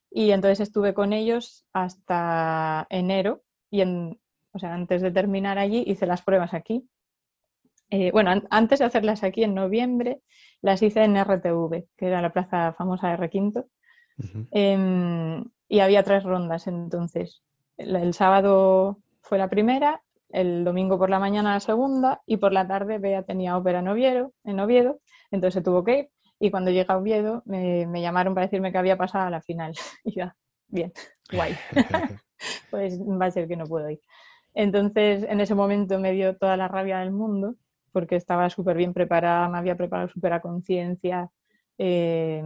Y 0.09 0.31
entonces 0.31 0.59
estuve 0.59 0.93
con 0.93 1.13
ellos 1.13 1.65
hasta 1.73 2.85
enero 2.89 3.41
y 3.69 3.81
en, 3.81 4.19
o 4.51 4.59
sea, 4.59 4.73
antes 4.73 5.01
de 5.01 5.11
terminar 5.11 5.57
allí 5.57 5.83
hice 5.87 6.05
las 6.05 6.21
pruebas 6.21 6.53
aquí. 6.53 6.87
Eh, 7.89 8.11
bueno, 8.11 8.31
antes 8.49 8.79
de 8.79 8.85
hacerlas 8.85 9.23
aquí 9.23 9.43
en 9.43 9.53
noviembre, 9.53 10.21
las 10.61 10.81
hice 10.81 11.03
en 11.03 11.15
RTV, 11.15 11.87
que 11.97 12.07
era 12.07 12.21
la 12.21 12.33
plaza 12.33 12.73
famosa 12.73 13.09
de 13.09 13.17
Requinto. 13.17 13.67
Em, 14.51 15.43
y 15.67 15.79
había 15.79 16.03
tres 16.03 16.23
rondas 16.23 16.67
entonces. 16.67 17.41
el, 17.77 18.13
sábado 18.13 18.99
fue 19.21 19.39
la 19.39 19.49
primera, 19.49 20.03
el 20.33 20.65
domingo 20.65 20.97
por 20.97 21.09
la 21.09 21.19
mañana 21.19 21.53
la 21.53 21.59
segunda 21.59 22.21
y 22.25 22.37
por 22.37 22.51
la 22.51 22.67
tarde 22.67 22.97
Bea 22.97 23.23
tenía 23.23 23.55
ópera 23.55 23.79
en 23.79 23.87
Oviedo, 23.87 24.33
en 24.43 24.59
Oviedo 24.59 24.99
entonces 25.31 25.53
se 25.53 25.61
tuvo 25.61 25.83
que 25.83 25.99
ir 25.99 26.09
y 26.39 26.51
cuando 26.51 26.71
llega 26.71 26.95
a 26.95 26.97
Oviedo 26.97 27.43
me, 27.45 28.01
llamaron 28.01 28.33
para 28.33 28.47
decirme 28.47 28.71
que 28.71 28.77
había 28.77 28.97
pasado 28.97 29.27
a 29.27 29.29
la 29.29 29.41
final. 29.41 29.73
Y 30.03 30.15
ya, 30.15 30.35
bien, 30.67 30.91
guay. 31.31 31.55
pues 32.69 32.99
va 32.99 33.27
a 33.27 33.31
ser 33.31 33.47
que 33.47 33.55
no 33.55 33.65
puedo 33.65 33.89
ir. 33.89 34.01
Entonces 34.53 35.23
en 35.29 35.39
ese 35.39 35.55
momento 35.55 35.99
me 35.99 36.11
dio 36.11 36.35
toda 36.35 36.57
la 36.57 36.67
rabia 36.67 36.99
del 36.99 37.11
mundo 37.11 37.55
porque 37.93 38.15
estaba 38.15 38.49
súper 38.49 38.75
bien 38.75 38.93
preparada, 38.93 39.47
me 39.49 39.59
había 39.59 39.77
preparado 39.77 40.09
súper 40.09 40.33
a 40.33 40.41
conciencia, 40.41 41.29
eh, 41.77 42.43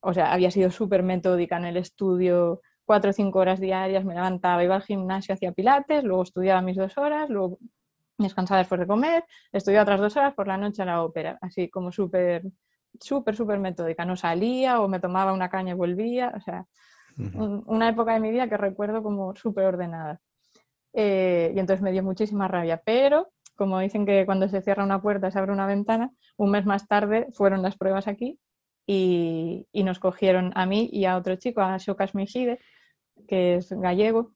o 0.00 0.14
sea, 0.14 0.32
había 0.32 0.50
sido 0.50 0.70
súper 0.70 1.02
metódica 1.02 1.56
en 1.56 1.64
el 1.64 1.76
estudio, 1.76 2.60
cuatro 2.84 3.10
o 3.10 3.12
cinco 3.12 3.38
horas 3.38 3.60
diarias, 3.60 4.04
me 4.04 4.14
levantaba, 4.14 4.62
iba 4.64 4.74
al 4.74 4.82
gimnasio, 4.82 5.34
hacía 5.34 5.52
pilates, 5.52 6.04
luego 6.04 6.22
estudiaba 6.22 6.60
mis 6.60 6.76
dos 6.76 6.96
horas, 6.98 7.28
luego 7.30 7.58
descansaba 8.18 8.58
después 8.58 8.80
de 8.80 8.86
comer, 8.86 9.24
estudiaba 9.52 9.82
otras 9.82 10.00
dos 10.00 10.16
horas 10.16 10.34
por 10.34 10.46
la 10.46 10.56
noche 10.56 10.82
a 10.82 10.86
la 10.86 11.02
ópera, 11.02 11.38
así 11.40 11.68
como 11.68 11.92
súper, 11.92 12.44
súper, 13.00 13.36
súper 13.36 13.58
metódica. 13.58 14.04
No 14.04 14.16
salía 14.16 14.80
o 14.80 14.88
me 14.88 15.00
tomaba 15.00 15.32
una 15.32 15.48
caña 15.48 15.72
y 15.72 15.76
volvía, 15.76 16.32
o 16.36 16.40
sea, 16.40 16.66
una 17.66 17.88
época 17.88 18.14
de 18.14 18.20
mi 18.20 18.30
vida 18.30 18.48
que 18.48 18.56
recuerdo 18.56 19.02
como 19.02 19.34
súper 19.34 19.66
ordenada. 19.66 20.20
Eh, 20.92 21.52
y 21.54 21.58
entonces 21.58 21.82
me 21.82 21.92
dio 21.92 22.02
muchísima 22.02 22.48
rabia, 22.48 22.80
pero 22.84 23.30
como 23.56 23.78
dicen 23.80 24.06
que 24.06 24.26
cuando 24.26 24.48
se 24.48 24.62
cierra 24.62 24.84
una 24.84 25.00
puerta 25.00 25.30
se 25.30 25.38
abre 25.38 25.52
una 25.52 25.66
ventana, 25.66 26.10
un 26.36 26.50
mes 26.50 26.66
más 26.66 26.86
tarde 26.86 27.28
fueron 27.32 27.62
las 27.62 27.76
pruebas 27.76 28.08
aquí 28.08 28.38
y, 28.86 29.66
nos 29.72 29.98
cogieron 29.98 30.52
a 30.54 30.66
mí 30.66 30.88
y 30.92 31.04
a 31.04 31.16
otro 31.16 31.36
chico, 31.36 31.60
a 31.60 31.78
Shokas 31.78 32.14
Mejide, 32.14 32.58
que 33.28 33.56
es 33.56 33.70
gallego, 33.70 34.32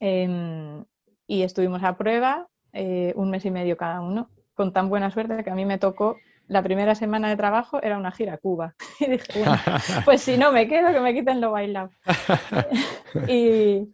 em, 0.00 0.84
y 1.26 1.42
estuvimos 1.42 1.82
a 1.82 1.96
prueba 1.96 2.48
eh, 2.72 3.12
un 3.16 3.30
mes 3.30 3.44
y 3.44 3.50
medio 3.50 3.76
cada 3.76 4.00
uno, 4.00 4.30
con 4.54 4.72
tan 4.72 4.88
buena 4.88 5.10
suerte 5.10 5.44
que 5.44 5.50
a 5.50 5.54
mí 5.54 5.64
me 5.64 5.78
tocó 5.78 6.16
la 6.46 6.62
primera 6.62 6.94
semana 6.94 7.28
de 7.28 7.36
trabajo 7.36 7.82
era 7.82 7.96
una 7.96 8.12
gira 8.12 8.34
a 8.34 8.38
Cuba. 8.38 8.74
Y 9.00 9.10
dije, 9.10 9.38
bueno, 9.38 9.56
pues 10.04 10.22
si 10.22 10.36
no 10.36 10.52
me 10.52 10.68
quedo, 10.68 10.92
que 10.92 11.00
me 11.00 11.14
quiten 11.14 11.40
lo 11.40 11.52
bailado. 11.52 11.90
y, 13.28 13.88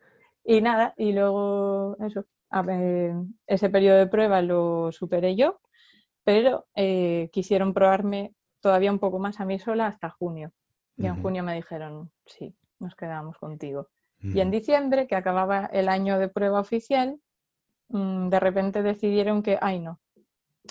y, 0.44 0.60
nada, 0.60 0.94
y 0.96 1.12
luego 1.12 1.96
eso, 2.04 2.26
ese 3.46 3.70
periodo 3.70 3.98
de 3.98 4.06
prueba 4.06 4.42
lo 4.42 4.90
superé 4.92 5.36
yo, 5.36 5.60
pero 6.24 6.66
eh, 6.74 7.30
quisieron 7.32 7.72
probarme 7.72 8.34
todavía 8.60 8.92
un 8.92 8.98
poco 8.98 9.18
más 9.18 9.40
a 9.40 9.44
mí 9.44 9.58
sola 9.58 9.86
hasta 9.86 10.10
junio. 10.10 10.52
Y 10.96 11.06
en 11.06 11.20
junio 11.22 11.42
me 11.42 11.54
dijeron, 11.54 12.10
sí, 12.26 12.54
nos 12.78 12.94
quedamos 12.94 13.38
contigo. 13.38 13.88
Y 14.22 14.40
en 14.40 14.50
diciembre, 14.50 15.06
que 15.06 15.16
acababa 15.16 15.64
el 15.72 15.88
año 15.88 16.18
de 16.18 16.28
prueba 16.28 16.60
oficial, 16.60 17.18
mm, 17.88 18.28
de 18.28 18.40
repente 18.40 18.82
decidieron 18.82 19.42
que, 19.42 19.58
ay, 19.62 19.80
no, 19.80 19.98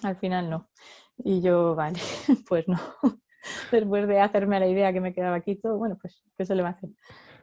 al 0.04 0.18
final 0.18 0.52
no. 0.52 0.70
Y 1.18 1.42
yo, 1.42 1.74
vale, 1.74 2.00
pues 2.48 2.68
no. 2.68 2.80
Después 3.72 4.08
de 4.08 4.20
hacerme 4.20 4.60
la 4.60 4.68
idea 4.68 4.94
que 4.94 5.02
me 5.02 5.14
quedaba 5.14 5.38
aquí 5.38 5.56
todo, 5.56 5.78
bueno, 5.78 5.98
pues, 6.00 6.24
¿qué 6.38 6.46
se 6.46 6.54
le 6.54 6.62
va 6.62 6.70
a 6.70 6.72
hacer? 6.74 6.92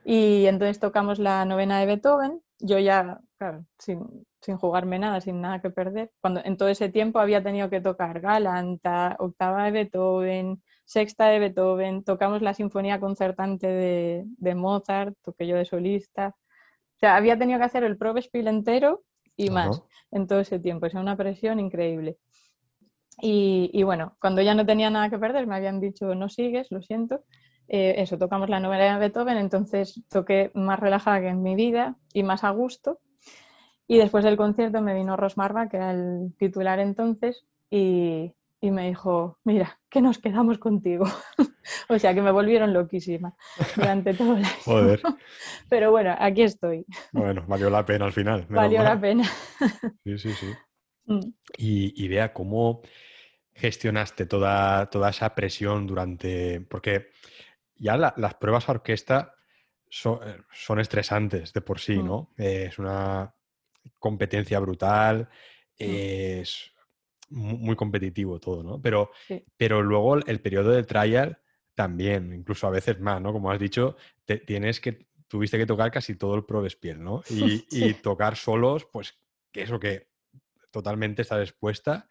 Y 0.05 0.47
entonces 0.47 0.79
tocamos 0.79 1.19
la 1.19 1.45
novena 1.45 1.81
de 1.81 1.87
Beethoven. 1.87 2.41
Yo 2.61 2.79
ya, 2.79 3.21
claro, 3.39 3.67
sin, 3.79 4.27
sin 4.47 4.57
jugarme 4.57 5.01
nada, 5.01 5.21
sin 5.21 5.41
nada 5.41 5.61
que 5.61 5.71
perder. 5.71 6.13
Cuando 6.21 6.41
en 6.45 6.57
todo 6.57 6.69
ese 6.69 6.89
tiempo 6.89 7.19
había 7.19 7.43
tenido 7.43 7.69
que 7.69 7.81
tocar 7.81 8.21
Galanta, 8.21 9.17
octava 9.19 9.65
de 9.65 9.73
Beethoven, 9.73 10.63
sexta 10.85 11.27
de 11.27 11.41
Beethoven, 11.41 12.05
tocamos 12.05 12.43
la 12.43 12.55
sinfonía 12.55 13.01
concertante 13.01 13.67
de, 13.67 14.55
Mozart, 14.55 15.17
toqué 15.23 15.49
yo 15.49 15.57
de 15.57 15.65
solista. 15.65 16.29
O 16.29 16.99
sea, 17.01 17.17
había 17.17 17.37
tenido 17.37 17.59
que 17.59 17.65
hacer 17.65 17.83
el 17.83 17.99
Probespiel 17.99 18.47
entero 18.47 19.03
y 19.37 19.51
más 19.51 19.83
en 20.13 20.29
todo 20.29 20.39
ese 20.39 20.61
tiempo. 20.61 20.87
O 20.87 20.91
sea, 20.91 21.01
una 21.01 21.17
presión 21.17 21.59
increíble. 21.59 22.17
Y, 23.21 23.83
bueno, 23.83 24.17
cuando 24.21 24.43
ya 24.43 24.55
no 24.55 24.65
tenía 24.65 24.91
nada 24.91 25.11
que 25.11 25.19
perder, 25.19 25.49
me 25.49 25.57
habían 25.57 25.81
dicho, 25.81 26.15
no 26.15 26.29
sigues, 26.29 26.71
lo 26.71 26.83
siento. 26.83 27.25
Eh, 27.67 27.97
eso, 27.99 28.17
tocamos 28.17 28.49
la 28.49 28.61
novela 28.61 28.93
de 28.93 29.01
Beethoven, 29.01 29.39
entonces 29.39 30.05
toqué 30.09 30.53
más 30.55 30.79
relajada 30.79 31.21
que 31.21 31.29
en 31.29 31.43
mi 31.43 31.57
vida 31.57 31.97
y 32.13 32.23
más 32.23 32.45
a 32.45 32.51
gusto. 32.51 33.01
Y 33.89 33.99
después 33.99 34.25
del 34.25 34.37
concierto 34.37 34.81
me 34.81 34.95
vino 34.95 35.17
Rosmarva, 35.17 35.69
que 35.69 35.77
era 35.77 35.93
el 35.93 36.35
titular 36.39 36.81
entonces, 36.81 37.47
y, 37.71 38.33
me 38.63 38.89
dijo, 38.89 39.39
mira, 39.45 39.79
que 39.89 40.01
nos 40.01 40.19
quedamos 40.19 40.59
contigo. 40.59 41.05
o 41.89 41.99
sea, 42.01 42.15
que 42.15 42.23
me 42.23 42.33
volvieron 42.33 42.73
loquísima 42.73 43.37
durante 43.77 44.13
todo 44.13 44.37
el 44.37 44.45
año. 44.45 44.55
Joder. 44.65 45.01
Pero 45.69 45.93
bueno, 45.93 46.17
aquí 46.19 46.43
estoy. 46.43 46.85
Bueno, 47.13 47.45
valió 47.47 47.71
la 47.71 47.85
pena 47.85 48.07
al 48.07 48.13
final. 48.13 48.45
Valió 48.49 48.83
la 48.83 49.01
pena. 49.01 49.23
sí, 50.05 50.19
sí, 50.19 50.33
sí. 50.33 50.47
Mm. 51.05 51.33
Y, 51.59 52.09
vea 52.09 52.33
cómo 52.33 52.83
gestionaste 53.55 54.27
toda, 54.27 54.91
toda 54.91 55.11
esa 55.11 55.33
presión 55.37 55.87
durante... 55.87 56.61
Porque 56.63 57.11
ya 57.77 57.97
las 57.97 58.35
pruebas 58.35 58.69
a 58.69 58.73
orquesta 58.73 59.35
son, 59.89 60.19
eh, 60.29 60.39
son, 60.53 60.81
estresantes 60.81 61.53
de 61.53 61.61
por 61.61 61.79
sí, 61.79 61.99
mm. 61.99 62.05
¿no? 62.05 62.33
es 62.37 62.81
una 62.81 63.36
competencia 64.07 64.61
brutal, 64.61 65.29
mm. 65.79 65.85
es 65.85 66.73
muy 67.31 67.75
competitivo 67.75 68.39
todo, 68.39 68.63
¿no? 68.63 68.81
Pero, 68.81 69.11
pero 69.57 69.83
luego 69.83 70.17
el 70.17 70.41
periodo 70.41 70.71
de 70.71 70.85
trial 70.85 71.39
también, 71.75 72.33
incluso 72.33 72.67
a 72.69 72.71
veces 72.71 73.01
más, 73.01 73.21
¿no? 73.21 73.33
Como 73.33 73.51
has 73.51 73.59
dicho, 73.59 73.97
tienes 74.47 74.81
que, 74.81 75.09
tuviste 75.27 75.59
que 75.59 75.67
tocar 75.67 75.91
casi 75.91 76.15
todo 76.15 76.37
el 76.37 76.45
Pro 76.45 76.63
Despiel, 76.63 77.03
¿no? 77.03 77.23
Y, 77.71 77.95
tocar 77.95 78.37
solos, 78.37 78.87
pues 78.93 79.19
que 79.53 79.63
eso 79.63 79.81
que 79.81 80.09
totalmente 80.71 81.23
está 81.23 81.41
expuesta. 81.41 82.09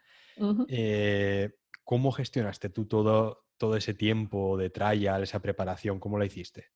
Eh, 0.67 1.49
¿Cómo 1.83 2.11
gestionaste 2.11 2.69
tú 2.69 2.85
todo, 2.85 3.45
todo 3.57 3.77
ese 3.77 3.93
tiempo 3.93 4.57
de 4.57 4.69
trial, 4.69 5.23
esa 5.23 5.41
preparación? 5.41 5.99
¿Cómo 5.99 6.19
la 6.19 6.25
hiciste? 6.25 6.71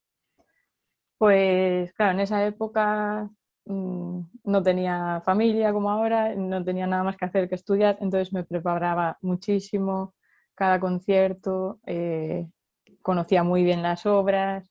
Pues 1.17 1.91
claro, 1.93 2.13
en 2.13 2.19
esa 2.21 2.45
época 2.45 3.29
no 3.69 4.63
tenía 4.63 5.21
familia 5.23 5.71
como 5.71 5.91
ahora, 5.91 6.33
no 6.35 6.63
tenía 6.63 6.87
nada 6.87 7.03
más 7.03 7.17
que 7.17 7.25
hacer 7.25 7.47
que 7.47 7.55
estudiar, 7.55 7.97
entonces 8.01 8.33
me 8.33 8.43
preparaba 8.43 9.17
muchísimo 9.21 10.15
cada 10.55 10.79
concierto, 10.79 11.79
eh, 11.85 12.47
conocía 13.01 13.43
muy 13.43 13.63
bien 13.63 13.83
las 13.83 14.05
obras, 14.05 14.69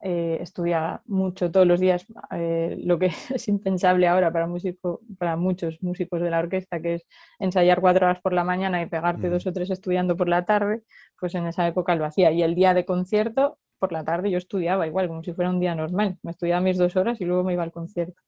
eh, 0.00 0.38
estudiaba 0.40 1.02
mucho 1.06 1.50
todos 1.50 1.66
los 1.66 1.80
días, 1.80 2.06
eh, 2.30 2.76
lo 2.84 2.98
que 2.98 3.06
es 3.34 3.48
impensable 3.48 4.08
ahora 4.08 4.32
para, 4.32 4.46
músico, 4.46 5.00
para 5.18 5.36
muchos 5.36 5.82
músicos 5.82 6.20
de 6.20 6.30
la 6.30 6.38
orquesta, 6.38 6.80
que 6.80 6.94
es 6.94 7.06
ensayar 7.38 7.80
cuatro 7.80 8.06
horas 8.06 8.20
por 8.22 8.32
la 8.32 8.44
mañana 8.44 8.80
y 8.80 8.86
pegarte 8.86 9.28
dos 9.28 9.46
o 9.46 9.52
tres 9.52 9.70
estudiando 9.70 10.16
por 10.16 10.28
la 10.28 10.44
tarde, 10.44 10.82
pues 11.20 11.34
en 11.34 11.46
esa 11.46 11.66
época 11.66 11.94
lo 11.96 12.04
hacía. 12.04 12.30
Y 12.32 12.42
el 12.42 12.54
día 12.54 12.74
de 12.74 12.84
concierto, 12.84 13.58
por 13.78 13.92
la 13.92 14.04
tarde 14.04 14.30
yo 14.30 14.38
estudiaba 14.38 14.86
igual, 14.86 15.08
como 15.08 15.22
si 15.22 15.32
fuera 15.34 15.50
un 15.50 15.60
día 15.60 15.74
normal. 15.74 16.18
Me 16.22 16.30
estudiaba 16.30 16.60
mis 16.60 16.78
dos 16.78 16.96
horas 16.96 17.20
y 17.20 17.24
luego 17.24 17.44
me 17.44 17.52
iba 17.52 17.62
al 17.62 17.72
concierto. 17.72 18.20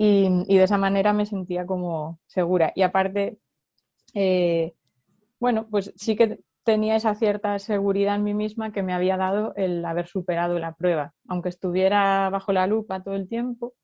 Y, 0.00 0.28
de 0.46 0.62
esa 0.62 0.78
manera 0.78 1.12
me 1.12 1.26
sentía 1.26 1.66
como 1.66 2.20
segura. 2.28 2.72
Y 2.76 2.82
aparte, 2.82 3.38
eh, 4.14 4.72
bueno, 5.40 5.66
pues 5.68 5.92
sí 5.96 6.14
que 6.14 6.38
tenía 6.62 6.94
esa 6.94 7.16
cierta 7.16 7.58
seguridad 7.58 8.14
en 8.14 8.22
mí 8.22 8.32
misma 8.32 8.70
que 8.70 8.84
me 8.84 8.92
había 8.94 9.16
dado 9.16 9.54
el 9.56 9.84
haber 9.84 10.06
superado 10.06 10.60
la 10.60 10.76
prueba. 10.76 11.14
Aunque 11.26 11.48
estuviera 11.48 12.30
bajo 12.30 12.52
la 12.52 12.68
lupa 12.68 13.02
todo 13.02 13.16
el 13.16 13.28
tiempo, 13.28 13.74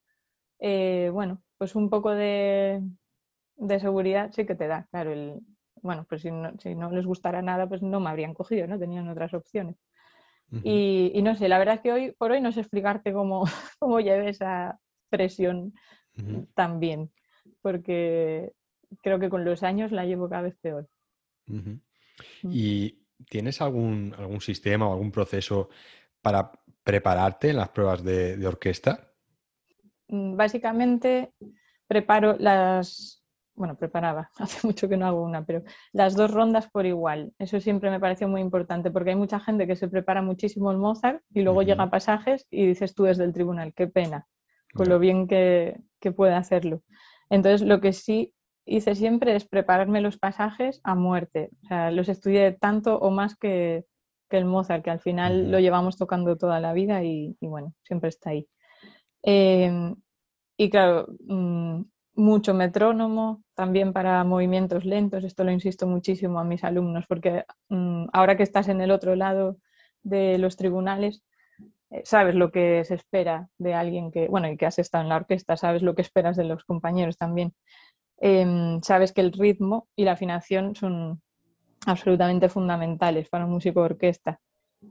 eh, 0.61 1.11
bueno, 1.13 1.43
pues 1.59 1.75
un 1.75 1.91
poco 1.91 2.13
de, 2.13 2.81
seguridad 3.81 4.31
sí 4.33 4.47
que 4.47 4.55
te 4.55 4.69
da, 4.69 4.87
claro. 4.93 5.11
El, 5.11 5.41
bueno, 5.83 6.07
pues 6.09 6.23
si 6.23 6.31
no, 6.31 6.91
les 6.93 7.07
gustara 7.07 7.43
nada, 7.43 7.69
pues 7.69 7.83
no 7.83 7.99
me 7.99 8.11
habrían 8.11 8.35
cogido, 8.35 8.69
¿no? 8.69 8.79
Tenían 8.79 9.09
otras 9.09 9.35
opciones. 9.35 9.75
y, 10.63 11.21
no 11.25 11.35
sé, 11.35 11.49
la 11.49 11.59
verdad 11.59 11.77
es 11.77 11.81
que 11.81 11.93
hoy 11.93 12.13
por 12.13 12.31
hoy 12.31 12.41
no 12.41 12.53
sé 12.53 12.61
explicarte 12.61 13.13
cómo, 13.13 13.45
cómo 13.81 13.99
llevé 13.99 14.29
esa 14.29 14.79
presión 15.11 15.75
tan 16.55 16.81
bien, 16.81 17.11
porque 17.63 18.53
creo 19.03 19.19
que 19.19 19.29
con 19.29 19.45
los 19.45 19.63
años 19.63 19.93
la 19.93 20.05
llevo 20.05 20.29
cada 20.29 20.43
vez 20.43 20.57
peor. 20.61 20.89
Mm. 21.47 21.75
¿Y 22.51 23.05
tienes 23.29 23.61
algún, 23.61 24.15
algún 24.17 24.41
sistema 24.41 24.89
o 24.89 24.93
algún 24.93 25.11
proceso 25.11 25.69
para 26.21 26.51
prepararte 26.83 27.51
en 27.51 27.57
las 27.57 27.71
pruebas 27.71 28.05
de, 28.05 28.47
orquesta? 28.47 29.11
Mm, 30.09 30.37
básicamente 30.37 31.33
preparo 31.87 32.37
las, 32.39 33.25
bueno, 33.55 33.77
preparaba, 33.77 34.31
hace 34.39 34.67
mucho 34.67 34.89
que 34.89 34.97
no 34.97 35.07
hago 35.07 35.23
una, 35.23 35.45
pero 35.45 35.63
las 35.93 36.15
dos 36.15 36.31
rondas 36.31 36.71
por 36.71 36.87
igual. 36.87 37.33
Eso 37.39 37.61
siempre 37.61 37.91
me 37.91 38.01
pareció 38.01 38.29
muy 38.29 38.41
importante 38.41 38.91
porque 38.91 39.11
hay 39.11 39.17
mucha 39.17 39.41
gente 39.41 39.67
que 39.67 39.77
se 39.77 39.89
prepara 39.89 40.23
muchísimo 40.23 40.71
el 40.71 40.79
Mozart 40.79 41.23
y 41.33 41.43
luego 41.43 41.63
llega 41.63 41.85
a 41.85 41.91
pasajes 41.91 42.47
y 42.51 42.67
dices 42.67 42.95
tú 42.95 43.05
desde 43.05 43.25
el 43.25 43.33
tribunal, 43.33 43.73
qué 43.75 43.87
pena, 43.87 44.27
con 44.75 44.89
lo 44.89 44.99
bien 44.99 45.27
que, 45.27 45.81
que 46.05 46.13
puede 46.13 46.35
hacerlo. 46.35 46.83
Entonces, 47.31 47.63
lo 47.67 47.81
que 47.81 47.95
sí 47.95 48.35
hice 48.67 48.95
siempre 48.95 49.35
es 49.35 49.47
prepararme 49.47 50.03
los 50.03 50.19
pasajes 50.19 50.81
a 50.85 50.95
muerte. 50.95 51.49
O 51.65 51.67
sea, 51.69 51.91
los 51.91 52.09
estudié 52.09 52.53
tanto 52.53 52.99
o 52.99 53.11
más 53.11 53.37
que, 53.37 53.87
el 54.31 54.47
Mozart, 54.47 54.83
que 54.83 54.91
al 54.91 54.99
final 54.99 55.53
lo 55.53 55.61
llevamos 55.61 55.97
tocando 55.97 56.37
toda 56.37 56.59
la 56.59 56.73
vida 56.73 57.05
y, 57.05 57.37
bueno, 57.41 57.73
siempre 57.85 58.09
está 58.09 58.31
ahí. 58.31 58.49
Em, 59.23 59.95
y 60.57 60.71
claro, 60.71 61.07
mm, 61.29 61.83
mucho 62.17 62.53
metrónomo, 62.53 63.45
también 63.55 63.93
para 63.93 64.25
movimientos 64.25 64.85
lentos, 64.85 65.23
esto 65.23 65.45
lo 65.45 65.53
insisto 65.53 65.87
muchísimo 65.87 66.41
a 66.41 66.45
mis 66.45 66.65
alumnos, 66.65 67.07
porque 67.07 67.45
mm, 67.69 68.07
ahora 68.13 68.37
que 68.37 68.43
estás 68.43 68.69
en 68.69 68.81
el 68.81 68.91
otro 68.91 69.15
lado 69.15 69.59
de 70.03 70.39
los 70.39 70.57
tribunales, 70.57 71.23
sabes 72.05 72.35
lo 72.35 72.51
que 72.51 72.85
se 72.85 72.95
espera 72.95 73.49
de 73.59 73.75
alguien 73.75 74.11
que, 74.11 74.29
bueno, 74.29 74.49
y 74.49 74.57
que 74.57 74.67
has 74.67 74.79
estado 74.79 75.03
en 75.03 75.09
la 75.09 75.17
orquesta, 75.17 75.57
sabes 75.57 75.83
lo 75.83 75.95
que 75.95 76.03
esperas 76.03 76.37
de 76.37 76.45
los 76.45 76.65
compañeros 76.65 77.17
también. 77.17 77.55
Em, 78.19 78.81
sabes 78.83 79.13
que 79.13 79.21
el 79.21 79.33
ritmo 79.33 79.89
y 79.97 80.05
la 80.05 80.13
afinación 80.13 80.75
son 80.75 81.21
absolutamente 81.87 82.49
fundamentales 82.49 83.29
para 83.29 83.45
un 83.45 83.53
músico 83.53 83.81
de 83.81 83.87
orquesta. 83.87 84.41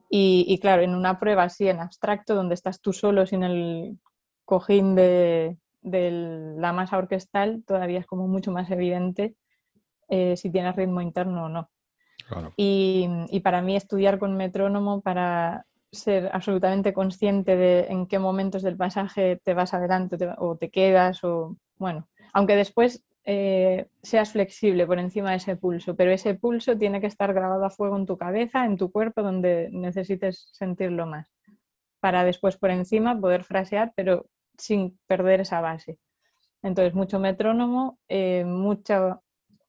Y, 0.10 0.58
claro, 0.60 0.82
en 0.82 0.96
una 0.96 1.20
prueba 1.20 1.44
así 1.44 1.68
en 1.68 1.80
abstracto, 1.80 2.34
donde 2.34 2.56
estás 2.56 2.82
tú 2.82 2.94
solo 2.94 3.28
sin 3.28 3.44
el 3.44 4.00
cojín 4.46 4.96
de, 4.96 5.58
la 5.84 6.74
masa 6.74 6.98
orquestal, 6.98 7.64
todavía 7.68 8.00
es 8.00 8.08
como 8.08 8.28
mucho 8.28 8.52
más 8.52 8.72
evidente 8.72 9.36
eh, 10.10 10.36
si 10.36 10.50
tienes 10.50 10.76
ritmo 10.76 11.02
interno 11.02 11.46
o 11.46 11.50
no. 11.50 11.70
Y, 12.56 13.40
para 13.44 13.62
mí 13.62 13.76
estudiar 13.76 14.18
con 14.18 14.36
metrónomo 14.36 15.02
para 15.02 15.66
ser 15.94 16.30
absolutamente 16.34 16.94
consciente 16.94 17.56
de 17.56 17.86
en 17.90 18.08
qué 18.08 18.20
momentos 18.20 18.64
del 18.64 18.76
pasaje 18.76 19.40
te 19.44 19.54
vas 19.54 19.74
adelante 19.74 20.18
o 20.38 20.58
te 20.58 20.70
quedas 20.70 21.24
o 21.24 21.56
bueno, 21.78 22.08
aunque 22.34 22.56
después 22.56 23.04
eh, 23.26 23.88
seas 24.02 24.32
flexible 24.32 24.86
por 24.86 25.00
encima 25.00 25.32
de 25.32 25.38
ese 25.38 25.56
pulso, 25.56 25.96
pero 25.96 26.12
ese 26.12 26.34
pulso 26.34 26.78
tiene 26.78 27.00
que 27.00 27.08
estar 27.08 27.34
grabado 27.34 27.64
a 27.66 27.70
fuego 27.70 27.96
en 27.96 28.06
tu 28.06 28.18
cabeza, 28.18 28.66
en 28.66 28.78
tu 28.78 28.92
cuerpo, 28.92 29.22
donde 29.22 29.70
necesites 29.72 30.50
sentirlo 30.52 31.06
más, 31.06 31.32
para 32.00 32.26
después 32.26 32.58
por 32.58 32.72
encima 32.72 33.20
poder 33.20 33.44
frasear, 33.44 33.94
pero 33.96 34.26
sin 34.58 35.00
perder 35.08 35.42
esa 35.42 35.62
base. 35.62 36.00
Entonces, 36.62 36.94
mucho 36.94 37.20
metrónomo, 37.20 38.00
eh, 38.08 38.44
mucha, 38.46 39.20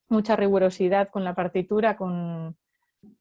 mucha 0.09 0.35
rigurosidad 0.35 1.09
con 1.09 1.23
la 1.23 1.35
partitura, 1.35 1.97
con, 1.97 2.57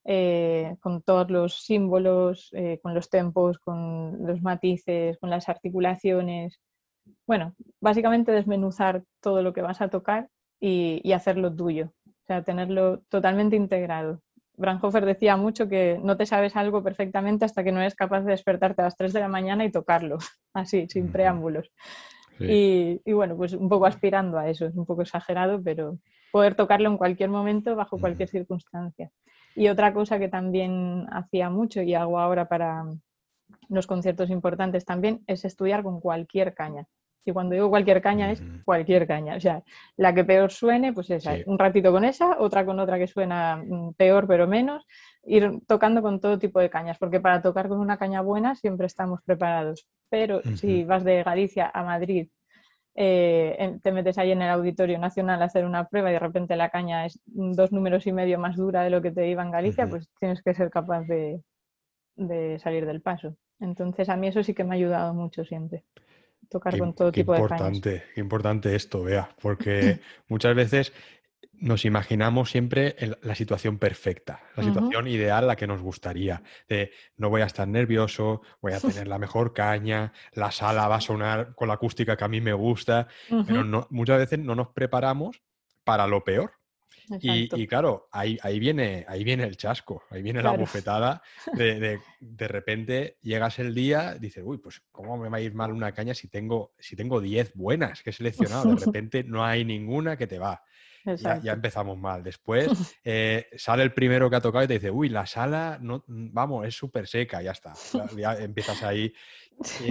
eh, 0.04 0.76
con 0.80 1.02
todos 1.02 1.30
los 1.30 1.64
símbolos, 1.64 2.50
con 2.82 2.94
los 2.94 3.08
tempos, 3.08 3.58
con 3.58 4.26
los 4.26 4.42
matices, 4.42 5.18
con 5.18 5.30
las 5.30 5.48
articulaciones, 5.48 6.60
bueno, 7.26 7.54
básicamente 7.80 8.32
desmenuzar 8.32 9.04
todo 9.20 9.42
lo 9.42 9.52
que 9.52 9.62
vas 9.62 9.80
a 9.80 9.88
tocar 9.88 10.28
y, 10.60 11.12
hacerlo 11.12 11.54
tuyo, 11.54 11.92
o 12.06 12.26
sea, 12.26 12.42
tenerlo 12.42 13.02
totalmente 13.08 13.56
integrado. 13.56 14.22
Branhofer 14.56 15.04
decía 15.04 15.36
mucho 15.36 15.68
que 15.68 15.98
no 16.02 16.16
te 16.16 16.26
sabes 16.26 16.56
algo 16.56 16.82
perfectamente 16.82 17.44
hasta 17.44 17.64
que 17.64 17.72
no 17.72 17.80
eres 17.80 17.94
capaz 17.94 18.22
de 18.22 18.30
despertarte 18.30 18.82
a 18.82 18.84
las 18.84 18.96
3 18.96 19.12
de 19.12 19.20
la 19.20 19.28
mañana 19.28 19.64
y 19.64 19.72
tocarlo, 19.72 20.18
así, 20.54 20.86
sin 20.88 21.10
preámbulos. 21.10 21.70
Y, 22.40 23.00
bueno, 23.12 23.36
pues 23.36 23.52
un 23.52 23.68
poco 23.68 23.86
aspirando 23.86 24.38
a 24.38 24.48
eso, 24.48 24.66
es 24.66 24.74
un 24.74 24.86
poco 24.86 25.02
exagerado, 25.02 25.62
pero 25.62 25.98
poder 26.32 26.56
tocarlo 26.56 26.88
en 26.90 26.96
cualquier 26.96 27.30
momento, 27.30 27.76
bajo 27.76 27.98
cualquier 27.98 28.28
circunstancia. 28.28 29.10
Y 29.54 29.68
otra 29.68 29.92
cosa 29.92 30.18
que 30.18 30.28
también 30.28 31.06
hacía 31.10 31.50
mucho 31.50 31.82
y 31.82 31.94
hago 31.94 32.18
ahora 32.18 32.48
para 32.48 32.84
los 33.68 33.86
conciertos 33.86 34.30
importantes 34.30 34.84
también 34.84 35.22
es 35.26 35.44
estudiar 35.44 35.82
con 35.82 36.00
cualquier 36.00 36.54
caña. 36.54 36.86
Y 37.26 37.32
cuando 37.32 37.54
digo 37.54 37.70
cualquier 37.70 38.02
caña 38.02 38.30
es 38.30 38.42
cualquier 38.64 39.06
caña. 39.06 39.36
O 39.36 39.40
sea, 39.40 39.62
la 39.96 40.14
que 40.14 40.24
peor 40.24 40.50
suene, 40.50 40.92
pues 40.92 41.08
esa. 41.10 41.34
Un 41.46 41.58
ratito 41.58 41.90
con 41.90 42.04
esa, 42.04 42.38
otra 42.38 42.66
con 42.66 42.78
otra 42.78 42.98
que 42.98 43.06
suena 43.06 43.56
mm, 43.56 43.94
peor 43.94 44.26
pero 44.26 44.46
menos. 44.46 44.86
Ir 45.22 45.60
tocando 45.66 46.02
con 46.02 46.20
todo 46.20 46.38
tipo 46.38 46.60
de 46.60 46.68
cañas, 46.68 46.98
porque 46.98 47.20
para 47.20 47.40
tocar 47.40 47.68
con 47.68 47.80
una 47.80 47.96
caña 47.96 48.20
buena 48.20 48.54
siempre 48.54 48.86
estamos 48.86 49.22
preparados. 49.22 49.86
Pero 50.10 50.42
si 50.56 50.84
vas 50.84 51.02
de 51.02 51.22
Galicia 51.22 51.70
a 51.72 51.82
Madrid, 51.82 52.28
eh, 52.94 53.78
te 53.82 53.92
metes 53.92 54.18
ahí 54.18 54.30
en 54.30 54.42
el 54.42 54.50
Auditorio 54.50 54.98
Nacional 54.98 55.42
a 55.42 55.46
hacer 55.46 55.64
una 55.64 55.88
prueba 55.88 56.10
y 56.10 56.14
de 56.14 56.18
repente 56.18 56.56
la 56.56 56.70
caña 56.70 57.06
es 57.06 57.20
dos 57.24 57.72
números 57.72 58.06
y 58.06 58.12
medio 58.12 58.38
más 58.38 58.56
dura 58.56 58.82
de 58.82 58.90
lo 58.90 59.02
que 59.02 59.10
te 59.10 59.28
iba 59.28 59.42
en 59.42 59.50
Galicia, 59.50 59.88
pues 59.88 60.08
tienes 60.20 60.42
que 60.42 60.54
ser 60.54 60.70
capaz 60.70 61.02
de, 61.02 61.42
de 62.16 62.58
salir 62.58 62.86
del 62.86 63.02
paso. 63.02 63.36
Entonces 63.60 64.08
a 64.08 64.16
mí 64.16 64.28
eso 64.28 64.42
sí 64.42 64.54
que 64.54 64.64
me 64.64 64.74
ha 64.74 64.78
ayudado 64.78 65.14
mucho 65.14 65.44
siempre 65.44 65.84
tocar 66.48 66.78
con 66.78 66.94
todo 66.94 67.12
tipo 67.12 67.34
importante, 67.34 67.90
de 67.90 68.02
Qué 68.14 68.20
importante 68.20 68.74
esto, 68.74 69.02
vea, 69.02 69.28
porque 69.40 70.00
muchas 70.28 70.54
veces 70.54 70.92
nos 71.60 71.84
imaginamos 71.84 72.50
siempre 72.50 72.96
la 73.22 73.34
situación 73.34 73.78
perfecta, 73.78 74.42
la 74.56 74.64
situación 74.64 75.06
ideal, 75.06 75.46
la 75.46 75.56
que 75.56 75.66
nos 75.66 75.80
gustaría. 75.80 76.42
De 76.68 76.92
no 77.16 77.30
voy 77.30 77.42
a 77.42 77.46
estar 77.46 77.66
nervioso, 77.66 78.42
voy 78.60 78.72
a 78.72 78.80
tener 78.80 79.08
la 79.08 79.18
mejor 79.18 79.52
caña, 79.52 80.12
la 80.32 80.50
sala 80.50 80.88
va 80.88 80.96
a 80.96 81.00
sonar 81.00 81.54
con 81.54 81.68
la 81.68 81.74
acústica 81.74 82.16
que 82.16 82.24
a 82.24 82.28
mí 82.28 82.40
me 82.40 82.52
gusta, 82.52 83.08
pero 83.28 83.64
no, 83.64 83.86
muchas 83.90 84.18
veces 84.18 84.38
no 84.38 84.54
nos 84.54 84.68
preparamos 84.68 85.42
para 85.84 86.06
lo 86.06 86.24
peor. 86.24 86.52
Y, 87.20 87.66
claro, 87.66 88.08
ahí, 88.12 88.38
ahí, 88.42 88.58
viene, 88.58 89.04
ahí 89.08 89.24
viene 89.24 89.44
el 89.44 89.56
chasco, 89.56 90.04
ahí 90.10 90.22
viene 90.22 90.42
la 90.42 90.52
bufetada 90.52 91.22
de, 91.52 92.00
de, 92.20 92.48
repente 92.48 93.18
llegas 93.20 93.58
el 93.58 93.74
día, 93.74 94.14
dices, 94.14 94.42
uy, 94.46 94.58
pues 94.58 94.82
¿cómo 94.90 95.16
me 95.18 95.28
va 95.28 95.36
a 95.36 95.40
ir 95.40 95.54
mal 95.54 95.72
una 95.72 95.92
caña 95.92 96.14
si 96.14 96.28
tengo, 96.28 96.72
si 96.78 96.96
tengo 96.96 97.20
10 97.20 97.54
buenas 97.54 98.02
que 98.02 98.10
he 98.10 98.12
seleccionado? 98.12 98.74
De 98.74 98.84
repente 98.86 99.22
no 99.24 99.44
hay 99.44 99.64
ninguna 99.64 100.16
que 100.16 100.26
te 100.26 100.38
va. 100.38 100.62
Ya, 101.04 101.52
empezamos 101.52 101.98
mal. 101.98 102.22
Después 102.22 102.96
eh, 103.04 103.46
sale 103.56 103.82
el 103.82 103.92
primero 103.92 104.30
que 104.30 104.36
ha 104.36 104.40
tocado 104.40 104.64
y 104.64 104.68
te 104.68 104.74
dice, 104.74 104.90
uy, 104.90 105.08
la 105.08 105.26
sala, 105.26 105.78
no, 105.80 106.04
vamos, 106.06 106.66
es 106.66 106.74
súper 106.74 107.06
seca, 107.06 107.42
ya 107.42 107.52
está. 107.52 107.74
Ya 108.16 108.34
empiezas 108.36 108.82
ahí. 108.82 109.12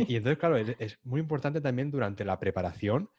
Y, 0.08 0.16
entonces, 0.16 0.40
claro, 0.40 0.58
es, 0.58 0.98
muy 1.04 1.22
importante 1.22 1.62
también 1.62 1.92
durante 1.92 2.26
la 2.26 2.40
preparación 2.40 3.10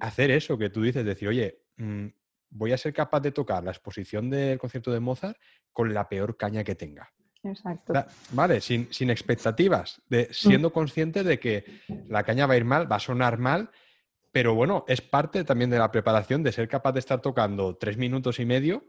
hacer 0.00 0.30
eso 0.30 0.58
que 0.58 0.68
tú 0.68 0.82
dices, 0.82 1.02
decir, 1.02 1.28
oye, 1.28 1.62
mm, 1.78 2.08
voy 2.52 2.72
a 2.72 2.78
ser 2.78 2.92
capaz 2.92 3.20
de 3.20 3.32
tocar 3.32 3.64
la 3.64 3.70
exposición 3.70 4.30
del 4.30 4.58
concierto 4.58 4.92
de 4.92 5.00
Mozart 5.00 5.36
con 5.72 5.92
la 5.92 6.08
peor 6.08 6.36
caña 6.36 6.62
que 6.64 6.74
tenga. 6.74 7.12
Exacto. 7.42 7.92
Vale, 8.30 8.60
sin, 8.60 9.10
expectativas, 9.10 10.00
de, 10.08 10.28
mm. 10.30 10.32
siendo 10.32 10.72
consciente 10.72 11.24
de 11.24 11.40
que 11.40 11.64
la 12.08 12.22
caña 12.22 12.46
va 12.46 12.54
a 12.54 12.56
ir 12.56 12.64
mal, 12.64 12.90
va 12.90 12.96
a 12.96 13.00
sonar 13.00 13.38
mal, 13.38 13.70
pero 14.30 14.54
bueno, 14.54 14.84
es 14.86 15.00
parte 15.00 15.44
también 15.44 15.70
de 15.70 15.78
la 15.78 15.90
preparación 15.90 16.42
de 16.42 16.52
ser 16.52 16.68
capaz 16.68 16.92
de 16.92 17.00
estar 17.00 17.20
tocando 17.20 17.76
tres 17.76 17.96
minutos 17.96 18.38
y 18.38 18.46
medio 18.46 18.84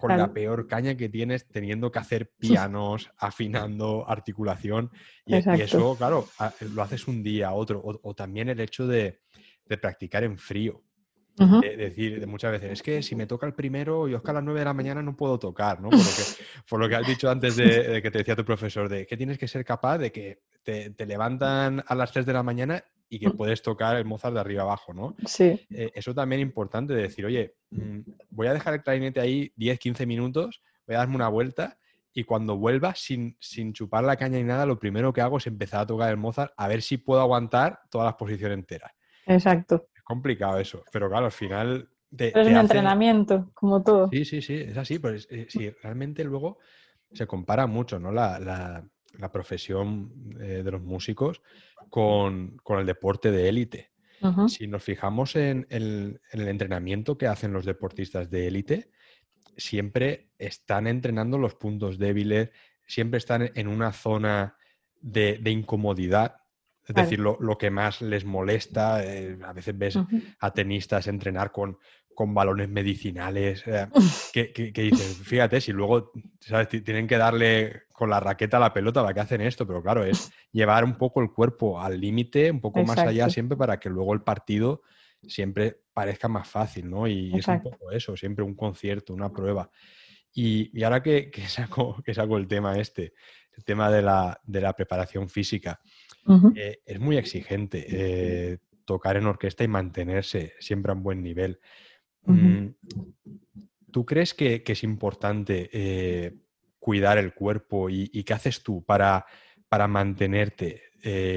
con 0.00 0.16
la 0.16 0.32
peor 0.32 0.66
caña 0.66 0.96
que 0.96 1.08
tienes 1.08 1.46
teniendo 1.46 1.92
que 1.92 1.98
hacer 1.98 2.32
pianos, 2.38 3.10
afinando, 3.18 4.08
articulación. 4.08 4.90
Y, 5.26 5.34
eso, 5.36 5.94
claro, 5.96 6.26
lo 6.72 6.82
haces 6.82 7.06
un 7.06 7.22
día, 7.22 7.52
otro. 7.52 7.82
O, 7.84 8.14
también 8.14 8.48
el 8.48 8.60
hecho 8.60 8.86
de, 8.86 9.20
practicar 9.80 10.24
en 10.24 10.38
frío. 10.38 10.82
Es 11.62 11.78
decir, 11.78 12.20
de 12.20 12.26
muchas 12.26 12.52
veces, 12.52 12.72
es 12.72 12.82
que 12.82 13.02
si 13.02 13.16
me 13.16 13.26
toca 13.26 13.46
el 13.46 13.54
primero, 13.54 14.06
yo 14.08 14.18
es 14.18 14.22
que 14.22 14.30
a 14.30 14.34
las 14.34 14.44
9 14.44 14.60
de 14.60 14.64
la 14.64 14.74
mañana 14.74 15.02
no 15.02 15.16
puedo 15.16 15.38
tocar, 15.38 15.80
¿no? 15.80 15.88
Por 15.88 15.98
lo 15.98 16.04
que, 16.04 16.22
por 16.68 16.80
lo 16.80 16.88
que 16.88 16.96
has 16.96 17.06
dicho 17.06 17.30
antes 17.30 17.56
de, 17.56 18.00
que 18.02 18.10
te 18.10 18.18
decía 18.18 18.36
tu 18.36 18.44
profesor, 18.44 18.88
de 18.88 19.06
que 19.06 19.16
tienes 19.16 19.38
que 19.38 19.48
ser 19.48 19.64
capaz 19.64 19.98
de 19.98 20.12
que 20.12 20.42
te, 20.62 20.90
te 20.90 21.06
levantan 21.06 21.82
a 21.86 21.94
las 21.94 22.12
3 22.12 22.26
de 22.26 22.32
la 22.32 22.42
mañana 22.42 22.84
y 23.08 23.18
que 23.18 23.28
mm. 23.28 23.36
puedes 23.36 23.60
tocar 23.60 23.96
el 23.96 24.04
Mozart 24.04 24.34
de 24.34 24.40
arriba 24.40 24.62
abajo, 24.62 24.94
¿no? 24.94 25.16
Sí. 25.26 25.66
Eh, 25.70 25.90
eso 25.94 26.14
también 26.14 26.40
es 26.40 26.46
importante 26.46 26.94
de 26.94 27.02
decir, 27.02 27.26
oye, 27.26 27.56
mm, 27.70 28.00
voy 28.30 28.46
a 28.46 28.52
dejar 28.52 28.74
el 28.74 28.82
clarinete 28.82 29.20
ahí 29.20 29.52
10, 29.56 29.78
15 29.78 30.06
minutos, 30.06 30.62
voy 30.86 30.94
a 30.94 30.98
darme 30.98 31.16
una 31.16 31.28
vuelta 31.28 31.76
y 32.12 32.24
cuando 32.24 32.56
vuelva 32.56 32.94
sin, 32.94 33.36
sin 33.40 33.72
chupar 33.72 34.04
la 34.04 34.16
caña 34.16 34.38
ni 34.38 34.44
nada, 34.44 34.64
lo 34.64 34.78
primero 34.78 35.12
que 35.12 35.20
hago 35.20 35.38
es 35.38 35.46
empezar 35.46 35.80
a 35.80 35.86
tocar 35.86 36.10
el 36.10 36.16
Mozart 36.16 36.52
a 36.56 36.68
ver 36.68 36.82
si 36.82 36.98
puedo 36.98 37.20
aguantar 37.20 37.80
todas 37.90 38.06
las 38.06 38.14
posiciones 38.14 38.58
enteras. 38.58 38.92
Exacto. 39.26 39.88
Es 40.10 40.14
complicado 40.16 40.58
eso, 40.58 40.84
pero 40.92 41.08
claro, 41.08 41.26
al 41.26 41.32
final... 41.32 41.88
es 42.16 42.34
un 42.34 42.56
entrenamiento, 42.56 43.50
como 43.54 43.82
todo. 43.82 44.08
Sí, 44.10 44.24
sí, 44.24 44.42
sí, 44.42 44.54
es 44.54 44.76
así, 44.76 44.98
pues 44.98 45.28
eh, 45.30 45.46
sí, 45.48 45.70
realmente 45.82 46.24
luego 46.24 46.58
se 47.12 47.26
compara 47.26 47.66
mucho, 47.66 47.98
¿no? 47.98 48.12
La, 48.12 48.38
la 49.18 49.32
profesión 49.32 50.12
eh, 50.40 50.62
de 50.64 50.70
los 50.70 50.82
músicos 50.82 51.42
con, 51.88 52.60
el 52.68 52.86
deporte 52.86 53.30
de 53.30 53.48
élite. 53.48 53.90
Si 54.48 54.66
nos 54.66 54.84
fijamos 54.84 55.34
en 55.34 55.66
el, 55.70 56.20
entrenamiento 56.32 57.16
que 57.16 57.26
hacen 57.26 57.54
los 57.54 57.64
deportistas 57.64 58.28
de 58.28 58.48
élite, 58.48 58.90
siempre 59.56 60.28
están 60.38 60.86
entrenando 60.86 61.38
los 61.38 61.54
puntos 61.54 61.98
débiles, 61.98 62.50
siempre 62.86 63.16
están 63.16 63.50
en 63.54 63.66
una 63.66 63.92
zona 63.92 64.56
de, 65.00 65.40
incomodidad. 65.46 66.39
Es 66.90 67.04
decir, 67.04 67.20
lo, 67.20 67.58
que 67.58 67.70
más 67.70 68.02
les 68.02 68.24
molesta, 68.24 69.04
eh, 69.04 69.38
a 69.44 69.52
veces 69.52 69.76
ves 69.78 69.98
a 70.40 70.50
tenistas 70.52 71.06
entrenar 71.06 71.52
con, 71.52 71.78
con 72.14 72.34
balones 72.34 72.68
medicinales, 72.68 73.62
eh, 73.66 73.86
que, 74.32 74.52
que, 74.52 74.82
dicen, 74.82 75.24
fíjate, 75.24 75.60
si 75.60 75.72
luego 75.72 76.12
tienen 76.84 77.06
que 77.06 77.16
darle 77.16 77.82
con 77.92 78.10
la 78.10 78.20
raqueta 78.20 78.56
a 78.56 78.60
la 78.60 78.72
pelota, 78.72 79.02
¿para 79.02 79.14
qué 79.14 79.20
hacen 79.20 79.40
esto? 79.40 79.66
Pero 79.66 79.82
claro, 79.82 80.04
es 80.04 80.32
llevar 80.52 80.84
un 80.84 80.96
poco 80.96 81.22
el 81.22 81.30
cuerpo 81.30 81.80
al 81.80 82.00
límite, 82.00 82.50
un 82.50 82.60
poco 82.60 82.82
más 82.82 82.98
allá 82.98 83.30
siempre 83.30 83.56
para 83.56 83.78
que 83.78 83.88
luego 83.88 84.12
el 84.14 84.22
partido 84.22 84.82
siempre 85.26 85.80
parezca 85.92 86.28
más 86.28 86.48
fácil, 86.48 86.88
¿no? 86.88 87.06
Y 87.06 87.36
es 87.36 87.46
un 87.46 87.62
poco 87.62 87.90
eso, 87.90 88.16
siempre 88.16 88.44
un 88.44 88.54
concierto, 88.54 89.12
una 89.12 89.30
prueba. 89.30 89.70
Y, 90.32 90.82
ahora 90.82 91.02
que, 91.02 91.30
saco, 91.48 92.02
que 92.04 92.14
saco 92.14 92.36
el 92.36 92.46
tema 92.46 92.78
este, 92.78 93.14
el 93.52 93.64
tema 93.64 93.90
de 93.90 94.02
la, 94.02 94.74
preparación 94.76 95.28
física, 95.28 95.80
eh, 96.54 96.78
es 96.84 97.00
muy 97.00 97.16
exigente 97.16 97.86
eh, 97.88 98.58
tocar 98.84 99.16
en 99.16 99.26
orquesta 99.26 99.64
y 99.64 99.68
mantenerse 99.68 100.54
siempre 100.60 100.92
a 100.92 100.94
un 100.94 101.02
buen 101.02 101.22
nivel. 101.22 101.60
Mm, 102.24 102.68
¿Tú 103.90 104.04
crees 104.04 104.34
que, 104.34 104.62
es 104.66 104.84
importante 104.84 105.70
eh, 105.72 106.36
cuidar 106.78 107.18
el 107.18 107.34
cuerpo 107.34 107.90
y, 107.90 108.08
qué 108.24 108.34
haces 108.34 108.62
tú 108.62 108.84
para, 108.84 109.26
para 109.68 109.88
mantenerte 109.88 110.82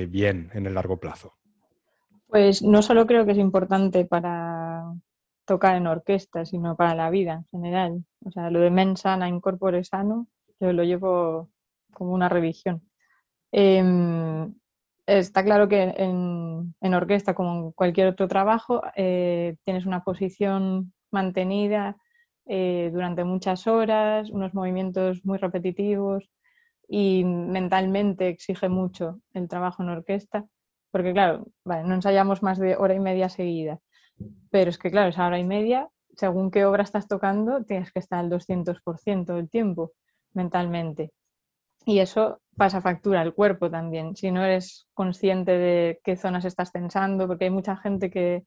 bien 0.10 0.52
en 0.54 0.66
el 0.66 0.74
largo 0.74 1.00
plazo? 1.00 1.34
Pues 2.28 2.62
no 2.62 2.82
solo 2.82 3.06
creo 3.06 3.26
que 3.26 3.34
es 3.34 3.38
importante 3.38 4.06
para 4.06 4.94
tocar 5.46 5.76
en 5.76 5.88
orquesta, 5.88 6.46
sino 6.46 6.76
para 6.76 6.96
la 6.96 7.10
vida 7.10 7.34
en 7.34 7.46
general. 7.46 8.06
O 8.26 8.32
sea, 8.32 8.50
lo 8.50 8.60
de 8.60 8.72
mens 8.72 9.02
sana, 9.02 9.28
incorpore 9.28 9.84
sano, 9.84 10.28
yo 10.60 10.74
lo 10.74 10.84
llevo 10.84 11.50
como 11.94 12.14
una 12.14 12.30
religión. 12.30 12.82
Em, 13.52 14.54
está 15.06 15.44
claro 15.44 15.68
que 15.68 15.82
en, 15.98 16.94
orquesta, 16.94 17.34
como 17.34 17.68
en 17.68 17.72
cualquier 17.72 18.08
otro 18.08 18.28
trabajo, 18.28 18.82
eh, 18.96 19.58
tienes 19.64 19.86
una 19.86 20.04
posición 20.04 20.94
mantenida 21.12 21.98
eh, 22.46 22.90
durante 22.94 23.24
muchas 23.24 23.68
horas, 23.68 24.30
unos 24.30 24.54
movimientos 24.54 25.26
muy 25.26 25.38
repetitivos 25.38 26.30
y 26.88 27.24
mentalmente 27.26 28.28
exige 28.28 28.70
mucho 28.70 29.22
el 29.34 29.48
trabajo 29.48 29.84
en 29.84 29.90
orquesta, 29.90 30.46
porque 30.92 31.14
claro, 31.14 31.48
no 31.66 31.94
ensayamos 31.94 32.44
más 32.44 32.60
de 32.60 32.76
hora 32.76 32.94
y 32.94 33.00
media 33.00 33.30
seguida, 33.30 33.80
pero 34.52 34.70
es 34.70 34.78
que 34.78 34.92
claro, 34.92 35.10
esa 35.10 35.26
hora 35.26 35.40
y 35.40 35.44
media, 35.44 35.90
según 36.16 36.52
qué 36.52 36.66
obra 36.66 36.84
estás 36.84 37.08
tocando, 37.08 37.64
tienes 37.64 37.92
que 37.92 38.00
estar 38.00 38.20
al 38.20 38.30
200% 38.30 39.36
del 39.36 39.50
tiempo 39.50 39.94
mentalmente. 40.34 41.12
Y 41.86 42.00
eso 42.00 42.43
pasa 42.58 42.82
factura 42.82 43.22
al 43.22 43.34
cuerpo 43.34 43.70
también, 43.70 44.16
si 44.16 44.32
no 44.32 44.44
eres 44.44 44.88
consciente 44.94 45.52
de 45.58 46.00
qué 46.04 46.16
zonas 46.16 46.46
estás 46.46 46.72
tensando, 46.72 47.28
porque 47.28 47.46
hay 47.46 47.52
mucha 47.52 47.76
gente 47.78 48.10
que, 48.12 48.46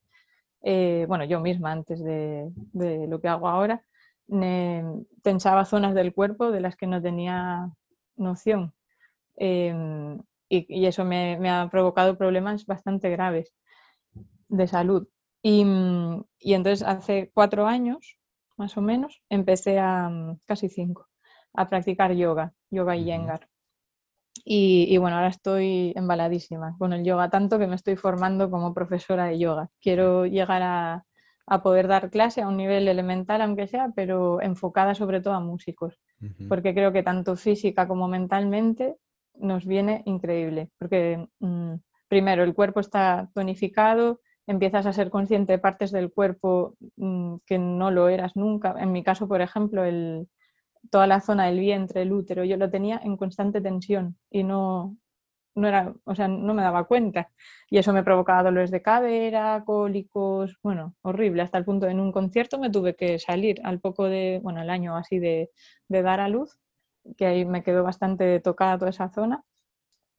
eh, 0.61 1.05
bueno, 1.07 1.25
yo 1.25 1.39
misma 1.39 1.71
antes 1.71 2.03
de, 2.03 2.49
lo 2.73 3.19
que 3.21 3.27
hago 3.27 3.47
ahora, 3.49 3.83
tensaba 5.23 5.65
zonas 5.65 5.93
del 5.95 6.13
cuerpo 6.13 6.51
de 6.51 6.61
las 6.61 6.75
que 6.75 6.87
no 6.87 7.01
tenía 7.01 7.69
noción. 8.17 8.73
Em, 9.37 10.19
y, 10.49 10.85
eso 10.85 11.05
me, 11.05 11.49
ha 11.49 11.69
provocado 11.69 12.17
problemas 12.17 12.65
bastante 12.65 13.09
graves 13.09 13.53
de 14.49 14.67
salud. 14.67 15.07
Y, 15.41 15.65
y, 16.39 16.53
entonces 16.53 16.87
hace 16.87 17.31
cuatro 17.33 17.67
años, 17.67 18.17
más 18.57 18.77
o 18.77 18.81
menos, 18.81 19.21
empecé 19.29 19.79
a, 19.79 20.09
casi 20.45 20.69
cinco, 20.69 21.07
a 21.53 21.67
practicar 21.69 22.13
yoga, 22.13 22.53
yoga 22.69 22.95
y 22.95 23.05
yengar. 23.05 23.47
Y, 24.49 24.97
bueno, 24.97 25.17
ahora 25.17 25.27
estoy 25.27 25.91
embaladísima 25.97 26.77
con 26.77 26.93
el 26.93 27.03
yoga, 27.03 27.29
tanto 27.29 27.59
que 27.59 27.67
me 27.67 27.75
estoy 27.75 27.97
formando 27.97 28.49
como 28.49 28.73
profesora 28.73 29.25
de 29.25 29.39
yoga. 29.39 29.67
Quiero 29.81 30.25
llegar 30.25 30.61
a, 30.63 31.03
poder 31.63 31.89
dar 31.89 32.09
clase 32.09 32.41
a 32.41 32.47
un 32.47 32.55
nivel 32.55 32.87
elemental, 32.87 33.41
aunque 33.41 33.67
sea, 33.67 33.91
pero 33.93 34.41
enfocada 34.41 34.95
sobre 34.95 35.19
todo 35.19 35.33
a 35.33 35.41
músicos, 35.41 35.99
porque 36.47 36.73
creo 36.73 36.93
que 36.93 37.03
tanto 37.03 37.35
física 37.35 37.89
como 37.89 38.07
mentalmente 38.07 38.95
nos 39.35 39.65
viene 39.65 40.01
increíble, 40.05 40.69
porque 40.77 41.27
mm, 41.39 41.73
primero 42.07 42.43
el 42.43 42.53
cuerpo 42.53 42.79
está 42.79 43.29
tonificado, 43.33 44.21
empiezas 44.45 44.85
a 44.85 44.93
ser 44.93 45.09
consciente 45.09 45.53
de 45.53 45.59
partes 45.59 45.91
del 45.91 46.11
cuerpo 46.11 46.75
mm, 46.95 47.35
que 47.45 47.57
no 47.59 47.91
lo 47.91 48.07
eras 48.07 48.37
nunca. 48.37 48.75
En 48.79 48.93
mi 48.93 49.03
caso, 49.03 49.27
por 49.27 49.41
ejemplo, 49.41 49.83
el, 49.83 50.27
toda 50.91 51.07
la 51.07 51.21
zona 51.21 51.45
del 51.45 51.59
vientre, 51.59 52.01
el 52.03 52.13
útero, 52.13 52.43
yo 52.43 52.57
lo 52.57 52.69
tenía 52.69 52.99
en 53.03 53.17
constante 53.17 53.61
tensión 53.61 54.17
y 54.29 54.43
no, 54.43 54.97
no 55.57 55.67
era, 55.67 55.93
o 56.05 56.15
sea, 56.15 56.27
no 56.27 56.53
me 56.53 56.61
daba 56.61 56.85
cuenta. 56.85 57.31
Y 57.69 57.77
eso 57.79 57.93
me 57.93 58.03
provocaba 58.03 58.43
dolores 58.43 58.71
de 58.71 58.81
cadera, 58.81 59.63
cólicos, 59.65 60.57
bueno, 60.63 60.95
horrible, 61.01 61.41
hasta 61.41 61.57
el 61.57 61.65
punto 61.65 61.85
de 61.87 61.93
en 61.93 61.99
un 61.99 62.11
concierto 62.11 62.59
me 62.59 62.69
tuve 62.69 62.95
que 62.95 63.19
salir 63.19 63.59
al 63.63 63.79
poco 63.79 64.05
de, 64.05 64.39
bueno, 64.43 64.61
el 64.61 64.69
año 64.69 64.95
así 64.95 65.19
de, 65.19 65.51
dar 65.89 66.19
a 66.19 66.29
luz, 66.29 66.59
que 67.17 67.25
ahí 67.25 67.45
me 67.45 67.63
quedó 67.63 67.83
bastante 67.83 68.39
tocada 68.39 68.77
toda 68.77 68.91
esa 68.91 69.09
zona. 69.09 69.43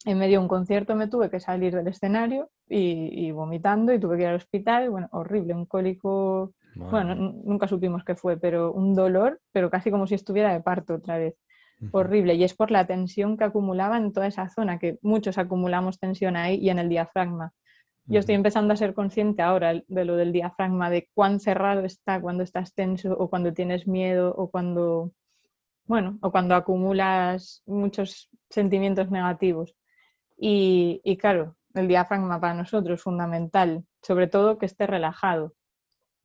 En 0.05 0.19
medio 0.19 0.39
de 0.39 0.43
un 0.45 0.49
concierto 0.49 0.95
me 0.97 1.09
tuve 1.09 1.31
que 1.31 1.41
salir 1.41 1.75
del 1.75 1.89
escenario 1.89 2.51
y, 2.69 3.27
y 3.27 3.33
vomitando 3.33 3.93
y 3.93 4.01
tuve 4.01 4.17
que 4.17 4.23
ir 4.23 4.29
al 4.29 4.37
hospital, 4.37 4.91
bueno, 4.91 5.09
horrible, 5.13 5.55
un 5.55 5.67
cólico 5.67 6.55
bueno, 6.75 7.15
nunca 7.15 7.67
supimos 7.67 8.05
qué 8.05 8.15
fue, 8.15 8.37
pero 8.37 8.73
un 8.73 8.95
dolor, 8.95 9.41
pero 9.53 9.71
casi 9.71 9.91
como 9.91 10.07
si 10.07 10.15
estuviera 10.15 10.53
de 10.53 10.61
parto 10.61 10.95
otra 10.95 11.19
vez. 11.19 11.35
Horrible. 11.93 12.35
Y 12.35 12.45
es 12.45 12.55
por 12.55 12.71
la 12.71 12.87
tensión 12.87 13.37
que 13.37 13.45
acumulaba 13.45 13.97
en 13.97 14.13
toda 14.13 14.27
esa 14.27 14.49
zona, 14.49 14.79
que 14.79 14.99
muchos 15.03 15.39
acumulamos 15.39 15.99
tensión 15.99 16.37
ahí 16.37 16.57
y 16.57 16.71
en 16.71 16.79
el 16.79 16.89
diafragma. 16.89 17.53
Yo 18.07 18.21
estoy 18.21 18.37
empezando 18.37 18.73
a 18.73 18.77
ser 18.77 18.95
consciente 18.95 19.43
ahora 19.43 19.83
de 19.87 20.05
lo 20.07 20.17
del 20.17 20.33
diafragma, 20.33 20.89
de 20.89 21.11
cuán 21.13 21.41
cerrado 21.41 21.85
está 21.85 22.21
cuando 22.21 22.43
estás 22.43 22.73
tenso 22.75 23.13
o 23.13 23.29
cuando 23.29 23.53
tienes 23.53 23.87
miedo 23.87 24.35
o 24.35 24.51
cuando, 24.51 25.13
bueno, 25.85 26.19
o 26.23 26.31
cuando 26.31 26.55
acumulas 26.55 27.63
muchos 27.67 28.31
sentimientos 28.49 29.11
negativos. 29.11 29.75
Y, 30.39 31.03
y 31.05 31.19
claro, 31.19 31.57
el 31.75 31.87
diafragma 31.87 32.41
para 32.41 32.55
nosotros 32.55 32.99
es 32.99 33.03
fundamental, 33.03 33.85
sobre 34.03 34.27
todo 34.27 34.57
que 34.57 34.67
esté 34.67 34.87
relajado. 34.87 35.53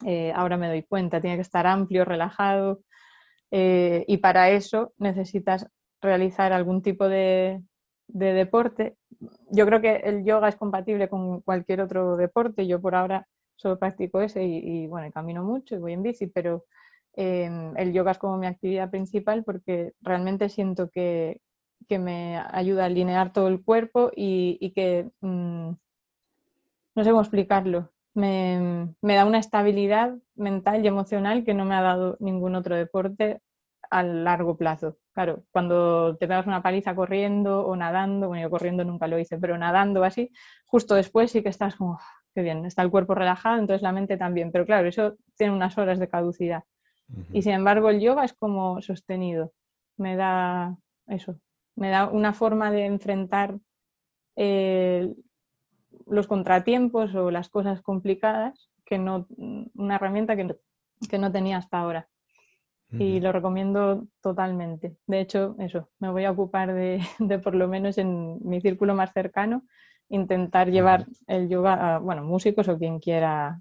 Eh, 0.05 0.31
ahora 0.35 0.57
me 0.57 0.67
doy 0.67 0.83
cuenta, 0.83 1.21
tiene 1.21 1.37
que 1.37 1.41
estar 1.41 1.65
amplio, 1.67 2.05
relajado 2.05 2.81
eh, 3.55 4.03
y 4.07 4.17
para 4.17 4.49
eso 4.49 4.93
necesitas 4.97 5.67
realizar 6.01 6.53
algún 6.53 6.81
tipo 6.81 7.07
de, 7.07 7.61
deporte. 8.07 8.97
Yo 9.51 9.65
creo 9.67 9.79
que 9.79 9.97
el 9.97 10.25
yoga 10.25 10.49
es 10.49 10.55
compatible 10.55 11.07
con 11.07 11.41
cualquier 11.41 11.81
otro 11.81 12.17
deporte, 12.17 12.67
yo 12.67 12.81
por 12.81 12.95
ahora 12.95 13.27
solo 13.55 13.77
practico 13.77 14.21
ese 14.21 14.43
y, 14.43 14.87
bueno, 14.87 15.11
camino 15.11 15.43
mucho 15.43 15.75
y 15.75 15.79
voy 15.79 15.93
en 15.93 16.03
bici, 16.03 16.27
pero 16.27 16.65
em, 17.15 17.77
el 17.77 17.93
yoga 17.93 18.11
es 18.11 18.17
como 18.17 18.37
mi 18.37 18.47
actividad 18.47 18.89
principal 18.89 19.43
porque 19.43 19.93
realmente 20.01 20.49
siento 20.49 20.89
que, 20.89 21.39
me 21.89 22.37
ayuda 22.51 22.83
a 22.83 22.85
alinear 22.87 23.33
todo 23.33 23.47
el 23.49 23.63
cuerpo 23.63 24.09
y, 24.15 24.71
que, 24.73 25.11
mm, 25.21 25.69
no 26.95 27.03
sé 27.03 27.09
cómo 27.11 27.21
explicarlo, 27.21 27.92
me, 28.13 28.95
da 29.01 29.25
una 29.25 29.39
estabilidad 29.39 30.15
mental 30.35 30.83
y 30.83 30.87
emocional 30.87 31.43
que 31.43 31.53
no 31.53 31.65
me 31.65 31.75
ha 31.75 31.81
dado 31.81 32.17
ningún 32.19 32.55
otro 32.55 32.75
deporte 32.75 33.41
a 33.89 34.03
largo 34.03 34.57
plazo. 34.57 34.97
Claro, 35.13 35.43
cuando 35.51 36.17
te 36.17 36.27
pegas 36.27 36.47
una 36.47 36.63
paliza 36.63 36.95
corriendo 36.95 37.65
o 37.65 37.75
nadando, 37.75 38.27
bueno, 38.27 38.43
yo 38.43 38.49
corriendo 38.49 38.83
nunca 38.83 39.07
lo 39.07 39.19
hice, 39.19 39.37
pero 39.37 39.57
nadando 39.57 40.03
así, 40.03 40.31
justo 40.65 40.95
después 40.95 41.31
sí 41.31 41.43
que 41.43 41.49
estás 41.49 41.75
como, 41.75 41.99
qué 42.33 42.41
bien, 42.41 42.65
está 42.65 42.81
el 42.81 42.91
cuerpo 42.91 43.13
relajado, 43.13 43.59
entonces 43.59 43.81
la 43.83 43.91
mente 43.91 44.17
también, 44.17 44.51
pero 44.51 44.65
claro, 44.65 44.87
eso 44.87 45.15
tiene 45.37 45.53
unas 45.53 45.77
horas 45.77 45.99
de 45.99 46.09
caducidad. 46.09 46.63
Y 47.31 47.41
sin 47.43 47.53
embargo 47.53 47.89
el 47.89 47.99
yoga 47.99 48.25
es 48.25 48.33
como 48.33 48.81
sostenido, 48.81 49.51
me 49.97 50.15
da 50.15 50.75
eso, 51.07 51.35
me 51.75 51.89
da 51.89 52.07
una 52.07 52.33
forma 52.33 52.71
de 52.71 52.85
enfrentar 52.85 53.59
eh, 54.35 55.13
los 56.07 56.27
contratiempos 56.27 57.13
o 57.15 57.31
las 57.31 57.49
cosas 57.49 57.81
complicadas 57.81 58.69
que 58.85 58.97
no, 58.97 59.27
una 59.75 59.95
herramienta 59.95 60.35
que, 60.35 60.55
que 61.09 61.17
no 61.17 61.31
tenía 61.31 61.57
hasta 61.57 61.79
ahora. 61.79 62.07
Y 62.95 63.19
lo 63.21 63.31
recomiendo 63.31 64.05
totalmente. 64.21 64.97
De 65.07 65.19
hecho, 65.19 65.55
eso, 65.57 65.89
me 65.97 66.11
voy 66.11 66.25
a 66.25 66.31
ocupar 66.31 66.75
de, 66.75 67.01
de 67.19 67.39
por 67.39 67.55
lo 67.55 67.67
menos 67.67 67.97
en 67.97 68.37
mi 68.47 68.61
círculo 68.61 68.93
más 68.93 69.11
cercano, 69.13 69.63
intentar 70.09 70.69
llevar 70.69 71.07
el 71.25 71.49
yoga 71.49 71.95
a, 71.95 71.97
bueno, 71.97 72.23
músicos 72.23 72.67
o 72.67 72.77
quien 72.77 72.99
quiera 72.99 73.59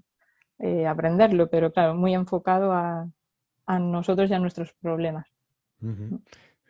eh, 0.59 0.85
aprenderlo, 0.85 1.49
pero 1.49 1.71
claro, 1.71 1.95
muy 1.95 2.13
enfocado 2.13 2.73
a, 2.73 3.09
a, 3.65 3.79
nosotros 3.79 4.29
y 4.29 4.33
a 4.35 4.39
nuestros 4.39 4.73
problemas. 4.73 5.27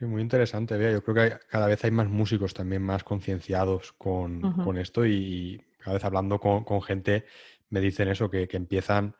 Muy 0.05 0.21
interesante, 0.21 0.77
Bea. 0.77 0.91
Yo 0.91 1.03
creo 1.03 1.15
que 1.15 1.37
cada 1.47 1.67
vez 1.67 1.83
hay 1.83 1.91
más 1.91 2.07
músicos 2.07 2.53
también 2.53 2.81
más 2.81 3.03
concienciados 3.03 3.93
con, 3.93 4.63
con, 4.63 4.77
esto 4.77 5.05
y, 5.05 5.61
cada 5.79 5.95
vez 5.95 6.05
hablando 6.05 6.39
con, 6.39 6.63
con 6.63 6.81
gente 6.81 7.25
me 7.69 7.81
dicen 7.81 8.07
eso, 8.07 8.29
que, 8.29 8.47
que 8.47 8.57
empiezan 8.57 9.15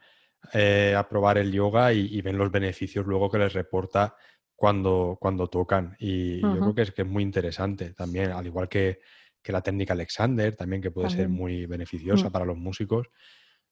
eh, 0.52 0.94
a 0.96 1.08
probar 1.08 1.38
el 1.38 1.52
yoga 1.52 1.94
y, 1.94 2.22
ven 2.22 2.38
los 2.38 2.52
beneficios 2.52 3.06
luego 3.06 3.32
que 3.32 3.40
les 3.40 3.54
reporta 3.54 4.16
cuando, 4.56 5.18
cuando 5.20 5.48
tocan. 5.48 5.96
Y 6.00 6.42
yo 6.42 6.60
creo 6.60 6.76
que 6.76 6.82
es, 6.84 6.92
que 6.92 7.02
es 7.02 7.08
muy 7.08 7.24
interesante 7.24 7.94
también, 7.94 8.32
al 8.32 8.46
igual 8.46 8.70
que, 8.70 9.00
que 9.42 9.52
la 9.52 9.62
técnica 9.62 9.94
Alexander, 9.94 10.56
también 10.56 10.82
que 10.82 10.92
puede 10.92 11.10
ser 11.10 11.30
muy 11.30 11.66
beneficiosa 11.66 12.30
mm. 12.30 12.32
para 12.32 12.46
los 12.46 12.58
músicos. 12.58 13.08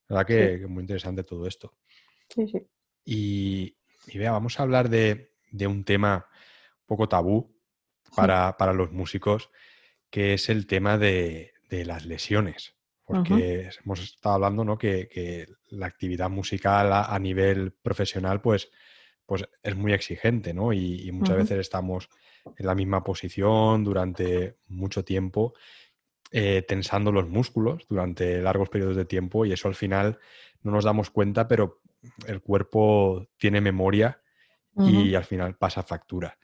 La 0.08 0.18
verdad 0.18 0.28
que, 0.28 0.54
es 0.64 0.70
muy 0.70 0.82
interesante 0.82 1.24
todo 1.24 1.46
esto. 1.46 1.74
Sí, 2.30 2.48
sí. 2.48 2.62
Y, 3.06 4.18
vea, 4.18 4.32
vamos 4.32 4.60
a 4.60 4.64
hablar 4.64 4.90
de, 4.90 5.34
de 5.52 5.68
un 5.68 5.84
tema 5.84 6.26
poco 6.92 7.10
tabú 7.10 7.56
para, 8.16 8.58
para, 8.58 8.74
los 8.74 8.92
músicos, 8.92 9.50
que 10.10 10.34
es 10.34 10.50
el 10.50 10.68
tema 10.68 10.98
de, 10.98 11.54
de 11.70 11.86
las 11.86 12.06
lesiones 12.06 12.76
porque 13.12 13.70
hemos 13.84 14.02
estado 14.02 14.36
hablando 14.36 14.64
¿no? 14.64 14.78
que, 14.78 15.48
la 15.70 15.86
actividad 15.86 16.30
musical 16.30 16.92
a, 16.94 17.18
nivel 17.20 17.72
profesional 17.72 18.42
pues, 18.42 18.70
pues 19.26 19.46
es 19.64 19.76
muy 19.76 19.94
exigente 19.94 20.54
¿no? 20.54 20.74
y, 20.74 21.10
muchas 21.12 21.38
veces 21.38 21.60
estamos 21.60 22.10
en 22.58 22.66
la 22.66 22.76
misma 22.76 23.04
posición 23.04 23.84
durante 23.84 24.58
mucho 24.68 25.04
tiempo, 25.04 25.54
eh, 26.32 26.64
tensando 26.68 27.12
los 27.12 27.28
músculos 27.30 27.86
durante 27.90 28.42
largos 28.42 28.70
periodos 28.70 28.96
de 28.96 29.06
tiempo 29.06 29.46
y 29.46 29.54
eso 29.54 29.68
al 29.68 29.76
final 29.76 30.20
no 30.64 30.72
nos 30.72 30.84
damos 30.84 31.10
cuenta, 31.10 31.48
pero 31.48 31.82
el 32.28 32.42
cuerpo 32.42 33.28
tiene 33.38 33.62
memoria 33.62 34.22
y 34.78 35.16
al 35.16 35.26
final 35.26 35.58
pasa 35.58 35.84
factura. 35.84 36.38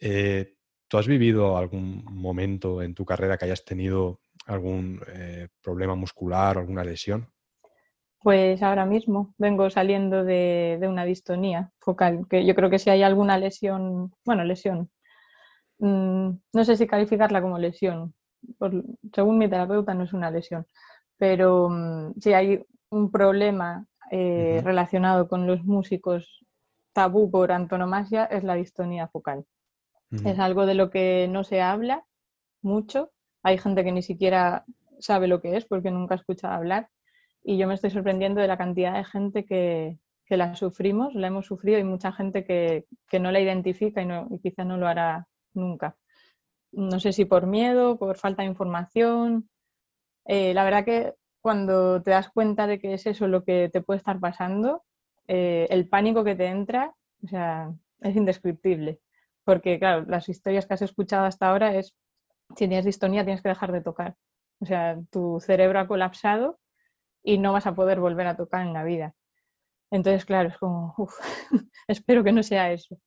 Eh, 0.00 0.54
¿Tú 0.88 0.98
has 0.98 1.06
vivido 1.06 1.56
algún 1.56 2.04
momento 2.10 2.82
en 2.82 2.94
tu 2.94 3.04
carrera 3.04 3.36
que 3.36 3.46
hayas 3.46 3.64
tenido 3.64 4.20
algún 4.46 5.00
eh, 5.08 5.48
problema 5.62 5.94
muscular 5.94 6.56
o 6.56 6.60
alguna 6.60 6.84
lesión? 6.84 7.26
Pues 8.20 8.62
ahora 8.62 8.86
mismo 8.86 9.34
vengo 9.36 9.68
saliendo 9.70 10.24
de, 10.24 10.78
una 10.88 11.04
distonía 11.04 11.72
focal, 11.78 12.26
que 12.28 12.46
yo 12.46 12.54
creo 12.54 12.70
que 12.70 12.78
si 12.78 12.90
hay 12.90 13.02
alguna 13.02 13.38
lesión, 13.38 14.14
bueno, 14.24 14.44
lesión, 14.44 14.90
mm, 15.78 16.30
no 16.52 16.64
sé 16.64 16.76
si 16.76 16.86
calificarla 16.86 17.42
como 17.42 17.58
lesión, 17.58 18.14
según 19.14 19.38
mi 19.38 19.48
terapeuta 19.48 19.94
no 19.94 20.04
es 20.04 20.12
una 20.12 20.30
lesión, 20.30 20.66
pero 21.18 21.68
mm, 21.68 22.14
si 22.20 22.32
hay 22.32 22.64
un 22.90 23.10
problema 23.10 23.86
eh, 24.10 24.60
relacionado 24.64 25.28
con 25.28 25.46
los 25.46 25.64
músicos 25.64 26.44
tabú 26.94 27.30
por 27.30 27.52
antonomasia 27.52 28.24
es 28.24 28.44
la 28.44 28.54
distonía 28.54 29.08
focal. 29.08 29.44
Es 30.24 30.38
algo 30.38 30.66
de 30.66 30.74
lo 30.74 30.90
que 30.90 31.28
no 31.30 31.44
se 31.44 31.60
habla 31.60 32.04
mucho 32.62 33.10
hay 33.44 33.58
gente 33.58 33.84
que 33.84 33.92
ni 33.92 34.02
siquiera 34.02 34.64
sabe 34.98 35.28
lo 35.28 35.40
que 35.40 35.56
es 35.56 35.66
porque 35.66 35.90
nunca 35.90 36.14
ha 36.14 36.18
escuchado 36.18 36.54
hablar 36.54 36.88
y 37.44 37.58
yo 37.58 37.68
me 37.68 37.74
estoy 37.74 37.90
sorprendiendo 37.90 38.40
de 38.40 38.48
la 38.48 38.56
cantidad 38.56 38.94
de 38.96 39.04
gente 39.04 39.44
que, 39.44 39.98
la 40.30 40.56
sufrimos, 40.56 41.14
la 41.14 41.28
hemos 41.28 41.46
sufrido 41.46 41.78
y 41.78 41.84
mucha 41.84 42.10
gente 42.10 42.44
que, 42.44 42.86
no 43.20 43.30
la 43.30 43.40
identifica 43.40 44.02
y, 44.02 44.06
no, 44.06 44.28
quizá 44.42 44.64
no 44.64 44.78
lo 44.78 44.88
hará 44.88 45.28
nunca. 45.52 45.96
No 46.72 46.98
sé 46.98 47.12
si 47.12 47.26
por 47.26 47.46
miedo, 47.46 47.98
por 47.98 48.16
falta 48.16 48.42
de 48.42 48.48
información. 48.48 49.48
Eh, 50.24 50.54
la 50.54 50.64
verdad 50.64 50.84
que 50.84 51.14
cuando 51.40 52.02
te 52.02 52.10
das 52.12 52.30
cuenta 52.30 52.66
de 52.66 52.80
que 52.80 52.94
es 52.94 53.06
eso 53.06 53.28
lo 53.28 53.44
que 53.44 53.68
te 53.68 53.82
puede 53.82 53.98
estar 53.98 54.18
pasando, 54.18 54.82
eh, 55.28 55.68
el 55.70 55.86
pánico 55.86 56.24
que 56.24 56.34
te 56.34 56.46
entra, 56.46 56.94
o 57.22 57.28
sea, 57.28 57.72
es 58.00 58.16
indescriptible. 58.16 59.00
Porque, 59.44 59.78
claro, 59.78 60.04
las 60.08 60.28
historias 60.28 60.66
que 60.66 60.74
has 60.74 60.82
escuchado 60.82 61.26
hasta 61.26 61.48
ahora 61.48 61.74
es 61.74 61.94
si 62.50 62.68
tienes 62.68 62.84
distonía 62.84 63.24
tienes 63.24 63.42
que 63.42 63.48
dejar 63.48 63.72
de 63.72 63.82
tocar. 63.82 64.16
O 64.60 64.66
sea, 64.66 64.98
tu 65.10 65.40
cerebro 65.40 65.78
ha 65.80 65.88
colapsado 65.88 66.58
y 67.22 67.38
no 67.38 67.52
vas 67.52 67.66
a 67.66 67.74
poder 67.74 68.00
volver 68.00 68.26
a 68.26 68.36
tocar 68.36 68.62
en 68.66 68.72
la 68.72 68.84
vida. 68.84 69.14
Entonces, 69.90 70.24
claro, 70.24 70.48
es 70.48 70.58
como, 70.58 70.94
espero 71.88 72.24
que 72.24 72.32
no 72.32 72.42
sea 72.42 72.72
eso. 72.72 72.98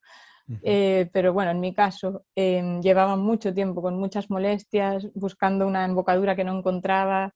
Eh, 0.63 1.09
pero 1.11 1.33
bueno, 1.33 1.51
en 1.51 1.59
mi 1.59 1.73
caso, 1.73 2.25
em, 2.33 2.81
llevaba 2.81 3.17
mucho 3.17 3.53
tiempo 3.53 3.81
con 3.81 3.99
muchas 3.99 4.29
molestias, 4.29 5.09
buscando 5.13 5.67
una 5.67 5.83
embocadura 5.83 6.38
que 6.38 6.45
no 6.45 6.57
encontraba. 6.57 7.33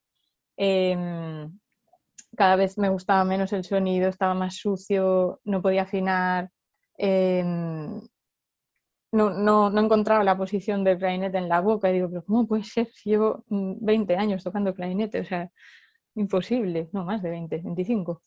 Em, 0.55 1.59
cada 2.37 2.55
vez 2.55 2.77
me 2.77 2.89
gustaba 2.89 3.25
menos 3.25 3.51
el 3.53 3.65
sonido, 3.65 4.07
estaba 4.09 4.33
más 4.33 4.55
sucio, 4.55 5.41
no 5.43 5.61
podía 5.61 5.83
afinar. 5.83 6.49
Em, 6.97 8.01
no, 9.11 9.29
no, 9.31 9.69
no, 9.69 9.81
encontraba 9.81 10.23
la 10.23 10.37
posición 10.37 10.83
del 10.83 10.97
clarinete 10.97 11.37
en 11.37 11.49
la 11.49 11.61
boca 11.61 11.89
y 11.89 11.93
digo, 11.93 12.09
pero 12.09 12.23
¿cómo 12.23 12.47
puede 12.47 12.63
ser? 12.63 12.89
Llevo 13.03 13.43
20 13.49 14.15
mm, 14.15 14.19
años 14.19 14.43
tocando 14.43 14.73
clarinete, 14.73 15.19
o 15.21 15.25
sea, 15.25 15.51
imposible, 16.15 16.89
no, 16.93 17.05
más 17.05 17.21
de 17.21 17.29
20, 17.31 17.57
25. 17.63 18.23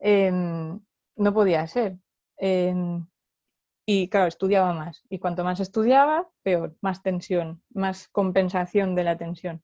Em, 0.00 0.80
no 1.16 1.34
podía 1.34 1.66
ser. 1.66 1.98
Em, 2.38 3.06
y 3.86 4.08
claro, 4.08 4.26
estudiaba 4.28 4.74
más. 4.74 5.04
Y 5.08 5.18
cuanto 5.18 5.44
más 5.44 5.60
estudiaba, 5.60 6.28
peor, 6.42 6.76
más 6.82 7.02
tensión, 7.02 7.62
más 7.70 8.08
compensación 8.08 8.94
de 8.94 9.04
la 9.04 9.18
tensión. 9.18 9.62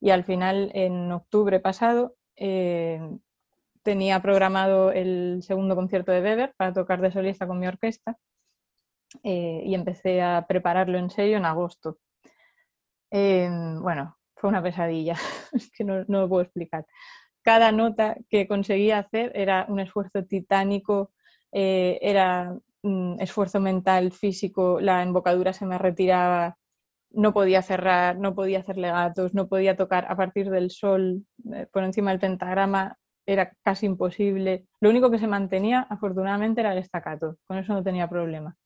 Y 0.00 0.10
al 0.10 0.24
final, 0.24 0.70
en 0.74 1.12
octubre 1.12 1.60
pasado, 1.60 2.16
em, 2.36 3.20
tenía 3.82 4.20
programado 4.22 4.92
el 4.92 5.42
segundo 5.42 5.76
concierto 5.76 6.12
de 6.12 6.22
Weber 6.22 6.54
para 6.56 6.72
tocar 6.72 7.00
de 7.00 7.12
solista 7.12 7.46
con 7.46 7.58
mi 7.58 7.66
orquesta 7.66 8.18
eh, 9.22 9.62
y 9.64 9.74
empecé 9.74 10.22
a 10.22 10.46
prepararlo 10.46 10.98
en 10.98 11.10
serio 11.10 11.36
en 11.36 11.44
agosto. 11.44 11.98
Em, 13.10 13.80
bueno, 13.82 14.16
fue 14.36 14.50
una 14.50 14.62
pesadilla, 14.62 15.14
es 15.52 15.70
que 15.70 15.84
no, 15.84 16.04
no, 16.08 16.22
lo 16.22 16.28
puedo 16.28 16.42
explicar. 16.42 16.86
Cada 17.42 17.72
nota 17.72 18.16
que 18.30 18.48
conseguía 18.48 18.98
hacer 18.98 19.32
era 19.34 19.66
un 19.68 19.80
esfuerzo 19.80 20.24
titánico, 20.24 21.12
eh, 21.52 21.98
era 22.02 22.56
un 22.82 23.16
esfuerzo 23.20 23.60
mental, 23.60 24.12
físico, 24.12 24.80
la 24.80 25.02
embocadura 25.02 25.52
se 25.52 25.66
me 25.66 25.78
retiraba, 25.78 26.56
no 27.10 27.34
podía 27.34 27.62
cerrar, 27.62 28.18
no 28.18 28.34
podía 28.34 28.60
hacer 28.60 28.78
legatos, 28.78 29.34
no 29.34 29.48
podía 29.48 29.76
tocar 29.76 30.06
a 30.10 30.16
partir 30.16 30.50
del 30.50 30.70
sol 30.70 31.26
eh, 31.52 31.66
por 31.72 31.84
encima 31.84 32.10
del 32.10 32.20
pentagrama, 32.20 32.96
era 33.26 33.52
casi 33.62 33.86
imposible. 33.86 34.66
Lo 34.80 34.90
único 34.90 35.10
que 35.10 35.18
se 35.18 35.26
mantenía, 35.26 35.86
afortunadamente, 35.90 36.60
era 36.62 36.72
el 36.72 36.78
estacato, 36.78 37.38
con 37.46 37.58
eso 37.58 37.72
no 37.74 37.82
tenía 37.82 38.08
problema 38.08 38.56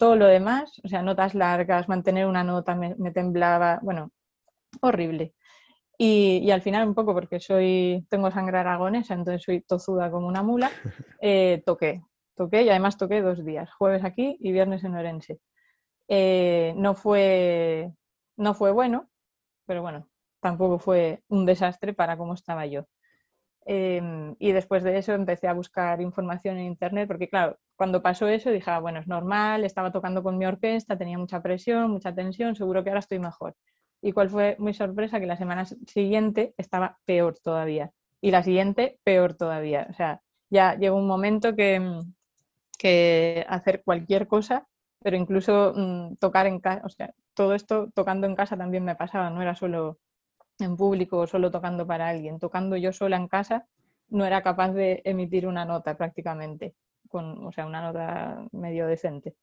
todo 0.00 0.16
lo 0.16 0.26
demás, 0.26 0.80
o 0.82 0.88
sea, 0.88 1.02
notas 1.02 1.34
largas, 1.34 1.86
mantener 1.86 2.26
una 2.26 2.42
nota 2.42 2.74
me, 2.74 3.12
temblaba, 3.12 3.80
bueno, 3.82 4.12
horrible. 4.80 5.34
Y, 5.98 6.50
al 6.50 6.62
final 6.62 6.88
un 6.88 6.94
poco 6.94 7.12
porque 7.12 7.38
soy, 7.38 8.06
tengo 8.08 8.30
sangre 8.30 8.58
aragonesa, 8.58 9.12
entonces 9.14 9.42
soy 9.42 9.60
tozuda 9.60 10.10
como 10.10 10.26
una 10.26 10.42
mula, 10.42 10.70
eh, 11.20 11.62
toqué, 11.66 12.02
toqué 12.34 12.62
y 12.62 12.70
además 12.70 12.96
toqué 12.96 13.20
dos 13.20 13.44
días, 13.44 13.70
jueves 13.74 14.02
aquí 14.02 14.38
y 14.40 14.52
viernes 14.52 14.84
en 14.84 14.96
Orense. 14.96 15.38
Eh, 16.08 16.72
no, 16.76 16.94
fue, 16.94 17.92
no 18.38 18.54
fue 18.54 18.72
bueno, 18.72 19.10
pero 19.66 19.82
bueno, 19.82 20.08
tampoco 20.40 20.78
fue 20.78 21.22
un 21.28 21.44
desastre 21.44 21.92
para 21.92 22.16
cómo 22.16 22.32
estaba 22.32 22.64
yo. 22.64 22.86
Em, 23.66 24.34
y 24.38 24.52
después 24.52 24.82
de 24.82 24.96
eso 24.96 25.12
empecé 25.12 25.46
a 25.46 25.52
buscar 25.52 26.00
información 26.00 26.56
en 26.56 26.64
internet, 26.64 27.06
porque 27.06 27.28
claro, 27.28 27.58
cuando 27.80 28.02
pasó 28.02 28.28
eso 28.28 28.50
dije, 28.50 28.70
ah, 28.70 28.78
bueno, 28.78 29.00
es 29.00 29.06
normal, 29.06 29.64
estaba 29.64 29.90
tocando 29.90 30.22
con 30.22 30.36
mi 30.36 30.44
orquesta, 30.44 30.98
tenía 30.98 31.16
mucha 31.16 31.40
presión, 31.40 31.90
mucha 31.90 32.14
tensión, 32.14 32.54
seguro 32.54 32.84
que 32.84 32.90
ahora 32.90 33.00
estoy 33.00 33.18
mejor. 33.18 33.56
Y 34.02 34.12
cuál 34.12 34.28
fue 34.28 34.54
mi 34.58 34.74
sorpresa, 34.74 35.18
que 35.18 35.24
la 35.24 35.38
semana 35.38 35.64
siguiente 35.64 36.52
estaba 36.58 36.98
peor 37.06 37.38
todavía. 37.42 37.90
Y 38.20 38.32
la 38.32 38.42
siguiente, 38.42 38.98
peor 39.02 39.32
todavía. 39.32 39.86
O 39.88 39.94
sea, 39.94 40.20
ya 40.50 40.74
llegó 40.74 40.98
un 40.98 41.06
momento 41.06 41.56
que, 41.56 41.80
que 42.78 43.46
hacer 43.48 43.82
cualquier 43.82 44.26
cosa, 44.26 44.66
pero 45.02 45.16
incluso 45.16 45.72
mm, 45.74 46.16
tocar 46.16 46.46
en 46.46 46.60
casa, 46.60 46.82
o 46.84 46.90
sea, 46.90 47.14
todo 47.32 47.54
esto 47.54 47.88
tocando 47.94 48.26
en 48.26 48.34
casa 48.34 48.58
también 48.58 48.84
me 48.84 48.94
pasaba, 48.94 49.30
no 49.30 49.40
era 49.40 49.54
solo 49.54 49.96
en 50.58 50.76
público 50.76 51.20
o 51.20 51.26
solo 51.26 51.50
tocando 51.50 51.86
para 51.86 52.10
alguien, 52.10 52.38
tocando 52.40 52.76
yo 52.76 52.92
sola 52.92 53.16
en 53.16 53.26
casa 53.26 53.64
no 54.10 54.26
era 54.26 54.42
capaz 54.42 54.72
de 54.72 55.00
emitir 55.04 55.46
una 55.46 55.64
nota 55.64 55.96
prácticamente, 55.96 56.74
con, 57.10 57.46
o 57.46 57.52
sea, 57.52 57.66
una 57.66 57.82
nota 57.82 58.46
medio 58.52 58.86
decente. 58.86 59.34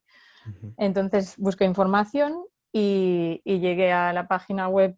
Entonces 0.76 1.36
busqué 1.36 1.64
información 1.64 2.42
y, 2.72 3.40
llegué 3.44 3.92
a 3.92 4.12
la 4.12 4.26
página 4.26 4.68
web 4.68 4.96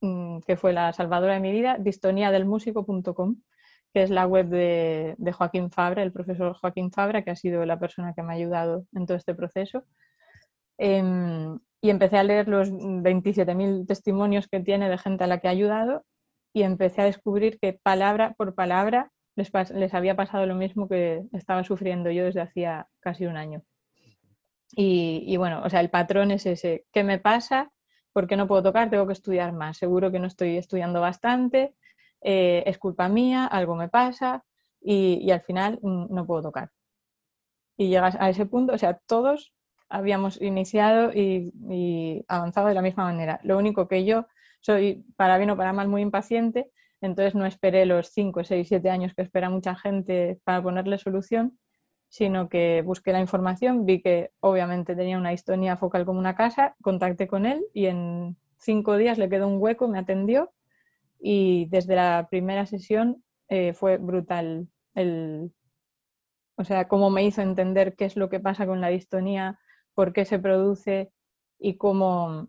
mm, 0.00 0.40
que 0.46 0.56
fue 0.56 0.72
la 0.72 0.92
salvadora 0.92 1.34
de 1.34 1.40
mi 1.40 1.52
vida, 1.52 1.76
distoniadelmusico.com, 1.78 3.36
que 3.92 4.02
es 4.02 4.10
la 4.10 4.26
web 4.26 4.48
de, 4.48 5.32
Joaquín 5.32 5.70
Fabra, 5.70 6.02
el 6.02 6.12
profesor 6.12 6.54
Joaquín 6.54 6.90
Fabra, 6.90 7.22
que 7.22 7.30
ha 7.30 7.36
sido 7.36 7.66
la 7.66 7.78
persona 7.78 8.14
que 8.14 8.22
me 8.22 8.32
ha 8.32 8.36
ayudado 8.36 8.86
en 8.94 9.06
todo 9.06 9.16
este 9.16 9.34
proceso. 9.34 9.84
Em, 10.78 11.58
y 11.80 11.90
empecé 11.90 12.16
a 12.16 12.24
leer 12.24 12.48
los 12.48 12.70
27.000 12.70 13.86
testimonios 13.86 14.48
que 14.48 14.60
tiene 14.60 14.88
de 14.88 14.98
gente 14.98 15.24
a 15.24 15.26
la 15.26 15.38
que 15.38 15.48
ha 15.48 15.50
ayudado 15.50 16.04
y 16.54 16.62
empecé 16.62 17.02
a 17.02 17.06
descubrir 17.06 17.58
que 17.58 17.78
palabra 17.82 18.34
por 18.36 18.54
palabra 18.54 19.10
les, 19.36 19.94
había 19.94 20.16
pasado 20.16 20.46
lo 20.46 20.54
mismo 20.54 20.88
que 20.88 21.24
estaba 21.32 21.64
sufriendo 21.64 22.10
yo 22.10 22.24
desde 22.24 22.40
hacía 22.40 22.88
casi 23.00 23.26
un 23.26 23.36
año. 23.36 23.62
Y, 24.74 25.36
bueno, 25.36 25.62
o 25.62 25.68
sea, 25.68 25.80
el 25.80 25.90
patrón 25.90 26.30
es 26.30 26.46
ese. 26.46 26.86
¿Qué 26.92 27.04
me 27.04 27.18
pasa? 27.18 27.70
¿Por 28.14 28.26
qué 28.26 28.36
no 28.36 28.48
puedo 28.48 28.62
tocar? 28.62 28.88
Tengo 28.88 29.06
que 29.06 29.12
estudiar 29.12 29.52
más. 29.52 29.76
Seguro 29.76 30.10
que 30.10 30.18
no 30.18 30.26
estoy 30.26 30.56
estudiando 30.56 31.00
bastante. 31.00 31.74
Eh, 32.22 32.62
es 32.66 32.78
culpa 32.78 33.08
mía, 33.08 33.44
algo 33.44 33.74
me 33.74 33.88
pasa 33.88 34.44
y, 34.80 35.30
al 35.30 35.42
final 35.42 35.78
mm, 35.82 36.06
no 36.14 36.26
puedo 36.26 36.42
tocar. 36.42 36.70
Y 37.76 37.88
llegas 37.88 38.16
a 38.18 38.30
ese 38.30 38.46
punto, 38.46 38.72
o 38.74 38.78
sea, 38.78 38.94
todos 39.06 39.52
habíamos 39.88 40.40
iniciado 40.40 41.12
y, 41.12 41.52
y, 41.68 42.24
avanzado 42.28 42.68
de 42.68 42.74
la 42.74 42.82
misma 42.82 43.04
manera. 43.04 43.40
Lo 43.42 43.58
único 43.58 43.88
que 43.88 44.04
yo 44.04 44.26
soy, 44.60 45.04
para 45.16 45.36
bien 45.36 45.50
o 45.50 45.56
para 45.56 45.72
mal, 45.72 45.88
muy 45.88 46.00
impaciente, 46.02 46.70
entonces 47.02 47.34
no 47.34 47.44
esperé 47.46 47.86
los 47.86 48.08
5, 48.08 48.44
6, 48.44 48.68
7 48.68 48.90
años 48.90 49.14
que 49.14 49.22
espera 49.22 49.50
mucha 49.50 49.74
gente 49.74 50.40
para 50.44 50.62
ponerle 50.62 50.98
solución, 50.98 51.58
sino 52.08 52.48
que 52.48 52.82
busqué 52.82 53.12
la 53.12 53.20
información, 53.20 53.86
vi 53.86 54.02
que 54.02 54.30
obviamente 54.40 54.94
tenía 54.96 55.18
una 55.18 55.32
histonía 55.32 55.76
focal 55.76 56.04
como 56.04 56.18
una 56.18 56.34
casa, 56.34 56.76
contacté 56.82 57.26
con 57.26 57.46
él 57.46 57.64
y 57.74 57.86
en 57.86 58.36
cinco 58.58 58.96
días 58.96 59.18
le 59.18 59.28
quedó 59.28 59.48
un 59.48 59.60
hueco, 59.60 59.88
me 59.88 59.98
atendió 59.98 60.52
y 61.18 61.66
desde 61.70 61.96
la 61.96 62.28
primera 62.30 62.66
sesión 62.66 63.22
eh, 63.48 63.72
fue 63.72 63.96
brutal 63.96 64.68
o 66.56 66.64
sea, 66.64 66.86
cómo 66.88 67.10
me 67.10 67.24
hizo 67.24 67.42
entender 67.42 67.96
qué 67.96 68.04
es 68.04 68.16
lo 68.16 68.28
que 68.28 68.40
pasa 68.40 68.66
con 68.66 68.80
la 68.80 68.88
distonía, 68.88 69.58
por 69.94 70.12
qué 70.12 70.24
se 70.24 70.38
produce 70.38 71.10
y 71.58 71.76
cómo, 71.76 72.48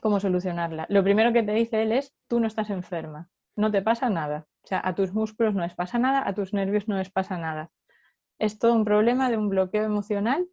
cómo 0.00 0.20
solucionarla. 0.20 0.86
Lo 0.88 1.02
primero 1.02 1.32
que 1.32 1.42
te 1.42 1.52
dice 1.52 1.82
él 1.82 1.92
es, 1.92 2.14
tú 2.28 2.40
no 2.40 2.46
estás 2.46 2.70
enferma, 2.70 3.28
no 3.56 3.70
te 3.70 3.82
pasa 3.82 4.10
nada. 4.10 4.46
O 4.64 4.66
sea, 4.66 4.80
a 4.84 4.94
tus 4.94 5.12
músculos 5.12 5.54
no 5.54 5.62
les 5.62 5.74
pasa 5.74 5.98
nada, 5.98 6.26
a 6.26 6.34
tus 6.34 6.52
nervios 6.52 6.88
no 6.88 6.96
les 6.96 7.10
pasa 7.10 7.36
nada 7.38 7.70
es 8.42 8.58
todo 8.58 8.74
un 8.74 8.84
problema 8.84 9.30
de 9.30 9.36
un 9.36 9.48
bloqueo 9.48 9.84
emocional 9.84 10.48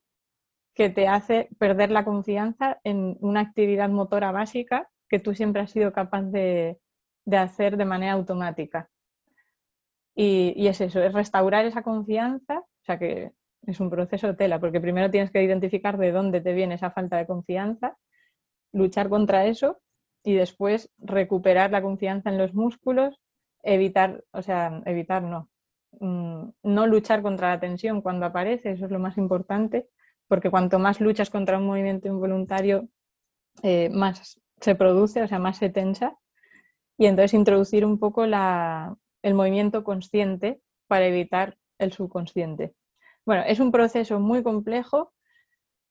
que 0.75 0.91
te 0.91 1.07
hace 1.07 1.49
perder 1.57 1.89
la 1.89 2.05
confianza 2.05 2.79
en 2.83 3.17
una 3.19 3.39
actividad 3.39 3.89
motora 3.89 4.31
básica 4.31 4.87
que 5.09 5.17
tú 5.17 5.33
siempre 5.33 5.63
has 5.63 5.71
sido 5.71 5.91
capaz 5.91 6.21
de, 6.21 6.79
hacer 7.31 7.77
de 7.77 7.85
manera 7.85 8.13
automática. 8.13 8.91
Y, 10.15 10.67
es 10.67 10.81
eso, 10.81 11.01
es 11.01 11.13
restaurar 11.13 11.65
esa 11.65 11.81
confianza, 11.81 12.59
o 12.59 12.85
sea 12.85 12.99
que 12.99 13.31
es 13.65 13.79
un 13.79 13.89
proceso 13.89 14.27
de 14.27 14.35
tela, 14.35 14.59
porque 14.59 14.79
primero 14.79 15.09
tienes 15.09 15.31
que 15.31 15.41
identificar 15.41 15.97
de 15.97 16.11
dónde 16.11 16.41
te 16.41 16.53
viene 16.53 16.75
esa 16.75 16.91
falta 16.91 17.17
de 17.17 17.25
confianza, 17.25 17.97
luchar 18.71 19.09
contra 19.09 19.47
eso 19.47 19.81
y 20.23 20.33
después 20.33 20.91
recuperar 20.97 21.71
la 21.71 21.81
confianza 21.81 22.29
en 22.29 22.37
los 22.37 22.53
músculos, 22.53 23.19
evitar, 23.63 24.23
o 24.31 24.41
sea, 24.41 24.81
evitar 24.85 25.23
no, 25.23 25.49
Mm, 25.99 26.49
no 26.63 26.87
luchar 26.87 27.21
contra 27.21 27.49
la 27.49 27.59
tensión 27.59 28.01
cuando 28.01 28.25
aparece, 28.25 28.71
eso 28.71 28.85
es 28.85 28.91
lo 28.91 28.99
más 28.99 29.17
importante, 29.17 29.87
porque 30.27 30.51
cuanto 30.51 30.79
más 30.79 31.01
luchas 31.01 31.29
contra 31.29 31.57
un 31.57 31.65
movimiento 31.65 32.07
involuntario, 32.07 32.87
eh, 33.63 33.89
más 33.89 34.39
se 34.61 34.75
produce, 34.75 35.23
o 35.23 35.27
sea, 35.27 35.39
más 35.39 35.57
se 35.57 35.69
tensa. 35.69 36.17
Y 36.97 37.07
entonces 37.07 37.33
introducir 37.33 37.85
un 37.85 37.99
poco 37.99 38.25
el 38.25 39.33
movimiento 39.33 39.83
consciente 39.83 40.61
para 40.87 41.07
evitar 41.07 41.57
el 41.79 41.93
subconsciente. 41.93 42.73
Bueno, 43.25 43.43
es 43.47 43.59
un 43.59 43.71
proceso 43.71 44.19
muy 44.19 44.43
complejo, 44.43 45.13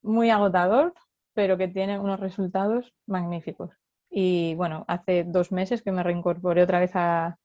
muy 0.02 0.30
agotador, 0.30 0.94
pero 1.34 1.56
que 1.58 1.68
tiene 1.68 1.98
unos 1.98 2.20
resultados 2.20 2.94
magníficos. 3.06 3.70
Y 4.10 4.54
bueno, 4.54 4.84
hace 4.88 5.24
dos 5.24 5.52
meses 5.52 5.82
que 5.82 5.92
me 5.92 6.02
reincorporé 6.02 6.62
otra 6.62 6.80
vez 6.80 6.92
a, 6.94 7.38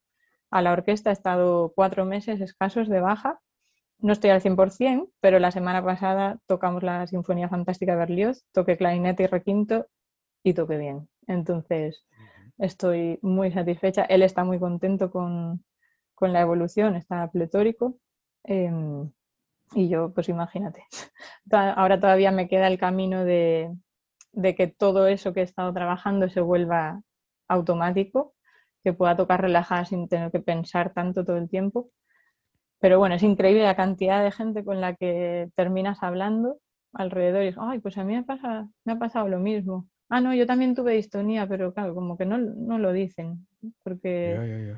a 0.50 0.62
la 0.62 0.72
orquesta. 0.72 1.10
He 1.10 1.14
estado 1.14 1.74
cuatro 1.76 2.06
meses 2.06 2.40
escasos 2.42 2.88
de 2.88 3.02
baja. 3.02 3.40
No 4.00 4.14
estoy 4.14 4.30
al 4.32 4.42
100%, 4.42 5.10
pero 5.20 5.40
la 5.40 5.52
semana 5.52 5.84
pasada 5.84 6.40
tocamos 6.46 6.84
la 6.84 7.08
Sinfonía 7.08 7.50
Fantástica 7.50 7.94
de 7.94 8.00
Berlioz, 8.00 8.44
toqué 8.52 8.78
clarinete 8.78 9.24
y 9.24 9.28
requinto 9.28 9.88
y 10.44 10.54
toqué 10.54 10.78
bien. 10.78 11.10
Entonces, 11.28 12.06
estoy 12.58 13.20
muy 13.22 13.52
satisfecha. 13.52 14.04
Él 14.04 14.24
está 14.24 14.44
muy 14.44 14.60
contento 14.60 15.12
con, 15.12 15.64
la 16.22 16.42
evolución, 16.42 16.96
está 16.96 17.30
pletórico. 17.32 17.98
Em, 18.46 19.12
y 19.74 19.90
yo, 19.90 20.14
pues 20.14 20.30
imagínate, 20.30 20.86
ahora 21.52 22.00
todavía 22.00 22.32
me 22.32 22.48
queda 22.48 22.68
el 22.68 22.78
camino 22.78 23.26
de, 23.26 23.76
de, 24.34 24.56
que 24.56 24.68
todo 24.68 25.08
eso 25.08 25.34
que 25.34 25.42
he 25.42 25.44
estado 25.44 25.74
trabajando 25.74 26.30
se 26.30 26.42
vuelva 26.42 27.02
automático 27.48 28.34
que 28.84 28.94
pueda 28.94 29.16
tocar 29.16 29.42
relajada 29.42 29.86
sin 29.86 30.08
tener 30.10 30.32
que 30.32 30.40
pensar 30.40 30.94
tanto 30.94 31.24
todo 31.24 31.38
el 31.38 31.50
tiempo. 31.50 31.90
Pero 32.80 33.00
bueno, 33.00 33.16
es 33.16 33.24
increíble 33.24 33.64
la 33.64 33.76
cantidad 33.76 34.24
de 34.24 34.32
gente 34.32 34.66
con 34.66 34.82
la 34.82 34.96
que 34.96 35.50
terminas 35.56 36.04
hablando 36.04 36.58
alrededor 36.92 37.44
y 37.44 37.46
dices, 37.48 37.62
ay, 37.64 37.80
pues 37.80 37.98
a 37.98 38.04
mí 38.04 38.14
me, 38.14 38.24
pasa, 38.24 38.68
me 38.84 38.94
ha 38.94 39.00
pasado 39.00 39.30
lo 39.30 39.40
mismo. 39.40 39.88
Ah, 40.10 40.20
no, 40.20 40.34
yo 40.34 40.46
también 40.46 40.76
tuve 40.76 40.94
distonía, 40.94 41.48
pero 41.48 41.74
claro, 41.74 41.96
como 41.96 42.18
que 42.18 42.26
no, 42.26 42.38
no 42.38 42.78
lo 42.78 42.92
dicen. 42.92 43.48
Porque 43.84 44.78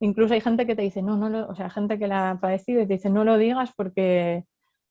incluso 0.00 0.34
hay 0.34 0.40
gente 0.40 0.66
que 0.66 0.76
te 0.76 0.82
dice, 0.82 1.02
no, 1.02 1.16
no 1.16 1.28
lo, 1.28 1.48
o 1.48 1.54
sea, 1.54 1.68
gente 1.68 1.98
que 1.98 2.06
la 2.06 2.30
ha 2.30 2.40
padecido 2.40 2.80
y 2.80 2.86
te 2.86 2.94
dice, 2.94 3.10
no 3.10 3.24
lo 3.24 3.36
digas 3.36 3.72
porque 3.76 4.44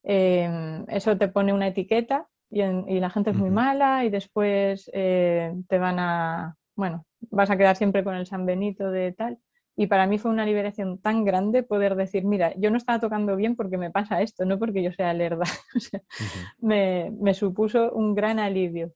em, 0.04 0.86
eso 0.90 1.18
te 1.18 1.30
pone 1.30 1.54
una 1.54 1.68
etiqueta 1.68 2.28
y, 2.52 3.00
la 3.00 3.10
gente 3.10 3.30
es 3.30 3.36
muy 3.36 3.50
mala 3.50 4.04
y 4.04 4.10
después 4.10 4.92
eh, 4.94 5.54
te 5.70 5.80
van 5.80 6.00
a, 6.00 6.58
bueno, 6.76 7.06
vas 7.30 7.50
a 7.50 7.58
quedar 7.58 7.78
siempre 7.78 8.04
con 8.04 8.16
el 8.16 8.28
San 8.28 8.46
Benito 8.46 8.92
de 8.92 9.14
tal. 9.14 9.40
Y 9.78 9.88
para 9.88 10.06
mí 10.06 10.20
fue 10.20 10.32
una 10.32 10.46
liberación 10.46 11.00
tan 11.00 11.24
grande 11.24 11.64
poder 11.64 11.96
decir, 11.96 12.26
mira, 12.26 12.54
yo 12.58 12.70
no 12.70 12.78
estaba 12.78 13.00
tocando 13.00 13.38
bien 13.38 13.56
porque 13.56 13.78
me 13.78 13.90
pasa 13.90 14.22
esto, 14.22 14.44
no 14.44 14.60
porque 14.60 14.84
yo 14.84 14.92
sea 14.92 15.14
lerda. 15.14 15.46
me, 16.60 17.34
supuso 17.34 17.92
un 17.94 18.14
gran 18.14 18.38
alivio 18.38 18.94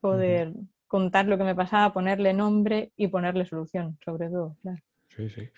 poder 0.00 0.52
contar 0.86 1.26
lo 1.26 1.38
que 1.38 1.44
me 1.44 1.54
pasaba, 1.54 1.92
ponerle 1.92 2.34
nombre 2.34 2.92
y 2.96 3.08
ponerle 3.08 3.46
solución, 3.46 3.98
sobre 4.04 4.28
todo. 4.28 4.56
Sí, 5.08 5.30
sí. 5.30 5.48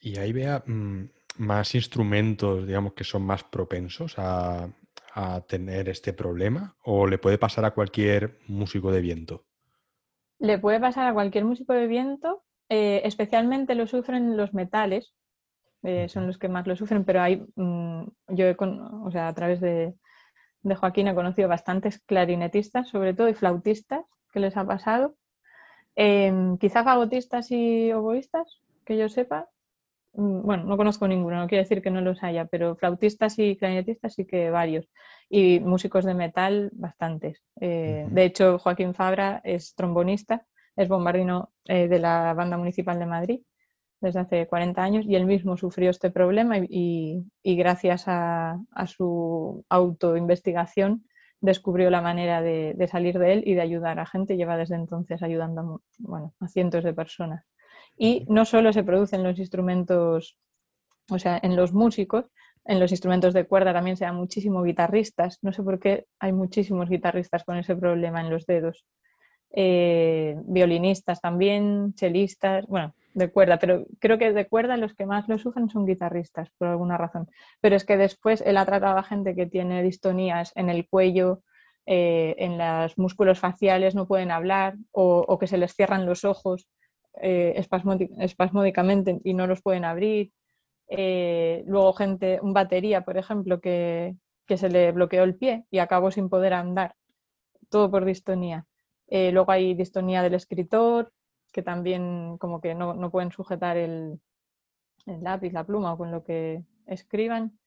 Y 0.00 0.16
ahí 0.16 0.32
vea 0.32 0.62
mm, 0.66 1.08
más 1.38 1.74
instrumentos, 1.74 2.66
digamos, 2.66 2.94
que 2.94 3.04
son 3.04 3.22
más 3.22 3.44
propensos 3.44 4.18
a, 4.18 4.68
a 5.18 5.40
tener 5.40 5.88
este 5.88 6.12
problema 6.12 6.76
o 6.84 7.06
le 7.06 7.16
puede 7.16 7.38
pasar 7.38 7.64
a 7.64 7.70
cualquier 7.70 8.38
músico 8.48 8.92
de 8.92 9.00
viento. 9.00 9.46
Le 10.38 10.58
puede 10.58 10.78
pasar 10.78 11.06
a 11.06 11.14
cualquier 11.14 11.46
músico 11.46 11.72
de 11.72 11.86
viento, 11.86 12.44
eh, 12.68 13.00
especialmente 13.02 13.74
lo 13.74 13.86
sufren 13.86 14.36
los 14.36 14.52
metales, 14.52 15.14
eh, 15.82 16.10
son 16.10 16.26
los 16.26 16.36
que 16.36 16.50
más 16.50 16.66
lo 16.66 16.76
sufren, 16.76 17.04
pero 17.06 17.22
hay, 17.22 17.42
mm, 17.54 18.02
yo 18.28 18.46
o 18.58 19.10
sea, 19.10 19.28
a 19.28 19.34
través 19.34 19.62
de, 19.62 19.94
Joaquín 20.62 21.08
he 21.08 21.14
conocido 21.14 21.48
bastantes 21.48 22.00
clarinetistas, 22.00 22.88
sobre 22.88 23.14
todo, 23.14 23.30
y 23.30 23.34
flautistas 23.34 24.04
que 24.32 24.40
les 24.40 24.56
ha 24.56 24.66
pasado. 24.66 25.14
Em, 25.94 26.58
quizá 26.58 26.84
fagotistas 26.84 27.50
y 27.50 27.90
oboístas, 27.92 28.60
que 28.84 28.98
yo 28.98 29.08
sepa. 29.08 29.48
Mm, 30.16 30.42
bueno, 30.42 30.64
no 30.64 30.76
conozco 30.76 31.06
ninguno, 31.06 31.36
no 31.36 31.46
quiere 31.46 31.64
decir 31.64 31.82
que 31.82 31.90
no 31.90 32.00
los 32.00 32.22
haya, 32.22 32.46
pero 32.46 32.74
flautistas 32.76 33.38
y 33.38 33.56
clarinetistas 33.56 34.14
sí 34.14 34.26
que 34.26 34.50
varios 34.50 34.88
y 35.28 35.60
músicos 35.60 36.04
de 36.04 36.14
metal 36.14 36.70
bastantes. 36.72 37.42
Eh, 37.60 38.06
de 38.10 38.24
hecho, 38.24 38.58
Joaquín 38.58 38.94
Fabra 38.94 39.40
es 39.44 39.74
trombonista, 39.74 40.46
es 40.74 40.88
bombardino 40.88 41.52
eh, 41.66 41.88
de 41.88 41.98
la 41.98 42.32
Banda 42.34 42.56
Municipal 42.56 42.98
de 42.98 43.06
Madrid 43.06 43.40
desde 44.00 44.20
hace 44.20 44.46
40 44.46 44.82
años 44.82 45.04
y 45.06 45.16
él 45.16 45.26
mismo 45.26 45.56
sufrió 45.56 45.90
este 45.90 46.10
problema 46.10 46.58
y, 46.58 47.26
gracias 47.42 48.04
a, 48.06 48.58
su 48.86 49.64
autoinvestigación 49.68 51.04
descubrió 51.40 51.90
la 51.90 52.02
manera 52.02 52.42
de, 52.42 52.88
salir 52.90 53.18
de 53.18 53.32
él 53.34 53.42
y 53.46 53.54
de 53.54 53.62
ayudar 53.62 53.98
a 53.98 54.06
gente. 54.06 54.36
Lleva 54.36 54.56
desde 54.56 54.76
entonces 54.76 55.22
ayudando 55.22 55.82
bueno, 55.98 56.34
a 56.40 56.48
cientos 56.48 56.84
de 56.84 56.94
personas. 56.94 57.44
Y 57.96 58.26
no 58.28 58.44
solo 58.44 58.72
se 58.72 58.84
producen 58.84 59.22
los 59.22 59.38
instrumentos, 59.38 60.38
o 61.10 61.18
sea, 61.18 61.38
en 61.42 61.56
los 61.56 61.72
músicos, 61.72 62.26
en 62.64 62.80
los 62.80 62.90
instrumentos 62.90 63.32
de 63.32 63.46
cuerda 63.46 63.72
también 63.72 63.96
se 63.96 64.04
dan 64.04 64.16
muchísimos 64.16 64.64
guitarristas. 64.64 65.38
No 65.42 65.52
sé 65.52 65.62
por 65.62 65.78
qué 65.78 66.06
hay 66.18 66.32
muchísimos 66.32 66.88
guitarristas 66.88 67.44
con 67.44 67.56
ese 67.56 67.76
problema 67.76 68.20
en 68.20 68.30
los 68.30 68.44
dedos. 68.46 68.84
Eh, 69.52 70.36
violinistas 70.44 71.20
también, 71.20 71.94
chelistas, 71.94 72.66
bueno, 72.66 72.94
de 73.14 73.30
cuerda, 73.30 73.58
pero 73.58 73.86
creo 74.00 74.18
que 74.18 74.32
de 74.32 74.46
cuerda 74.46 74.76
los 74.76 74.94
que 74.94 75.06
más 75.06 75.28
lo 75.28 75.38
sufren 75.38 75.70
son 75.70 75.86
guitarristas, 75.86 76.50
por 76.58 76.68
alguna 76.68 76.98
razón. 76.98 77.28
Pero 77.60 77.76
es 77.76 77.84
que 77.84 77.96
después 77.96 78.42
él 78.42 78.58
ha 78.58 78.66
tratado 78.66 78.98
a 78.98 79.02
gente 79.02 79.34
que 79.34 79.46
tiene 79.46 79.82
distonías 79.82 80.52
en 80.56 80.68
el 80.68 80.86
cuello, 80.86 81.42
eh, 81.86 82.34
en 82.38 82.58
los 82.58 82.98
músculos 82.98 83.38
faciales, 83.38 83.94
no 83.94 84.06
pueden 84.06 84.30
hablar 84.30 84.74
o, 84.90 85.38
que 85.38 85.46
se 85.46 85.56
les 85.56 85.72
cierran 85.74 86.04
los 86.04 86.24
ojos 86.24 86.68
eh, 87.20 87.54
espasmódicamente 87.56 89.20
y 89.24 89.34
no 89.34 89.46
los 89.46 89.62
pueden 89.62 89.84
abrir. 89.84 90.32
Eh, 90.88 91.64
luego 91.66 91.92
gente, 91.94 92.38
un 92.42 92.52
batería, 92.52 93.04
por 93.04 93.16
ejemplo, 93.16 93.60
que, 93.60 94.16
se 94.48 94.68
le 94.68 94.92
bloqueó 94.92 95.24
el 95.24 95.36
pie 95.36 95.64
y 95.70 95.78
acabó 95.78 96.10
sin 96.10 96.28
poder 96.28 96.54
andar, 96.54 96.94
todo 97.68 97.90
por 97.90 98.04
distonía. 98.04 98.66
Eh, 99.08 99.32
luego 99.32 99.52
hay 99.52 99.74
distonía 99.74 100.22
del 100.22 100.34
escritor, 100.34 101.12
que 101.52 101.62
también 101.62 102.36
como 102.38 102.60
que 102.60 102.74
no, 102.74 103.10
pueden 103.10 103.32
sujetar 103.32 103.76
el, 103.76 104.20
lápiz, 105.06 105.52
la 105.52 105.64
pluma 105.64 105.92
o 105.94 105.98
con 105.98 106.10
lo 106.10 106.22
que 106.24 106.62
escriban. 106.86 107.58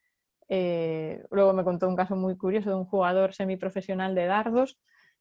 Luego 0.48 1.54
me 1.54 1.64
contó 1.64 1.88
un 1.88 1.96
caso 1.96 2.16
muy 2.16 2.38
curioso 2.38 2.70
de 2.70 2.76
un 2.76 2.86
jugador 2.86 3.34
semiprofesional 3.34 4.16
de 4.16 4.26
dardos 4.26 4.78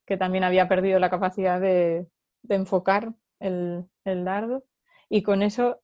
que 0.08 0.16
también 0.16 0.42
había 0.42 0.68
perdido 0.68 0.98
la 0.98 1.10
capacidad 1.10 1.60
de, 1.60 2.08
enfocar 2.48 3.12
el, 3.40 3.84
el, 4.04 4.24
dardo 4.24 4.64
y 5.08 5.22
con 5.22 5.42
eso 5.42 5.80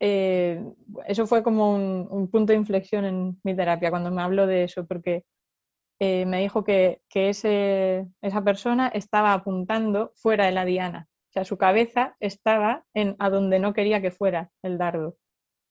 eh, 0.00 0.62
eso 1.06 1.26
fue 1.26 1.42
como 1.42 1.74
un, 1.74 2.28
punto 2.30 2.52
de 2.52 2.58
inflexión 2.58 3.04
en 3.04 3.40
mi 3.42 3.56
terapia 3.56 3.90
cuando 3.90 4.10
me 4.10 4.22
habló 4.22 4.46
de 4.46 4.64
eso, 4.64 4.86
porque 4.86 5.24
eh, 5.98 6.26
me 6.26 6.40
dijo 6.40 6.64
que, 6.64 7.00
ese, 7.14 8.06
esa 8.20 8.42
persona 8.42 8.88
estaba 8.88 9.32
apuntando 9.32 10.12
fuera 10.16 10.46
de 10.46 10.52
la 10.52 10.64
diana. 10.64 11.08
O 11.30 11.32
sea, 11.32 11.44
su 11.44 11.56
cabeza 11.58 12.16
estaba 12.20 12.84
en 12.94 13.16
a 13.18 13.30
donde 13.30 13.58
no 13.58 13.72
quería 13.72 14.00
que 14.02 14.10
fuera 14.10 14.50
el 14.62 14.78
dardo. 14.78 15.16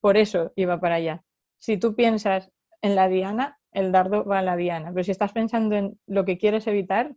Por 0.01 0.17
eso 0.17 0.51
iba 0.55 0.79
para 0.79 0.95
allá. 0.95 1.23
Si 1.59 1.77
tú 1.77 1.95
piensas 1.95 2.51
en 2.81 2.95
la 2.95 3.07
diana, 3.07 3.59
el 3.71 3.91
dardo 3.91 4.25
va 4.25 4.39
a 4.39 4.41
la 4.41 4.57
diana. 4.57 4.91
Pero 4.93 5.03
si 5.03 5.11
estás 5.11 5.31
pensando 5.31 5.75
en 5.75 5.99
lo 6.07 6.25
que 6.25 6.37
quieres 6.37 6.67
evitar, 6.67 7.15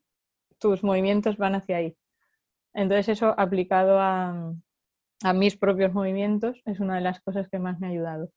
tus 0.59 0.85
movimientos 0.85 1.37
van 1.39 1.55
hacia 1.55 1.79
ahí. 1.79 1.97
Entonces 2.77 3.09
eso 3.09 3.35
aplicado 3.39 3.99
a, 3.99 4.53
a 5.23 5.33
mis 5.33 5.57
propios 5.57 5.93
movimientos 5.93 6.61
es 6.67 6.79
una 6.79 6.97
de 6.97 7.01
las 7.01 7.21
cosas 7.21 7.49
que 7.49 7.59
más 7.59 7.81
me 7.81 7.87
ha 7.87 7.91
ayudado. 7.91 8.31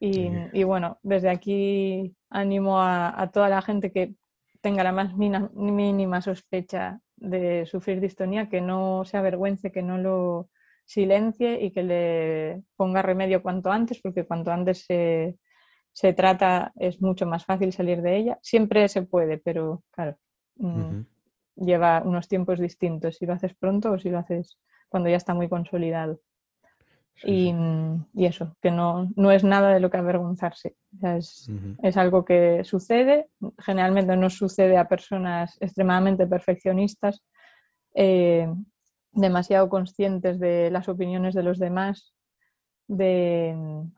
y, 0.00 0.64
bueno, 0.64 0.98
desde 1.02 1.30
aquí 1.30 2.14
animo 2.28 2.80
a, 2.80 3.30
toda 3.32 3.48
la 3.48 3.62
gente 3.62 3.92
que 3.92 4.14
tenga 4.60 4.82
la 4.82 4.92
más 4.92 5.14
mínima 5.14 6.20
sospecha 6.20 7.00
de 7.16 7.64
sufrir 7.66 8.00
distonía, 8.00 8.48
que 8.48 8.60
no 8.60 9.04
se 9.04 9.16
avergüence, 9.16 9.70
que 9.70 9.82
no 9.82 9.98
lo 9.98 10.48
silencie 10.84 11.62
y 11.62 11.70
que 11.70 11.82
le 11.84 12.62
ponga 12.76 13.02
remedio 13.02 13.42
cuanto 13.42 13.70
antes, 13.70 14.00
porque 14.02 14.26
cuanto 14.26 14.50
antes 14.50 14.84
se, 14.84 15.36
se 15.92 16.12
trata 16.12 16.72
es 16.76 17.00
mucho 17.00 17.26
más 17.26 17.44
fácil 17.44 17.72
salir 17.72 18.02
de 18.02 18.16
ella. 18.16 18.38
Siempre 18.42 18.88
se 18.88 19.02
puede, 19.02 19.38
pero 19.38 19.84
claro, 19.92 20.16
mm, 20.56 21.02
lleva 21.56 22.02
unos 22.04 22.28
tiempos 22.28 22.58
distintos 22.58 23.16
si 23.16 23.26
lo 23.26 23.34
haces 23.34 23.54
pronto 23.54 23.92
o 23.92 23.98
si 23.98 24.10
lo 24.10 24.18
haces 24.18 24.58
cuando 24.88 25.08
ya 25.08 25.16
está 25.16 25.34
muy 25.34 25.48
consolidado. 25.48 26.20
y, 27.24 27.54
eso, 28.16 28.56
que 28.60 28.70
no, 28.70 29.08
no, 29.16 29.30
es 29.30 29.44
nada 29.44 29.72
de 29.72 29.80
lo 29.80 29.90
que 29.90 29.98
avergonzarse. 29.98 30.76
es, 31.02 31.48
es, 31.82 31.96
algo 31.96 32.24
que 32.24 32.64
sucede, 32.64 33.28
generalmente 33.58 34.16
no 34.16 34.28
sucede 34.28 34.76
a 34.76 34.88
personas 34.88 35.56
extremadamente 35.60 36.26
perfeccionistas, 36.26 37.22
eh, 37.94 38.48
demasiado 39.12 39.68
conscientes 39.68 40.40
de 40.40 40.70
las 40.70 40.88
opiniones 40.88 41.34
de 41.34 41.42
los 41.42 41.58
demás, 41.58 42.14
de, 42.88 43.54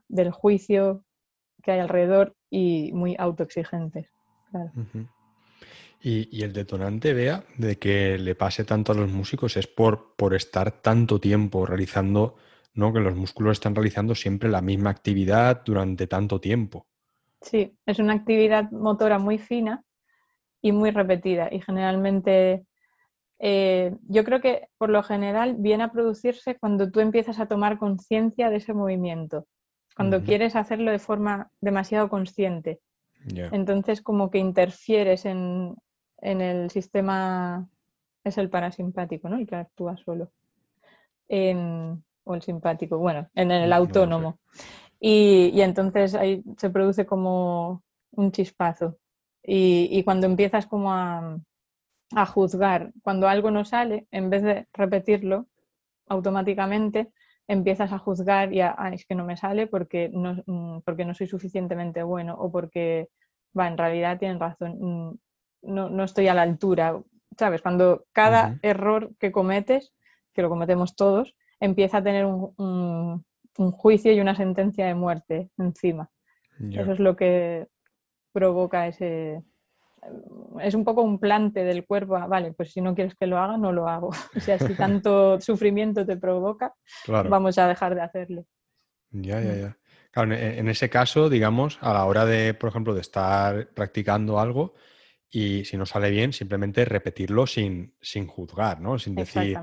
del 0.07 0.31
juicio 0.31 1.03
que 1.63 1.71
hay 1.71 1.79
alrededor 1.79 2.35
y 2.49 2.91
muy 2.93 3.15
autoexigentes. 3.17 4.07
Claro. 4.51 4.71
Y, 6.07 6.43
el 6.43 6.53
detonante, 6.53 7.15
vea, 7.15 7.43
de 7.57 7.79
que 7.79 8.19
le 8.19 8.35
pase 8.35 8.63
tanto 8.63 8.91
a 8.91 8.95
los 8.95 9.11
músicos 9.11 9.57
es 9.57 9.65
por, 9.65 10.13
por 10.15 10.35
estar 10.35 10.71
tanto 10.71 11.19
tiempo 11.19 11.65
realizando, 11.65 12.35
¿no? 12.75 12.93
Que 12.93 12.99
los 12.99 13.15
músculos 13.15 13.53
están 13.53 13.73
realizando 13.73 14.13
siempre 14.13 14.47
la 14.47 14.61
misma 14.61 14.91
actividad 14.91 15.63
durante 15.65 16.05
tanto 16.05 16.39
tiempo. 16.39 16.85
Sí, 17.41 17.75
es 17.87 17.97
una 17.97 18.13
actividad 18.13 18.69
motora 18.69 19.17
muy 19.17 19.39
fina 19.39 19.81
y 20.61 20.73
muy 20.73 20.91
repetida. 20.91 21.49
Y 21.51 21.61
generalmente, 21.61 22.67
eh, 23.39 23.95
yo 24.07 24.23
creo 24.23 24.41
que 24.41 24.67
por 24.77 24.91
lo 24.91 25.01
general 25.01 25.55
viene 25.57 25.85
a 25.85 25.91
producirse 25.91 26.55
cuando 26.59 26.91
tú 26.91 26.99
empiezas 26.99 27.39
a 27.39 27.47
tomar 27.47 27.79
conciencia 27.79 28.51
de 28.51 28.57
ese 28.57 28.75
movimiento, 28.75 29.47
cuando 29.95 30.21
quieres 30.21 30.55
hacerlo 30.55 30.91
de 30.91 30.99
forma 30.99 31.49
demasiado 31.61 32.09
consciente. 32.09 32.79
Entonces, 33.27 34.03
como 34.03 34.29
que 34.29 34.37
interfieres 34.37 35.25
en, 35.25 35.73
en 36.17 36.41
el 36.41 36.69
sistema 36.71 37.67
es 38.23 38.37
el 38.37 38.49
parasimpático, 38.49 39.29
¿no? 39.29 39.37
El 39.37 39.47
que 39.47 39.55
actúa 39.55 39.97
solo. 39.97 40.31
o 42.27 42.35
el 42.35 42.41
simpático, 42.41 42.97
bueno, 42.97 43.29
en 43.35 43.51
el 43.51 43.71
autónomo. 43.71 44.39
y, 44.99 45.61
entonces 45.61 46.15
ahí 46.15 46.43
se 46.57 46.69
produce 46.69 47.05
como 47.05 47.83
un 48.11 48.31
chispazo. 48.31 48.97
Y, 49.47 50.03
cuando 50.03 50.25
empiezas 50.25 50.65
como 50.65 50.91
a, 50.93 51.37
juzgar, 52.27 52.91
cuando 53.03 53.27
algo 53.27 53.51
no 53.51 53.65
sale, 53.65 54.07
en 54.11 54.29
vez 54.29 54.43
de 54.43 54.67
repetirlo 54.73 55.47
automáticamente, 56.07 57.11
empiezas 57.47 57.91
a 57.91 57.99
juzgar 57.99 58.53
y 58.53 58.61
a, 58.61 58.73
ah, 58.77 58.89
es 58.93 59.05
que 59.05 59.15
no 59.15 59.25
me 59.25 59.37
sale 59.37 59.67
porque 59.67 60.09
no, 60.11 60.41
mm, 60.45 60.81
porque 60.81 61.05
no 61.05 61.13
soy 61.13 61.27
suficientemente 61.27 62.03
bueno 62.03 62.35
o 62.39 62.51
porque, 62.51 63.09
va, 63.57 63.67
en 63.67 63.77
realidad 63.77 64.17
tienen 64.17 64.39
razón, 64.39 65.19
mm, 65.65 65.95
no, 65.95 66.03
estoy 66.03 66.27
a 66.27 66.33
la 66.33 66.43
altura. 66.43 66.99
¿Sabes? 67.37 67.61
Cuando 67.61 68.05
cada 68.13 68.57
error 68.61 69.11
que 69.19 69.31
cometes, 69.31 69.93
que 70.33 70.41
lo 70.41 70.49
cometemos 70.49 70.95
todos, 70.95 71.35
empieza 71.59 71.97
a 71.97 72.03
tener 72.03 72.25
un, 72.25 73.25
juicio 73.55 74.11
y 74.11 74.19
una 74.19 74.35
sentencia 74.35 74.85
de 74.85 74.95
muerte 74.95 75.49
encima. 75.57 76.09
Eso 76.71 76.93
es 76.93 76.99
lo 76.99 77.15
que 77.15 77.67
provoca 78.31 78.87
ese... 78.87 79.43
Es 80.61 80.75
un 80.75 80.85
poco 80.85 81.01
un 81.01 81.19
plante 81.19 81.63
del 81.63 81.85
cuerpo, 81.85 82.13
vale, 82.27 82.53
pues 82.53 82.71
si 82.71 82.79
no 82.79 82.93
quieres 82.93 83.15
que 83.15 83.25
lo 83.25 83.39
haga, 83.39 83.57
no 83.57 83.71
lo 83.71 83.89
hago. 83.89 84.09
O 84.35 84.39
sea, 84.39 84.59
si 84.59 84.75
tanto 84.75 85.41
sufrimiento 85.41 86.05
te 86.05 86.15
provoca, 86.17 86.73
vamos 87.07 87.57
a 87.57 87.67
dejar 87.67 87.95
de 87.95 88.01
hacerlo. 88.01 88.45
Ya, 89.09 89.41
ya, 89.41 89.55
ya. 89.55 89.77
Claro, 90.11 90.33
en 90.33 90.69
ese 90.69 90.89
caso, 90.89 91.29
digamos, 91.29 91.77
a 91.81 91.93
la 91.93 92.05
hora 92.05 92.25
de, 92.25 92.53
por 92.53 92.69
ejemplo, 92.69 92.93
de 92.93 93.01
estar 93.01 93.67
practicando 93.73 94.39
algo, 94.39 94.75
y 95.29 95.65
si 95.65 95.77
no 95.77 95.85
sale 95.85 96.09
bien, 96.11 96.33
simplemente 96.33 96.85
repetirlo 96.85 97.47
sin, 97.47 97.95
sin 98.01 98.27
juzgar, 98.27 98.79
¿no? 98.79 98.97
Sin 98.99 99.15
decir, 99.15 99.59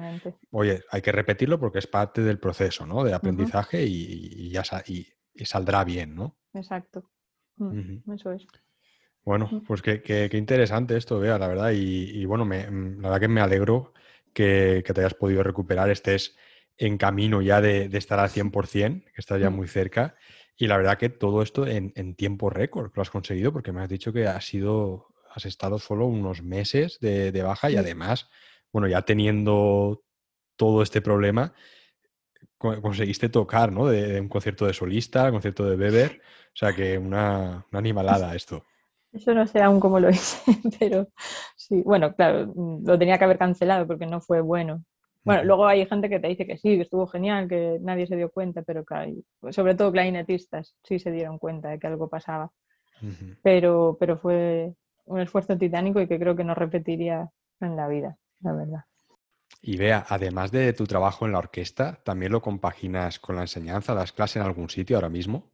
oye, 0.50 0.82
hay 0.90 1.02
que 1.02 1.12
repetirlo 1.12 1.58
porque 1.58 1.78
es 1.78 1.86
parte 1.86 2.22
del 2.22 2.38
proceso, 2.38 2.86
¿no? 2.86 3.04
De 3.04 3.14
aprendizaje 3.14 3.84
y, 3.84 4.50
ya 4.50 4.62
y, 4.86 5.06
saldrá 5.44 5.84
bien, 5.84 6.14
¿no? 6.14 6.36
Exacto. 6.52 7.10
Mm, 7.56 8.12
eso 8.12 8.32
es. 8.32 8.46
Bueno, 9.24 9.62
pues 9.66 9.82
qué, 9.82 10.28
interesante 10.32 10.96
esto, 10.96 11.20
vea, 11.20 11.38
la 11.38 11.48
verdad. 11.48 11.70
Y, 11.74 12.24
bueno, 12.24 12.44
me, 12.44 12.68
mm, 12.68 13.00
la 13.00 13.08
verdad 13.08 13.20
que 13.20 13.28
me 13.28 13.40
alegro 13.40 13.94
que, 14.32 14.82
te 14.84 15.00
hayas 15.00 15.14
podido 15.14 15.42
recuperar, 15.42 15.90
estés 15.90 16.36
en 16.76 16.98
camino 16.98 17.40
ya 17.40 17.60
de, 17.60 17.84
estar 17.92 18.18
al 18.18 18.30
100%, 18.30 19.04
que 19.04 19.20
estás 19.20 19.40
ya 19.40 19.50
muy 19.50 19.68
cerca. 19.68 20.16
Y 20.56 20.66
la 20.66 20.76
verdad 20.76 20.98
que 20.98 21.08
todo 21.08 21.40
esto 21.42 21.66
en, 21.66 21.92
en 21.96 22.14
tiempo 22.14 22.50
récord 22.50 22.92
lo 22.94 23.02
has 23.02 23.10
conseguido, 23.10 23.52
porque 23.52 23.72
me 23.72 23.80
has 23.80 23.88
dicho 23.88 24.12
que 24.12 24.26
ha 24.26 24.40
sido 24.40 25.11
has 25.34 25.46
estado 25.46 25.78
solo 25.78 26.06
unos 26.06 26.42
meses 26.42 26.98
de, 27.00 27.42
baja 27.42 27.70
y 27.70 27.76
además, 27.76 28.28
bueno, 28.72 28.88
ya 28.88 29.02
teniendo 29.02 30.02
todo 30.56 30.82
este 30.82 31.00
problema, 31.00 31.52
conseguiste 32.58 33.28
tocar, 33.28 33.72
¿no? 33.72 33.86
De, 33.86 34.20
un 34.20 34.28
concierto 34.28 34.66
de 34.66 34.74
solista, 34.74 35.30
concierto 35.30 35.64
de 35.64 35.76
Weber, 35.76 36.20
o 36.46 36.56
sea 36.56 36.72
que 36.72 36.98
una, 36.98 37.66
animalada 37.72 38.34
esto. 38.34 38.64
Eso 39.12 39.34
no 39.34 39.46
sé 39.46 39.60
aún 39.60 39.80
cómo 39.80 40.00
lo 40.00 40.08
hice, 40.10 40.40
pero 40.78 41.08
sí, 41.56 41.82
bueno, 41.82 42.14
claro, 42.14 42.52
mm, 42.54 42.86
lo 42.86 42.98
tenía 42.98 43.18
que 43.18 43.24
haber 43.24 43.38
cancelado 43.38 43.86
porque 43.86 44.06
no 44.06 44.20
fue 44.20 44.40
bueno. 44.40 44.84
Bueno, 45.24 45.44
luego 45.44 45.66
hay 45.66 45.86
gente 45.86 46.08
que 46.08 46.18
te 46.18 46.26
dice 46.26 46.46
que 46.46 46.56
sí, 46.56 46.76
que 46.76 46.82
estuvo 46.82 47.06
genial, 47.06 47.48
que 47.48 47.78
nadie 47.80 48.08
se 48.08 48.16
dio 48.16 48.28
cuenta, 48.30 48.62
pero 48.62 48.84
claro, 48.84 49.12
sobre 49.50 49.76
todo 49.76 49.92
clarinetistas 49.92 50.74
sí 50.82 50.98
se 50.98 51.12
dieron 51.12 51.38
cuenta 51.38 51.68
de 51.68 51.78
que 51.78 51.86
algo 51.86 52.08
pasaba. 52.08 52.50
pero, 53.42 53.96
pero 54.00 54.18
fue, 54.18 54.74
un 55.04 55.20
esfuerzo 55.20 55.56
titánico 55.56 56.00
y 56.00 56.08
que 56.08 56.18
creo 56.18 56.36
que 56.36 56.44
no 56.44 56.54
repetiría 56.54 57.30
en 57.60 57.76
la 57.76 57.88
vida, 57.88 58.16
la 58.40 58.52
verdad. 58.52 58.84
Y 59.60 59.76
vea, 59.76 60.04
además 60.08 60.50
de 60.50 60.72
tu 60.72 60.86
trabajo 60.86 61.26
en 61.26 61.32
la 61.32 61.38
orquesta, 61.38 62.00
¿también 62.02 62.32
lo 62.32 62.42
compaginas 62.42 63.18
con 63.20 63.36
la 63.36 63.42
enseñanza? 63.42 63.94
¿Das 63.94 64.12
clase 64.12 64.38
en 64.38 64.44
algún 64.44 64.68
sitio 64.68 64.96
ahora 64.96 65.08
mismo? 65.08 65.44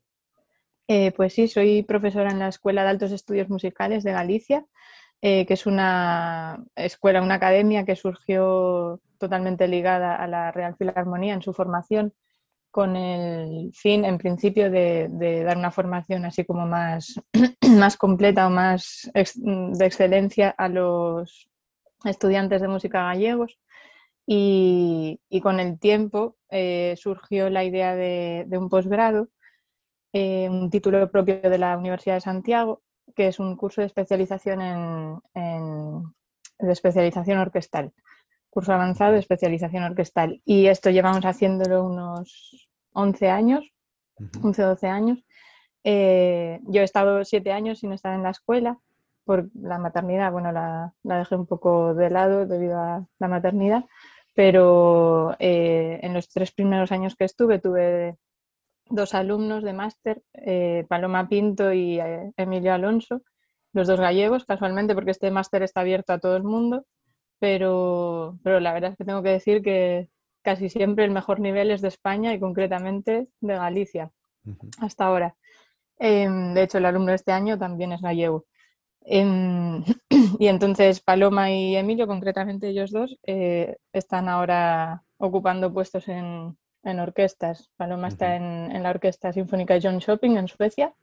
Eh, 0.87 1.13
pues 1.13 1.35
sí, 1.35 1.49
soy 1.49 1.83
profesora 1.83 2.31
en 2.31 2.39
la 2.39 2.49
Escuela 2.49 2.83
de 2.83 2.89
Altos 2.89 3.13
Estudios 3.13 3.51
Musicales 3.51 4.05
de 4.05 4.13
Galicia, 4.13 4.65
eh, 5.21 5.45
que 5.45 5.55
es 5.55 5.67
una 5.67 6.65
escuela, 6.75 7.21
una 7.21 7.35
academia 7.35 7.85
que 7.85 7.97
surgió 7.97 9.01
totalmente 9.19 9.69
ligada 9.69 10.17
a 10.17 10.27
la 10.27 10.53
Real 10.53 10.77
Filarmonía 10.77 11.35
en 11.35 11.43
su 11.43 11.53
formación, 11.53 12.15
con 12.71 12.97
el 12.97 13.73
fin, 13.75 14.05
en 14.05 14.19
principio, 14.19 14.71
de, 14.71 15.09
dar 15.45 15.57
una 15.57 15.71
formación 15.71 16.25
así 16.25 16.45
como 16.45 16.67
más, 16.67 17.21
más 17.79 17.97
completa 17.97 18.47
o 18.47 18.51
más 18.51 19.11
de 19.15 19.87
excelencia 19.87 20.51
a 20.51 20.69
los 20.69 21.49
estudiantes 22.05 22.61
de 22.61 22.69
música 22.69 23.05
gallegos. 23.05 23.59
Y, 24.27 25.21
con 25.43 25.59
el 25.61 25.79
tiempo 25.79 26.37
eh, 26.51 26.95
surgió 26.99 27.49
la 27.49 27.65
idea 27.65 27.97
de 27.97 28.59
un 28.59 28.69
posgrado 28.69 29.29
eh, 30.13 30.49
un 30.49 30.71
título 30.71 31.11
propio 31.11 31.39
de 31.41 31.59
la 31.59 31.77
Universidad 31.77 32.15
de 32.15 32.21
Santiago, 32.23 32.83
que 33.15 33.29
es 33.29 33.39
un 33.39 33.57
curso 33.57 33.83
de 33.83 33.89
especialización 33.89 34.63
en, 34.63 36.03
de 36.59 36.73
especialización 36.73 37.39
orquestal, 37.39 37.93
curso 38.59 38.73
avanzado 38.73 39.13
de 39.13 39.21
especialización 39.21 39.85
orquestal. 39.85 40.43
Y 40.45 40.67
esto 40.67 40.91
llevamos 40.91 41.25
haciéndolo 41.25 41.85
unos 41.85 42.69
11 42.93 43.31
años, 43.31 43.73
11 44.43 44.65
o 44.65 44.69
12 44.71 44.89
años. 44.89 45.25
Eh, 45.85 46.59
yo 46.65 46.81
he 46.81 46.85
estado 46.85 47.25
7 47.25 47.53
años 47.53 47.79
sin 47.79 47.93
estar 47.93 48.13
en 48.17 48.25
la 48.25 48.31
escuela 48.31 48.77
por 49.25 49.49
la 49.55 49.79
maternidad, 49.79 50.33
bueno, 50.33 50.51
la, 50.51 50.93
dejé 51.05 51.37
un 51.37 51.47
poco 51.47 51.95
de 51.95 52.11
lado 52.11 52.47
debido 52.47 52.81
a 52.81 53.07
la 53.21 53.29
maternidad, 53.29 53.85
pero 54.35 55.37
eh, 55.39 56.01
en 56.03 56.15
los 56.15 56.29
tres 56.29 56.51
primeros 56.51 56.91
años 56.91 57.15
que 57.15 57.27
estuve 57.27 57.61
tuve 57.61 58.17
dos 58.87 59.15
alumnos 59.15 59.63
de 59.63 59.73
máster, 59.73 60.23
eh, 60.33 60.85
Paloma 60.89 61.29
Pinto 61.29 61.73
y 61.73 62.01
eh, 62.01 62.33
Emilio 62.37 62.75
Alonso, 62.75 63.23
los 63.73 63.87
dos 63.87 64.01
gallegos, 64.01 64.45
casualmente, 64.45 64.97
porque 64.97 65.13
este 65.13 65.31
máster 65.31 65.63
está 65.63 65.83
abierto 65.83 66.13
a 66.13 66.19
todo 66.19 66.37
el 66.37 66.43
mundo, 66.43 66.87
pero, 67.39 68.39
pero 68.43 68.61
la 68.61 68.73
verdad 68.73 68.93
es 68.93 68.97
que 68.97 69.05
tengo 69.05 69.23
que 69.23 69.31
decir 69.31 69.63
que 69.63 70.09
casi 70.43 70.69
siempre 70.69 71.05
el 71.05 71.11
mejor 71.11 71.41
nivel 71.41 71.71
es 71.71 71.81
de 71.81 71.89
España 71.89 72.33
y 72.33 72.41
concretamente 72.41 73.29
de 73.41 73.55
Galicia, 73.55 74.11
hasta 74.81 75.07
ahora. 75.07 75.37
Em, 75.99 76.55
de 76.55 76.63
hecho, 76.63 76.79
el 76.79 76.87
alumno 76.87 77.11
de 77.11 77.17
este 77.17 77.33
año 77.33 77.59
también 77.59 77.93
es 77.93 78.01
gallego. 78.01 78.47
Em, 79.03 79.85
y 80.39 80.47
entonces 80.49 81.01
Paloma 81.01 81.51
y 81.51 81.77
Emilio, 81.77 82.07
concretamente 82.07 82.69
ellos 82.69 82.91
dos, 82.93 83.19
eh, 83.25 83.77
están 83.93 84.29
ahora 84.29 85.03
ocupando 85.19 85.73
puestos 85.73 86.09
en, 86.09 86.57
en 86.85 87.01
orquestas. 87.01 87.71
Paloma 87.77 88.09
está 88.09 88.37
en, 88.37 88.83
la 88.83 88.91
Orquesta 88.91 89.33
Sinfónica 89.33 89.79
John 89.83 89.99
Shopping 89.99 90.37
en 90.37 90.49
Suecia 90.49 90.95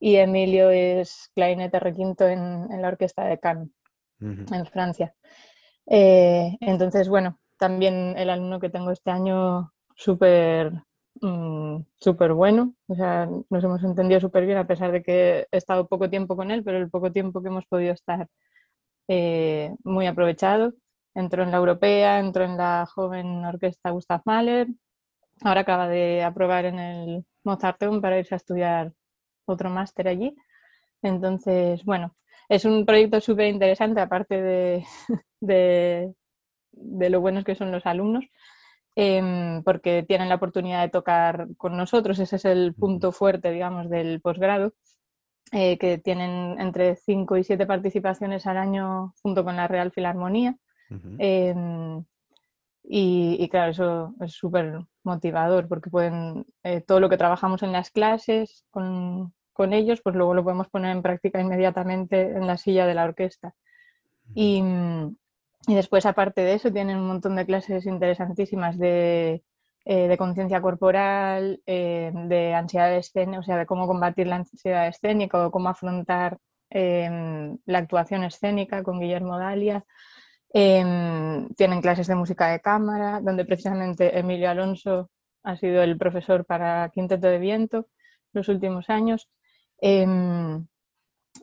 y 0.00 0.16
Emilio 0.16 0.70
es 0.70 1.30
clarinete 1.34 1.80
requinto 1.80 2.26
en, 2.26 2.68
en 2.70 2.82
la 2.82 2.88
Orquesta 2.88 3.24
de 3.24 3.38
Cannes 3.38 3.70
en 4.20 4.66
Francia. 4.66 5.14
Eh, 5.90 6.56
entonces, 6.60 7.08
bueno, 7.08 7.38
también 7.58 8.14
el 8.18 8.30
alumno 8.30 8.60
que 8.60 8.70
tengo 8.70 8.90
este 8.90 9.10
año 9.10 9.72
súper 9.96 10.72
mm, 11.20 11.78
súper 11.96 12.32
bueno, 12.34 12.74
o 12.88 12.94
sea, 12.94 13.28
nos 13.50 13.64
hemos 13.64 13.82
entendido 13.84 14.20
súper 14.20 14.46
bien 14.46 14.58
a 14.58 14.66
pesar 14.66 14.92
de 14.92 15.02
que 15.02 15.46
he 15.50 15.56
estado 15.56 15.88
poco 15.88 16.10
tiempo 16.10 16.36
con 16.36 16.50
él, 16.50 16.62
pero 16.64 16.78
el 16.78 16.90
poco 16.90 17.12
tiempo 17.12 17.42
que 17.42 17.48
hemos 17.48 17.66
podido 17.66 17.92
estar 17.94 18.28
eh, 19.08 19.74
muy 19.84 20.06
aprovechado. 20.06 20.74
Entró 21.14 21.42
en 21.42 21.50
la 21.50 21.58
europea, 21.58 22.20
entró 22.20 22.44
en 22.44 22.56
la 22.56 22.86
joven 22.86 23.44
orquesta 23.44 23.90
Gustav 23.90 24.22
Mahler, 24.24 24.68
Ahora 25.42 25.60
acaba 25.60 25.88
de 25.88 26.22
aprobar 26.24 26.64
en 26.64 26.78
el 26.78 27.26
Mozarteum 27.44 28.00
para 28.00 28.18
irse 28.18 28.34
a 28.34 28.36
estudiar 28.36 28.92
otro 29.46 29.70
máster 29.70 30.08
allí. 30.08 30.34
Entonces, 31.02 31.84
bueno, 31.84 32.16
es 32.48 32.64
un 32.64 32.86
proyecto 32.86 33.20
súper 33.20 33.48
interesante, 33.48 34.00
aparte 34.00 34.42
de, 35.40 36.14
de, 36.72 37.10
lo 37.10 37.20
buenos 37.20 37.44
que 37.44 37.54
son 37.54 37.72
los 37.72 37.86
alumnos, 37.86 38.24
em, 38.96 39.62
porque 39.62 40.02
tienen 40.02 40.28
la 40.28 40.36
oportunidad 40.36 40.82
de 40.82 40.88
tocar 40.90 41.48
con 41.56 41.76
nosotros. 41.76 42.18
Ese 42.18 42.36
es 42.36 42.44
el 42.44 42.74
punto 42.74 43.12
fuerte, 43.12 43.50
digamos, 43.50 43.90
del 43.90 44.20
posgrado, 44.20 44.74
eh, 45.52 45.78
que 45.78 45.98
tienen 45.98 46.60
entre 46.60 46.96
5 46.96 47.36
y 47.36 47.44
7 47.44 47.66
participaciones 47.66 48.46
al 48.46 48.58
año 48.58 49.14
junto 49.22 49.44
con 49.44 49.56
la 49.56 49.68
Real 49.68 49.92
Filarmonía. 49.92 50.56
Y, 52.90 53.48
claro, 53.50 53.70
eso 53.70 54.14
es 54.20 54.32
súper 54.32 54.80
motivador 55.02 55.68
porque 55.68 55.90
pueden, 55.90 56.46
eh, 56.62 56.80
todo 56.80 57.00
lo 57.00 57.10
que 57.10 57.18
trabajamos 57.18 57.62
en 57.62 57.72
las 57.72 57.90
clases 57.90 58.64
con, 58.70 59.34
con, 59.58 59.72
ellos, 59.72 60.00
pues 60.02 60.14
luego 60.16 60.34
lo 60.34 60.44
podemos 60.44 60.68
poner 60.68 60.92
en 60.92 61.02
práctica 61.02 61.40
inmediatamente 61.40 62.22
en 62.22 62.46
la 62.46 62.56
silla 62.56 62.86
de 62.86 62.94
la 62.94 63.04
orquesta. 63.04 63.54
Y, 64.34 64.62
y 65.66 65.74
después, 65.74 66.06
aparte 66.06 66.42
de 66.42 66.54
eso, 66.54 66.72
tienen 66.72 66.98
un 66.98 67.08
montón 67.08 67.36
de 67.36 67.46
clases 67.46 67.86
interesantísimas 67.86 68.78
de, 68.78 69.42
eh, 69.84 70.08
de 70.08 70.18
conciencia 70.18 70.60
corporal, 70.60 71.60
eh, 71.66 72.12
de 72.14 72.54
ansiedad 72.54 72.94
escénica, 72.94 73.40
o 73.40 73.42
sea, 73.42 73.56
de 73.56 73.66
cómo 73.66 73.86
combatir 73.86 74.26
la 74.26 74.36
ansiedad 74.36 74.86
escénica 74.86 75.46
o 75.46 75.50
cómo 75.50 75.68
afrontar 75.68 76.38
la 76.70 77.78
actuación 77.78 78.24
escénica 78.24 78.82
con 78.82 79.00
Guillermo 79.00 79.38
Dalia. 79.38 79.84
Em, 80.52 81.48
tienen 81.54 81.80
clases 81.80 82.06
de 82.06 82.14
música 82.14 82.48
de 82.48 82.60
cámara, 82.60 83.20
donde 83.22 83.44
precisamente 83.44 84.18
Emilio 84.18 84.50
Alonso 84.50 85.10
ha 85.42 85.56
sido 85.56 85.82
el 85.82 85.98
profesor 85.98 86.44
para 86.44 86.90
Quinteto 86.90 87.26
de 87.26 87.38
Viento 87.38 87.86
los 88.32 88.48
últimos 88.48 88.90
años. 88.90 89.28
Em, 89.80 90.66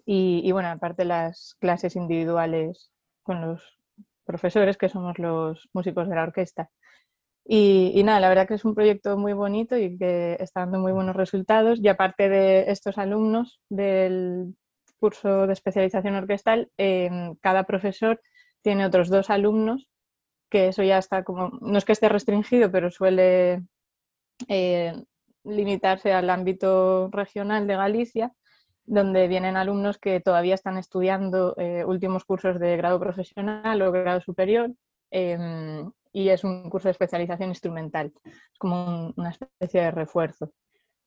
y, 0.06 0.52
bueno, 0.52 0.70
aparte 0.70 1.06
las 1.06 1.56
clases 1.60 1.96
individuales 1.96 2.92
con 3.24 3.42
los 3.42 3.64
profesores, 4.26 4.78
que 4.78 4.90
somos 4.90 5.20
los 5.20 5.70
músicos 5.74 6.10
de 6.10 6.16
la 6.16 6.24
orquesta. 6.24 6.70
Y, 7.48 8.02
nada, 8.04 8.20
la 8.20 8.30
verdad 8.30 8.48
que 8.48 8.56
es 8.56 8.66
un 8.66 8.76
proyecto 8.76 9.18
muy 9.18 9.34
bonito 9.34 9.78
y 9.78 9.98
que 9.98 10.38
está 10.40 10.62
dando 10.62 10.80
muy 10.80 10.92
buenos 10.92 11.16
resultados. 11.16 11.80
Y 11.82 11.88
aparte 11.88 12.30
de 12.30 12.72
estos 12.72 12.98
alumnos 12.98 13.60
del 13.70 14.56
curso 15.00 15.48
de 15.48 15.54
especialización 15.54 16.16
orquestal, 16.16 16.72
em, 16.78 17.36
cada 17.42 17.64
profesor 17.66 18.22
tiene 18.64 18.86
otros 18.86 19.10
dos 19.10 19.30
alumnos, 19.30 19.88
que 20.50 20.70
eso 20.70 20.84
ya 20.84 20.98
está 20.98 21.24
como, 21.24 21.52
no 21.62 21.78
es 21.78 21.86
que 21.86 21.92
esté 21.94 22.10
restringido, 22.10 22.72
pero 22.72 22.92
suele 22.92 23.64
eh, 24.48 24.94
limitarse 25.46 26.14
al 26.14 26.30
ámbito 26.30 27.10
regional 27.12 27.68
de 27.68 27.76
Galicia, 27.76 28.34
donde 28.86 29.28
vienen 29.28 29.58
alumnos 29.58 29.98
que 29.98 30.20
todavía 30.20 30.56
están 30.56 30.78
estudiando 30.78 31.56
eh, 31.58 31.84
últimos 31.86 32.24
cursos 32.26 32.60
de 32.60 32.78
grado 32.78 33.00
profesional 33.00 33.82
o 33.82 33.92
grado 33.92 34.22
superior. 34.22 34.72
Em, 35.12 35.92
y 36.12 36.30
es 36.30 36.44
un 36.44 36.70
curso 36.70 36.88
de 36.88 36.94
especialización 36.94 37.50
instrumental, 37.50 38.14
es 38.24 38.58
como 38.58 39.14
una 39.18 39.32
especie 39.32 39.82
de 39.82 39.92
refuerzo. 39.92 40.52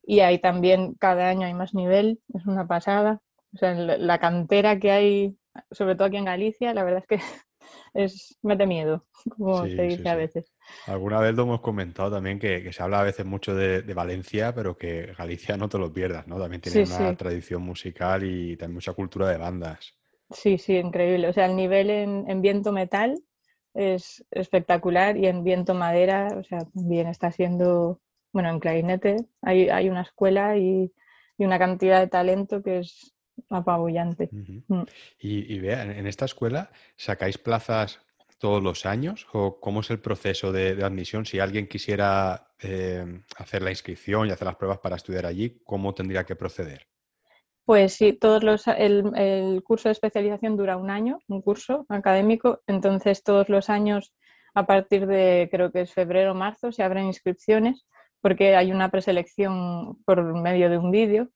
Y 0.03 0.21
ahí 0.21 0.39
también 0.39 0.95
cada 0.95 1.29
año 1.29 1.47
hay 1.47 1.55
más 1.55 1.75
nivel, 1.75 2.21
es 2.35 2.47
una 2.47 2.67
pasada. 2.67 3.21
O 3.55 3.57
sea, 3.57 3.75
la 3.75 4.19
cantera 4.19 4.79
que 4.79 4.91
hay, 4.91 5.39
sobre 5.71 5.95
todo 5.95 6.09
aquí 6.09 6.19
en 6.19 6.27
Galicia, 6.27 6.75
la 6.75 6.85
verdad 6.85 7.03
es 7.03 7.07
que 7.07 7.21
es 7.95 8.39
mete 8.43 8.67
miedo, 8.67 9.07
como 9.37 9.65
se 9.65 9.83
dice 9.83 10.09
a 10.09 10.15
veces. 10.15 10.53
Alguna 10.87 11.21
vez 11.21 11.35
lo 11.35 11.43
hemos 11.43 11.61
comentado 11.61 12.11
también 12.11 12.39
que, 12.39 12.73
se 12.73 12.83
habla 12.83 13.01
a 13.01 13.05
veces 13.05 13.27
mucho 13.27 13.55
de, 13.55 13.83
Valencia, 13.95 14.55
pero 14.55 14.77
que 14.77 15.13
Galicia 15.17 15.57
no 15.57 15.69
te 15.69 15.79
lo 15.79 15.93
pierdas, 15.93 16.27
¿no? 16.27 16.39
También 16.39 16.61
tiene 16.61 16.85
una 16.85 17.17
tradición 17.17 17.63
musical 17.63 18.25
y 18.25 18.57
también 18.57 18.75
mucha 18.75 18.93
cultura 18.93 19.29
de 19.29 19.37
bandas. 19.37 19.95
Sí, 20.31 20.59
sí, 20.59 20.77
increíble. 20.77 21.29
O 21.29 21.33
sea, 21.33 21.47
el 21.47 21.57
nivel 21.57 21.91
en, 21.91 22.43
viento 22.43 22.73
metal 22.73 23.21
es 23.75 24.25
espectacular 24.31 25.17
y 25.17 25.27
en 25.27 25.45
viento 25.45 25.75
madera, 25.75 26.29
o 26.39 26.43
sea, 26.45 26.61
también 26.75 27.07
está 27.07 27.31
siendo, 27.33 28.01
bueno, 28.33 28.51
en 28.51 28.61
clarinete 28.61 29.17
hay, 29.43 29.69
hay 29.69 29.89
una 29.89 30.03
escuela 30.03 30.57
y, 30.57 30.93
y 31.39 31.45
una 31.45 31.59
cantidad 31.59 32.01
de 32.01 32.09
talento 32.09 32.63
que 32.63 32.81
es 32.81 33.15
apabullante. 33.51 34.29
Mm. 34.33 34.83
Y, 35.21 35.55
y 35.55 35.61
vea, 35.61 35.83
en 35.83 36.07
esta 36.07 36.25
escuela 36.25 36.71
sacáis 36.97 37.39
plazas 37.39 38.01
todos 38.39 38.63
los 38.63 38.87
años 38.87 39.27
o 39.33 39.61
cómo 39.61 39.81
es 39.81 39.91
el 39.91 40.01
proceso 40.01 40.53
de, 40.53 40.83
admisión? 40.85 41.27
Si 41.27 41.41
alguien 41.41 41.69
quisiera 41.69 42.53
eh, 42.61 43.23
hacer 43.37 43.63
la 43.63 43.71
inscripción 43.71 44.29
y 44.29 44.31
hacer 44.31 44.47
las 44.47 44.57
pruebas 44.57 44.79
para 44.79 44.97
estudiar 44.97 45.27
allí, 45.27 45.61
¿cómo 45.65 45.95
tendría 45.95 46.25
que 46.25 46.37
proceder? 46.37 46.87
Pues 47.65 47.93
sí, 47.95 48.15
todos 48.15 48.43
los, 48.43 48.67
el, 48.67 49.13
el, 49.17 49.63
curso 49.63 49.89
de 49.89 49.93
especialización 49.93 50.57
dura 50.57 50.79
un 50.79 50.89
año, 50.89 51.19
un 51.29 51.43
curso 51.43 51.85
académico, 51.91 52.63
entonces 52.67 53.23
todos 53.23 53.51
los 53.51 53.69
años 53.69 54.15
a 54.55 54.67
partir 54.67 55.07
de 55.07 55.49
creo 55.51 55.71
que 55.71 55.83
es 55.83 55.93
febrero 55.93 56.33
o 56.33 56.35
marzo 56.35 56.73
se 56.73 56.83
abren 56.83 57.07
inscripciones 57.07 57.87
porque 58.21 58.57
hay 58.57 58.73
una 58.73 58.91
preselección 58.91 60.03
por 60.05 60.23
medio 60.41 60.71
de 60.71 60.79
un 60.79 60.91
vídeo. 60.91 61.29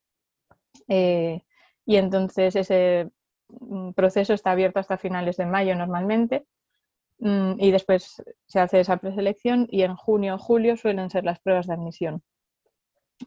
Eh, 0.88 1.42
y 1.84 1.96
entonces 1.96 2.56
ese 2.56 3.10
mm, 3.48 3.92
proceso 3.92 4.34
está 4.34 4.52
abierto 4.52 4.80
hasta 4.80 4.98
finales 4.98 5.36
de 5.36 5.46
mayo 5.46 5.74
normalmente 5.76 6.46
y 7.24 7.70
después 7.70 8.20
se 8.46 8.58
hace 8.58 8.80
esa 8.80 8.96
preselección 8.96 9.68
y 9.70 9.82
en 9.82 9.94
junio 9.94 10.34
o 10.34 10.38
julio 10.38 10.76
suelen 10.76 11.08
ser 11.08 11.24
las 11.24 11.38
pruebas 11.38 11.68
de 11.68 11.74
admisión, 11.74 12.22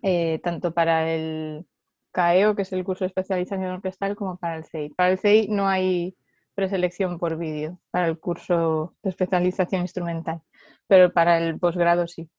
eh, 0.01 0.41
tanto 0.43 0.73
para 0.73 1.09
el 1.13 1.65
CAEO, 2.11 2.55
que 2.55 2.63
es 2.63 2.73
el 2.73 2.83
curso 2.83 3.05
de 3.05 3.07
especialización 3.07 3.71
orquestal, 3.71 4.17
como 4.17 4.37
para 4.37 4.57
el 4.57 4.65
CEI. 4.65 4.89
Para 4.89 5.11
el 5.11 5.17
CEI 5.17 5.47
no 5.47 5.69
hay 5.69 6.17
preselección 6.55 7.19
por 7.19 7.37
vídeo, 7.37 7.79
para 7.89 8.07
el 8.07 8.19
curso 8.19 8.95
de 9.01 9.11
especialización 9.11 9.81
instrumental, 9.81 10.41
pero 10.87 11.13
para 11.13 11.37
el 11.37 11.57
posgrado 11.57 12.05
sí. 12.07 12.29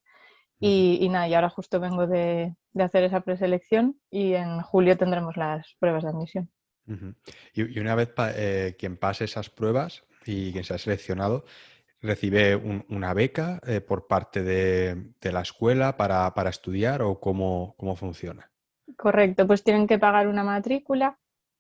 Y, 0.59 1.07
nada, 1.11 1.29
y 1.29 1.35
ahora 1.35 1.51
justo 1.51 1.81
vengo 1.81 2.07
de, 2.07 2.55
hacer 2.79 3.05
esa 3.05 3.21
preselección 3.21 3.99
y 4.11 4.35
en 4.35 4.61
julio 4.61 4.97
tendremos 4.97 5.37
las 5.39 5.75
pruebas 5.79 6.03
de 6.03 6.11
admisión. 6.11 6.51
y, 7.55 7.79
una 7.79 7.95
vez 7.95 8.13
eh, 8.19 8.77
quien 8.79 8.99
pase 8.99 9.25
esas 9.25 9.49
pruebas 9.49 10.06
y 10.27 10.53
quien 10.53 10.65
sea 10.65 10.79
seleccionado, 10.79 11.45
recibe 12.03 12.57
una 12.89 13.15
beca 13.15 13.61
eh, 13.67 13.81
por 13.81 14.07
parte 14.07 14.43
de, 14.43 15.15
la 15.23 15.41
escuela 15.41 15.97
para, 15.97 16.33
estudiar 16.49 17.03
o 17.03 17.19
cómo, 17.21 17.75
cómo, 17.77 17.97
funciona? 17.97 18.51
Correcto, 18.97 19.47
pues 19.47 19.65
tienen 19.65 19.87
que 19.87 19.99
pagar 19.99 20.29
una 20.29 20.45
matrícula, 20.45 21.19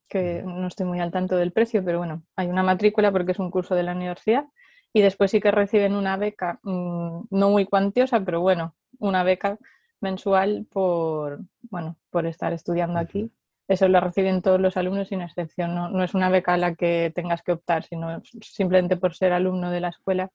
que 0.08 0.42
no 0.44 0.68
estoy 0.68 0.86
muy 0.86 1.00
al 1.00 1.10
tanto 1.10 1.36
del 1.36 1.52
precio, 1.52 1.84
pero 1.84 1.98
bueno, 1.98 2.22
hay 2.36 2.48
una 2.48 2.62
matrícula 2.62 3.10
porque 3.10 3.32
es 3.32 3.38
un 3.38 3.50
curso 3.50 3.74
de 3.74 3.82
la 3.82 3.92
universidad 3.92 4.44
y 4.92 5.02
después 5.02 5.30
sí 5.30 5.40
que 5.40 5.50
reciben 5.50 5.94
una 5.94 6.16
beca, 6.16 6.60
mm, 6.62 7.26
no 7.30 7.50
muy 7.50 7.66
cuantiosa, 7.66 8.20
pero 8.20 8.40
bueno, 8.40 8.74
una 8.98 9.24
beca 9.24 9.58
mensual 10.00 10.66
por, 10.70 11.40
bueno, 11.62 11.96
por 12.10 12.26
estar 12.26 12.52
estudiando 12.52 12.98
aquí. 12.98 13.30
Eso 13.68 13.88
lo 13.88 14.00
reciben 14.00 14.42
todos 14.42 14.60
los 14.60 14.76
alumnos 14.76 15.08
sin 15.08 15.22
excepción. 15.22 15.74
No, 15.74 16.04
es 16.04 16.14
una 16.14 16.30
beca 16.30 16.54
a 16.54 16.56
la 16.56 16.74
que 16.74 17.12
tengas 17.14 17.42
que 17.42 17.52
optar, 17.52 17.84
sino 17.84 18.22
simplemente 18.40 18.96
por 18.96 19.14
ser 19.14 19.32
alumno 19.32 19.70
de 19.70 19.80
la 19.80 19.88
escuela 19.88 20.30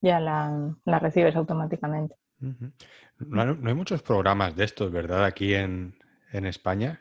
ya 0.00 0.20
la, 0.20 0.76
recibes 1.00 1.34
automáticamente. 1.34 2.14
no, 2.38 3.42
hay 3.42 3.74
muchos 3.74 4.02
programas 4.02 4.54
de 4.54 4.64
estos, 4.64 4.92
¿verdad? 4.92 5.24
Aquí 5.24 5.54
en, 5.54 5.94
España. 6.30 7.00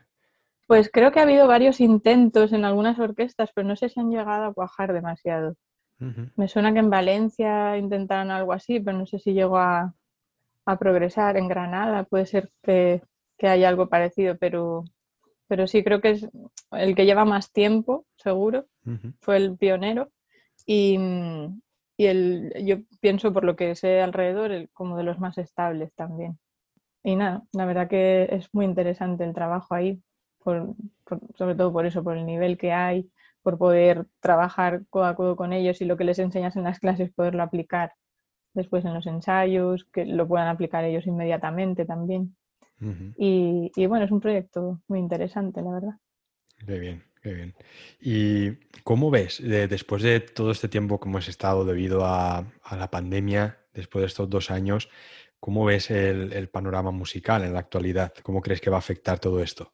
Pues 0.66 0.90
creo 0.92 1.12
que 1.12 1.20
ha 1.20 1.24
habido 1.24 1.48
varios 1.48 1.80
intentos 1.82 2.54
en 2.54 2.66
algunas 2.66 2.98
orquestas, 2.98 3.52
pero 3.54 3.68
no 3.68 3.76
sé 3.76 3.90
si 3.90 4.00
han 4.00 4.10
llegado 4.10 4.46
a 4.46 4.54
cuajar 4.54 4.94
demasiado. 4.94 5.56
Me 6.00 6.48
suena 6.48 6.72
que 6.74 6.80
en 6.80 6.92
Valencia 6.92 7.76
intentaron 7.78 8.30
algo 8.32 8.54
así, 8.54 8.80
pero 8.80 8.98
no 8.98 9.08
sé 9.08 9.18
si 9.18 9.34
llegó 9.34 9.58
a, 9.58 9.96
a 10.68 10.78
progresar 10.78 11.38
en 11.38 11.48
Granada, 11.48 12.04
puede 12.04 12.26
ser 12.26 12.52
que, 12.62 13.02
haya 13.42 13.70
algo 13.70 13.88
parecido, 13.88 14.38
pero, 14.38 14.84
pero 15.48 15.68
sí 15.68 15.84
creo 15.84 16.02
que 16.02 16.12
es 16.12 16.28
el 16.72 16.96
que 16.96 17.06
lleva 17.06 17.26
más 17.26 17.52
tiempo, 17.52 18.06
seguro, 18.18 18.66
fue 19.20 19.38
el 19.38 19.58
pionero 19.58 20.12
y, 20.66 20.98
el, 21.98 22.54
yo 22.64 22.78
pienso 23.02 23.34
por 23.34 23.44
lo 23.44 23.56
que 23.56 23.76
sé 23.76 24.02
alrededor 24.02 24.52
el, 24.52 24.70
como 24.72 24.98
de 24.98 25.04
los 25.04 25.20
más 25.20 25.38
estables 25.38 25.94
también. 25.96 26.38
Y 27.04 27.16
nada, 27.16 27.44
la 27.54 27.66
verdad 27.66 27.88
que 27.88 28.28
es 28.32 28.54
muy 28.54 28.66
interesante 28.66 29.24
el 29.24 29.34
trabajo 29.34 29.76
ahí, 29.76 30.02
sobre 30.44 31.56
todo 31.56 31.72
por 31.72 31.86
eso, 31.86 32.04
por 32.04 32.18
el 32.18 32.26
nivel 32.26 32.58
que 32.58 32.72
hay, 32.72 33.10
por 33.42 33.58
poder 33.58 34.06
trabajar 34.20 34.86
codo 34.90 35.06
a 35.06 35.16
codo 35.16 35.36
con 35.36 35.54
ellos 35.54 35.82
y 35.82 35.86
lo 35.86 35.98
que 35.98 36.04
les 36.04 36.20
enseñas 36.20 36.56
en 36.56 36.64
las 36.64 36.80
clases 36.80 37.14
poderlo 37.14 37.44
aplicar 37.44 37.94
después 38.54 38.84
en 38.86 38.94
los 38.94 39.08
ensayos, 39.08 39.86
que 39.86 40.06
lo 40.06 40.28
puedan 40.28 40.48
aplicar 40.48 40.84
ellos 40.84 41.08
inmediatamente 41.08 41.86
también. 41.86 42.36
Y, 42.80 43.86
bueno, 43.88 44.06
es 44.06 44.12
un 44.12 44.20
proyecto 44.20 44.82
muy 44.88 45.00
interesante, 45.00 45.62
la 45.62 45.72
verdad. 45.72 45.94
Qué 46.66 46.80
bien, 46.80 47.04
qué 47.22 47.34
bien. 47.34 47.56
¿Y 48.00 48.82
cómo 48.84 49.10
ves, 49.10 49.42
después 49.42 50.04
de 50.04 50.20
todo 50.20 50.52
este 50.52 50.68
tiempo 50.68 51.00
que 51.00 51.10
hemos 51.10 51.28
estado 51.28 51.66
debido 51.66 52.06
a, 52.06 52.46
la 52.72 52.92
pandemia, 52.92 53.58
después 53.74 54.02
de 54.02 54.08
estos 54.08 54.30
dos 54.30 54.52
años, 54.52 54.90
cómo 55.40 55.66
ves 55.66 55.92
el, 55.92 56.50
panorama 56.50 56.92
musical 56.92 57.44
en 57.44 57.54
la 57.54 57.60
actualidad? 57.60 58.14
¿Cómo 58.24 58.42
crees 58.42 58.62
que 58.62 58.70
va 58.70 58.78
a 58.78 58.80
afectar 58.80 59.20
todo 59.20 59.42
esto? 59.42 59.74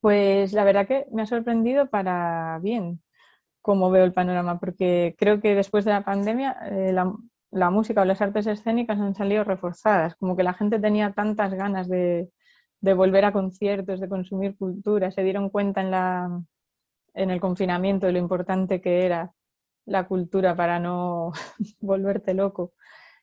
Pues 0.00 0.52
la 0.52 0.64
verdad 0.64 0.86
que 0.86 1.06
me 1.12 1.22
ha 1.22 1.26
sorprendido 1.26 1.88
para 1.88 2.58
bien 2.60 3.00
cómo 3.62 3.90
veo 3.90 4.04
el 4.04 4.12
panorama, 4.12 4.60
porque 4.60 5.14
creo 5.18 5.40
que 5.40 5.54
después 5.54 5.86
de 5.86 5.92
la 5.92 6.04
pandemia 6.04 6.58
eh, 6.70 6.92
la, 6.92 7.10
la 7.54 7.70
música 7.70 8.02
o 8.02 8.04
las 8.04 8.20
artes 8.20 8.46
escénicas 8.46 8.98
han 8.98 9.14
salido 9.14 9.44
reforzadas, 9.44 10.16
como 10.16 10.36
que 10.36 10.42
la 10.42 10.54
gente 10.54 10.80
tenía 10.80 11.12
tantas 11.12 11.54
ganas 11.54 11.88
de, 11.88 12.28
volver 12.80 13.24
a 13.24 13.32
conciertos, 13.32 14.00
de 14.00 14.08
consumir 14.08 14.56
cultura, 14.56 15.10
se 15.10 15.22
dieron 15.22 15.48
cuenta 15.50 15.80
en, 15.80 15.90
la, 15.90 16.42
en 17.14 17.30
el 17.30 17.40
confinamiento 17.40 18.06
de 18.06 18.12
lo 18.12 18.18
importante 18.18 18.80
que 18.80 19.06
era 19.06 19.32
la 19.86 20.06
cultura 20.08 20.56
para 20.56 20.80
no 20.80 21.32
volverte 21.80 22.34
loco. 22.34 22.72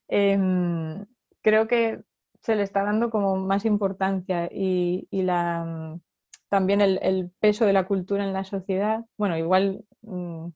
Em, 0.07 1.05
creo 1.41 1.67
que 1.67 2.01
se 2.41 2.55
le 2.55 2.63
está 2.63 2.83
dando 2.83 3.09
como 3.11 3.35
más 3.35 3.65
importancia 3.65 4.49
y, 4.51 5.07
la, 5.11 5.99
también 6.49 6.81
el, 6.81 7.31
peso 7.39 7.65
de 7.65 7.73
la 7.73 7.85
cultura 7.85 8.23
en 8.23 8.33
la 8.33 8.45
sociedad. 8.45 9.05
Bueno, 9.17 9.37
igual 9.37 9.83
mm, 10.01 10.47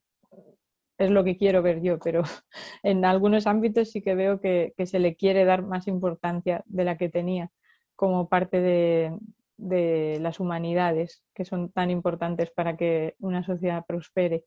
es 0.98 1.12
lo 1.12 1.24
que 1.24 1.38
quiero 1.38 1.62
ver 1.62 1.82
yo, 1.82 2.00
pero 2.00 2.24
en 2.84 3.06
algunos 3.06 3.48
ámbitos 3.48 3.92
sí 3.92 4.02
que 4.02 4.16
veo 4.16 4.40
que, 4.40 4.74
se 4.86 5.00
le 5.00 5.16
quiere 5.16 5.46
dar 5.46 5.64
más 5.64 5.88
importancia 5.88 6.64
de 6.66 6.86
la 6.86 6.98
que 6.98 7.10
tenía 7.10 7.52
como 7.96 8.30
parte 8.30 8.62
de, 8.62 10.20
las 10.20 10.40
humanidades, 10.40 11.24
que 11.34 11.46
son 11.46 11.72
tan 11.72 11.90
importantes 11.90 12.52
para 12.52 12.76
que 12.76 13.16
una 13.20 13.44
sociedad 13.44 13.86
prospere. 13.88 14.44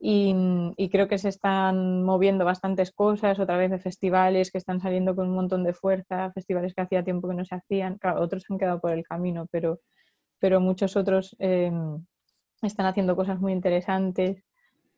Y, 0.00 0.34
creo 0.90 1.06
que 1.08 1.18
se 1.18 1.28
están 1.28 2.02
moviendo 2.02 2.44
bastantes 2.44 2.90
cosas, 2.92 3.38
otra 3.38 3.56
vez 3.56 3.70
de 3.70 3.78
festivales 3.78 4.50
que 4.50 4.58
están 4.58 4.80
saliendo 4.80 5.14
con 5.14 5.28
un 5.28 5.36
montón 5.36 5.62
de 5.64 5.74
fuerza, 5.74 6.32
festivales 6.32 6.74
que 6.74 6.82
hacía 6.82 7.04
tiempo 7.04 7.28
que 7.28 7.34
no 7.34 7.44
se 7.44 7.54
hacían, 7.54 7.98
claro, 7.98 8.20
otros 8.20 8.44
han 8.50 8.58
quedado 8.58 8.80
por 8.80 8.92
el 8.92 9.04
camino, 9.04 9.46
pero, 9.52 9.78
pero 10.40 10.60
muchos 10.60 10.96
otros 10.96 11.36
em, 11.38 12.04
están 12.62 12.86
haciendo 12.86 13.16
cosas 13.16 13.40
muy 13.40 13.52
interesantes. 13.52 14.44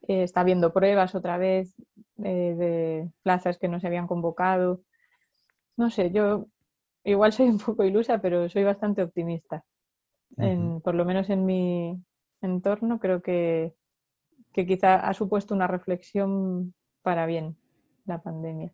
Eh, 0.09 0.23
está 0.23 0.41
habiendo 0.41 0.73
pruebas 0.73 1.15
otra 1.15 1.39
vez 1.39 1.75
eh, 2.19 2.55
de 2.57 3.11
plazas 3.23 3.59
que 3.59 3.69
no 3.69 3.81
se 3.81 3.87
habían 3.87 4.07
convocado. 4.07 4.83
No 5.77 5.91
sé, 5.91 6.11
yo 6.11 6.47
igual 7.05 7.33
soy 7.33 7.49
un 7.49 7.59
poco 7.59 7.85
ilusa, 7.85 8.21
pero 8.21 8.49
soy 8.49 8.65
bastante 8.65 9.03
optimista. 9.03 9.65
por 10.37 10.95
lo 10.95 11.05
menos 11.05 11.31
en 11.31 11.47
mi 11.47 11.99
entorno 12.43 12.99
creo 12.99 13.23
que, 13.23 13.75
que, 14.53 14.67
quizá 14.67 14.97
ha 14.97 15.15
supuesto 15.15 15.55
una 15.55 15.67
reflexión 15.67 16.75
para 17.03 17.27
bien 17.27 17.57
la 18.05 18.23
pandemia. 18.23 18.73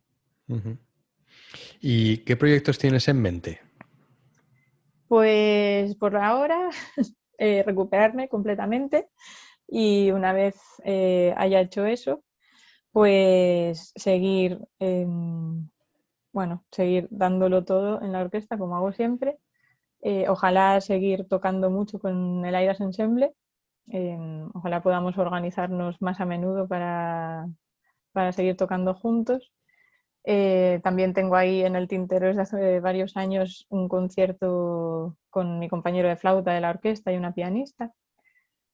¿Y 1.79 2.17
qué 2.19 2.35
proyectos 2.35 2.77
tienes 2.77 3.07
en 3.07 3.21
mente? 3.21 3.61
Pues 5.07 5.95
por 5.95 6.15
ahora 6.17 6.69
eh, 7.37 7.63
recuperarme 7.65 8.27
completamente 8.27 9.09
y 9.71 10.11
una 10.11 10.33
vez 10.33 10.57
eh, 10.83 11.33
haya 11.37 11.61
hecho 11.61 11.85
eso, 11.85 12.23
pues 12.91 13.93
seguir, 13.95 14.59
bueno, 16.33 16.65
seguir 16.71 17.07
dándolo 17.09 17.63
todo 17.65 18.01
en 18.01 18.11
la 18.11 18.21
orquesta 18.21 18.57
como 18.57 18.75
hago 18.75 18.91
siempre. 18.91 19.37
Eh, 20.01 20.27
ojalá 20.29 20.81
seguir 20.81 21.27
tocando 21.27 21.69
mucho 21.71 21.99
con 21.99 22.45
el 22.45 22.55
Airas 22.55 22.81
Ensemble. 22.81 23.33
ojalá 24.53 24.81
podamos 24.83 25.17
organizarnos 25.17 26.01
más 26.01 26.19
a 26.21 26.25
menudo 26.25 26.67
para, 26.67 27.47
para 28.13 28.33
seguir 28.33 28.57
tocando 28.57 28.93
juntos. 28.95 29.51
Eh, 30.25 30.81
también 30.83 31.13
tengo 31.13 31.35
ahí 31.35 31.63
en 31.63 31.75
el 31.75 31.87
tintero 31.87 32.27
desde 32.27 32.41
hace 32.41 32.79
varios 32.79 33.17
años 33.17 33.65
un 33.69 33.89
concierto 33.89 35.17
con 35.29 35.59
mi 35.59 35.69
compañero 35.69 36.09
de 36.09 36.17
flauta 36.17 36.53
de 36.53 36.61
la 36.61 36.71
orquesta 36.71 37.11
y 37.11 37.17
una 37.17 37.33
pianista. 37.33 37.93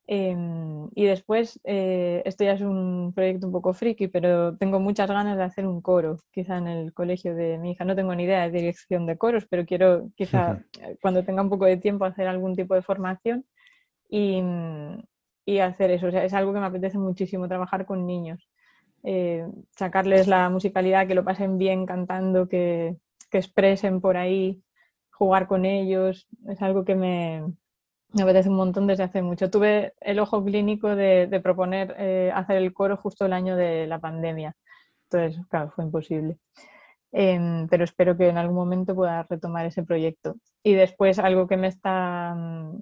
Em, 0.08 0.57
y 1.00 1.06
después, 1.06 1.60
eh, 1.64 2.24
esto 2.26 2.44
ya 2.44 2.54
es 2.54 2.62
un 2.62 3.14
proyecto 3.14 3.46
un 3.46 3.54
poco 3.54 3.72
friki, 3.72 4.08
pero 4.08 4.58
tengo 4.58 4.80
muchas 4.80 5.08
ganas 5.08 5.38
de 5.38 5.44
hacer 5.44 5.68
un 5.68 5.80
coro, 5.80 6.18
quizá 6.32 6.58
en 6.58 6.66
el 6.66 6.92
colegio 6.92 7.36
de 7.36 7.60
mi 7.60 7.74
hija. 7.74 7.86
No 7.86 7.96
tengo 7.96 8.16
ni 8.16 8.24
idea 8.24 8.42
de 8.42 8.50
dirección 8.50 9.06
de 9.06 9.16
coros, 9.16 9.46
pero 9.48 9.64
quiero 9.64 10.10
quizá 10.16 10.60
eh, 10.82 10.98
cuando 11.00 11.24
tenga 11.24 11.44
un 11.44 11.52
poco 11.52 11.66
de 11.66 11.78
tiempo 11.78 12.04
hacer 12.04 12.28
algún 12.28 12.56
tipo 12.56 12.74
de 12.74 12.82
formación 12.82 13.46
y, 14.10 14.42
y 15.46 15.60
hacer 15.60 15.92
eso. 15.92 16.08
O 16.08 16.12
sea, 16.12 16.24
es 16.26 16.34
algo 16.34 16.52
que 16.52 16.62
me 16.62 16.66
apetece 16.66 16.98
muchísimo, 16.98 17.48
trabajar 17.48 17.86
con 17.86 18.08
niños. 18.08 18.50
Eh, 19.04 19.46
sacarles 19.76 20.28
la 20.28 20.50
musicalidad, 20.50 21.06
que 21.06 21.14
lo 21.14 21.24
pasen 21.24 21.60
bien 21.60 21.86
cantando, 21.86 22.50
que, 22.50 22.98
que 23.30 23.38
expresen 23.38 24.02
por 24.02 24.18
ahí, 24.18 24.64
jugar 25.12 25.46
con 25.48 25.64
ellos. 25.64 26.28
Es 26.48 26.60
algo 26.64 26.86
que 26.86 26.96
me, 26.96 27.44
me 28.14 28.24
apetece 28.24 28.50
un 28.50 28.56
montón 28.56 28.88
desde 28.88 29.04
hace 29.04 29.22
mucho. 29.22 29.50
Tuve 29.50 29.94
el 30.02 30.20
ojo 30.20 30.44
clínico 30.44 30.96
de, 30.96 31.40
proponer 31.44 31.96
eh, 31.98 32.32
hacer 32.34 32.58
el 32.58 32.74
coro 32.74 32.98
justo 32.98 33.26
el 33.26 33.34
año 33.34 33.56
de 33.56 33.88
la 33.88 34.00
pandemia. 34.00 34.56
Entonces, 35.10 35.46
claro, 35.50 35.72
fue 35.72 35.86
imposible. 35.86 36.38
Em, 37.12 37.68
pero 37.70 37.84
espero 37.84 38.18
que 38.18 38.30
en 38.30 38.38
algún 38.38 38.56
momento 38.56 38.96
pueda 38.96 39.24
retomar 39.30 39.66
ese 39.66 39.84
proyecto. 39.84 40.36
Y 40.64 40.74
después 40.74 41.20
algo 41.20 41.48
que 41.48 41.58
me 41.58 41.68
está 41.68 42.34
mm, 42.36 42.80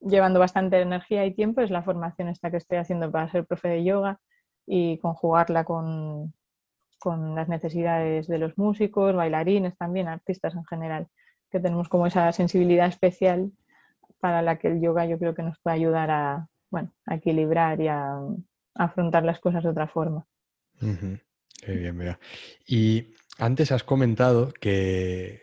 llevando 0.00 0.40
bastante 0.40 0.80
energía 0.80 1.24
y 1.26 1.34
tiempo 1.34 1.60
es 1.60 1.70
la 1.70 1.82
formación 1.82 2.28
esta 2.28 2.50
que 2.50 2.58
estoy 2.58 2.78
haciendo 2.78 3.10
para 3.10 3.30
ser 3.30 3.46
profe 3.46 3.68
de 3.68 3.84
yoga, 3.84 4.20
y 4.66 4.98
conjugarla 4.98 5.64
con, 5.64 6.34
con 6.98 7.34
las 7.34 7.48
necesidades 7.48 8.26
de 8.26 8.38
los 8.38 8.58
músicos, 8.58 9.14
bailarines 9.14 9.76
también, 9.78 10.08
artistas 10.08 10.54
en 10.54 10.64
general, 10.64 11.08
que 11.50 11.60
tenemos 11.60 11.88
como 11.88 12.06
esa 12.06 12.32
sensibilidad 12.32 12.88
especial 12.88 13.52
para 14.20 14.42
la 14.42 14.58
que 14.58 14.68
el 14.68 14.80
yoga 14.80 15.06
yo 15.06 15.18
creo 15.18 15.34
que 15.34 15.42
nos 15.42 15.58
puede 15.58 15.76
ayudar 15.76 16.10
a, 16.10 16.48
bueno, 16.70 16.92
a 17.06 17.16
equilibrar 17.16 17.80
y 17.80 17.88
a, 17.88 18.18
afrontar 18.74 19.24
las 19.24 19.40
cosas 19.40 19.62
de 19.62 19.70
otra 19.70 19.88
forma. 19.88 20.26
Qué 20.78 21.72
bien, 21.72 21.96
mira. 21.96 22.18
Y 22.66 23.14
antes 23.38 23.72
has 23.72 23.84
comentado 23.84 24.52
que 24.52 25.40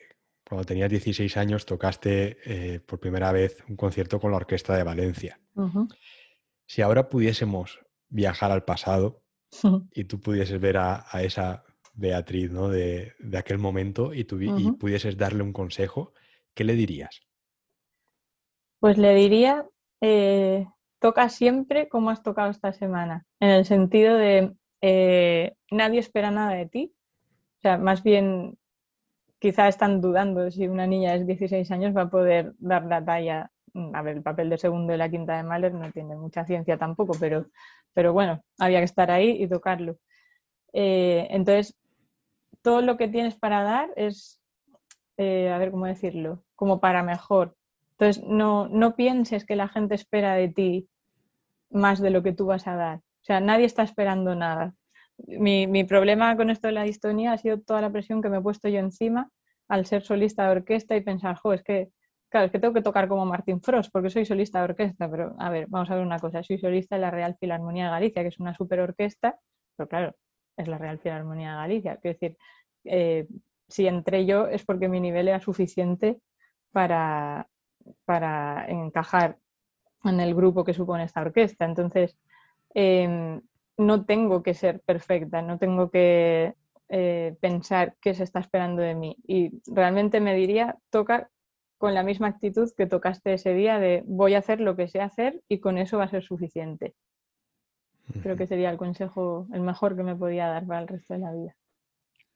cuando 0.48 0.66
tenías 0.66 0.90
16 0.90 1.36
años 1.38 1.66
tocaste 1.66 2.38
eh, 2.45 2.80
por 2.80 3.00
primera 3.00 3.32
vez 3.32 3.64
un 3.68 3.76
concierto 3.76 4.20
con 4.20 4.32
la 4.32 4.38
Orquesta 4.38 4.76
de 4.76 4.84
Valencia. 4.84 5.40
Si 6.66 6.82
ahora 6.82 7.10
pudiésemos 7.10 7.80
viajar 8.10 8.52
al 8.52 8.64
pasado 8.64 9.24
y 9.94 10.04
tú 10.06 10.20
pudieses 10.20 10.60
ver 10.60 10.78
a, 10.78 11.06
esa 11.22 11.64
Beatriz 11.95 12.52
¿no? 12.52 12.70
de, 12.70 13.14
aquel 13.36 13.58
momento 13.58 14.14
y, 14.14 14.26
tú, 14.26 14.40
y 14.41 14.72
pudieses 14.74 15.18
darle 15.18 15.44
un 15.44 15.54
consejo, 15.54 16.14
¿qué 16.54 16.64
le 16.64 16.76
dirías? 16.76 17.22
Pues 18.84 18.97
le 18.97 19.15
diría, 19.15 19.65
eh, 20.01 20.68
toca 20.99 21.30
siempre 21.30 21.88
como 21.88 22.10
has 22.10 22.22
tocado 22.22 22.51
esta 22.51 22.73
semana, 22.73 23.26
en 23.39 23.49
el 23.51 23.64
sentido 23.64 24.18
de 24.18 24.57
eh, 24.81 25.55
nadie 25.72 26.01
espera 26.01 26.31
nada 26.31 26.51
de 26.55 26.65
ti. 26.65 26.93
O 27.60 27.61
sea, 27.61 27.77
más 27.77 28.03
bien 28.03 28.57
quizá 29.39 29.69
están 29.69 30.01
dudando 30.01 30.51
si 30.51 30.68
una 30.68 30.85
niña 30.85 31.14
de 31.14 31.23
16 31.23 31.72
años 31.72 31.95
va 31.95 32.01
a 32.01 32.10
poder 32.10 32.55
dar 32.57 32.84
la 32.84 33.05
talla. 33.05 33.51
A 33.93 34.01
ver, 34.01 34.18
el 34.18 34.22
papel 34.22 34.49
de 34.49 34.57
segundo 34.57 34.91
de 34.91 34.97
la 34.97 35.10
quinta 35.10 35.38
de 35.38 35.43
Mahler 35.43 35.73
no 35.73 35.89
tiene 35.93 36.18
mucha 36.18 36.43
ciencia 36.45 36.77
tampoco, 36.77 37.14
pero, 37.18 37.45
pero 37.93 38.11
bueno, 38.11 38.43
había 38.60 38.80
que 38.80 38.85
estar 38.85 39.11
ahí 39.11 39.41
y 39.41 39.47
tocarlo. 39.47 39.97
Eh, 40.73 41.26
entonces, 41.30 41.73
todo 42.61 42.81
lo 42.81 42.97
que 42.97 43.07
tienes 43.07 43.35
para 43.35 43.64
dar 43.64 43.91
es, 43.95 44.41
a 45.18 45.57
ver 45.57 45.72
cómo 45.72 45.85
decirlo, 45.85 46.43
como 46.57 46.81
para 46.81 47.01
mejor. 47.01 47.55
Entonces, 47.98 48.24
no, 48.24 48.68
no 48.68 48.95
pienses 48.95 49.45
que 49.45 49.56
la 49.56 49.68
gente 49.68 49.95
espera 49.95 50.36
de 50.36 50.49
ti 50.49 50.90
más 51.70 51.99
de 51.99 52.10
lo 52.10 52.24
que 52.24 52.34
tú 52.34 52.45
vas 52.45 52.68
a 52.68 52.76
dar. 52.76 52.98
O 52.98 53.26
sea, 53.26 53.40
nadie 53.40 53.65
está 53.65 53.84
esperando 53.84 54.36
nada. 54.36 54.74
Mi, 55.18 55.68
mi, 55.68 55.84
problema 55.84 56.36
con 56.36 56.49
esto 56.49 56.68
de 56.68 56.74
la 56.74 56.84
distonía 56.84 57.34
ha 57.34 57.38
sido 57.38 57.60
toda 57.61 57.82
la 57.82 57.91
presión 57.91 58.22
que 58.22 58.30
me 58.30 58.38
he 58.38 58.41
puesto 58.41 58.68
yo 58.68 58.80
encima 58.80 59.30
al 59.68 59.86
ser 59.86 60.03
solista 60.03 60.45
de 60.45 60.52
orquesta 60.52 60.95
y 60.95 61.02
pensar, 61.02 61.36
jo, 61.38 61.53
es 61.53 61.64
que, 61.64 61.90
claro, 62.30 62.48
es 62.48 62.52
que 62.52 62.60
tengo 62.60 62.74
que 62.74 62.82
tocar 62.82 63.07
como 63.07 63.26
Martín 63.26 63.61
Frost 63.61 63.91
porque 63.91 64.10
soy 64.10 64.26
solista 64.26 64.60
de 64.60 64.65
orquesta, 64.65 65.10
pero 65.10 65.36
a 65.40 65.49
ver, 65.49 65.68
vamos 65.68 65.90
a 65.90 65.95
ver 65.95 66.06
una 66.06 66.20
cosa, 66.20 66.44
soy 66.44 66.57
solista 66.57 66.95
de 66.95 67.02
la 67.02 67.11
Real 67.11 67.38
Filarmonía 67.40 67.86
de 67.86 67.91
Galicia, 67.91 68.22
que 68.24 68.28
es 68.30 68.40
una 68.40 68.56
super 68.56 68.80
orquesta, 68.80 69.40
pero 69.78 69.88
claro, 69.88 70.15
es 70.57 70.68
la 70.68 70.78
Real 70.78 70.99
Filarmonía 70.99 71.52
de 71.52 71.56
Galicia. 71.56 71.98
Quiero 71.98 72.18
decir, 72.20 72.38
eh, 72.86 73.28
si 73.68 73.88
entré 73.88 74.26
yo 74.26 74.48
es 74.48 74.65
porque 74.65 74.90
mi 74.90 74.99
nivel 74.99 75.28
era 75.28 75.40
suficiente 75.40 76.20
para, 76.72 77.48
para 78.05 78.65
encajar 78.68 79.38
en 80.03 80.19
el 80.19 80.35
grupo 80.35 80.64
que 80.64 80.73
supone 80.73 81.03
esta 81.03 81.22
orquesta. 81.22 81.65
Entonces, 81.65 82.18
em, 82.73 83.41
no 83.77 84.05
tengo 84.05 84.43
que 84.43 84.53
ser 84.53 84.81
perfecta, 84.81 85.41
no 85.41 85.57
tengo 85.57 85.89
que 85.89 86.53
eh, 86.89 87.35
pensar 87.41 87.95
qué 88.01 88.14
se 88.14 88.23
está 88.23 88.39
esperando 88.39 88.81
de 88.81 88.95
mí. 88.95 89.18
Y 89.26 89.51
realmente 89.68 90.19
me 90.19 90.35
diría, 90.35 90.77
toca 90.89 91.30
con 91.77 91.93
la 91.93 92.03
misma 92.03 92.27
actitud 92.27 92.69
que 92.77 92.85
tocaste 92.85 93.34
ese 93.34 93.53
día 93.53 93.80
de 93.80 94.03
voy 94.05 94.35
a 94.35 94.39
hacer 94.39 94.61
lo 94.61 94.76
que 94.76 94.88
sé 94.88 95.01
hacer 95.01 95.41
y 95.49 95.60
con 95.60 95.77
eso 95.77 95.97
va 95.97 96.05
a 96.05 96.10
ser 96.10 96.23
suficiente. 96.23 96.95
Creo 98.22 98.35
que 98.35 98.47
sería 98.47 98.69
el 98.69 98.77
consejo, 98.77 99.47
el 99.53 99.61
mejor 99.61 99.95
que 99.95 100.03
me 100.03 100.15
podía 100.15 100.47
dar 100.47 100.65
para 100.65 100.81
el 100.81 100.88
resto 100.88 101.14
de 101.14 101.19
la 101.19 101.31
vida. 101.31 101.55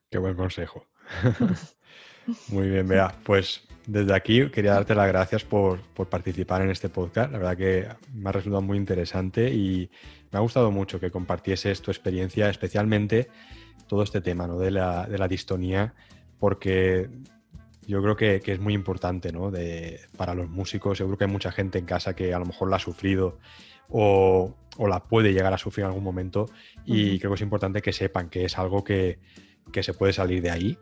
Qué 0.10 0.18
buen 0.18 0.36
consejo. 0.36 0.86
Muy 2.50 2.70
bien, 2.70 2.88
Bea. 2.88 3.14
Pues 3.24 3.68
desde 3.88 4.14
aquí 4.14 4.50
quería 4.50 4.74
darte 4.74 4.94
las 4.94 5.08
gracias 5.08 5.46
por, 5.46 5.80
participar 6.10 6.62
en 6.62 6.70
este 6.70 6.90
podcast. 6.90 7.32
La 7.32 7.38
verdad 7.38 7.58
que 7.58 7.88
me 8.14 8.30
ha 8.30 8.34
resultado 8.34 8.62
muy 8.62 8.78
interesante 8.78 9.50
y 9.50 9.90
me 10.30 10.38
ha 10.38 10.42
gustado 10.42 10.72
mucho 10.72 11.00
que 11.00 11.10
compartieses 11.10 11.82
tu 11.82 11.90
experiencia, 11.90 12.50
especialmente 12.50 13.30
todo 13.88 14.04
este 14.04 14.20
tema 14.20 14.46
¿no? 14.46 14.60
de, 14.60 14.72
la, 14.72 15.28
distonía, 15.30 15.94
porque 16.38 17.10
yo 17.88 18.02
creo 18.04 18.18
que, 18.18 18.42
es 18.46 18.60
muy 18.60 18.74
importante 18.74 19.32
¿no? 19.32 19.52
de, 19.52 20.02
para 20.18 20.36
los 20.36 20.50
músicos. 20.50 20.98
Seguro 20.98 21.18
que 21.18 21.24
hay 21.24 21.32
mucha 21.32 21.54
gente 21.54 21.80
en 21.80 21.86
casa 21.86 22.14
que 22.14 22.34
a 22.34 22.40
lo 22.40 22.46
mejor 22.46 22.70
la 22.70 22.76
ha 22.76 22.80
sufrido 22.80 23.40
o, 23.88 24.54
la 24.86 25.02
puede 25.06 25.32
llegar 25.32 25.54
a 25.54 25.58
sufrir 25.58 25.86
en 25.86 25.92
algún 25.92 26.04
momento 26.04 26.50
y 26.86 27.18
creo 27.20 27.32
que 27.32 27.36
es 27.36 27.42
importante 27.42 27.82
que 27.82 27.94
sepan 27.94 28.30
que 28.30 28.44
es 28.46 28.58
algo 28.60 28.84
que, 28.84 29.20
que 29.72 29.82
se 29.82 29.94
puede 29.94 30.12
salir 30.12 30.42
de 30.42 30.52
ahí 30.52 30.78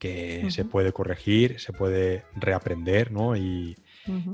que 0.00 0.50
se 0.50 0.64
puede 0.64 0.92
corregir, 0.92 1.60
se 1.60 1.72
puede 1.72 2.24
reaprender, 2.34 3.12
¿no? 3.12 3.36
Y, 3.36 3.76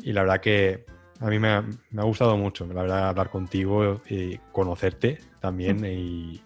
la 0.04 0.22
verdad 0.22 0.40
que 0.40 0.86
a 1.20 1.26
mí 1.26 1.38
me 1.38 1.48
ha, 1.48 1.64
gustado 2.04 2.36
mucho, 2.38 2.66
la 2.66 2.82
verdad, 2.82 3.08
hablar 3.08 3.30
contigo 3.30 4.00
y 4.08 4.38
conocerte 4.52 5.18
también 5.40 5.84
y 5.84 6.40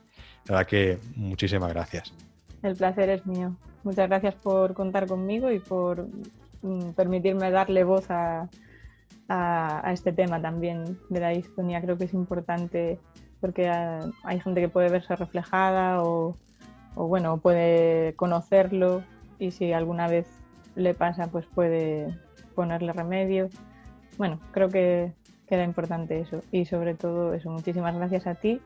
la 0.46 0.56
verdad 0.56 0.66
que 0.66 0.98
muchísimas 1.14 1.70
gracias. 1.72 2.14
El 2.62 2.74
placer 2.76 3.10
es 3.10 3.26
mío. 3.26 3.54
Muchas 3.84 4.08
gracias 4.08 4.34
por 4.34 4.72
contar 4.74 5.06
conmigo 5.06 5.50
y 5.52 5.58
por 5.58 6.08
mm, 6.62 6.92
permitirme 6.96 7.50
darle 7.50 7.84
voz 7.84 8.06
a, 8.10 8.48
este 9.92 10.12
tema 10.12 10.42
también 10.42 10.98
de 11.08 11.20
la 11.20 11.28
distonía. 11.28 11.80
Creo 11.80 11.96
que 11.96 12.04
es 12.04 12.14
importante 12.14 12.98
porque 13.40 13.68
hay 13.68 14.40
gente 14.40 14.60
que 14.60 14.68
puede 14.68 14.88
verse 14.88 15.14
reflejada 15.14 16.02
o, 16.02 16.34
o 16.94 17.06
bueno, 17.06 17.38
puede 17.38 18.14
conocerlo 18.14 19.02
y 19.38 19.50
si 19.50 19.72
alguna 19.72 20.08
vez 20.08 20.26
le 20.76 20.94
pasa, 20.94 21.28
pues 21.28 21.46
puede 21.46 22.16
ponerle 22.54 22.92
remedio. 22.92 23.48
Bueno, 24.18 24.38
creo 24.52 24.68
que, 24.68 25.12
era 25.48 25.64
importante 25.64 26.20
eso 26.20 26.38
y 26.52 26.64
sobre 26.64 26.94
todo 26.94 27.34
eso. 27.34 27.50
Muchísimas 27.50 27.96
gracias 27.96 28.24
a 28.28 28.36
ti. 28.36 28.60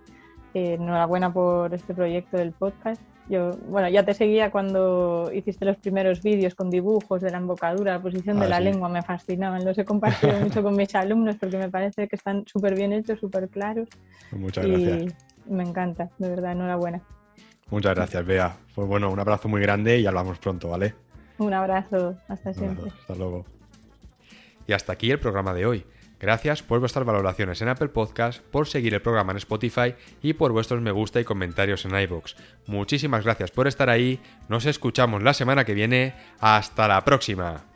Eh, 0.52 0.74
enhorabuena 0.74 1.32
por 1.32 1.72
este 1.72 1.94
proyecto 1.94 2.36
del 2.36 2.52
podcast. 2.52 3.00
Yo, 3.30 3.52
bueno, 3.70 3.88
ya 3.88 4.04
te 4.04 4.12
seguía 4.12 4.50
cuando 4.50 5.30
hiciste 5.32 5.64
los 5.64 5.78
primeros 5.78 6.22
vídeos 6.22 6.54
con 6.54 6.68
dibujos 6.68 7.22
de 7.22 7.30
la 7.30 7.38
embocadura, 7.38 7.94
la 7.94 8.02
posición 8.02 8.38
de 8.38 8.44
ah, 8.44 8.48
la 8.50 8.60
lengua, 8.60 8.90
me 8.90 9.00
fascinaban. 9.00 9.64
Los 9.64 9.78
he 9.78 9.86
compartido 9.86 10.38
mucho 10.40 10.62
con 10.62 10.76
mis 10.76 10.94
alumnos 10.94 11.36
porque 11.36 11.56
me 11.56 11.70
parece 11.70 12.06
que 12.06 12.16
están 12.16 12.44
súper 12.46 12.74
bien 12.74 12.92
hechos, 12.92 13.18
súper 13.18 13.48
claros. 13.48 13.88
Muchas 14.32 14.66
gracias. 14.66 15.14
Me 15.46 15.62
encanta, 15.62 16.10
de 16.18 16.28
verdad, 16.28 16.52
enhorabuena. 16.52 17.02
Muchas 17.70 17.94
gracias, 17.94 18.24
Bea. 18.24 18.56
Pues 18.74 18.88
bueno, 18.88 19.10
un 19.10 19.18
abrazo 19.18 19.48
muy 19.48 19.60
grande 19.60 19.98
y 19.98 20.06
hablamos 20.06 20.38
pronto, 20.38 20.68
¿vale? 20.68 20.94
Un 21.38 21.52
abrazo, 21.52 22.16
hasta 22.28 22.52
siempre. 22.52 22.90
hasta 22.90 23.14
luego. 23.14 23.44
Y 24.66 24.72
hasta 24.72 24.92
aquí 24.92 25.10
el 25.10 25.18
programa 25.18 25.52
de 25.52 25.66
hoy. 25.66 25.84
Gracias 26.20 26.62
por 26.62 26.80
vuestras 26.80 27.04
valoraciones 27.04 27.60
en 27.60 27.68
Apple 27.68 27.88
Podcast, 27.88 28.40
por 28.40 28.66
seguir 28.66 28.94
el 28.94 29.02
programa 29.02 29.32
en 29.32 29.38
Spotify 29.38 29.94
y 30.22 30.32
por 30.34 30.52
vuestros 30.52 30.80
me 30.80 30.90
gusta 30.90 31.20
y 31.20 31.24
comentarios 31.24 31.84
en 31.84 31.98
iVoox. 31.98 32.34
Muchísimas 32.66 33.24
gracias 33.24 33.50
por 33.50 33.66
estar 33.66 33.90
ahí. 33.90 34.20
Nos 34.48 34.64
escuchamos 34.64 35.22
la 35.22 35.34
semana 35.34 35.64
que 35.64 35.74
viene. 35.74 36.14
Hasta 36.40 36.88
la 36.88 37.04
próxima. 37.04 37.73